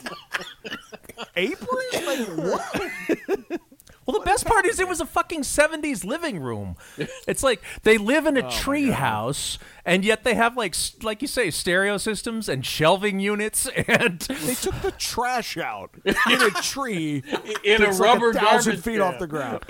apron? 1.35 2.05
Like 2.05 2.27
what? 2.37 3.61
Well, 4.05 4.19
the 4.19 4.25
best 4.25 4.45
part 4.45 4.65
is 4.65 4.79
it 4.79 4.87
was 4.87 4.99
a 5.01 5.05
fucking 5.05 5.41
'70s 5.41 6.03
living 6.05 6.39
room. 6.39 6.75
It's 7.27 7.41
like 7.43 7.61
they 7.83 7.97
live 7.97 8.25
Oh 8.25 8.29
in 8.29 8.37
a 8.37 8.49
tree 8.51 8.91
house, 8.91 9.57
and 9.83 10.05
yet 10.05 10.23
they 10.23 10.35
have 10.35 10.55
like 10.55 10.75
like 11.01 11.21
you 11.21 11.27
say 11.27 11.49
stereo 11.49 11.97
systems 11.97 12.47
and 12.47 12.65
shelving 12.65 13.19
units, 13.19 13.67
and 13.87 14.19
They 14.19 14.53
took 14.55 14.79
the 14.81 14.91
trash 14.97 15.57
out 15.57 15.91
in 16.05 16.41
a 16.41 16.51
tree 16.61 17.23
In 17.63 17.81
a 17.83 17.91
rubber 17.93 18.31
like 18.33 18.41
a 18.41 18.45
thousand 18.45 18.71
garbage 18.73 18.83
feet 18.83 18.93
can. 18.93 19.01
off 19.01 19.19
the 19.19 19.27
ground. 19.27 19.63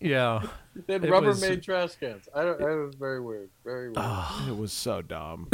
yeah. 0.00 0.42
They 0.86 0.92
had 0.94 1.10
Rubber 1.10 1.28
was- 1.28 1.40
made 1.40 1.62
trash 1.62 1.96
cans. 1.96 2.28
I 2.34 2.42
don't. 2.44 2.60
It 2.60 2.64
was 2.84 2.94
very 2.94 3.20
weird. 3.20 3.50
Very 3.64 3.90
weird. 3.90 4.06
It 4.48 4.56
was 4.56 4.72
so 4.72 5.02
dumb. 5.02 5.48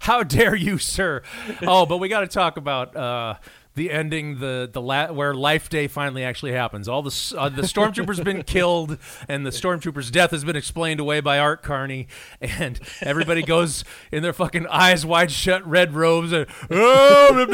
How 0.00 0.22
dare 0.22 0.54
you, 0.54 0.78
sir? 0.78 1.22
Oh, 1.62 1.86
but 1.86 1.98
we 1.98 2.08
got 2.08 2.20
to 2.20 2.26
talk 2.28 2.56
about 2.56 2.94
uh, 2.96 3.34
the 3.80 3.90
ending, 3.90 4.40
the 4.40 4.68
the 4.70 4.80
la- 4.80 5.10
where 5.10 5.32
Life 5.34 5.70
Day 5.70 5.88
finally 5.88 6.22
actually 6.22 6.52
happens. 6.52 6.86
All 6.86 7.00
the 7.02 7.34
uh, 7.38 7.48
the 7.48 7.62
stormtroopers 7.62 8.22
been 8.22 8.42
killed, 8.56 8.98
and 9.26 9.46
the 9.46 9.50
stormtrooper's 9.50 10.10
death 10.10 10.32
has 10.32 10.44
been 10.44 10.54
explained 10.54 11.00
away 11.00 11.20
by 11.20 11.38
Art 11.38 11.62
Carney, 11.62 12.06
and 12.42 12.78
everybody 13.00 13.42
goes 13.42 13.82
in 14.12 14.22
their 14.22 14.34
fucking 14.34 14.66
eyes 14.66 15.06
wide 15.06 15.30
shut, 15.30 15.66
red 15.66 15.94
robes, 15.94 16.30
and 16.30 16.46
oh, 16.70 17.46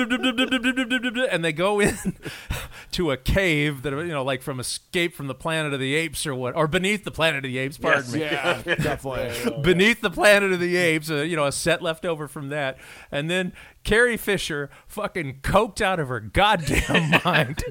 and 1.31 1.45
they 1.45 1.53
go 1.53 1.79
in 1.79 2.17
to 2.91 3.13
a 3.13 3.17
cave 3.17 3.83
that 3.83 3.93
you 3.93 4.09
know, 4.09 4.25
like 4.25 4.43
from 4.43 4.59
Escape 4.59 5.15
from 5.15 5.29
the 5.29 5.35
Planet 5.35 5.73
of 5.73 5.79
the 5.79 5.95
Apes 5.95 6.27
or 6.27 6.35
what, 6.35 6.57
or 6.57 6.67
beneath 6.67 7.05
the 7.05 7.13
Planet 7.13 7.45
of 7.45 7.51
the 7.53 7.59
Apes. 7.59 7.79
Pardon 7.79 8.11
me 8.11 8.21
yeah, 8.23 8.63
definitely. 8.65 9.63
beneath 9.63 10.01
the 10.01 10.11
planet 10.11 10.53
of 10.53 10.59
the 10.59 10.77
apes 10.77 11.09
uh, 11.11 11.17
you 11.17 11.37
know 11.37 11.45
a 11.45 11.53
set 11.53 11.83
left 11.83 12.05
over 12.05 12.27
from 12.27 12.49
that 12.49 12.79
and 13.13 13.31
then 13.31 13.53
carrie 13.87 14.17
fisher 14.17 14.69
fucking 14.89 15.39
coked 15.43 15.81
out 15.81 16.01
of 16.01 16.09
her 16.09 16.19
goddamn 16.19 17.21
mind 17.25 17.63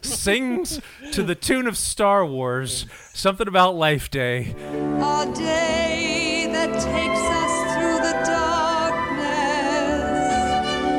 sings 0.00 0.80
to 1.12 1.22
the 1.22 1.34
tune 1.34 1.66
of 1.66 1.76
star 1.76 2.24
wars 2.24 2.86
something 3.12 3.46
about 3.46 3.74
life 3.74 4.10
day 4.10 4.54
A 4.66 5.30
day 5.36 6.48
that 6.50 6.72
takes 6.72 7.20
us 7.20 7.52
through 7.76 7.98
the 7.98 8.14
darkness. 8.24 9.76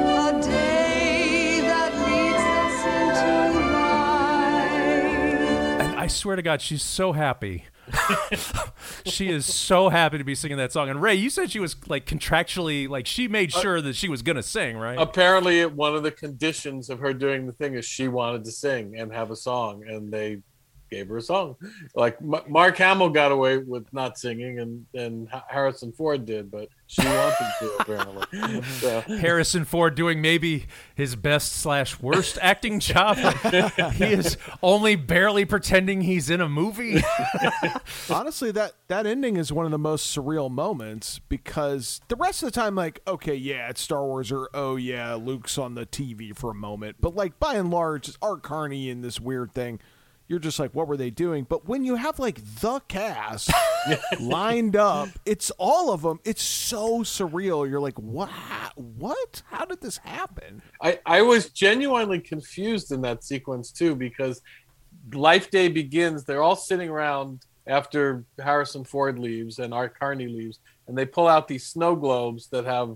A 0.05 0.39
day 0.47 1.61
that 1.61 1.91
leads 2.05 2.43
us 2.61 2.85
into 2.85 3.59
light. 5.79 5.81
and 5.89 5.99
i 5.99 6.05
swear 6.05 6.35
to 6.35 6.43
god 6.43 6.61
she's 6.61 6.83
so 6.83 7.13
happy 7.13 7.65
she 9.05 9.29
is 9.29 9.45
so 9.45 9.89
happy 9.89 10.17
to 10.17 10.23
be 10.23 10.35
singing 10.35 10.57
that 10.57 10.71
song. 10.71 10.89
And 10.89 11.01
ray 11.01 11.15
you 11.15 11.29
said 11.29 11.51
she 11.51 11.59
was 11.59 11.75
like 11.87 12.05
contractually 12.05 12.87
like 12.87 13.05
she 13.05 13.27
made 13.27 13.53
uh, 13.53 13.59
sure 13.59 13.81
that 13.81 13.95
she 13.95 14.09
was 14.09 14.21
gonna 14.21 14.43
sing 14.43 14.77
right? 14.77 14.99
Apparently, 14.99 15.65
one 15.65 15.95
of 15.95 16.03
the 16.03 16.11
conditions 16.11 16.89
of 16.89 16.99
her 16.99 17.13
doing 17.13 17.45
the 17.45 17.53
thing 17.53 17.75
is 17.75 17.85
she 17.85 18.07
wanted 18.07 18.43
to 18.45 18.51
sing 18.51 18.97
and 18.97 19.13
have 19.13 19.31
a 19.31 19.35
song, 19.35 19.83
and 19.87 20.11
they 20.11 20.41
gave 20.89 21.07
her 21.09 21.17
a 21.17 21.21
song. 21.21 21.55
Like 21.95 22.17
M- 22.21 22.43
Mark 22.47 22.77
Hamill 22.77 23.09
got 23.09 23.31
away 23.31 23.57
with 23.57 23.91
not 23.93 24.17
singing, 24.17 24.59
and 24.59 24.85
and 24.93 25.27
Harrison 25.47 25.91
Ford 25.91 26.25
did, 26.25 26.49
but 26.51 26.69
she 26.87 27.03
wanted 27.03 27.35
to 27.59 27.75
apparently. 27.79 28.61
So. 28.79 29.01
Harrison 29.01 29.65
Ford 29.65 29.95
doing 29.95 30.21
maybe 30.21 30.67
his 30.95 31.15
best 31.15 31.53
slash 31.53 31.99
worst 31.99 32.37
acting 32.41 32.79
job. 32.79 33.17
he 33.17 34.05
is 34.05 34.37
only 34.63 34.95
barely 34.95 35.45
pretending 35.45 36.01
he's 36.01 36.29
in 36.29 36.41
a 36.41 36.47
movie. 36.49 37.01
Honestly, 38.09 38.51
that 38.51 38.73
that 38.87 39.05
ending 39.05 39.37
is 39.37 39.51
one 39.51 39.65
of 39.65 39.71
the 39.71 39.77
most 39.77 40.15
surreal 40.15 40.49
moments 40.49 41.19
because 41.29 42.01
the 42.07 42.15
rest 42.15 42.41
of 42.43 42.47
the 42.47 42.59
time, 42.59 42.75
like, 42.75 43.01
okay, 43.07 43.35
yeah, 43.35 43.69
it's 43.69 43.81
Star 43.81 44.05
Wars, 44.05 44.31
or 44.31 44.49
oh 44.53 44.75
yeah, 44.75 45.13
Luke's 45.15 45.57
on 45.57 45.75
the 45.75 45.85
TV 45.85 46.35
for 46.35 46.51
a 46.51 46.55
moment, 46.55 46.97
but 46.99 47.15
like 47.15 47.39
by 47.39 47.55
and 47.55 47.69
large, 47.69 48.07
it's 48.07 48.17
Art 48.21 48.41
Carney 48.43 48.89
in 48.89 49.01
this 49.01 49.19
weird 49.19 49.53
thing. 49.53 49.79
You're 50.29 50.37
just 50.37 50.59
like, 50.59 50.75
what 50.75 50.87
were 50.87 50.95
they 50.95 51.09
doing? 51.09 51.47
But 51.49 51.67
when 51.67 51.83
you 51.83 51.95
have 51.95 52.19
like 52.19 52.39
the 52.61 52.81
cast 52.87 53.51
lined 54.21 54.75
up, 54.75 55.09
it's 55.25 55.49
all 55.57 55.91
of 55.91 56.03
them. 56.03 56.19
It's 56.23 56.43
so 56.43 56.99
surreal. 56.99 57.67
You're 57.67 57.79
like, 57.79 57.97
what? 57.97 58.29
What? 58.75 59.41
How 59.47 59.65
did 59.65 59.81
this 59.81 59.97
happen? 59.97 60.61
I, 60.83 60.99
I 61.03 61.23
was 61.23 61.49
genuinely 61.49 62.19
confused 62.19 62.91
in 62.91 63.01
that 63.01 63.23
sequence 63.23 63.71
too 63.71 63.95
because 63.95 64.43
Life 65.11 65.49
Day 65.49 65.67
begins. 65.67 66.25
They're 66.25 66.43
all 66.43 66.55
sitting 66.55 66.89
around 66.89 67.47
after 67.65 68.23
Harrison 68.37 68.83
Ford 68.83 69.17
leaves 69.17 69.57
and 69.57 69.73
Art 69.73 69.97
Carney 69.97 70.27
leaves, 70.27 70.59
and 70.87 70.95
they 70.95 71.07
pull 71.07 71.27
out 71.27 71.47
these 71.47 71.65
snow 71.65 71.95
globes 71.95 72.49
that 72.49 72.65
have 72.65 72.95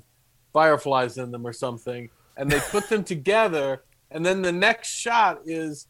fireflies 0.53 1.17
in 1.17 1.31
them 1.31 1.47
or 1.47 1.53
something, 1.53 2.11
and 2.37 2.47
they 2.51 2.59
put 2.59 2.89
them 2.89 3.03
together. 3.15 3.81
And 4.11 4.23
then 4.23 4.43
the 4.43 4.51
next 4.51 4.89
shot 4.89 5.41
is 5.45 5.87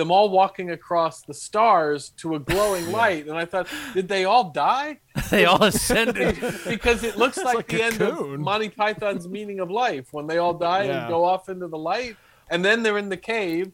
them 0.00 0.10
all 0.10 0.30
walking 0.30 0.70
across 0.70 1.22
the 1.22 1.34
stars 1.34 2.10
to 2.16 2.34
a 2.34 2.40
glowing 2.40 2.90
light. 2.90 3.26
And 3.28 3.36
I 3.38 3.44
thought, 3.44 3.68
did 3.94 4.08
they 4.08 4.24
all 4.24 4.50
die? 4.50 4.98
they 5.30 5.44
all 5.44 5.62
ascended. 5.62 6.36
because 6.68 7.04
it 7.04 7.16
looks 7.16 7.36
like, 7.36 7.54
like 7.56 7.68
the 7.68 7.80
a 7.80 7.84
end 7.84 8.02
of. 8.02 8.40
Monty 8.40 8.68
Python's 8.70 9.28
Meaning 9.28 9.60
of 9.60 9.70
Life 9.70 10.08
when 10.12 10.26
they 10.26 10.38
all 10.38 10.54
die 10.54 10.84
Yeah. 10.84 11.02
and 11.02 11.08
go 11.08 11.24
off 11.24 11.48
into 11.48 11.68
the 11.68 11.78
light, 11.78 12.16
and 12.50 12.64
then 12.64 12.82
they're 12.82 12.98
in 12.98 13.10
the 13.10 13.16
cave, 13.16 13.70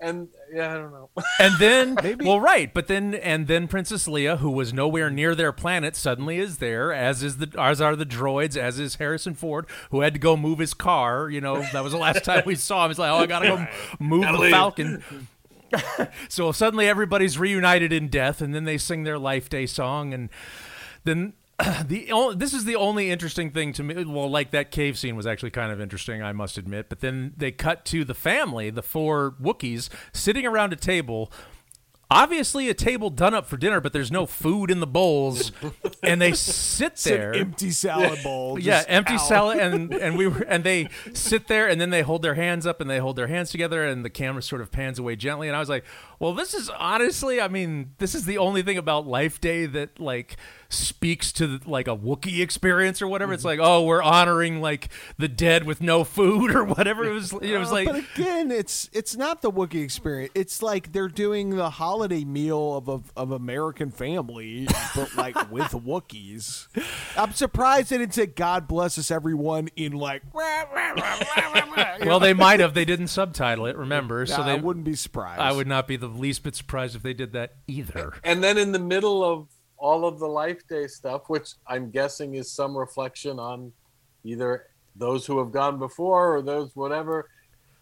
and 0.00 0.28
yeah, 0.52 0.72
I 0.72 0.74
don't 0.74 0.92
know. 0.92 1.08
And 1.40 1.54
then, 1.58 1.96
well, 2.24 2.40
right, 2.40 2.72
but 2.72 2.86
then, 2.86 3.14
and 3.14 3.46
then 3.46 3.66
Princess 3.68 4.06
Leia, 4.08 4.38
who 4.38 4.50
was 4.50 4.72
nowhere 4.72 5.08
near 5.10 5.34
their 5.34 5.52
planet, 5.52 5.96
suddenly 5.96 6.38
is 6.38 6.58
there. 6.58 6.92
As 6.92 7.22
is 7.22 7.38
the, 7.38 7.50
as 7.58 7.80
are 7.80 7.96
the 7.96 8.06
droids, 8.06 8.56
as 8.56 8.78
is 8.78 8.96
Harrison 8.96 9.34
Ford, 9.34 9.66
who 9.90 10.00
had 10.00 10.12
to 10.14 10.20
go 10.20 10.36
move 10.36 10.58
his 10.58 10.74
car. 10.74 11.28
You 11.30 11.40
know, 11.40 11.60
that 11.72 11.82
was 11.82 11.92
the 11.92 11.98
last 11.98 12.24
time 12.24 12.42
we 12.46 12.54
saw 12.56 12.84
him. 12.84 12.90
He's 12.90 12.98
like, 12.98 13.10
oh, 13.10 13.16
I 13.16 13.26
gotta 13.26 13.46
go 13.48 13.66
move 13.98 14.22
Gotta 14.22 14.36
the 14.36 14.42
leave. 14.44 14.52
Falcon. 14.52 15.02
so 16.28 16.52
suddenly 16.52 16.88
everybody's 16.88 17.38
reunited 17.38 17.92
in 17.92 18.08
death, 18.08 18.40
and 18.40 18.54
then 18.54 18.64
they 18.64 18.78
sing 18.78 19.04
their 19.04 19.18
Life 19.18 19.48
Day 19.48 19.66
song, 19.66 20.14
and 20.14 20.30
then. 21.04 21.34
The 21.86 22.34
this 22.36 22.52
is 22.52 22.64
the 22.64 22.74
only 22.74 23.12
interesting 23.12 23.52
thing 23.52 23.72
to 23.74 23.84
me. 23.84 24.04
Well, 24.04 24.28
like 24.28 24.50
that 24.50 24.72
cave 24.72 24.98
scene 24.98 25.14
was 25.14 25.24
actually 25.24 25.52
kind 25.52 25.70
of 25.70 25.80
interesting, 25.80 26.20
I 26.20 26.32
must 26.32 26.58
admit. 26.58 26.88
But 26.88 26.98
then 26.98 27.32
they 27.36 27.52
cut 27.52 27.84
to 27.86 28.04
the 28.04 28.12
family, 28.12 28.70
the 28.70 28.82
four 28.82 29.36
Wookiees, 29.40 29.88
sitting 30.12 30.44
around 30.44 30.72
a 30.72 30.76
table. 30.76 31.30
Obviously, 32.10 32.68
a 32.68 32.74
table 32.74 33.10
done 33.10 33.34
up 33.34 33.46
for 33.46 33.56
dinner, 33.56 33.80
but 33.80 33.92
there's 33.92 34.12
no 34.12 34.26
food 34.26 34.70
in 34.70 34.80
the 34.80 34.86
bowls, 34.86 35.52
and 36.02 36.20
they 36.20 36.32
sit 36.32 36.96
there, 36.96 37.34
empty 37.34 37.70
salad 37.70 38.22
bowl. 38.22 38.58
yeah, 38.60 38.84
empty 38.88 39.14
out. 39.14 39.26
salad, 39.26 39.58
and 39.58 39.92
and 39.94 40.16
we 40.16 40.26
were, 40.26 40.42
and 40.42 40.64
they 40.64 40.88
sit 41.12 41.48
there, 41.48 41.68
and 41.68 41.80
then 41.80 41.90
they 41.90 42.02
hold 42.02 42.22
their 42.22 42.34
hands 42.34 42.66
up, 42.66 42.80
and 42.80 42.90
they 42.90 42.98
hold 42.98 43.16
their 43.16 43.26
hands 43.26 43.50
together, 43.50 43.84
and 43.84 44.04
the 44.04 44.10
camera 44.10 44.42
sort 44.42 44.60
of 44.60 44.70
pans 44.70 44.98
away 44.98 45.16
gently, 45.16 45.48
and 45.48 45.56
I 45.56 45.60
was 45.60 45.68
like, 45.68 45.84
well, 46.18 46.34
this 46.34 46.54
is 46.54 46.68
honestly, 46.70 47.40
I 47.40 47.48
mean, 47.48 47.92
this 47.98 48.14
is 48.14 48.26
the 48.26 48.38
only 48.38 48.62
thing 48.62 48.78
about 48.78 49.06
Life 49.06 49.40
Day 49.40 49.66
that 49.66 49.98
like 49.98 50.36
speaks 50.74 51.32
to 51.32 51.60
like 51.66 51.88
a 51.88 51.96
Wookiee 51.96 52.40
experience 52.40 53.00
or 53.02 53.08
whatever. 53.08 53.32
It's 53.32 53.44
like, 53.44 53.60
oh, 53.62 53.84
we're 53.84 54.02
honoring 54.02 54.60
like 54.60 54.88
the 55.18 55.28
dead 55.28 55.64
with 55.64 55.80
no 55.80 56.04
food 56.04 56.54
or 56.54 56.64
whatever. 56.64 57.04
It 57.04 57.12
was, 57.12 57.32
you 57.32 57.40
know, 57.40 57.56
it 57.56 57.58
was 57.58 57.70
Uh, 57.70 57.74
like, 57.74 57.86
but 57.86 57.96
again, 58.16 58.50
it's 58.50 58.88
it's 58.92 59.16
not 59.16 59.42
the 59.42 59.50
Wookiee 59.50 59.82
experience. 59.82 60.32
It's 60.34 60.62
like 60.62 60.92
they're 60.92 61.08
doing 61.08 61.50
the 61.50 61.70
holiday 61.70 62.24
meal 62.24 62.74
of 62.76 62.88
a, 62.88 63.00
of 63.20 63.30
American 63.30 63.90
family, 63.90 64.66
but 64.94 65.14
like 65.16 65.34
with 65.50 65.68
Wookiees. 65.72 66.68
I'm 67.16 67.32
surprised 67.32 67.90
they 67.90 67.98
didn't 67.98 68.14
say 68.14 68.26
"God 68.26 68.68
bless 68.68 68.98
us, 68.98 69.10
everyone" 69.10 69.68
in 69.76 69.92
like. 69.92 70.22
well, 72.04 72.20
they 72.20 72.34
might 72.34 72.60
have. 72.60 72.74
They 72.74 72.84
didn't 72.84 73.08
subtitle 73.08 73.66
it. 73.66 73.76
Remember, 73.76 74.26
so 74.26 74.38
Yeah, 74.38 74.44
they 74.44 74.52
I 74.52 74.56
wouldn't 74.56 74.84
be 74.84 74.94
surprised. 74.94 75.40
I 75.40 75.52
would 75.52 75.66
not 75.66 75.86
be 75.88 75.96
the 75.96 76.06
least 76.08 76.42
bit 76.42 76.54
surprised 76.54 76.96
if 76.96 77.02
they 77.02 77.14
did 77.14 77.32
that 77.32 77.54
either. 77.66 78.14
and 78.22 78.42
then 78.42 78.58
in 78.58 78.72
the 78.72 78.78
middle 78.78 79.24
of 79.24 79.48
all 79.84 80.06
of 80.06 80.18
the 80.18 80.26
Life 80.26 80.66
Day 80.66 80.86
stuff, 80.86 81.28
which 81.28 81.50
I'm 81.66 81.90
guessing 81.90 82.36
is 82.36 82.50
some 82.50 82.74
reflection 82.74 83.38
on 83.38 83.70
either 84.24 84.64
those 84.96 85.26
who 85.26 85.38
have 85.40 85.52
gone 85.52 85.78
before 85.78 86.34
or 86.36 86.40
those 86.40 86.74
whatever, 86.74 87.28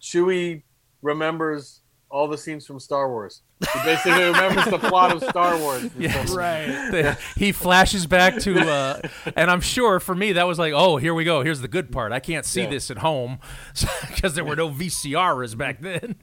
Chewie 0.00 0.64
remembers 1.00 1.78
all 2.10 2.26
the 2.26 2.36
scenes 2.36 2.66
from 2.66 2.80
Star 2.80 3.08
Wars. 3.08 3.42
He 3.72 3.78
basically 3.84 4.24
remembers 4.24 4.64
the 4.66 4.78
plot 4.80 5.12
of 5.16 5.22
Star 5.30 5.56
Wars. 5.58 5.88
Yes. 5.98 6.30
Right. 6.34 6.66
They- 6.90 7.14
he 7.36 7.52
flashes 7.52 8.06
back 8.08 8.36
to, 8.40 8.58
uh, 8.68 9.00
and 9.36 9.48
I'm 9.48 9.60
sure 9.60 10.00
for 10.00 10.14
me 10.14 10.32
that 10.32 10.46
was 10.48 10.58
like, 10.58 10.72
oh, 10.74 10.96
here 10.96 11.14
we 11.14 11.22
go. 11.22 11.42
Here's 11.42 11.60
the 11.60 11.68
good 11.68 11.92
part. 11.92 12.10
I 12.10 12.18
can't 12.18 12.44
see 12.44 12.62
Yeah. 12.62 12.70
this 12.70 12.90
at 12.90 12.98
home 12.98 13.38
because 14.08 14.34
there 14.34 14.44
were 14.44 14.56
no 14.56 14.68
VCRs 14.70 15.56
back 15.56 15.80
then. 15.80 16.16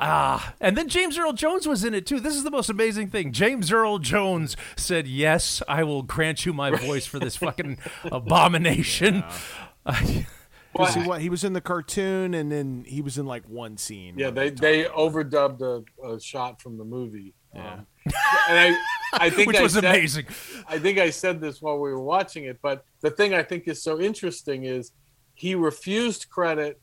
Ah, 0.00 0.54
and 0.60 0.76
then 0.78 0.88
James 0.88 1.18
Earl 1.18 1.32
Jones 1.34 1.68
was 1.68 1.84
in 1.84 1.92
it 1.94 2.06
too. 2.06 2.20
This 2.20 2.34
is 2.34 2.42
the 2.44 2.50
most 2.50 2.70
amazing 2.70 3.08
thing. 3.10 3.32
James 3.32 3.70
Earl 3.70 3.98
Jones 3.98 4.56
said, 4.76 5.06
"Yes, 5.06 5.62
I 5.68 5.84
will 5.84 6.02
grant 6.02 6.46
you 6.46 6.52
my 6.54 6.70
voice 6.70 7.06
for 7.06 7.18
this 7.18 7.36
fucking 7.36 7.78
abomination." 8.10 9.22
I- 9.86 10.26
Because 10.72 10.94
he, 10.94 11.02
what, 11.02 11.20
he 11.20 11.28
was 11.28 11.42
in 11.42 11.52
the 11.52 11.60
cartoon, 11.60 12.32
and 12.32 12.50
then 12.52 12.84
he 12.86 13.02
was 13.02 13.18
in 13.18 13.26
like 13.26 13.42
one 13.48 13.76
scene. 13.76 14.16
Yeah, 14.16 14.30
they 14.30 14.50
they 14.50 14.84
overdubbed 14.84 15.60
a, 15.62 16.06
a 16.06 16.20
shot 16.20 16.62
from 16.62 16.78
the 16.78 16.84
movie. 16.84 17.34
Um, 17.56 17.86
and 18.06 18.14
I 18.56 18.78
I 19.14 19.30
think 19.34 19.48
Which 19.48 19.56
I 19.56 19.62
was 19.64 19.72
said- 19.72 19.84
amazing. 19.84 20.26
I 20.68 20.78
think 20.78 20.98
I 20.98 21.10
said 21.10 21.40
this 21.40 21.60
while 21.60 21.74
we 21.80 21.90
were 21.90 22.00
watching 22.00 22.44
it, 22.44 22.60
but 22.62 22.84
the 23.00 23.10
thing 23.10 23.34
I 23.34 23.42
think 23.42 23.66
is 23.66 23.82
so 23.82 24.00
interesting 24.00 24.62
is 24.64 24.92
he 25.34 25.56
refused 25.56 26.28
credit 26.30 26.80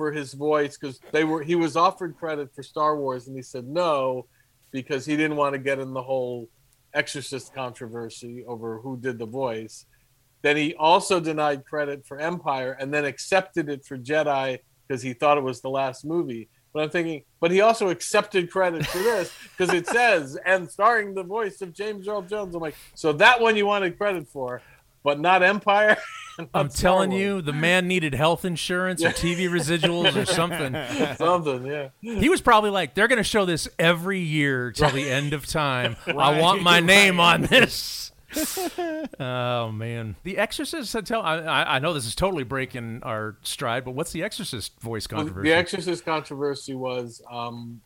for 0.00 0.10
his 0.10 0.32
voice 0.32 0.78
because 0.78 0.98
they 1.12 1.24
were 1.24 1.42
he 1.42 1.54
was 1.54 1.76
offered 1.76 2.16
credit 2.16 2.48
for 2.54 2.62
Star 2.62 2.96
Wars 2.96 3.26
and 3.26 3.36
he 3.36 3.42
said 3.42 3.66
no 3.66 4.24
because 4.70 5.04
he 5.04 5.14
didn't 5.14 5.36
want 5.36 5.52
to 5.52 5.58
get 5.58 5.78
in 5.78 5.92
the 5.92 6.00
whole 6.02 6.48
Exorcist 6.94 7.54
controversy 7.54 8.42
over 8.46 8.78
who 8.78 8.96
did 8.96 9.18
the 9.18 9.26
voice. 9.26 9.84
Then 10.40 10.56
he 10.56 10.74
also 10.74 11.20
denied 11.20 11.66
credit 11.66 12.06
for 12.06 12.18
Empire 12.18 12.78
and 12.80 12.94
then 12.94 13.04
accepted 13.04 13.68
it 13.68 13.84
for 13.84 13.98
Jedi 13.98 14.60
because 14.88 15.02
he 15.02 15.12
thought 15.12 15.36
it 15.36 15.44
was 15.44 15.60
the 15.60 15.68
last 15.68 16.06
movie. 16.06 16.48
But 16.72 16.84
I'm 16.84 16.88
thinking, 16.88 17.24
but 17.38 17.50
he 17.50 17.60
also 17.60 17.90
accepted 17.90 18.50
credit 18.50 18.86
for 18.86 19.00
this 19.00 19.30
because 19.50 19.74
it 19.74 19.86
says 19.86 20.38
and 20.46 20.70
starring 20.70 21.12
the 21.12 21.24
voice 21.24 21.60
of 21.60 21.74
James 21.74 22.08
Earl 22.08 22.22
Jones. 22.22 22.54
I'm 22.54 22.62
like, 22.62 22.76
so 22.94 23.12
that 23.12 23.38
one 23.38 23.54
you 23.54 23.66
wanted 23.66 23.98
credit 23.98 24.28
for, 24.28 24.62
but 25.04 25.20
not 25.20 25.42
Empire. 25.42 25.98
I'm 26.54 26.68
telling 26.68 27.10
Wars. 27.10 27.22
you, 27.22 27.42
the 27.42 27.52
man 27.52 27.88
needed 27.88 28.14
health 28.14 28.44
insurance 28.44 29.02
or 29.04 29.10
TV 29.10 29.48
residuals 29.50 30.16
or 30.16 30.24
something. 30.24 30.76
something, 31.16 31.66
yeah. 31.66 31.88
He 32.00 32.28
was 32.28 32.40
probably 32.40 32.70
like, 32.70 32.94
they're 32.94 33.08
going 33.08 33.18
to 33.18 33.24
show 33.24 33.44
this 33.44 33.68
every 33.78 34.20
year 34.20 34.72
till 34.72 34.90
the 34.90 35.10
end 35.10 35.32
of 35.32 35.46
time. 35.46 35.96
I 36.06 36.40
want 36.40 36.62
my 36.62 36.80
name 36.80 37.18
right. 37.18 37.34
on 37.34 37.42
this. 37.42 38.12
oh 39.18 39.72
man, 39.72 40.14
The 40.22 40.38
Exorcist. 40.38 40.94
I 40.94 41.00
tell, 41.00 41.20
I, 41.22 41.36
I 41.64 41.78
know 41.80 41.92
this 41.92 42.06
is 42.06 42.14
totally 42.14 42.44
breaking 42.44 43.00
our 43.02 43.36
stride, 43.42 43.84
but 43.84 43.92
what's 43.92 44.12
the 44.12 44.22
Exorcist 44.22 44.78
voice 44.80 45.08
Well, 45.10 45.18
controversy? 45.20 45.48
The 45.48 45.56
Exorcist 45.56 46.04
controversy 46.04 46.74
was 46.74 47.22
um, 47.30 47.80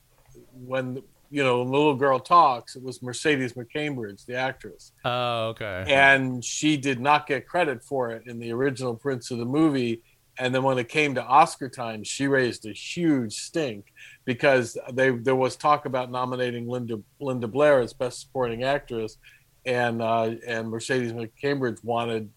when 0.52 1.02
you 1.34 1.42
know 1.42 1.58
when 1.60 1.68
the 1.72 1.76
little 1.76 1.94
girl 1.96 2.18
talks. 2.20 2.76
It 2.76 2.82
was 2.82 3.02
Mercedes 3.02 3.54
McCambridge, 3.54 4.24
the 4.26 4.36
actress, 4.36 4.92
Oh, 5.04 5.48
okay. 5.48 5.84
and 5.88 6.44
she 6.44 6.76
did 6.76 7.00
not 7.00 7.26
get 7.26 7.46
credit 7.46 7.82
for 7.82 8.10
it 8.10 8.22
in 8.26 8.38
the 8.38 8.52
original 8.52 8.94
prints 8.94 9.30
of 9.32 9.38
the 9.38 9.44
movie. 9.44 10.02
And 10.38 10.52
then 10.54 10.62
when 10.64 10.78
it 10.78 10.88
came 10.88 11.14
to 11.14 11.22
Oscar 11.24 11.68
time, 11.68 12.02
she 12.02 12.26
raised 12.26 12.66
a 12.66 12.72
huge 12.72 13.34
stink 13.34 13.92
because 14.24 14.76
they 14.92 15.10
there 15.10 15.36
was 15.36 15.54
talk 15.56 15.86
about 15.86 16.10
nominating 16.10 16.68
Linda 16.68 16.98
Linda 17.20 17.46
Blair 17.48 17.80
as 17.80 17.92
Best 17.92 18.20
Supporting 18.22 18.62
Actress, 18.64 19.16
and 19.64 20.02
uh, 20.02 20.32
and 20.46 20.68
Mercedes 20.70 21.12
McCambridge 21.12 21.82
wanted 21.84 22.30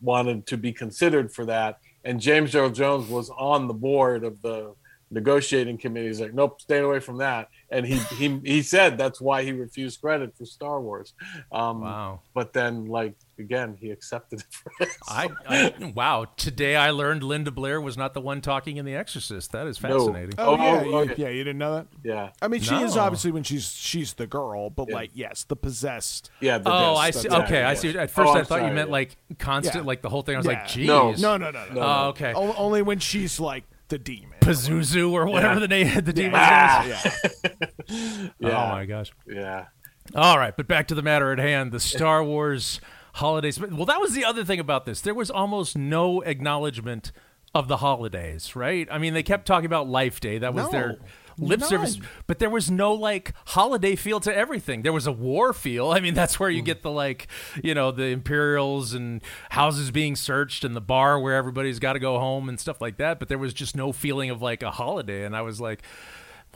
wanted 0.00 0.46
to 0.46 0.56
be 0.56 0.72
considered 0.72 1.32
for 1.32 1.44
that. 1.46 1.78
And 2.04 2.20
James 2.20 2.54
Earl 2.54 2.70
Jones 2.70 3.08
was 3.08 3.30
on 3.30 3.68
the 3.68 3.74
board 3.74 4.24
of 4.24 4.40
the 4.42 4.74
negotiating 5.10 5.76
committee. 5.78 6.06
He's 6.06 6.20
like, 6.20 6.34
nope, 6.34 6.60
staying 6.60 6.84
away 6.84 7.00
from 7.00 7.18
that. 7.18 7.48
And 7.70 7.86
he 7.86 7.98
he 8.16 8.40
he 8.44 8.62
said 8.62 8.98
that's 8.98 9.20
why 9.20 9.42
he 9.44 9.52
refused 9.52 10.00
credit 10.00 10.36
for 10.36 10.44
Star 10.44 10.80
Wars. 10.80 11.12
Um, 11.52 11.80
Wow. 11.82 12.20
But 12.34 12.52
then, 12.52 12.86
like 12.86 13.14
again, 13.38 13.76
he 13.80 13.90
accepted 13.90 14.40
it 14.40 14.46
for 14.50 14.72
it. 14.80 14.88
I, 15.08 15.28
I 15.48 15.92
wow. 15.94 16.26
Today 16.36 16.76
I 16.76 16.90
learned 16.90 17.22
Linda 17.22 17.50
Blair 17.50 17.80
was 17.80 17.96
not 17.96 18.12
the 18.14 18.20
one 18.20 18.40
talking 18.40 18.76
in 18.76 18.84
The 18.84 18.94
Exorcist. 18.94 19.52
That 19.52 19.66
is 19.66 19.78
fascinating. 19.78 20.34
Oh, 20.38 20.56
yeah, 20.56 20.80
oh, 20.80 20.84
you, 20.84 20.96
okay. 21.10 21.14
yeah, 21.16 21.28
you 21.28 21.44
didn't 21.44 21.58
know 21.58 21.74
that. 21.76 21.86
Yeah. 22.04 22.30
I 22.42 22.48
mean, 22.48 22.60
she 22.60 22.74
is 22.74 22.96
obviously 22.96 23.30
when 23.30 23.42
she's 23.44 23.68
she's 23.72 24.14
the 24.14 24.26
girl, 24.26 24.68
but 24.70 24.90
like, 24.90 25.10
yes, 25.14 25.44
the 25.44 25.56
possessed. 25.56 26.30
Yeah. 26.40 26.58
the 26.58 26.70
Oh, 26.70 26.96
I 26.96 27.10
see. 27.12 27.28
right, 27.28 27.44
Okay, 27.44 27.62
I 27.62 27.74
see. 27.74 27.90
At 27.90 27.96
Oh, 27.96 28.06
first, 28.08 28.34
I 28.34 28.38
I'm 28.40 28.44
thought 28.44 28.62
you 28.62 28.72
meant 28.72 28.88
yeah. 28.88 28.92
like 28.92 29.16
constant, 29.38 29.84
Yeah. 29.84 29.88
like 29.88 30.02
the 30.02 30.08
whole 30.08 30.22
thing. 30.22 30.34
I 30.34 30.38
was 30.38 30.46
Yeah. 30.46 30.52
like, 30.52 30.68
geez. 30.68 30.86
No. 30.88 31.12
No, 31.12 31.36
no, 31.36 31.50
no, 31.50 31.64
no. 31.68 31.74
no. 31.74 31.80
Oh, 31.82 32.08
okay. 32.08 32.32
O- 32.34 32.54
only 32.54 32.82
when 32.82 32.98
she's 32.98 33.38
like 33.40 33.64
the 33.90 33.98
demon. 33.98 34.38
Pazuzu 34.40 35.12
or 35.12 35.26
whatever 35.26 35.54
Yeah. 35.54 35.60
the 35.60 35.68
name, 35.68 36.00
the 36.04 36.12
demon's 36.12 36.32
Yeah. 36.34 36.82
name 36.82 36.92
is. 36.92 37.36
Ah. 37.44 38.30
Yeah. 38.38 38.68
Oh 38.68 38.72
my 38.72 38.86
gosh. 38.86 39.10
Yeah. 39.26 39.66
All 40.14 40.38
right, 40.38 40.56
but 40.56 40.66
back 40.66 40.88
to 40.88 40.94
the 40.94 41.02
matter 41.02 41.30
at 41.32 41.38
hand. 41.38 41.72
The 41.72 41.80
Star 41.80 42.24
Wars 42.32 42.80
holidays. 43.14 43.60
Well, 43.60 43.84
that 43.86 44.00
was 44.00 44.14
the 44.14 44.24
other 44.24 44.44
thing 44.44 44.58
about 44.60 44.84
this. 44.86 45.00
There 45.00 45.14
was 45.14 45.30
almost 45.30 45.76
no 45.76 46.20
acknowledgement 46.22 47.12
of 47.54 47.68
the 47.68 47.78
holidays, 47.78 48.54
right? 48.56 48.86
I 48.90 48.98
mean, 48.98 49.12
they 49.14 49.22
kept 49.24 49.46
talking 49.46 49.66
about 49.66 49.88
Life 49.88 50.20
Day. 50.20 50.38
That 50.38 50.54
was 50.54 50.64
No. 50.66 50.70
their 50.70 50.98
lip 51.40 51.60
None. 51.60 51.68
service, 51.68 51.98
but 52.26 52.38
there 52.38 52.50
was 52.50 52.70
no 52.70 52.92
like 52.92 53.32
holiday 53.46 53.96
feel 53.96 54.20
to 54.20 54.34
everything. 54.34 54.82
There 54.82 54.92
was 54.92 55.06
a 55.06 55.12
war 55.12 55.52
feel. 55.52 55.90
I 55.92 56.00
mean, 56.00 56.14
that's 56.14 56.38
where 56.38 56.50
you 56.50 56.60
hmm. 56.60 56.66
get 56.66 56.82
the 56.82 56.90
like, 56.90 57.28
you 57.62 57.74
know, 57.74 57.90
the 57.90 58.06
Imperials 58.06 58.92
and 58.92 59.22
houses 59.50 59.90
being 59.90 60.16
searched 60.16 60.64
and 60.64 60.76
the 60.76 60.80
bar 60.80 61.18
where 61.18 61.34
everybody's 61.34 61.78
got 61.78 61.94
to 61.94 61.98
go 61.98 62.18
home 62.18 62.48
and 62.48 62.58
stuff 62.58 62.80
like 62.80 62.96
that. 62.98 63.18
But 63.18 63.28
there 63.28 63.38
was 63.38 63.54
just 63.54 63.76
no 63.76 63.92
feeling 63.92 64.30
of 64.30 64.42
like 64.42 64.62
a 64.62 64.70
holiday. 64.70 65.24
And 65.24 65.36
I 65.36 65.42
was 65.42 65.60
like, 65.60 65.82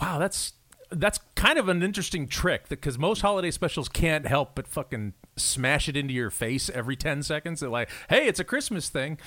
wow, 0.01 0.19
that's 0.19 0.55
that's 0.91 1.19
kind 1.35 1.59
of 1.59 1.69
an 1.69 1.83
interesting 1.83 2.29
trick 2.29 2.69
because 2.69 2.99
most 2.99 3.21
holiday 3.21 3.51
specials 3.51 3.89
can't 3.89 4.27
help 4.27 4.55
but 4.55 4.67
fucking 4.67 5.15
smash 5.37 5.89
it 5.89 5.97
into 5.97 6.15
your 6.15 6.31
face 6.31 6.71
every 6.71 6.97
10 6.97 7.23
seconds. 7.23 7.61
They're 7.61 7.69
like, 7.69 7.91
hey, 8.09 8.27
it's 8.27 8.41
a 8.41 8.45
Christmas 8.45 8.89
thing. 8.89 9.19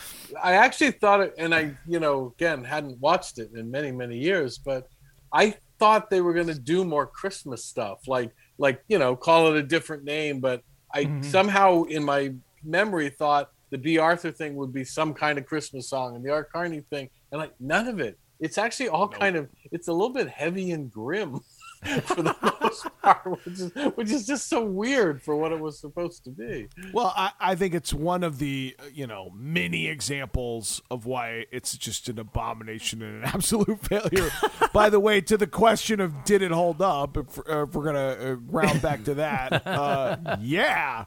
I 0.41 0.53
actually 0.53 0.91
thought 0.91 1.21
it, 1.21 1.33
and 1.37 1.53
I, 1.53 1.75
you 1.85 1.99
know, 1.99 2.33
again, 2.37 2.63
hadn't 2.63 2.99
watched 2.99 3.39
it 3.39 3.51
in 3.53 3.69
many, 3.69 3.91
many 3.91 4.17
years, 4.17 4.57
but 4.57 4.89
I 5.31 5.55
thought 5.79 6.09
they 6.09 6.21
were 6.21 6.33
going 6.33 6.47
to 6.47 6.59
do 6.59 6.83
more 6.83 7.05
Christmas 7.05 7.65
stuff, 7.65 8.07
like, 8.07 8.31
like 8.57 8.81
you 8.87 8.97
know, 8.99 9.15
call 9.15 9.53
it 9.53 9.57
a 9.57 9.63
different 9.63 10.03
name. 10.03 10.39
But 10.39 10.61
I 10.93 11.05
Mm-hmm. 11.05 11.21
somehow, 11.23 11.83
in 11.83 12.03
my 12.03 12.33
memory, 12.63 13.09
thought 13.09 13.49
the 13.71 13.77
Bea 13.77 13.97
Arthur 13.97 14.31
thing 14.31 14.55
would 14.55 14.73
be 14.73 14.83
some 14.85 15.13
kind 15.13 15.37
of 15.37 15.45
Christmas 15.45 15.89
song, 15.89 16.15
and 16.15 16.23
the 16.25 16.31
Art 16.31 16.49
Carney 16.51 16.81
thing, 16.89 17.09
and 17.31 17.39
like 17.39 17.53
none 17.59 17.87
of 17.87 17.99
it. 17.99 18.17
It's 18.39 18.57
actually 18.57 18.89
all 18.89 19.07
kind 19.07 19.35
of. 19.35 19.49
It's 19.71 19.87
a 19.87 19.91
little 19.93 20.13
bit 20.13 20.29
heavy 20.29 20.71
and 20.71 20.91
grim. 20.91 21.39
for 22.03 22.21
the 22.21 22.35
most 22.61 22.87
part, 23.01 23.25
which 23.25 23.47
is, 23.59 23.71
which 23.95 24.11
is 24.11 24.25
just 24.25 24.47
so 24.49 24.63
weird 24.63 25.21
for 25.21 25.35
what 25.35 25.51
it 25.51 25.59
was 25.59 25.79
supposed 25.79 26.23
to 26.25 26.29
be. 26.29 26.67
Well, 26.93 27.13
I, 27.15 27.31
I 27.39 27.55
think 27.55 27.73
it's 27.73 27.93
one 27.93 28.23
of 28.23 28.39
the 28.39 28.75
you 28.93 29.07
know 29.07 29.31
many 29.35 29.87
examples 29.87 30.81
of 30.89 31.05
why 31.05 31.45
it's 31.51 31.77
just 31.77 32.09
an 32.09 32.19
abomination 32.19 33.01
and 33.01 33.23
an 33.23 33.29
absolute 33.33 33.79
failure. 33.85 34.29
By 34.73 34.89
the 34.89 34.99
way, 34.99 35.21
to 35.21 35.37
the 35.37 35.47
question 35.47 35.99
of 35.99 36.23
did 36.23 36.41
it 36.41 36.51
hold 36.51 36.81
up, 36.81 37.17
if, 37.17 37.39
uh, 37.39 37.63
if 37.63 37.73
we're 37.73 37.85
gonna 37.85 38.31
uh, 38.31 38.35
round 38.47 38.81
back 38.81 39.03
to 39.05 39.15
that, 39.15 39.65
uh, 39.67 40.37
yeah, 40.41 41.05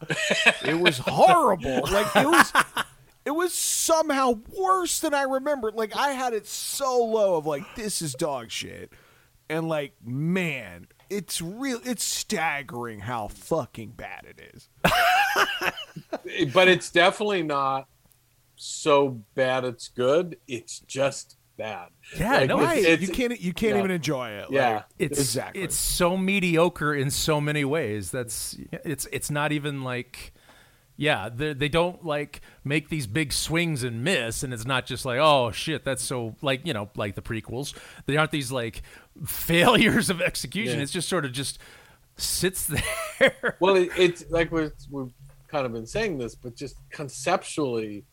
it 0.64 0.78
was 0.78 0.98
horrible. 0.98 1.80
Like 1.90 2.14
it 2.16 2.26
was. 2.26 2.52
It 3.24 3.32
was 3.32 3.52
somehow 3.52 4.40
worse 4.56 5.00
than 5.00 5.12
I 5.12 5.22
remembered. 5.22 5.74
Like 5.74 5.94
I 5.94 6.12
had 6.12 6.32
it 6.32 6.46
so 6.46 7.04
low 7.04 7.36
of 7.36 7.46
like 7.46 7.62
this 7.74 8.00
is 8.00 8.14
dog 8.14 8.50
shit, 8.50 8.92
and 9.50 9.68
like 9.68 9.92
man, 10.04 10.86
it's 11.10 11.42
real. 11.42 11.80
It's 11.84 12.04
staggering 12.04 13.00
how 13.00 13.28
fucking 13.28 13.90
bad 13.90 14.24
it 14.26 14.40
is. 14.54 14.68
but 16.54 16.68
it's 16.68 16.90
definitely 16.90 17.42
not 17.42 17.86
so 18.56 19.20
bad 19.34 19.64
it's 19.64 19.88
good. 19.88 20.36
It's 20.46 20.80
just 20.80 21.36
bad. 21.56 21.88
Yeah, 22.18 22.38
Like, 22.38 22.48
no, 22.48 22.56
it's- 22.60 22.68
Right. 22.74 22.84
it's- 22.84 23.00
you 23.00 23.08
can't 23.14 23.40
you 23.40 23.52
can't 23.52 23.74
yeah. 23.74 23.78
even 23.80 23.90
enjoy 23.90 24.28
it. 24.30 24.46
Yeah. 24.50 24.74
Like, 24.76 24.84
It's 24.98 25.18
exactly. 25.18 25.62
it's 25.62 25.76
so 25.76 26.16
mediocre 26.16 26.94
in 26.94 27.10
so 27.10 27.40
many 27.40 27.64
ways. 27.64 28.10
That's 28.10 28.56
it's 28.84 29.06
it's 29.12 29.30
not 29.30 29.52
even 29.52 29.82
like 29.82 30.32
yeah, 31.00 31.30
they 31.34 31.54
they 31.54 31.70
don't 31.70 32.04
like 32.04 32.42
make 32.62 32.90
these 32.90 33.06
big 33.06 33.32
swings 33.32 33.82
and 33.82 34.04
miss 34.04 34.42
and 34.42 34.52
it's 34.52 34.66
not 34.66 34.84
just 34.84 35.06
like, 35.06 35.18
oh 35.18 35.50
shit, 35.50 35.82
that's 35.82 36.02
so 36.02 36.36
like, 36.42 36.66
you 36.66 36.74
know, 36.74 36.90
like 36.94 37.14
the 37.14 37.22
prequels. 37.22 37.74
They 38.04 38.18
aren't 38.18 38.32
these 38.32 38.52
like 38.52 38.82
failures 39.26 40.10
of 40.10 40.20
execution. 40.20 40.76
Yeah. 40.76 40.82
It's 40.82 40.92
just 40.92 41.08
sort 41.08 41.24
of 41.24 41.32
just 41.32 41.58
sits 42.18 42.66
there. 43.18 43.56
well, 43.60 43.76
it, 43.76 43.88
it's 43.96 44.26
like 44.28 44.52
we've, 44.52 44.72
we've 44.90 45.10
kind 45.48 45.64
of 45.64 45.72
been 45.72 45.86
saying 45.86 46.18
this, 46.18 46.34
but 46.34 46.54
just 46.54 46.76
conceptually, 46.90 48.04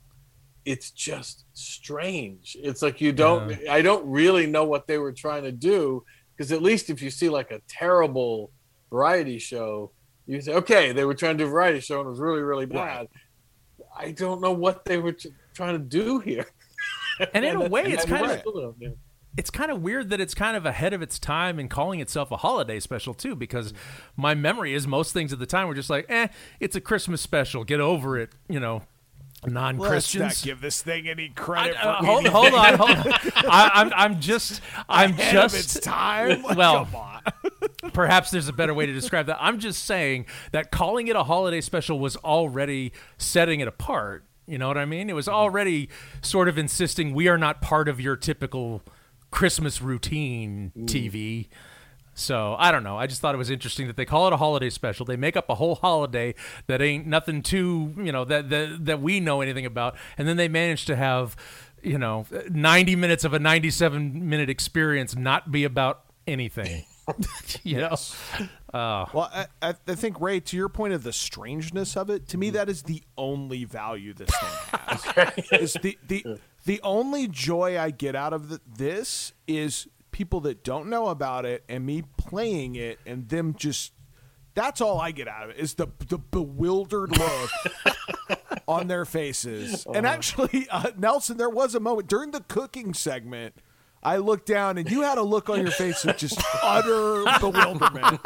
it's 0.63 0.91
just 0.91 1.43
strange. 1.51 2.55
It's 2.57 2.81
like 2.81 3.01
you 3.01 3.11
don't, 3.11 3.67
I 3.67 3.81
don't 3.81 4.09
really 4.09 4.47
know 4.47 4.63
what 4.63 4.87
they 4.87 4.97
were 4.97 5.11
trying 5.11 5.43
to 5.43 5.51
do 5.51 6.05
because 6.37 6.53
at 6.53 6.61
least 6.61 6.89
if 6.89 7.01
you 7.01 7.09
see 7.09 7.27
like 7.27 7.51
a 7.51 7.59
terrible 7.67 8.49
variety 8.89 9.39
show, 9.39 9.91
you 10.27 10.41
say, 10.41 10.53
okay, 10.53 10.91
they 10.91 11.05
were 11.05 11.15
trying 11.15 11.37
to 11.37 11.43
do 11.43 11.47
a 11.47 11.51
variety 11.51 11.79
show 11.79 11.99
and 11.99 12.07
it 12.07 12.09
was 12.11 12.19
really, 12.19 12.41
really 12.41 12.65
bad. 12.65 13.07
I 13.97 14.11
don't 14.11 14.41
know 14.41 14.51
what 14.51 14.85
they 14.85 14.97
were 14.97 15.13
t- 15.13 15.31
trying 15.53 15.73
to 15.73 15.79
do 15.79 16.19
here. 16.19 16.45
And 17.33 17.43
in 17.43 17.55
a 17.55 17.67
way, 17.67 17.81
it's 17.81 18.05
kind 18.05 18.23
of 18.23 18.39
still 18.41 18.61
don't, 18.61 18.75
yeah. 18.79 18.89
it's 19.37 19.49
kind 19.49 19.71
of 19.71 19.81
weird 19.81 20.11
that 20.11 20.21
it's 20.21 20.35
kind 20.35 20.55
of 20.55 20.67
ahead 20.67 20.93
of 20.93 21.01
its 21.01 21.17
time 21.17 21.57
and 21.57 21.67
calling 21.67 21.99
itself 21.99 22.29
a 22.29 22.37
holiday 22.37 22.79
special 22.79 23.15
too 23.15 23.35
because 23.35 23.73
my 24.15 24.35
memory 24.35 24.75
is 24.75 24.85
most 24.85 25.13
things 25.13 25.33
at 25.33 25.39
the 25.39 25.47
time 25.47 25.67
were 25.67 25.73
just 25.73 25.89
like 25.89 26.05
eh 26.09 26.27
it's 26.59 26.75
a 26.75 26.79
christmas 26.79 27.21
special 27.21 27.63
get 27.63 27.79
over 27.79 28.19
it 28.19 28.33
you 28.47 28.59
know 28.59 28.83
Let's 29.43 29.53
non-christians 29.53 30.21
not 30.23 30.41
give 30.43 30.61
this 30.61 30.81
thing 30.81 31.07
any 31.07 31.29
credit. 31.29 31.77
I- 31.77 31.89
uh, 31.89 32.03
hold, 32.03 32.27
hold 32.27 32.53
on, 32.53 32.73
hold 32.73 32.89
on. 33.07 33.13
I, 33.35 33.71
I'm, 33.75 33.93
I'm 33.95 34.19
just, 34.19 34.61
I'm 34.89 35.11
ahead 35.11 35.33
just 35.33 35.55
its 35.55 35.79
time. 35.79 36.43
Well, 36.55 36.87
perhaps 37.93 38.31
there's 38.31 38.47
a 38.47 38.53
better 38.53 38.73
way 38.73 38.85
to 38.87 38.93
describe 38.93 39.27
that. 39.27 39.37
I'm 39.39 39.59
just 39.59 39.85
saying 39.85 40.25
that 40.51 40.71
calling 40.71 41.07
it 41.07 41.15
a 41.15 41.23
holiday 41.23 41.61
special 41.61 41.99
was 41.99 42.15
already 42.17 42.93
setting 43.17 43.59
it 43.59 43.67
apart. 43.67 44.25
You 44.47 44.57
know 44.57 44.67
what 44.69 44.77
I 44.77 44.85
mean? 44.85 45.09
It 45.09 45.13
was 45.13 45.27
already 45.27 45.89
sort 46.21 46.47
of 46.47 46.57
insisting 46.57 47.13
we 47.13 47.27
are 47.27 47.37
not 47.37 47.61
part 47.61 47.87
of 47.87 47.99
your 48.01 48.15
typical 48.15 48.81
Christmas 49.29 49.81
routine 49.81 50.71
TV. 50.85 51.47
So 52.17 52.55
I 52.57 52.71
don't 52.71 52.83
know. 52.83 52.97
I 52.97 53.05
just 53.05 53.21
thought 53.21 53.35
it 53.35 53.37
was 53.37 53.49
interesting 53.51 53.87
that 53.87 53.95
they 53.95 54.05
call 54.05 54.27
it 54.27 54.33
a 54.33 54.37
holiday 54.37 54.69
special. 54.69 55.05
They 55.05 55.17
make 55.17 55.37
up 55.37 55.49
a 55.49 55.55
whole 55.55 55.75
holiday 55.75 56.33
that 56.65 56.81
ain't 56.81 57.05
nothing 57.05 57.43
too, 57.43 57.93
you 57.97 58.11
know, 58.11 58.25
that 58.25 58.49
that, 58.49 58.85
that 58.85 59.01
we 59.01 59.19
know 59.19 59.41
anything 59.41 59.65
about, 59.65 59.95
and 60.17 60.27
then 60.27 60.35
they 60.35 60.47
manage 60.47 60.85
to 60.85 60.95
have, 60.95 61.35
you 61.83 61.97
know, 61.99 62.25
90 62.49 62.95
minutes 62.95 63.23
of 63.23 63.33
a 63.33 63.39
97 63.39 64.27
minute 64.27 64.49
experience 64.49 65.15
not 65.15 65.51
be 65.51 65.63
about 65.63 66.05
anything. 66.25 66.85
you 67.63 67.77
know. 67.77 67.95
Uh, 68.73 69.05
Well, 69.13 69.29
I, 69.33 69.47
I, 69.61 69.75
I 69.87 69.95
think 69.95 70.19
Ray, 70.19 70.39
to 70.41 70.57
your 70.57 70.69
point 70.69 70.93
of 70.93 71.03
the 71.03 71.13
strangeness 71.13 71.95
of 71.95 72.09
it, 72.09 72.27
to 72.29 72.37
me 72.37 72.49
that 72.49 72.67
is 72.67 72.83
the 72.83 73.01
only 73.17 73.63
value 73.63 74.13
this 74.13 74.29
thing 74.29 74.79
has. 75.51 75.61
is 75.61 75.73
the 75.81 75.97
the 76.07 76.39
the 76.65 76.81
only 76.83 77.27
joy 77.27 77.79
I 77.79 77.91
get 77.91 78.15
out 78.15 78.33
of 78.33 78.49
the, 78.49 78.59
this 78.67 79.31
is 79.47 79.87
people 80.17 80.39
that 80.41 80.63
don't 80.63 80.87
know 80.89 81.07
about 81.09 81.45
it 81.45 81.63
and 81.69 81.85
me 81.85 82.03
playing 82.17 82.75
it 82.75 82.97
and 83.05 83.29
them 83.29 83.53
just. 83.55 83.93
That's 84.55 84.81
all 84.81 84.99
I 84.99 85.11
get 85.11 85.27
out 85.27 85.43
of 85.43 85.49
it 85.51 85.57
is 85.57 85.75
the 85.75 85.85
the 86.09 86.17
bewildered 86.17 87.15
look 87.15 87.51
on 88.67 88.87
their 88.87 89.05
faces. 89.05 89.85
And 89.93 90.07
actually, 90.07 90.67
uh, 90.71 90.89
Nelson, 90.97 91.37
there 91.37 91.49
was 91.51 91.75
a 91.75 91.79
moment 91.79 92.07
during 92.09 92.31
the 92.31 92.41
cooking 92.41 92.95
segment. 92.95 93.53
I 94.01 94.17
looked 94.17 94.47
down 94.47 94.77
and 94.77 94.89
you 94.89 95.01
had 95.01 95.17
a 95.17 95.23
look 95.23 95.49
on 95.49 95.59
your 95.61 95.71
face 95.71 96.05
of 96.05 96.17
just 96.17 96.39
utter 96.63 97.23
bewilderment 97.41 98.21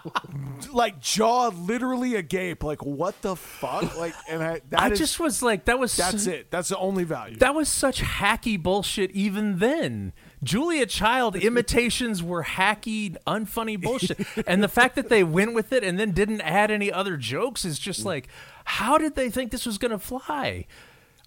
like 0.72 1.00
jaw 1.00 1.48
literally 1.48 2.14
agape 2.16 2.64
like 2.64 2.82
what 2.84 3.20
the 3.22 3.36
fuck 3.36 3.96
like 3.98 4.14
and 4.28 4.42
i 4.42 4.60
that 4.70 4.80
I 4.80 4.90
is- 4.90 4.98
just 4.98 5.20
was 5.20 5.42
like, 5.42 5.66
that 5.66 5.78
was 5.78 5.94
that's 5.96 6.26
it 6.26 6.50
that's 6.50 6.70
the 6.70 6.78
only 6.78 7.04
value 7.04 7.36
That 7.36 7.54
was 7.54 7.68
such 7.68 8.00
hacky 8.02 8.60
bullshit 8.60 9.10
even 9.12 9.58
then. 9.58 10.12
Julia 10.42 10.86
Child 10.86 11.36
imitations 11.36 12.22
were 12.22 12.42
hacky, 12.42 13.16
unfunny 13.26 13.80
bullshit. 13.80 14.26
and 14.46 14.62
the 14.62 14.68
fact 14.68 14.96
that 14.96 15.08
they 15.08 15.22
went 15.22 15.54
with 15.54 15.72
it 15.72 15.84
and 15.84 15.98
then 15.98 16.12
didn't 16.12 16.40
add 16.40 16.70
any 16.70 16.90
other 16.90 17.16
jokes 17.16 17.64
is 17.64 17.78
just 17.78 18.04
like, 18.04 18.28
how 18.64 18.98
did 18.98 19.14
they 19.14 19.30
think 19.30 19.50
this 19.50 19.66
was 19.66 19.78
going 19.78 19.92
to 19.92 19.98
fly? 19.98 20.66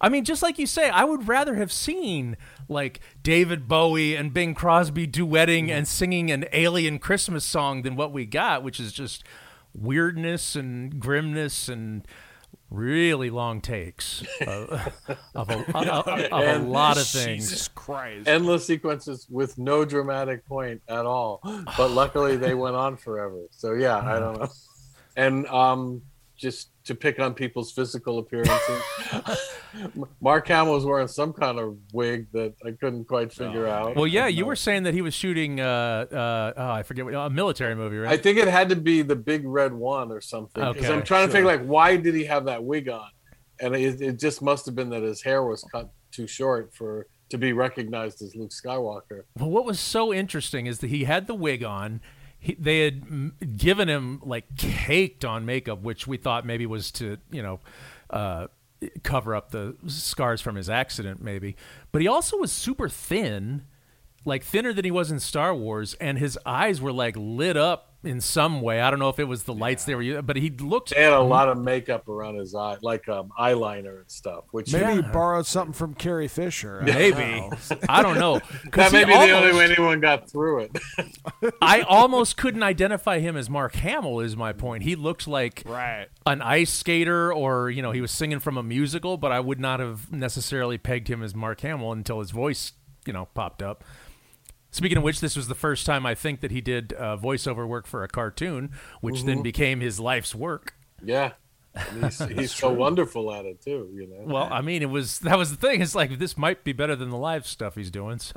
I 0.02 0.10
mean, 0.10 0.26
just 0.26 0.44
like 0.44 0.60
you 0.60 0.68
say, 0.68 0.90
I 0.90 1.06
would 1.06 1.28
rather 1.28 1.56
have 1.56 1.72
seen 1.72 2.36
like 2.68 3.00
David 3.24 3.68
Bowie 3.68 4.16
and 4.16 4.34
Bing 4.34 4.54
Crosby 4.54 5.08
duetting 5.08 5.70
and 5.70 5.88
singing 5.88 6.32
an 6.32 6.46
alien 6.52 7.00
Christmas 7.00 7.46
song 7.46 7.84
than 7.84 7.96
what 7.96 8.12
we 8.12 8.26
got, 8.26 8.64
which 8.64 8.80
is 8.80 8.92
just 8.92 9.24
weirdness 9.74 10.56
and 10.56 11.00
grimness 11.00 11.70
and 11.70 12.06
really 12.70 13.30
long 13.30 13.62
takes 13.62 14.24
of, 14.42 14.48
of, 15.36 15.50
a, 15.50 15.78
of, 15.78 16.08
of 16.08 16.32
a 16.32 16.60
lot 16.60 16.98
of 16.98 17.08
things. 17.08 17.50
Jesus 17.50 17.68
Christ. 17.70 18.28
endless 18.28 18.66
sequences 18.66 19.28
with 19.30 19.58
no 19.58 19.86
dramatic 19.86 20.46
point 20.46 20.82
at 20.88 21.06
all. 21.06 21.42
But 21.78 21.92
luckily, 21.92 22.38
they 22.38 22.54
went 22.54 22.76
on 22.76 22.98
forever. 22.98 23.46
So 23.52 23.74
yeah, 23.74 23.98
I 23.98 24.20
don't 24.20 24.40
know. 24.40 24.50
And 25.16 25.48
um, 25.48 26.02
just 26.36 26.70
to 26.86 26.96
pick 26.96 27.20
on 27.20 27.34
people's 27.34 27.72
physical 27.72 28.20
appearances, 28.20 28.82
Mark 30.22 30.48
Hamill 30.48 30.74
was 30.74 30.86
wearing 30.86 31.08
some 31.08 31.34
kind 31.34 31.60
of 31.60 31.78
wig 31.94 32.28
that 32.34 32.54
I 32.66 32.72
couldn't 32.72 33.06
quite 33.06 33.34
figure 33.34 33.68
out. 33.68 33.96
Well, 33.96 34.08
yeah, 34.08 34.28
you 34.28 34.46
were 34.46 34.56
saying 34.56 34.84
that 34.84 34.94
he 34.94 35.02
was 35.02 35.14
shooting, 35.14 35.60
uh, 35.60 36.06
uh, 36.12 36.54
oh, 36.56 36.72
I 36.72 36.84
forget, 36.84 37.06
what, 37.06 37.14
a 37.14 37.30
military 37.30 37.76
movie, 37.76 37.98
right? 37.98 38.12
I 38.12 38.18
think 38.18 38.38
it 38.38 38.48
had 38.48 38.70
to 38.70 38.76
be 38.76 39.02
the 39.02 39.16
big 39.16 39.46
red 39.46 39.74
one 39.74 40.12
or 40.12 40.22
something. 40.22 40.64
Because 40.64 40.86
Okay, 40.86 40.94
I'm 40.94 41.04
trying 41.04 41.28
to 41.28 41.32
sure. 41.32 41.42
figure 41.42 41.48
like 41.48 41.66
why 41.66 41.98
did 41.98 42.16
he 42.16 42.26
have 42.26 42.46
that 42.46 42.64
wig 42.64 42.90
on? 42.90 43.10
And 43.60 43.76
it, 43.76 44.02
it 44.02 44.20
just 44.20 44.42
must 44.42 44.66
have 44.66 44.76
been 44.76 44.90
that 44.90 45.04
his 45.04 45.22
hair 45.22 45.44
was 45.44 45.64
cut 45.72 45.90
too 46.12 46.28
short 46.28 46.74
for 46.74 47.08
to 47.30 47.38
be 47.38 47.54
recognized 47.54 48.22
as 48.22 48.36
Luke 48.36 48.52
Skywalker. 48.52 49.24
Well, 49.40 49.50
what 49.50 49.66
was 49.66 49.80
so 49.80 50.14
interesting 50.14 50.68
is 50.68 50.80
that 50.80 50.90
he 50.90 51.06
had 51.06 51.28
the 51.28 51.34
wig 51.34 51.64
on. 51.64 52.02
He, 52.46 52.54
they 52.54 52.86
had 52.86 53.58
given 53.58 53.90
him 53.90 54.22
like 54.24 54.56
caked 54.56 55.26
on 55.26 55.48
makeup, 55.48 55.82
which 55.82 56.06
we 56.06 56.18
thought 56.18 56.46
maybe 56.46 56.68
was 56.68 56.92
to 56.92 57.18
you 57.32 57.42
know 57.42 57.60
uh, 58.12 58.48
cover 59.02 59.34
up 59.34 59.50
the 59.50 59.76
scars 59.88 60.42
from 60.42 60.56
his 60.56 60.70
accident, 60.70 61.24
maybe. 61.24 61.56
But 61.92 62.04
he 62.04 62.08
also 62.08 62.38
was 62.38 62.52
super 62.52 62.88
thin, 62.88 63.66
like 64.26 64.44
thinner 64.44 64.74
than 64.74 64.86
he 64.86 64.92
was 64.92 65.10
in 65.10 65.20
Star 65.20 65.56
Wars, 65.56 65.96
and 65.96 66.20
his 66.20 66.38
eyes 66.46 66.80
were 66.80 66.94
like 66.94 67.16
lit 67.18 67.58
up 67.58 67.95
in 68.06 68.22
some 68.22 68.62
way. 68.62 68.82
I 68.82 68.90
don't 68.90 69.00
know 69.00 69.10
if 69.10 69.20
it 69.20 69.26
was 69.26 69.44
the 69.44 69.54
lights 69.54 69.86
they 69.86 69.96
were, 69.96 70.02
using, 70.02 70.26
but 70.26 70.36
he 70.36 70.50
looked. 70.50 70.92
They 70.96 71.04
had 71.04 71.14
a 71.14 71.20
lot 71.22 71.50
of 71.50 71.58
makeup 71.58 72.08
around 72.08 72.36
his 72.36 72.56
eye, 72.56 72.78
like 72.82 73.08
um, 73.10 73.32
eyeliner 73.40 74.00
and 74.02 74.10
stuff. 74.10 74.46
Which 74.52 74.72
Maybe 74.72 74.96
he 74.96 75.02
borrowed 75.02 75.46
something 75.46 75.74
from 75.74 75.94
Carrie 75.94 76.28
Fisher. 76.28 76.82
I 76.82 76.86
don't 76.86 76.96
Maybe. 76.96 77.50
I 77.90 78.02
don't 78.04 78.18
know. 78.20 78.40
that 78.74 78.92
may 78.92 79.04
be 79.06 79.12
the 79.12 79.32
only 79.32 79.54
way 79.54 79.66
anyone 79.66 80.00
got 80.00 80.30
through 80.30 80.62
it. 80.62 80.78
I 81.62 81.82
almost 81.82 82.38
couldn't 82.38 82.64
identify 82.64 83.20
him 83.20 83.36
as 83.36 83.50
Mark 83.50 83.76
Hamill. 83.76 84.20
Is 84.20 84.36
my 84.38 84.54
point. 84.54 84.84
He 84.84 84.96
looked 84.96 85.28
like 85.28 85.64
Right. 85.66 86.08
an 86.26 86.42
ice 86.42 86.72
skater, 86.72 87.34
or 87.34 87.70
you 87.70 87.82
know, 87.82 87.92
he 87.92 88.02
was 88.02 88.12
singing 88.12 88.40
from 88.40 88.58
a 88.58 88.64
musical. 88.64 89.18
But 89.18 89.32
I 89.32 89.40
would 89.40 89.60
not 89.60 89.80
have 89.80 90.12
necessarily 90.12 90.78
pegged 90.78 91.08
him 91.10 91.22
as 91.24 91.34
Mark 91.36 91.62
Hamill 91.62 91.92
until 91.92 92.20
his 92.20 92.32
voice, 92.32 92.74
you 93.06 93.14
know, 93.14 93.26
popped 93.34 93.62
up. 93.62 93.84
Speaking 94.76 94.98
of 94.98 95.04
which, 95.06 95.22
this 95.22 95.38
was 95.38 95.48
the 95.48 95.56
first 95.56 95.86
time 95.86 96.06
I 96.06 96.16
think 96.16 96.42
that 96.42 96.52
he 96.52 96.60
did 96.60 96.92
uh, 96.94 97.16
voiceover 97.16 97.66
work 97.66 97.88
for 97.88 98.04
a 98.04 98.10
cartoon, 98.10 98.72
which 99.00 99.24
then 99.24 99.40
Mhm. 99.40 99.44
became 99.44 99.80
his 99.80 100.02
life's 100.02 100.36
work. 100.36 100.74
yeah, 101.02 101.32
and 101.76 102.04
he's, 102.04 102.20
he's 102.20 102.52
so 102.54 102.72
wonderful 102.74 103.34
at 103.34 103.46
it 103.46 103.62
too. 103.62 103.90
You 103.94 104.08
know. 104.08 104.34
Well, 104.34 104.50
I 104.52 104.60
mean, 104.62 104.82
it 104.82 104.90
was 104.90 105.20
that 105.20 105.38
was 105.38 105.52
the 105.52 105.56
thing. 105.58 105.82
It's 105.82 105.96
like 105.96 106.20
this 106.20 106.38
might 106.38 106.66
be 106.66 106.74
better 106.74 106.96
than 106.98 107.10
the 107.10 107.18
live 107.18 107.48
stuff 107.48 107.76
he's 107.76 107.90
doing. 107.92 108.20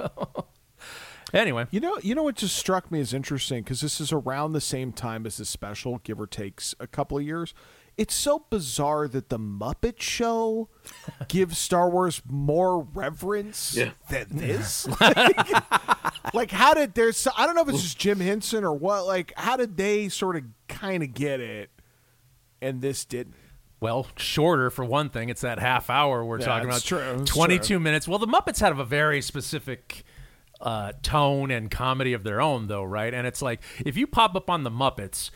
So, 1.30 1.40
anyway, 1.40 1.66
You 1.72 1.80
know, 1.80 1.98
you 2.02 2.14
know 2.14 2.22
what 2.22 2.36
just 2.36 2.56
struck 2.56 2.90
me 2.90 3.00
as 3.00 3.12
interesting 3.12 3.62
because 3.64 3.80
this 3.80 4.00
is 4.00 4.12
around 4.12 4.52
the 4.52 4.60
same 4.60 4.92
time 4.92 5.26
as 5.26 5.36
the 5.38 5.44
special, 5.44 5.98
give 6.04 6.20
or 6.20 6.26
takes 6.26 6.74
a 6.80 6.86
couple 6.86 7.18
of 7.18 7.24
years. 7.24 7.52
It's 7.98 8.14
so 8.14 8.44
bizarre 8.48 9.08
that 9.08 9.28
the 9.28 9.38
Muppet 9.40 10.00
Show 10.00 10.68
gives 11.26 11.58
Star 11.58 11.90
Wars 11.90 12.22
more 12.28 12.80
reverence 12.80 13.74
Yeah. 13.76 13.90
than 14.08 14.28
this. 14.30 14.86
like, 15.00 16.32
like, 16.34 16.50
how 16.52 16.74
did 16.74 16.94
there's? 16.94 17.26
I 17.36 17.44
don't 17.44 17.56
know 17.56 17.62
if 17.62 17.68
it's 17.70 17.82
just 17.82 17.98
Jim 17.98 18.20
Henson 18.20 18.62
or 18.64 18.72
what. 18.72 19.04
Like, 19.06 19.32
how 19.36 19.56
did 19.56 19.76
they 19.76 20.08
sort 20.08 20.36
of 20.36 20.44
kind 20.68 21.02
of 21.02 21.12
get 21.12 21.40
it, 21.40 21.70
and 22.62 22.80
this 22.80 23.04
didn't? 23.04 23.34
Well, 23.80 24.06
shorter 24.16 24.70
for 24.70 24.84
one 24.84 25.08
thing. 25.10 25.28
It's 25.28 25.40
that 25.42 25.58
half 25.58 25.90
hour 25.90 26.24
we're 26.24 26.38
Yeah, 26.40 26.46
talking 26.46 26.68
about. 26.68 26.82
true, 26.82 27.24
22 27.24 27.64
true. 27.64 27.78
minutes. 27.80 28.08
Well, 28.08 28.18
the 28.18 28.26
Muppets 28.26 28.60
have 28.60 28.78
a 28.78 28.84
very 28.84 29.20
specific 29.22 30.04
uh, 30.60 30.92
tone 31.02 31.50
and 31.52 31.70
comedy 31.70 32.12
of 32.12 32.22
their 32.24 32.40
own, 32.40 32.66
though, 32.68 32.82
right? 32.84 33.12
And 33.14 33.26
it's 33.26 33.42
like 33.42 33.60
if 33.84 33.96
you 33.96 34.06
pop 34.06 34.34
up 34.34 34.50
on 34.50 34.62
the 34.64 34.70
Muppets, 34.70 35.30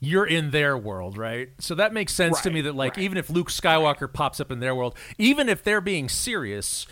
you're 0.00 0.26
in 0.26 0.50
their 0.50 0.76
world, 0.76 1.16
right? 1.16 1.50
So 1.58 1.74
that 1.74 1.92
makes 1.92 2.12
sense 2.14 2.40
to 2.42 2.50
me 2.50 2.60
that, 2.62 2.74
like, 2.74 2.98
even 2.98 3.16
if 3.18 3.30
Luke 3.30 3.48
Skywalker 3.50 4.12
pops 4.12 4.40
up 4.40 4.50
in 4.52 4.60
their 4.60 4.74
world, 4.74 4.96
even 5.18 5.48
if 5.48 5.62
they're 5.62 5.80
being 5.80 6.08
serious, 6.08 6.86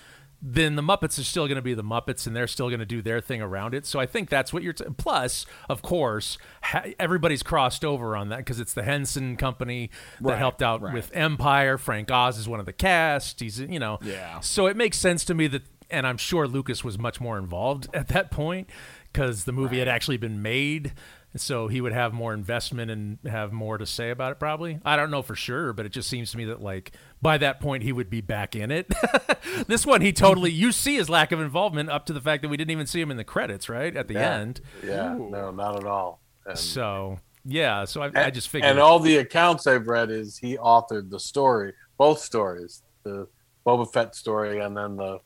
then 0.46 0.74
the 0.76 0.82
Muppets 0.82 1.18
are 1.18 1.24
still 1.24 1.46
going 1.46 1.56
to 1.56 1.62
be 1.62 1.72
the 1.72 1.82
Muppets 1.84 2.26
and 2.26 2.36
they're 2.36 2.46
still 2.46 2.68
going 2.68 2.80
to 2.80 2.84
do 2.86 3.00
their 3.00 3.18
thing 3.20 3.40
around 3.40 3.72
it. 3.74 3.86
So 3.86 3.98
I 3.98 4.04
think 4.04 4.28
that's 4.28 4.52
what 4.52 4.62
you're. 4.62 4.74
T- 4.74 4.84
Plus, 4.98 5.46
of 5.70 5.80
course, 5.80 6.36
ha- 6.62 6.84
everybody's 6.98 7.42
crossed 7.42 7.82
over 7.84 8.14
on 8.16 8.28
that 8.28 8.38
because 8.38 8.60
it's 8.60 8.74
the 8.74 8.82
Henson 8.82 9.36
Company 9.36 9.90
that 10.20 10.30
Right, 10.30 10.38
helped 10.38 10.62
out 10.62 10.82
right. 10.82 10.92
with 10.92 11.10
Empire. 11.14 11.78
Frank 11.78 12.10
Oz 12.10 12.36
is 12.38 12.46
one 12.48 12.60
of 12.60 12.66
the 12.66 12.74
cast. 12.74 13.40
He's, 13.40 13.58
you 13.58 13.78
know. 13.78 13.98
Yeah. 14.02 14.40
So 14.40 14.66
it 14.66 14.76
makes 14.76 14.98
sense 14.98 15.24
to 15.26 15.34
me 15.34 15.46
that, 15.46 15.62
and 15.90 16.06
I'm 16.06 16.18
sure 16.18 16.46
Lucas 16.46 16.84
was 16.84 16.98
much 16.98 17.20
more 17.22 17.38
involved 17.38 17.88
at 17.94 18.08
that 18.08 18.30
point 18.30 18.68
because 19.12 19.44
the 19.44 19.52
movie 19.52 19.78
had 19.78 19.88
actually 19.88 20.16
been 20.18 20.42
made. 20.42 20.92
So 21.36 21.66
he 21.66 21.80
would 21.80 21.92
have 21.92 22.12
more 22.12 22.32
investment 22.32 22.90
and 22.90 23.18
have 23.26 23.52
more 23.52 23.76
to 23.76 23.86
say 23.86 24.10
about 24.10 24.32
it, 24.32 24.38
probably. 24.38 24.78
I 24.84 24.94
don't 24.94 25.10
know 25.10 25.22
for 25.22 25.34
sure, 25.34 25.72
but 25.72 25.84
it 25.84 25.88
just 25.88 26.08
seems 26.08 26.30
to 26.30 26.36
me 26.36 26.44
that, 26.44 26.62
like, 26.62 26.92
by 27.20 27.38
that 27.38 27.60
point, 27.60 27.82
he 27.82 27.92
would 27.92 28.08
be 28.08 28.20
back 28.20 28.54
in 28.54 28.70
it. 28.70 28.92
this 29.66 29.84
one, 29.84 30.00
he 30.00 30.12
totally, 30.12 30.52
you 30.52 30.70
see 30.70 30.94
his 30.94 31.10
lack 31.10 31.32
of 31.32 31.40
involvement 31.40 31.90
up 31.90 32.06
to 32.06 32.12
the 32.12 32.20
fact 32.20 32.42
that 32.42 32.48
we 32.48 32.56
didn't 32.56 32.70
even 32.70 32.86
see 32.86 33.00
him 33.00 33.10
in 33.10 33.16
the 33.16 33.24
credits, 33.24 33.68
right? 33.68 33.96
At 33.96 34.06
the 34.06 34.14
yeah. 34.14 34.34
end. 34.36 34.60
Yeah, 34.84 35.16
no, 35.18 35.50
not 35.50 35.76
at 35.76 35.86
all. 35.86 36.20
And, 36.46 36.56
So, 36.56 37.18
yeah, 37.44 37.84
so 37.84 38.02
I, 38.02 38.10
I 38.14 38.30
just 38.30 38.48
figured. 38.48 38.70
And 38.70 38.78
all 38.78 39.00
the 39.00 39.16
accounts 39.16 39.66
I've 39.66 39.88
read 39.88 40.10
is 40.10 40.38
he 40.38 40.56
authored 40.56 41.10
the 41.10 41.20
story, 41.20 41.72
both 41.98 42.20
stories, 42.20 42.82
the 43.02 43.26
Boba 43.66 43.92
Fett 43.92 44.14
story 44.14 44.60
and 44.60 44.76
then 44.76 44.96
the 44.96 45.18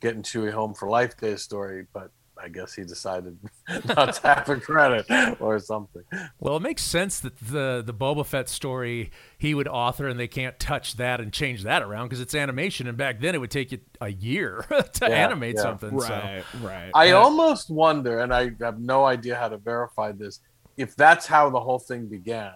getting 0.00 0.22
Chewie 0.22 0.52
home 0.52 0.74
for 0.74 0.88
Life 0.88 1.16
Day 1.16 1.36
story. 1.36 1.86
But 1.92 2.10
I 2.42 2.48
guess 2.48 2.74
he 2.74 2.82
decided 2.82 3.38
not 3.96 4.14
to 4.14 4.26
have 4.26 4.48
a 4.48 4.56
credit 4.56 5.06
or 5.40 5.58
something. 5.60 6.02
Well, 6.40 6.56
it 6.56 6.62
makes 6.62 6.82
sense 6.82 7.20
that 7.20 7.38
the 7.38 7.82
the 7.84 7.94
Boba 7.94 8.26
Fett 8.26 8.48
story 8.48 9.10
he 9.38 9.54
would 9.54 9.68
author, 9.68 10.08
and 10.08 10.18
they 10.18 10.28
can't 10.28 10.58
touch 10.58 10.96
that 10.96 11.20
and 11.20 11.32
change 11.32 11.62
that 11.62 11.82
around 11.82 12.06
because 12.06 12.20
it's 12.20 12.34
animation, 12.34 12.86
and 12.88 12.96
back 12.98 13.20
then 13.20 13.34
it 13.34 13.38
would 13.38 13.50
take 13.50 13.70
you 13.72 13.78
a 14.00 14.10
year 14.10 14.64
to 14.94 15.08
Yeah, 15.08 15.14
animate 15.14 15.56
yeah. 15.56 15.62
something. 15.62 15.94
Right, 15.94 16.44
so. 16.52 16.58
right. 16.58 16.90
I 16.94 17.06
Yeah. 17.06 17.12
almost 17.14 17.70
wonder, 17.70 18.20
and 18.20 18.34
I 18.34 18.50
have 18.60 18.80
no 18.80 19.04
idea 19.04 19.36
how 19.36 19.48
to 19.48 19.58
verify 19.58 20.12
this, 20.12 20.40
if 20.76 20.96
that's 20.96 21.26
how 21.26 21.50
the 21.50 21.60
whole 21.60 21.78
thing 21.78 22.06
began. 22.06 22.52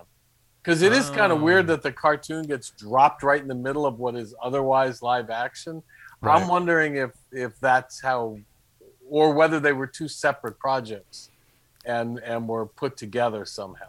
Because 0.62 0.82
it 0.82 0.92
is 0.92 1.10
kind 1.10 1.30
of 1.32 1.40
weird 1.40 1.60
um. 1.60 1.66
that 1.68 1.82
the 1.82 1.92
cartoon 1.92 2.42
gets 2.44 2.70
dropped 2.70 3.22
right 3.22 3.40
in 3.40 3.46
the 3.46 3.54
middle 3.54 3.86
of 3.86 4.00
what 4.00 4.16
is 4.16 4.34
otherwise 4.42 5.00
live 5.00 5.30
action. 5.30 5.80
Right. 6.20 6.40
I'm 6.42 6.48
wondering 6.48 6.96
if 6.96 7.10
if 7.30 7.56
that's 7.60 8.00
how, 8.02 8.38
or 9.08 9.32
whether 9.32 9.60
they 9.60 9.72
were 9.72 9.86
two 9.86 10.08
separate 10.08 10.58
projects, 10.58 11.30
and 11.84 12.18
and 12.18 12.48
were 12.48 12.66
put 12.66 12.96
together 12.96 13.44
somehow. 13.44 13.86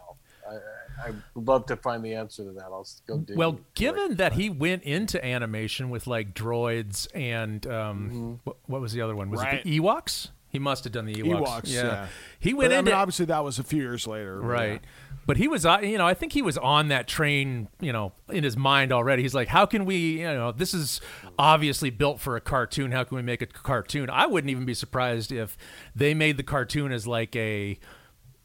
I, 0.48 0.54
I 0.54 0.58
I 1.00 1.10
would 1.34 1.46
love 1.46 1.66
to 1.66 1.76
find 1.76 2.04
the 2.04 2.14
answer 2.14 2.42
to 2.42 2.50
that. 2.52 2.64
I'll 2.64 2.84
go 3.06 3.18
dig. 3.18 3.36
Well, 3.36 3.60
given 3.74 4.16
that 4.16 4.32
he 4.32 4.50
went 4.50 4.82
into 4.82 5.24
animation 5.24 5.90
with 5.90 6.08
like 6.08 6.34
droids 6.34 7.06
and 7.14 7.64
um, 7.68 8.40
what, 8.42 8.56
what 8.66 8.80
was 8.80 8.92
the 8.94 9.02
other 9.02 9.14
one? 9.14 9.30
Was 9.30 9.40
Right. 9.40 9.54
it 9.60 9.62
the 9.64 9.78
Ewoks? 9.78 10.30
He 10.50 10.58
must 10.58 10.84
have 10.84 10.92
done 10.92 11.04
the 11.04 11.14
Ewoks. 11.14 11.40
Ewoks, 11.46 11.62
yeah. 11.74 12.06
He 12.40 12.54
went 12.54 12.70
But, 12.70 12.76
I 12.76 12.78
into 12.78 12.90
mean, 12.92 12.98
obviously 12.98 13.26
that 13.26 13.44
was 13.44 13.58
a 13.58 13.62
few 13.64 13.82
years 13.82 14.06
later. 14.06 14.40
Right. 14.40 14.82
But 15.26 15.36
he 15.36 15.46
was, 15.46 15.66
uh, 15.66 15.80
you 15.82 15.98
know, 15.98 16.06
I 16.06 16.14
think 16.14 16.32
he 16.32 16.40
was 16.40 16.56
on 16.56 16.88
that 16.88 17.06
train, 17.06 17.68
you 17.80 17.92
know, 17.92 18.12
in 18.30 18.44
his 18.44 18.56
mind 18.56 18.90
already. 18.90 19.20
He's 19.22 19.34
like, 19.34 19.48
how 19.48 19.66
can 19.66 19.84
we, 19.84 20.20
you 20.20 20.24
know, 20.24 20.52
this 20.52 20.72
is 20.72 21.02
obviously 21.38 21.90
built 21.90 22.18
for 22.18 22.36
a 22.36 22.40
cartoon. 22.40 22.92
How 22.92 23.04
can 23.04 23.16
we 23.16 23.22
make 23.22 23.42
a 23.42 23.46
cartoon? 23.46 24.08
I 24.08 24.24
wouldn't 24.24 24.50
even 24.50 24.64
be 24.64 24.72
surprised 24.72 25.30
if 25.30 25.58
they 25.94 26.14
made 26.14 26.38
the 26.38 26.42
cartoon 26.44 26.92
as 26.92 27.06
like 27.06 27.36
a, 27.36 27.78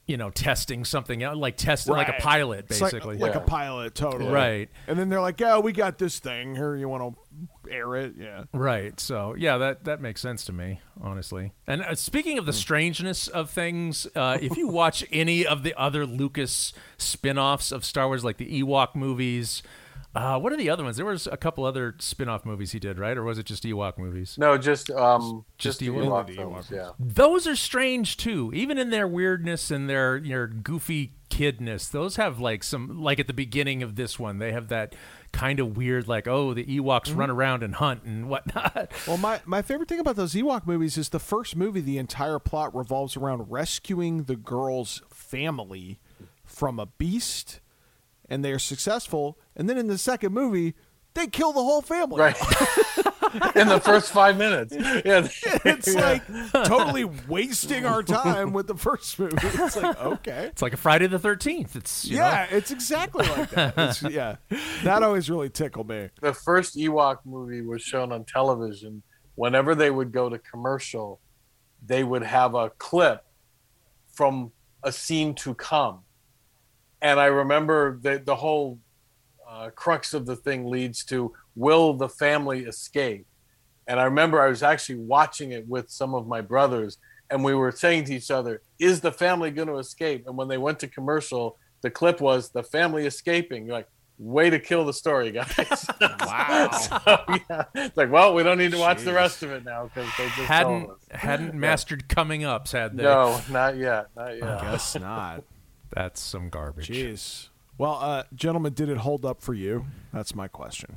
you 0.06 0.18
know, 0.18 0.30
testing 0.30 0.84
something 0.84 1.24
out, 1.24 1.38
like 1.38 1.56
testing, 1.56 1.94
like 1.94 2.10
a 2.10 2.20
pilot, 2.20 2.66
It's 2.70 2.82
like- 2.82 2.92
basically. 2.92 3.18
like, 3.18 3.36
a 3.36 3.40
pilot, 3.40 3.96
totally. 3.96 4.30
Right. 4.30 4.70
And 4.86 5.00
then 5.00 5.08
they're 5.08 5.22
like, 5.22 5.40
"Yeah, 5.40 5.60
we 5.60 5.72
got 5.72 5.98
this 5.98 6.20
thing 6.20 6.54
here. 6.56 6.76
You 6.76 6.90
want 6.90 7.16
to 7.16 7.22
air 7.70 7.96
it?" 7.96 8.14
Yeah. 8.18 8.44
Right. 8.54 9.00
So 9.00 9.36
yeah, 9.38 9.58
that 9.58 9.84
that 9.86 10.02
makes 10.02 10.22
sense 10.22 10.46
to 10.46 10.54
me, 10.54 10.80
honestly. 11.02 11.54
And 11.68 11.82
uh, 11.82 11.96
speaking 11.96 12.34
Hmm. 12.34 12.40
of 12.40 12.46
the 12.46 12.54
strangeness 12.54 13.28
of 13.28 13.50
things, 13.50 14.08
uh, 14.16 14.38
if 14.42 14.58
you 14.58 14.68
watch 14.68 15.06
any 15.12 15.46
of 15.46 15.64
the 15.64 15.74
other 15.76 16.06
Lucas 16.06 16.74
spin-offs 16.98 17.72
of 17.72 17.86
Star 17.86 18.08
Wars, 18.08 18.24
like 18.24 18.38
the 18.38 18.62
Ewok 18.62 18.96
movies, 18.96 19.62
uh, 20.16 20.40
what 20.40 20.54
are 20.54 20.58
the 20.58 20.70
other 20.70 20.84
ones? 20.84 20.96
There 20.98 21.06
was 21.08 21.26
a 21.26 21.38
couple 21.38 21.66
other 21.66 21.96
spin-off 22.00 22.46
movies 22.46 22.72
he 22.72 22.78
did, 22.80 23.00
right? 23.00 23.18
Or 23.18 23.24
was 23.24 23.40
it 23.40 23.46
just 23.48 23.64
Ewok 23.64 23.98
movies? 23.98 24.36
no, 24.38 24.58
just 24.60 24.92
um, 24.92 25.44
Just 25.58 25.80
just, 25.80 25.80
the 25.80 25.88
Ewok? 25.88 26.30
Ewok 26.30 26.36
films, 26.36 26.70
yeah. 26.72 26.92
Those 27.00 27.48
are 27.48 27.56
strange 27.56 28.16
too, 28.18 28.52
even 28.54 28.78
in 28.78 28.90
their 28.92 29.08
weirdness 29.08 29.72
and 29.72 29.90
their 29.90 30.18
your 30.18 30.46
goofy 30.48 31.14
kidness. 31.30 31.90
Those 31.90 32.18
have 32.18 32.40
like 32.40 32.64
some 32.64 33.02
like 33.02 33.20
at 33.20 33.26
the 33.26 33.34
beginning 33.34 33.82
of 33.82 33.96
this 33.96 34.20
one, 34.20 34.38
they 34.38 34.52
have 34.52 34.68
that 34.68 34.94
kind 35.34 35.60
of 35.60 35.76
weird 35.76 36.08
like 36.08 36.28
oh 36.28 36.54
the 36.54 36.64
Ewoks 36.64 37.08
Mm-hmm. 37.10 37.20
run 37.20 37.30
around 37.30 37.64
and 37.64 37.76
hunt 37.76 38.04
and 38.04 38.30
whatnot. 38.30 38.92
Well, 39.08 39.18
my, 39.18 39.42
my 39.46 39.62
favorite 39.62 39.90
thing 39.90 40.00
about 40.00 40.16
those 40.16 40.34
Ewok 40.34 40.66
movies 40.66 40.98
is 40.98 41.10
the 41.10 41.20
first 41.20 41.56
movie, 41.58 41.82
the 41.82 41.98
entire 41.98 42.40
plot 42.40 42.74
revolves 42.74 43.18
around 43.18 43.52
rescuing 43.52 44.24
the 44.24 44.36
girl's 44.38 45.02
family 45.10 46.00
from 46.46 46.80
a 46.80 46.86
beast 46.86 47.60
and 48.30 48.44
they're 48.46 48.58
successful, 48.60 49.38
and 49.56 49.70
then 49.70 49.78
in 49.78 49.88
the 49.88 49.98
second 49.98 50.34
movie, 50.34 50.76
they 51.14 51.28
kill 51.28 51.54
the 51.54 51.62
whole 51.62 51.82
family. 51.82 52.20
Right. 52.20 52.36
in 53.56 53.68
the 53.68 53.80
first 53.84 54.12
five 54.12 54.38
minutes. 54.38 54.74
Yeah. 55.06 55.28
it's 55.66 55.94
Yeah. 55.94 56.02
like 56.02 56.66
totally 56.66 57.04
wasting 57.06 57.86
our 57.86 58.04
time 58.04 58.54
with 58.54 58.68
the 58.68 58.76
first 58.76 59.18
movie. 59.20 59.36
It's 59.42 59.76
like, 59.76 60.00
okay. 60.02 60.46
It's 60.52 60.62
like 60.62 60.74
a 60.74 60.78
Friday 60.78 61.08
the 61.08 61.20
13th. 61.20 61.76
It's, 61.76 62.06
you 62.06 62.18
Yeah, 62.18 62.48
know, 62.52 62.58
it's 62.58 62.72
exactly 62.72 63.28
like 63.28 63.50
that. 63.52 63.74
It's, 63.78 64.02
yeah. 64.04 64.36
That 64.84 65.04
always 65.04 65.30
really 65.30 65.50
tickled 65.50 65.90
me. 65.90 66.10
the 66.22 66.34
first 66.34 66.76
Ewok 66.76 67.20
movie 67.26 67.62
was 67.62 67.82
shown 67.82 68.12
on 68.12 68.24
television. 68.26 69.02
Whenever 69.36 69.74
they 69.76 69.90
would 69.90 70.12
go 70.12 70.30
to 70.30 70.38
commercial, 70.40 71.20
they 71.86 72.04
would 72.04 72.24
have 72.24 72.54
a 72.56 72.70
clip 72.78 73.26
from 74.14 74.52
a 74.84 74.92
scene 74.92 75.34
to 75.36 75.56
come. 75.56 76.02
And 77.02 77.20
I 77.20 77.26
remember 77.26 77.98
that 78.04 78.26
the 78.26 78.36
whole 78.36 78.80
uh, 79.54 79.70
crux 79.70 80.14
of 80.14 80.26
the 80.26 80.36
thing 80.36 80.70
leads 80.70 81.06
to 81.06 81.34
will 81.56 81.94
the 81.94 82.10
family 82.10 82.64
escape? 82.66 83.26
And 83.88 84.00
I 84.00 84.06
remember 84.06 84.42
I 84.42 84.48
was 84.48 84.64
actually 84.64 84.96
watching 84.96 85.52
it 85.52 85.68
with 85.68 85.90
some 85.90 86.16
of 86.16 86.28
my 86.28 86.42
brothers, 86.42 86.98
and 87.30 87.44
we 87.44 87.54
were 87.54 87.72
saying 87.72 88.06
to 88.06 88.16
each 88.16 88.32
other, 88.32 88.62
Is 88.80 89.02
the 89.02 89.12
family 89.12 89.52
going 89.52 89.68
to 89.68 89.78
escape? 89.78 90.26
And 90.26 90.38
when 90.38 90.48
they 90.48 90.58
went 90.58 90.80
to 90.80 90.88
commercial, 90.88 91.58
the 91.82 91.90
clip 91.90 92.22
was 92.22 92.50
the 92.50 92.64
family 92.64 93.06
escaping. 93.06 93.66
You're 93.66 93.76
like, 93.76 93.90
way 94.18 94.50
to 94.50 94.60
kill 94.60 94.86
the 94.86 94.94
story, 94.94 95.32
guys. 95.32 95.48
wow. 96.02 96.70
so, 96.72 97.00
yeah. 97.50 97.64
It's 97.76 97.98
like, 97.98 98.12
well, 98.12 98.34
we 98.34 98.44
don't 98.44 98.58
need 98.58 98.72
to 98.72 98.78
watch 98.78 99.02
the 99.04 99.14
rest 99.14 99.44
of 99.44 99.52
it 99.52 99.66
now 99.66 99.86
because 99.94 100.10
they 100.18 100.26
just 100.28 100.40
hadn't 100.40 100.86
told 100.86 100.92
us. 100.92 101.08
hadn't 101.12 101.54
mastered 101.54 102.08
coming 102.08 102.44
ups, 102.46 102.72
had 102.72 102.98
they? 102.98 103.04
No, 103.04 103.40
not 103.50 103.78
yet. 103.78 104.08
Not 104.16 104.38
yet. 104.38 104.44
I 104.44 104.72
guess 104.72 104.96
not. 104.96 105.44
That's 105.92 106.22
some 106.22 106.50
garbage. 106.50 106.88
Jeez. 106.88 107.50
Well, 107.78 107.98
uh, 108.02 108.24
gentlemen, 108.36 108.74
did 108.74 108.90
it 108.90 108.98
hold 108.98 109.26
up 109.26 109.42
for 109.42 109.54
you? 109.54 109.86
That's 110.14 110.36
my 110.36 110.48
question. 110.48 110.96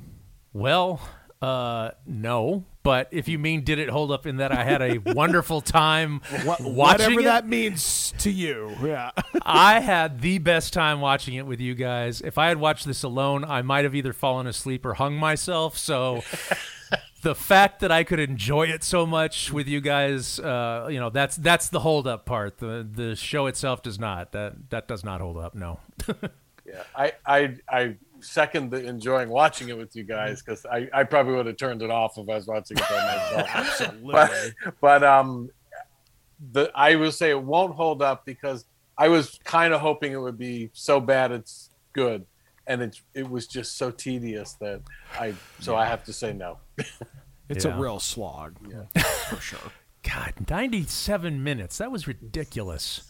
Well, 0.53 1.01
uh, 1.41 1.91
no. 2.07 2.65
But 2.83 3.09
if 3.11 3.29
you 3.29 3.39
mean 3.39 3.65
did 3.65 3.79
it 3.79 3.89
hold 3.89 4.13
up 4.13 4.27
in 4.27 4.37
that 4.37 4.53
I 4.53 4.63
had 4.63 4.81
a 4.81 4.99
wonderful 5.13 5.61
time 5.61 6.21
What, 6.45 6.61
watching 6.61 6.75
whatever 6.75 7.21
it, 7.21 7.25
that 7.25 7.47
means 7.47 8.15
to 8.19 8.31
you. 8.31 8.75
Yeah. 8.83 9.11
I 9.43 9.81
had 9.81 10.21
the 10.21 10.39
best 10.39 10.73
time 10.73 11.01
watching 11.01 11.35
it 11.35 11.47
with 11.47 11.61
you 11.61 11.75
guys. 11.75 12.21
If 12.21 12.39
I 12.39 12.49
had 12.49 12.59
watched 12.59 12.87
this 12.87 13.03
alone, 13.03 13.45
I 13.45 13.63
might 13.63 13.85
have 13.85 13.95
either 13.95 14.13
fallen 14.13 14.47
asleep 14.47 14.87
or 14.87 14.95
hung 14.95 15.17
myself. 15.17 15.77
So 15.77 16.23
the 17.23 17.35
fact 17.35 17.81
that 17.81 17.91
I 17.91 18.05
could 18.05 18.21
enjoy 18.21 18.69
it 18.69 18.85
so 18.85 19.05
much 19.05 19.53
with 19.53 19.67
you 19.67 19.81
guys, 19.81 20.39
uh, 20.39 20.89
you 20.91 21.01
know, 21.01 21.11
that's 21.11 21.37
that's 21.37 21.69
the 21.69 21.81
hold 21.81 22.07
up 22.07 22.25
part. 22.25 22.59
The 22.59 22.89
the 22.89 23.17
show 23.17 23.47
itself 23.47 23.83
does 23.83 23.99
not. 23.99 24.33
That 24.33 24.71
that 24.71 24.87
does 24.87 25.03
not 25.05 25.21
hold 25.21 25.39
up. 25.39 25.55
No. 25.55 25.81
Yeah, 26.77 26.83
I, 26.95 27.13
I, 27.27 27.55
I 27.69 27.97
second 28.21 28.71
the 28.71 28.85
enjoying 28.87 29.29
watching 29.29 29.69
it 29.69 29.77
with 29.79 29.95
you 29.97 30.05
guys 30.05 30.43
because 30.43 30.65
I, 30.67 30.89
I 30.93 31.05
probably 31.05 31.35
would 31.35 31.47
have 31.47 31.57
turned 31.57 31.83
it 31.83 31.91
off 31.91 32.19
if 32.19 32.29
I 32.29 32.35
was 32.35 32.47
watching 32.47 32.77
it 32.79 32.85
by 32.89 32.97
myself. 33.35 33.49
Absolutely. 33.55 34.13
But, 34.13 34.31
but 34.81 35.03
um, 35.05 35.51
the 36.53 36.71
I 36.75 36.97
will 36.97 37.13
say 37.13 37.31
it 37.31 37.43
won't 37.43 37.75
hold 37.75 38.03
up 38.03 38.25
because 38.27 38.65
I 38.99 39.09
was 39.09 39.39
kind 39.45 39.73
of 39.75 39.81
hoping 39.81 40.13
it 40.13 40.21
would 40.21 40.39
be 40.39 40.71
so 40.73 41.01
bad 41.01 41.33
it's 41.33 41.71
good, 41.93 42.25
and 42.67 42.83
it 42.83 43.01
it 43.15 43.29
was 43.29 43.47
just 43.47 43.77
so 43.79 43.91
tedious 43.91 44.55
that 44.61 44.83
I 45.19 45.35
so 45.61 45.77
I 45.77 45.87
have 45.87 46.05
to 46.05 46.13
say 46.13 46.33
no. 46.33 46.59
It's 47.49 47.65
Yeah. 47.65 47.77
a 47.77 47.81
real 47.81 48.01
slog. 48.01 48.57
Yeah. 48.69 49.03
For 49.29 49.41
sure. 49.41 49.71
God, 50.03 50.35
97 50.51 51.45
minutes. 51.45 51.79
That 51.79 51.93
was 51.93 52.09
ridiculous. 52.09 53.03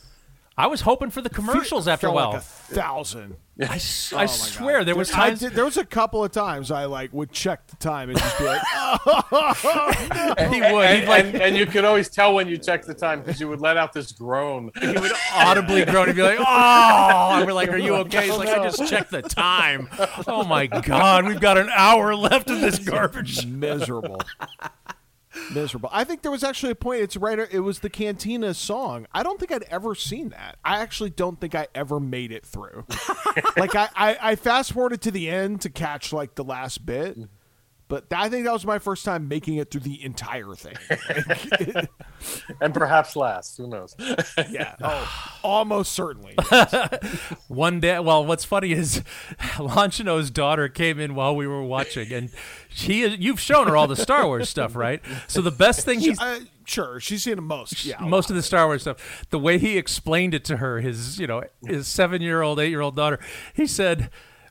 I 0.59 0.69
was 0.69 0.81
hoping 0.81 1.11
for 1.11 1.21
the 1.21 1.29
commercials 1.29 1.87
after 1.87 2.07
a 2.07 2.13
while. 2.13 2.31
like 2.31 2.39
a 2.39 2.41
thousand. 2.41 3.37
I, 3.61 3.77
s- 3.77 4.11
Oh 4.15 4.19
I 4.19 4.27
swear 4.27 4.79
God. 4.81 4.89
there 4.89 4.97
was 4.97 5.11
I 5.13 5.29
times 5.29 5.41
did- 5.41 5.53
there 5.53 5.65
was 5.67 5.77
a 5.77 5.85
couple 5.85 6.25
of 6.25 6.33
times 6.33 6.71
I 6.71 6.87
like 6.87 7.13
would 7.13 7.31
check 7.31 7.67
the 7.67 7.77
time 7.77 8.09
and 8.11 8.19
just 8.19 8.39
be 8.39 8.45
like, 8.45 8.63
oh, 8.75 10.35
no. 10.39 10.49
he 10.51 10.61
would. 10.61 10.85
And, 10.87 11.09
like 11.09 11.25
and, 11.27 11.37
and 11.43 11.57
you 11.59 11.67
could 11.67 11.85
always 11.85 12.09
tell 12.09 12.35
when 12.35 12.49
you 12.49 12.57
checked 12.57 12.87
the 12.87 12.95
time 12.95 13.21
because 13.21 13.39
you 13.41 13.49
would 13.49 13.61
let 13.61 13.77
out 13.77 13.93
this 13.93 14.13
groan. 14.13 14.71
he 14.81 14.87
would 14.89 15.13
audibly 15.35 15.85
groan 15.85 16.09
and 16.09 16.17
be 16.17 16.23
like, 16.23 16.39
"Oh!" 16.41 17.31
And 17.35 17.47
we're 17.47 17.53
like, 17.53 17.69
"Are 17.71 17.79
you 17.79 17.95
oh, 17.95 18.01
okay?" 18.01 18.27
He's 18.27 18.37
like, 18.37 18.49
"I 18.49 18.63
just 18.63 18.87
checked 18.89 19.11
the 19.11 19.23
time." 19.23 19.89
Oh 20.27 20.43
my 20.45 20.67
God, 20.67 21.27
we've 21.27 21.41
got 21.41 21.59
an 21.59 21.69
hour 21.75 22.15
left 22.15 22.49
of 22.51 22.61
this 22.61 22.79
garbage. 22.79 23.45
miserable. 23.47 24.21
Miserable. 25.53 25.89
I 25.93 26.05
think 26.05 26.23
there 26.23 26.31
was 26.31 26.45
actually 26.45 26.73
a 26.73 26.77
point. 26.77 27.03
It's 27.03 27.17
right. 27.17 27.39
It 27.39 27.61
was 27.61 27.81
the 27.81 27.91
Cantina 27.91 28.55
song. 28.55 29.07
I 29.13 29.23
don't 29.23 29.39
think 29.39 29.53
I'd 29.53 29.65
ever 29.65 29.95
seen 29.95 30.31
that. 30.31 30.59
I 30.65 30.81
actually 30.81 31.11
don't 31.11 31.41
think 31.41 31.55
I 31.55 31.69
ever 31.75 32.01
made 32.01 32.33
it 32.33 32.45
through. 32.45 32.85
like 33.57 33.75
I, 33.75 33.89
I, 33.95 34.19
I 34.21 34.37
fast 34.37 34.73
forwarded 34.73 35.03
to 35.03 35.11
the 35.11 35.29
end 35.29 35.61
to 35.63 35.71
catch 35.71 36.13
like 36.13 36.35
the 36.35 36.45
last 36.45 36.85
bit, 36.87 37.17
but 37.89 38.07
I 38.11 38.29
think 38.29 38.45
that 38.45 38.53
was 38.53 38.67
my 38.67 38.79
first 38.79 39.05
time 39.05 39.29
making 39.29 39.57
it 39.57 39.71
through 39.71 39.83
the 39.83 40.03
entire 40.05 40.55
thing. 40.55 40.75
Like, 40.91 41.89
and 42.61 42.75
perhaps 42.75 43.15
last. 43.15 43.57
Who 43.59 43.69
knows? 43.69 43.95
yeah. 44.51 44.75
Oh, 44.89 45.39
almost 45.43 45.93
certainly. 45.93 46.37
One 47.49 47.81
day, 47.81 47.99
well, 47.99 48.25
what's 48.25 48.45
funny 48.45 48.73
is 48.73 49.03
Lonchino's 49.57 50.31
daughter 50.31 50.69
came 50.69 50.99
in 50.99 51.15
while 51.15 51.35
we 51.37 51.47
were 51.47 51.63
watching, 51.63 52.13
and 52.13 52.31
she 52.69 53.07
you've 53.07 53.41
shown 53.41 53.69
her 53.69 53.77
all 53.77 53.87
the 53.87 53.97
Star 53.97 54.27
Wars 54.27 54.49
stuff, 54.49 54.75
right? 54.77 55.01
So 55.29 55.41
the 55.41 55.51
best 55.51 55.85
thing 55.85 56.01
he's 56.01 56.21
uh, 56.21 56.41
sure, 56.65 57.01
she's 57.01 57.25
seen 57.25 57.37
the 57.37 57.43
most. 57.43 57.85
Yeah. 57.85 58.01
most 58.01 58.31
of 58.31 58.37
the 58.37 58.43
Star 58.43 58.67
Wars 58.67 58.83
stuff. 58.83 59.27
The 59.31 59.39
way 59.39 59.59
he 59.59 59.77
explained 59.79 60.35
it 60.35 60.45
to 60.47 60.59
her, 60.59 60.81
his 60.81 61.19
you 61.19 61.27
know 61.27 61.45
his 61.65 61.87
seven 61.87 62.23
year 62.23 62.43
old, 62.43 62.59
eight 62.59 62.71
year 62.71 62.81
old 62.81 62.97
daughter, 62.97 63.19
he 63.55 63.67
said. 63.67 64.11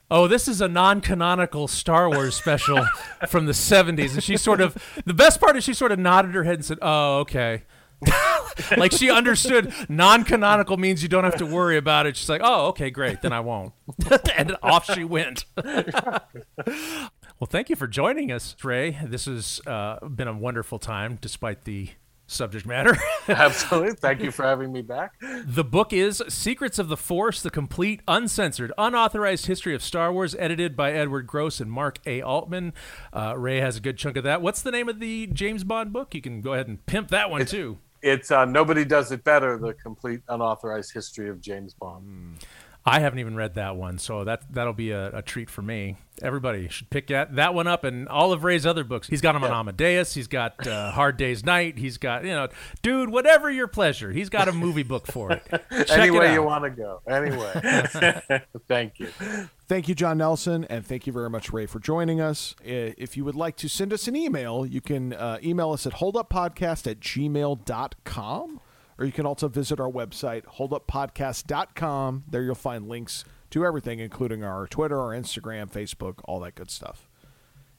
Oh, 0.09 0.27
this 0.27 0.47
is 0.47 0.61
a 0.61 0.67
non-canonical 0.67 1.67
Star 1.67 2.09
Wars 2.09 2.35
special 2.35 2.85
from 3.27 3.45
the 3.47 3.53
'70s, 3.53 4.13
and 4.13 4.23
she 4.23 4.37
sort 4.37 4.61
of. 4.61 4.77
The 5.05 5.13
best 5.13 5.39
part 5.39 5.57
is 5.57 5.63
she 5.63 5.73
sort 5.73 5.91
of 5.91 5.99
nodded 5.99 6.35
her 6.35 6.43
head 6.43 6.55
and 6.55 6.65
said, 6.65 6.79
"Oh, 6.81 7.19
okay." 7.19 7.63
like 8.77 8.91
she 8.91 9.09
understood 9.09 9.73
non-canonical 9.89 10.77
means 10.77 11.01
you 11.01 11.09
don't 11.09 11.23
have 11.23 11.37
to 11.37 11.45
worry 11.45 11.77
about 11.77 12.05
it. 12.05 12.15
She's 12.17 12.29
like, 12.29 12.41
"Oh, 12.43 12.67
okay, 12.67 12.91
great, 12.91 13.21
then 13.21 13.33
I 13.33 13.39
won't." 13.39 13.73
and 14.35 14.55
off 14.61 14.85
she 14.93 15.03
went. 15.03 15.45
well, 15.55 16.21
thank 17.47 17.69
you 17.69 17.75
for 17.75 17.87
joining 17.87 18.31
us, 18.31 18.55
Ray. 18.63 18.99
This 19.03 19.25
has 19.25 19.59
uh, 19.65 20.05
been 20.07 20.27
a 20.27 20.37
wonderful 20.37 20.77
time, 20.77 21.17
despite 21.19 21.63
the 21.63 21.89
subject 22.27 22.65
matter. 22.65 22.97
Absolutely. 23.27 23.95
Thank 23.95 24.21
you 24.21 24.31
for 24.31 24.43
having 24.43 24.71
me 24.71 24.81
back. 24.81 25.13
The 25.45 25.63
book 25.63 25.93
is 25.93 26.23
Secrets 26.27 26.79
of 26.79 26.87
the 26.87 26.97
Force, 26.97 27.41
the 27.41 27.49
complete, 27.49 28.01
uncensored, 28.07 28.71
unauthorized 28.77 29.45
history 29.45 29.75
of 29.75 29.83
Star 29.83 30.11
Wars, 30.11 30.35
edited 30.39 30.75
by 30.75 30.91
Edward 30.91 31.27
Gross 31.27 31.59
and 31.59 31.71
Mark 31.71 31.99
A. 32.05 32.21
Altman. 32.21 32.73
Uh, 33.13 33.35
Ray 33.37 33.59
has 33.59 33.77
a 33.77 33.79
good 33.79 33.97
chunk 33.97 34.17
of 34.17 34.23
that. 34.23 34.41
What's 34.41 34.61
the 34.61 34.71
name 34.71 34.89
of 34.89 34.99
the 34.99 35.27
James 35.27 35.63
Bond 35.63 35.93
book? 35.93 36.13
You 36.15 36.21
can 36.21 36.41
go 36.41 36.53
ahead 36.53 36.67
and 36.67 36.85
pimp 36.85 37.09
that 37.09 37.29
one 37.29 37.45
too. 37.45 37.79
It's 38.01 38.29
uh, 38.29 38.45
Nobody 38.45 38.85
Does 38.85 39.11
It 39.11 39.23
Better, 39.23 39.57
the 39.57 39.73
complete 39.73 40.21
unauthorized 40.29 40.93
history 40.93 41.27
of 41.27 41.41
James 41.41 41.73
Bond. 41.73 42.37
I 42.87 42.99
haven't 42.99 43.17
even 43.17 43.35
read 43.35 43.55
that 43.55 43.75
one, 43.75 43.97
so 43.97 44.23
that 44.25 44.43
that'll 44.53 44.73
be 44.73 44.91
a, 44.91 45.17
a 45.17 45.21
treat 45.23 45.49
for 45.49 45.63
me. 45.63 45.97
Everybody 46.21 46.69
should 46.69 46.89
pick 46.89 47.07
that, 47.07 47.35
that 47.35 47.53
one 47.53 47.67
up 47.67 47.83
and 47.83 48.07
all 48.07 48.31
of 48.31 48.43
Ray's 48.43 48.65
other 48.65 48.83
books. 48.83 49.07
He's 49.07 49.21
got 49.21 49.33
them 49.33 49.43
on 49.43 49.51
Amadeus. 49.51 50.13
He's 50.13 50.27
got 50.27 50.65
uh, 50.65 50.91
Hard 50.91 51.17
Day's 51.17 51.43
Night. 51.43 51.77
He's 51.79 51.97
got 51.97 52.23
you 52.23 52.29
know, 52.31 52.47
dude, 52.83 53.09
whatever 53.09 53.49
your 53.49 53.67
pleasure. 53.67 54.11
He's 54.11 54.29
got 54.29 54.47
a 54.47 54.51
movie 54.51 54.83
book 54.83 55.07
for 55.07 55.31
it. 55.31 55.43
Check 55.87 55.89
Any 55.97 56.11
way 56.11 56.33
you 56.33 56.43
want 56.43 56.63
to 56.63 56.69
go. 56.69 57.01
Anyway. 57.07 58.41
Thank 58.67 58.99
you. 58.99 59.09
Thank 59.67 59.89
you, 59.89 59.95
John 59.95 60.19
Nelson, 60.19 60.63
and 60.65 60.85
thank 60.85 61.07
you 61.07 61.13
very 61.13 61.29
much, 61.29 61.51
Ray, 61.51 61.65
for 61.65 61.79
joining 61.79 62.21
us. 62.21 62.55
If 62.63 63.17
you 63.17 63.25
would 63.25 63.33
like 63.33 63.57
to 63.57 63.67
send 63.67 63.93
us 63.93 64.07
an 64.07 64.15
email, 64.15 64.63
you 64.63 64.79
can 64.79 65.11
uh, 65.13 65.39
email 65.43 65.71
us 65.71 65.87
at 65.87 65.93
holduppodcast 65.93 66.85
at 66.89 66.99
gmail.com, 66.99 68.59
or 68.97 69.05
you 69.05 69.11
can 69.11 69.25
also 69.25 69.47
visit 69.47 69.79
our 69.79 69.89
website, 69.89 70.43
holduppodcast.com. 70.57 72.23
There 72.29 72.43
you'll 72.43 72.55
find 72.55 72.87
links 72.87 73.25
to 73.51 73.65
everything, 73.65 73.99
including 73.99 74.43
our 74.43 74.67
Twitter, 74.67 74.99
our 74.99 75.11
Instagram, 75.11 75.71
Facebook, 75.71 76.19
all 76.25 76.39
that 76.41 76.55
good 76.55 76.71
stuff. 76.71 77.09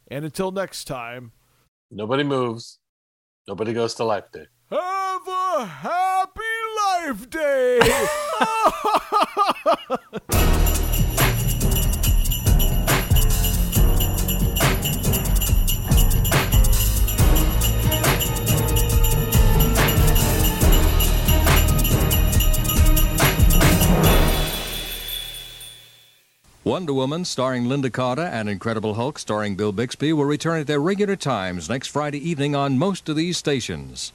And 0.09 0.25
until 0.25 0.51
next 0.51 0.85
time, 0.85 1.33
Nobody 1.91 2.25
moves. 2.25 2.79
Nobody 3.47 3.73
goes 3.73 3.95
to 3.95 4.05
Life 4.05 4.33
Day. 4.33 4.47
have 4.71 5.29
a 5.29 5.65
happy 5.65 6.41
Life 6.83 7.31
Day! 7.31 7.79
Wonder 26.67 26.95
Woman, 26.95 27.25
starring 27.25 27.67
Lynda 27.67 27.93
Carter, 27.93 28.23
and 28.23 28.49
Incredible 28.49 28.95
Hulk, 28.95 29.21
starring 29.21 29.55
Bill 29.55 29.71
Bixby, 29.71 30.13
will 30.13 30.25
return 30.25 30.59
at 30.59 30.67
their 30.67 30.81
regular 30.81 31.15
times 31.15 31.69
next 31.69 31.87
Friday 31.87 32.19
evening 32.19 32.57
on 32.57 32.77
most 32.77 33.09
of 33.09 33.15
these 33.15 33.39
stations. 33.39 34.13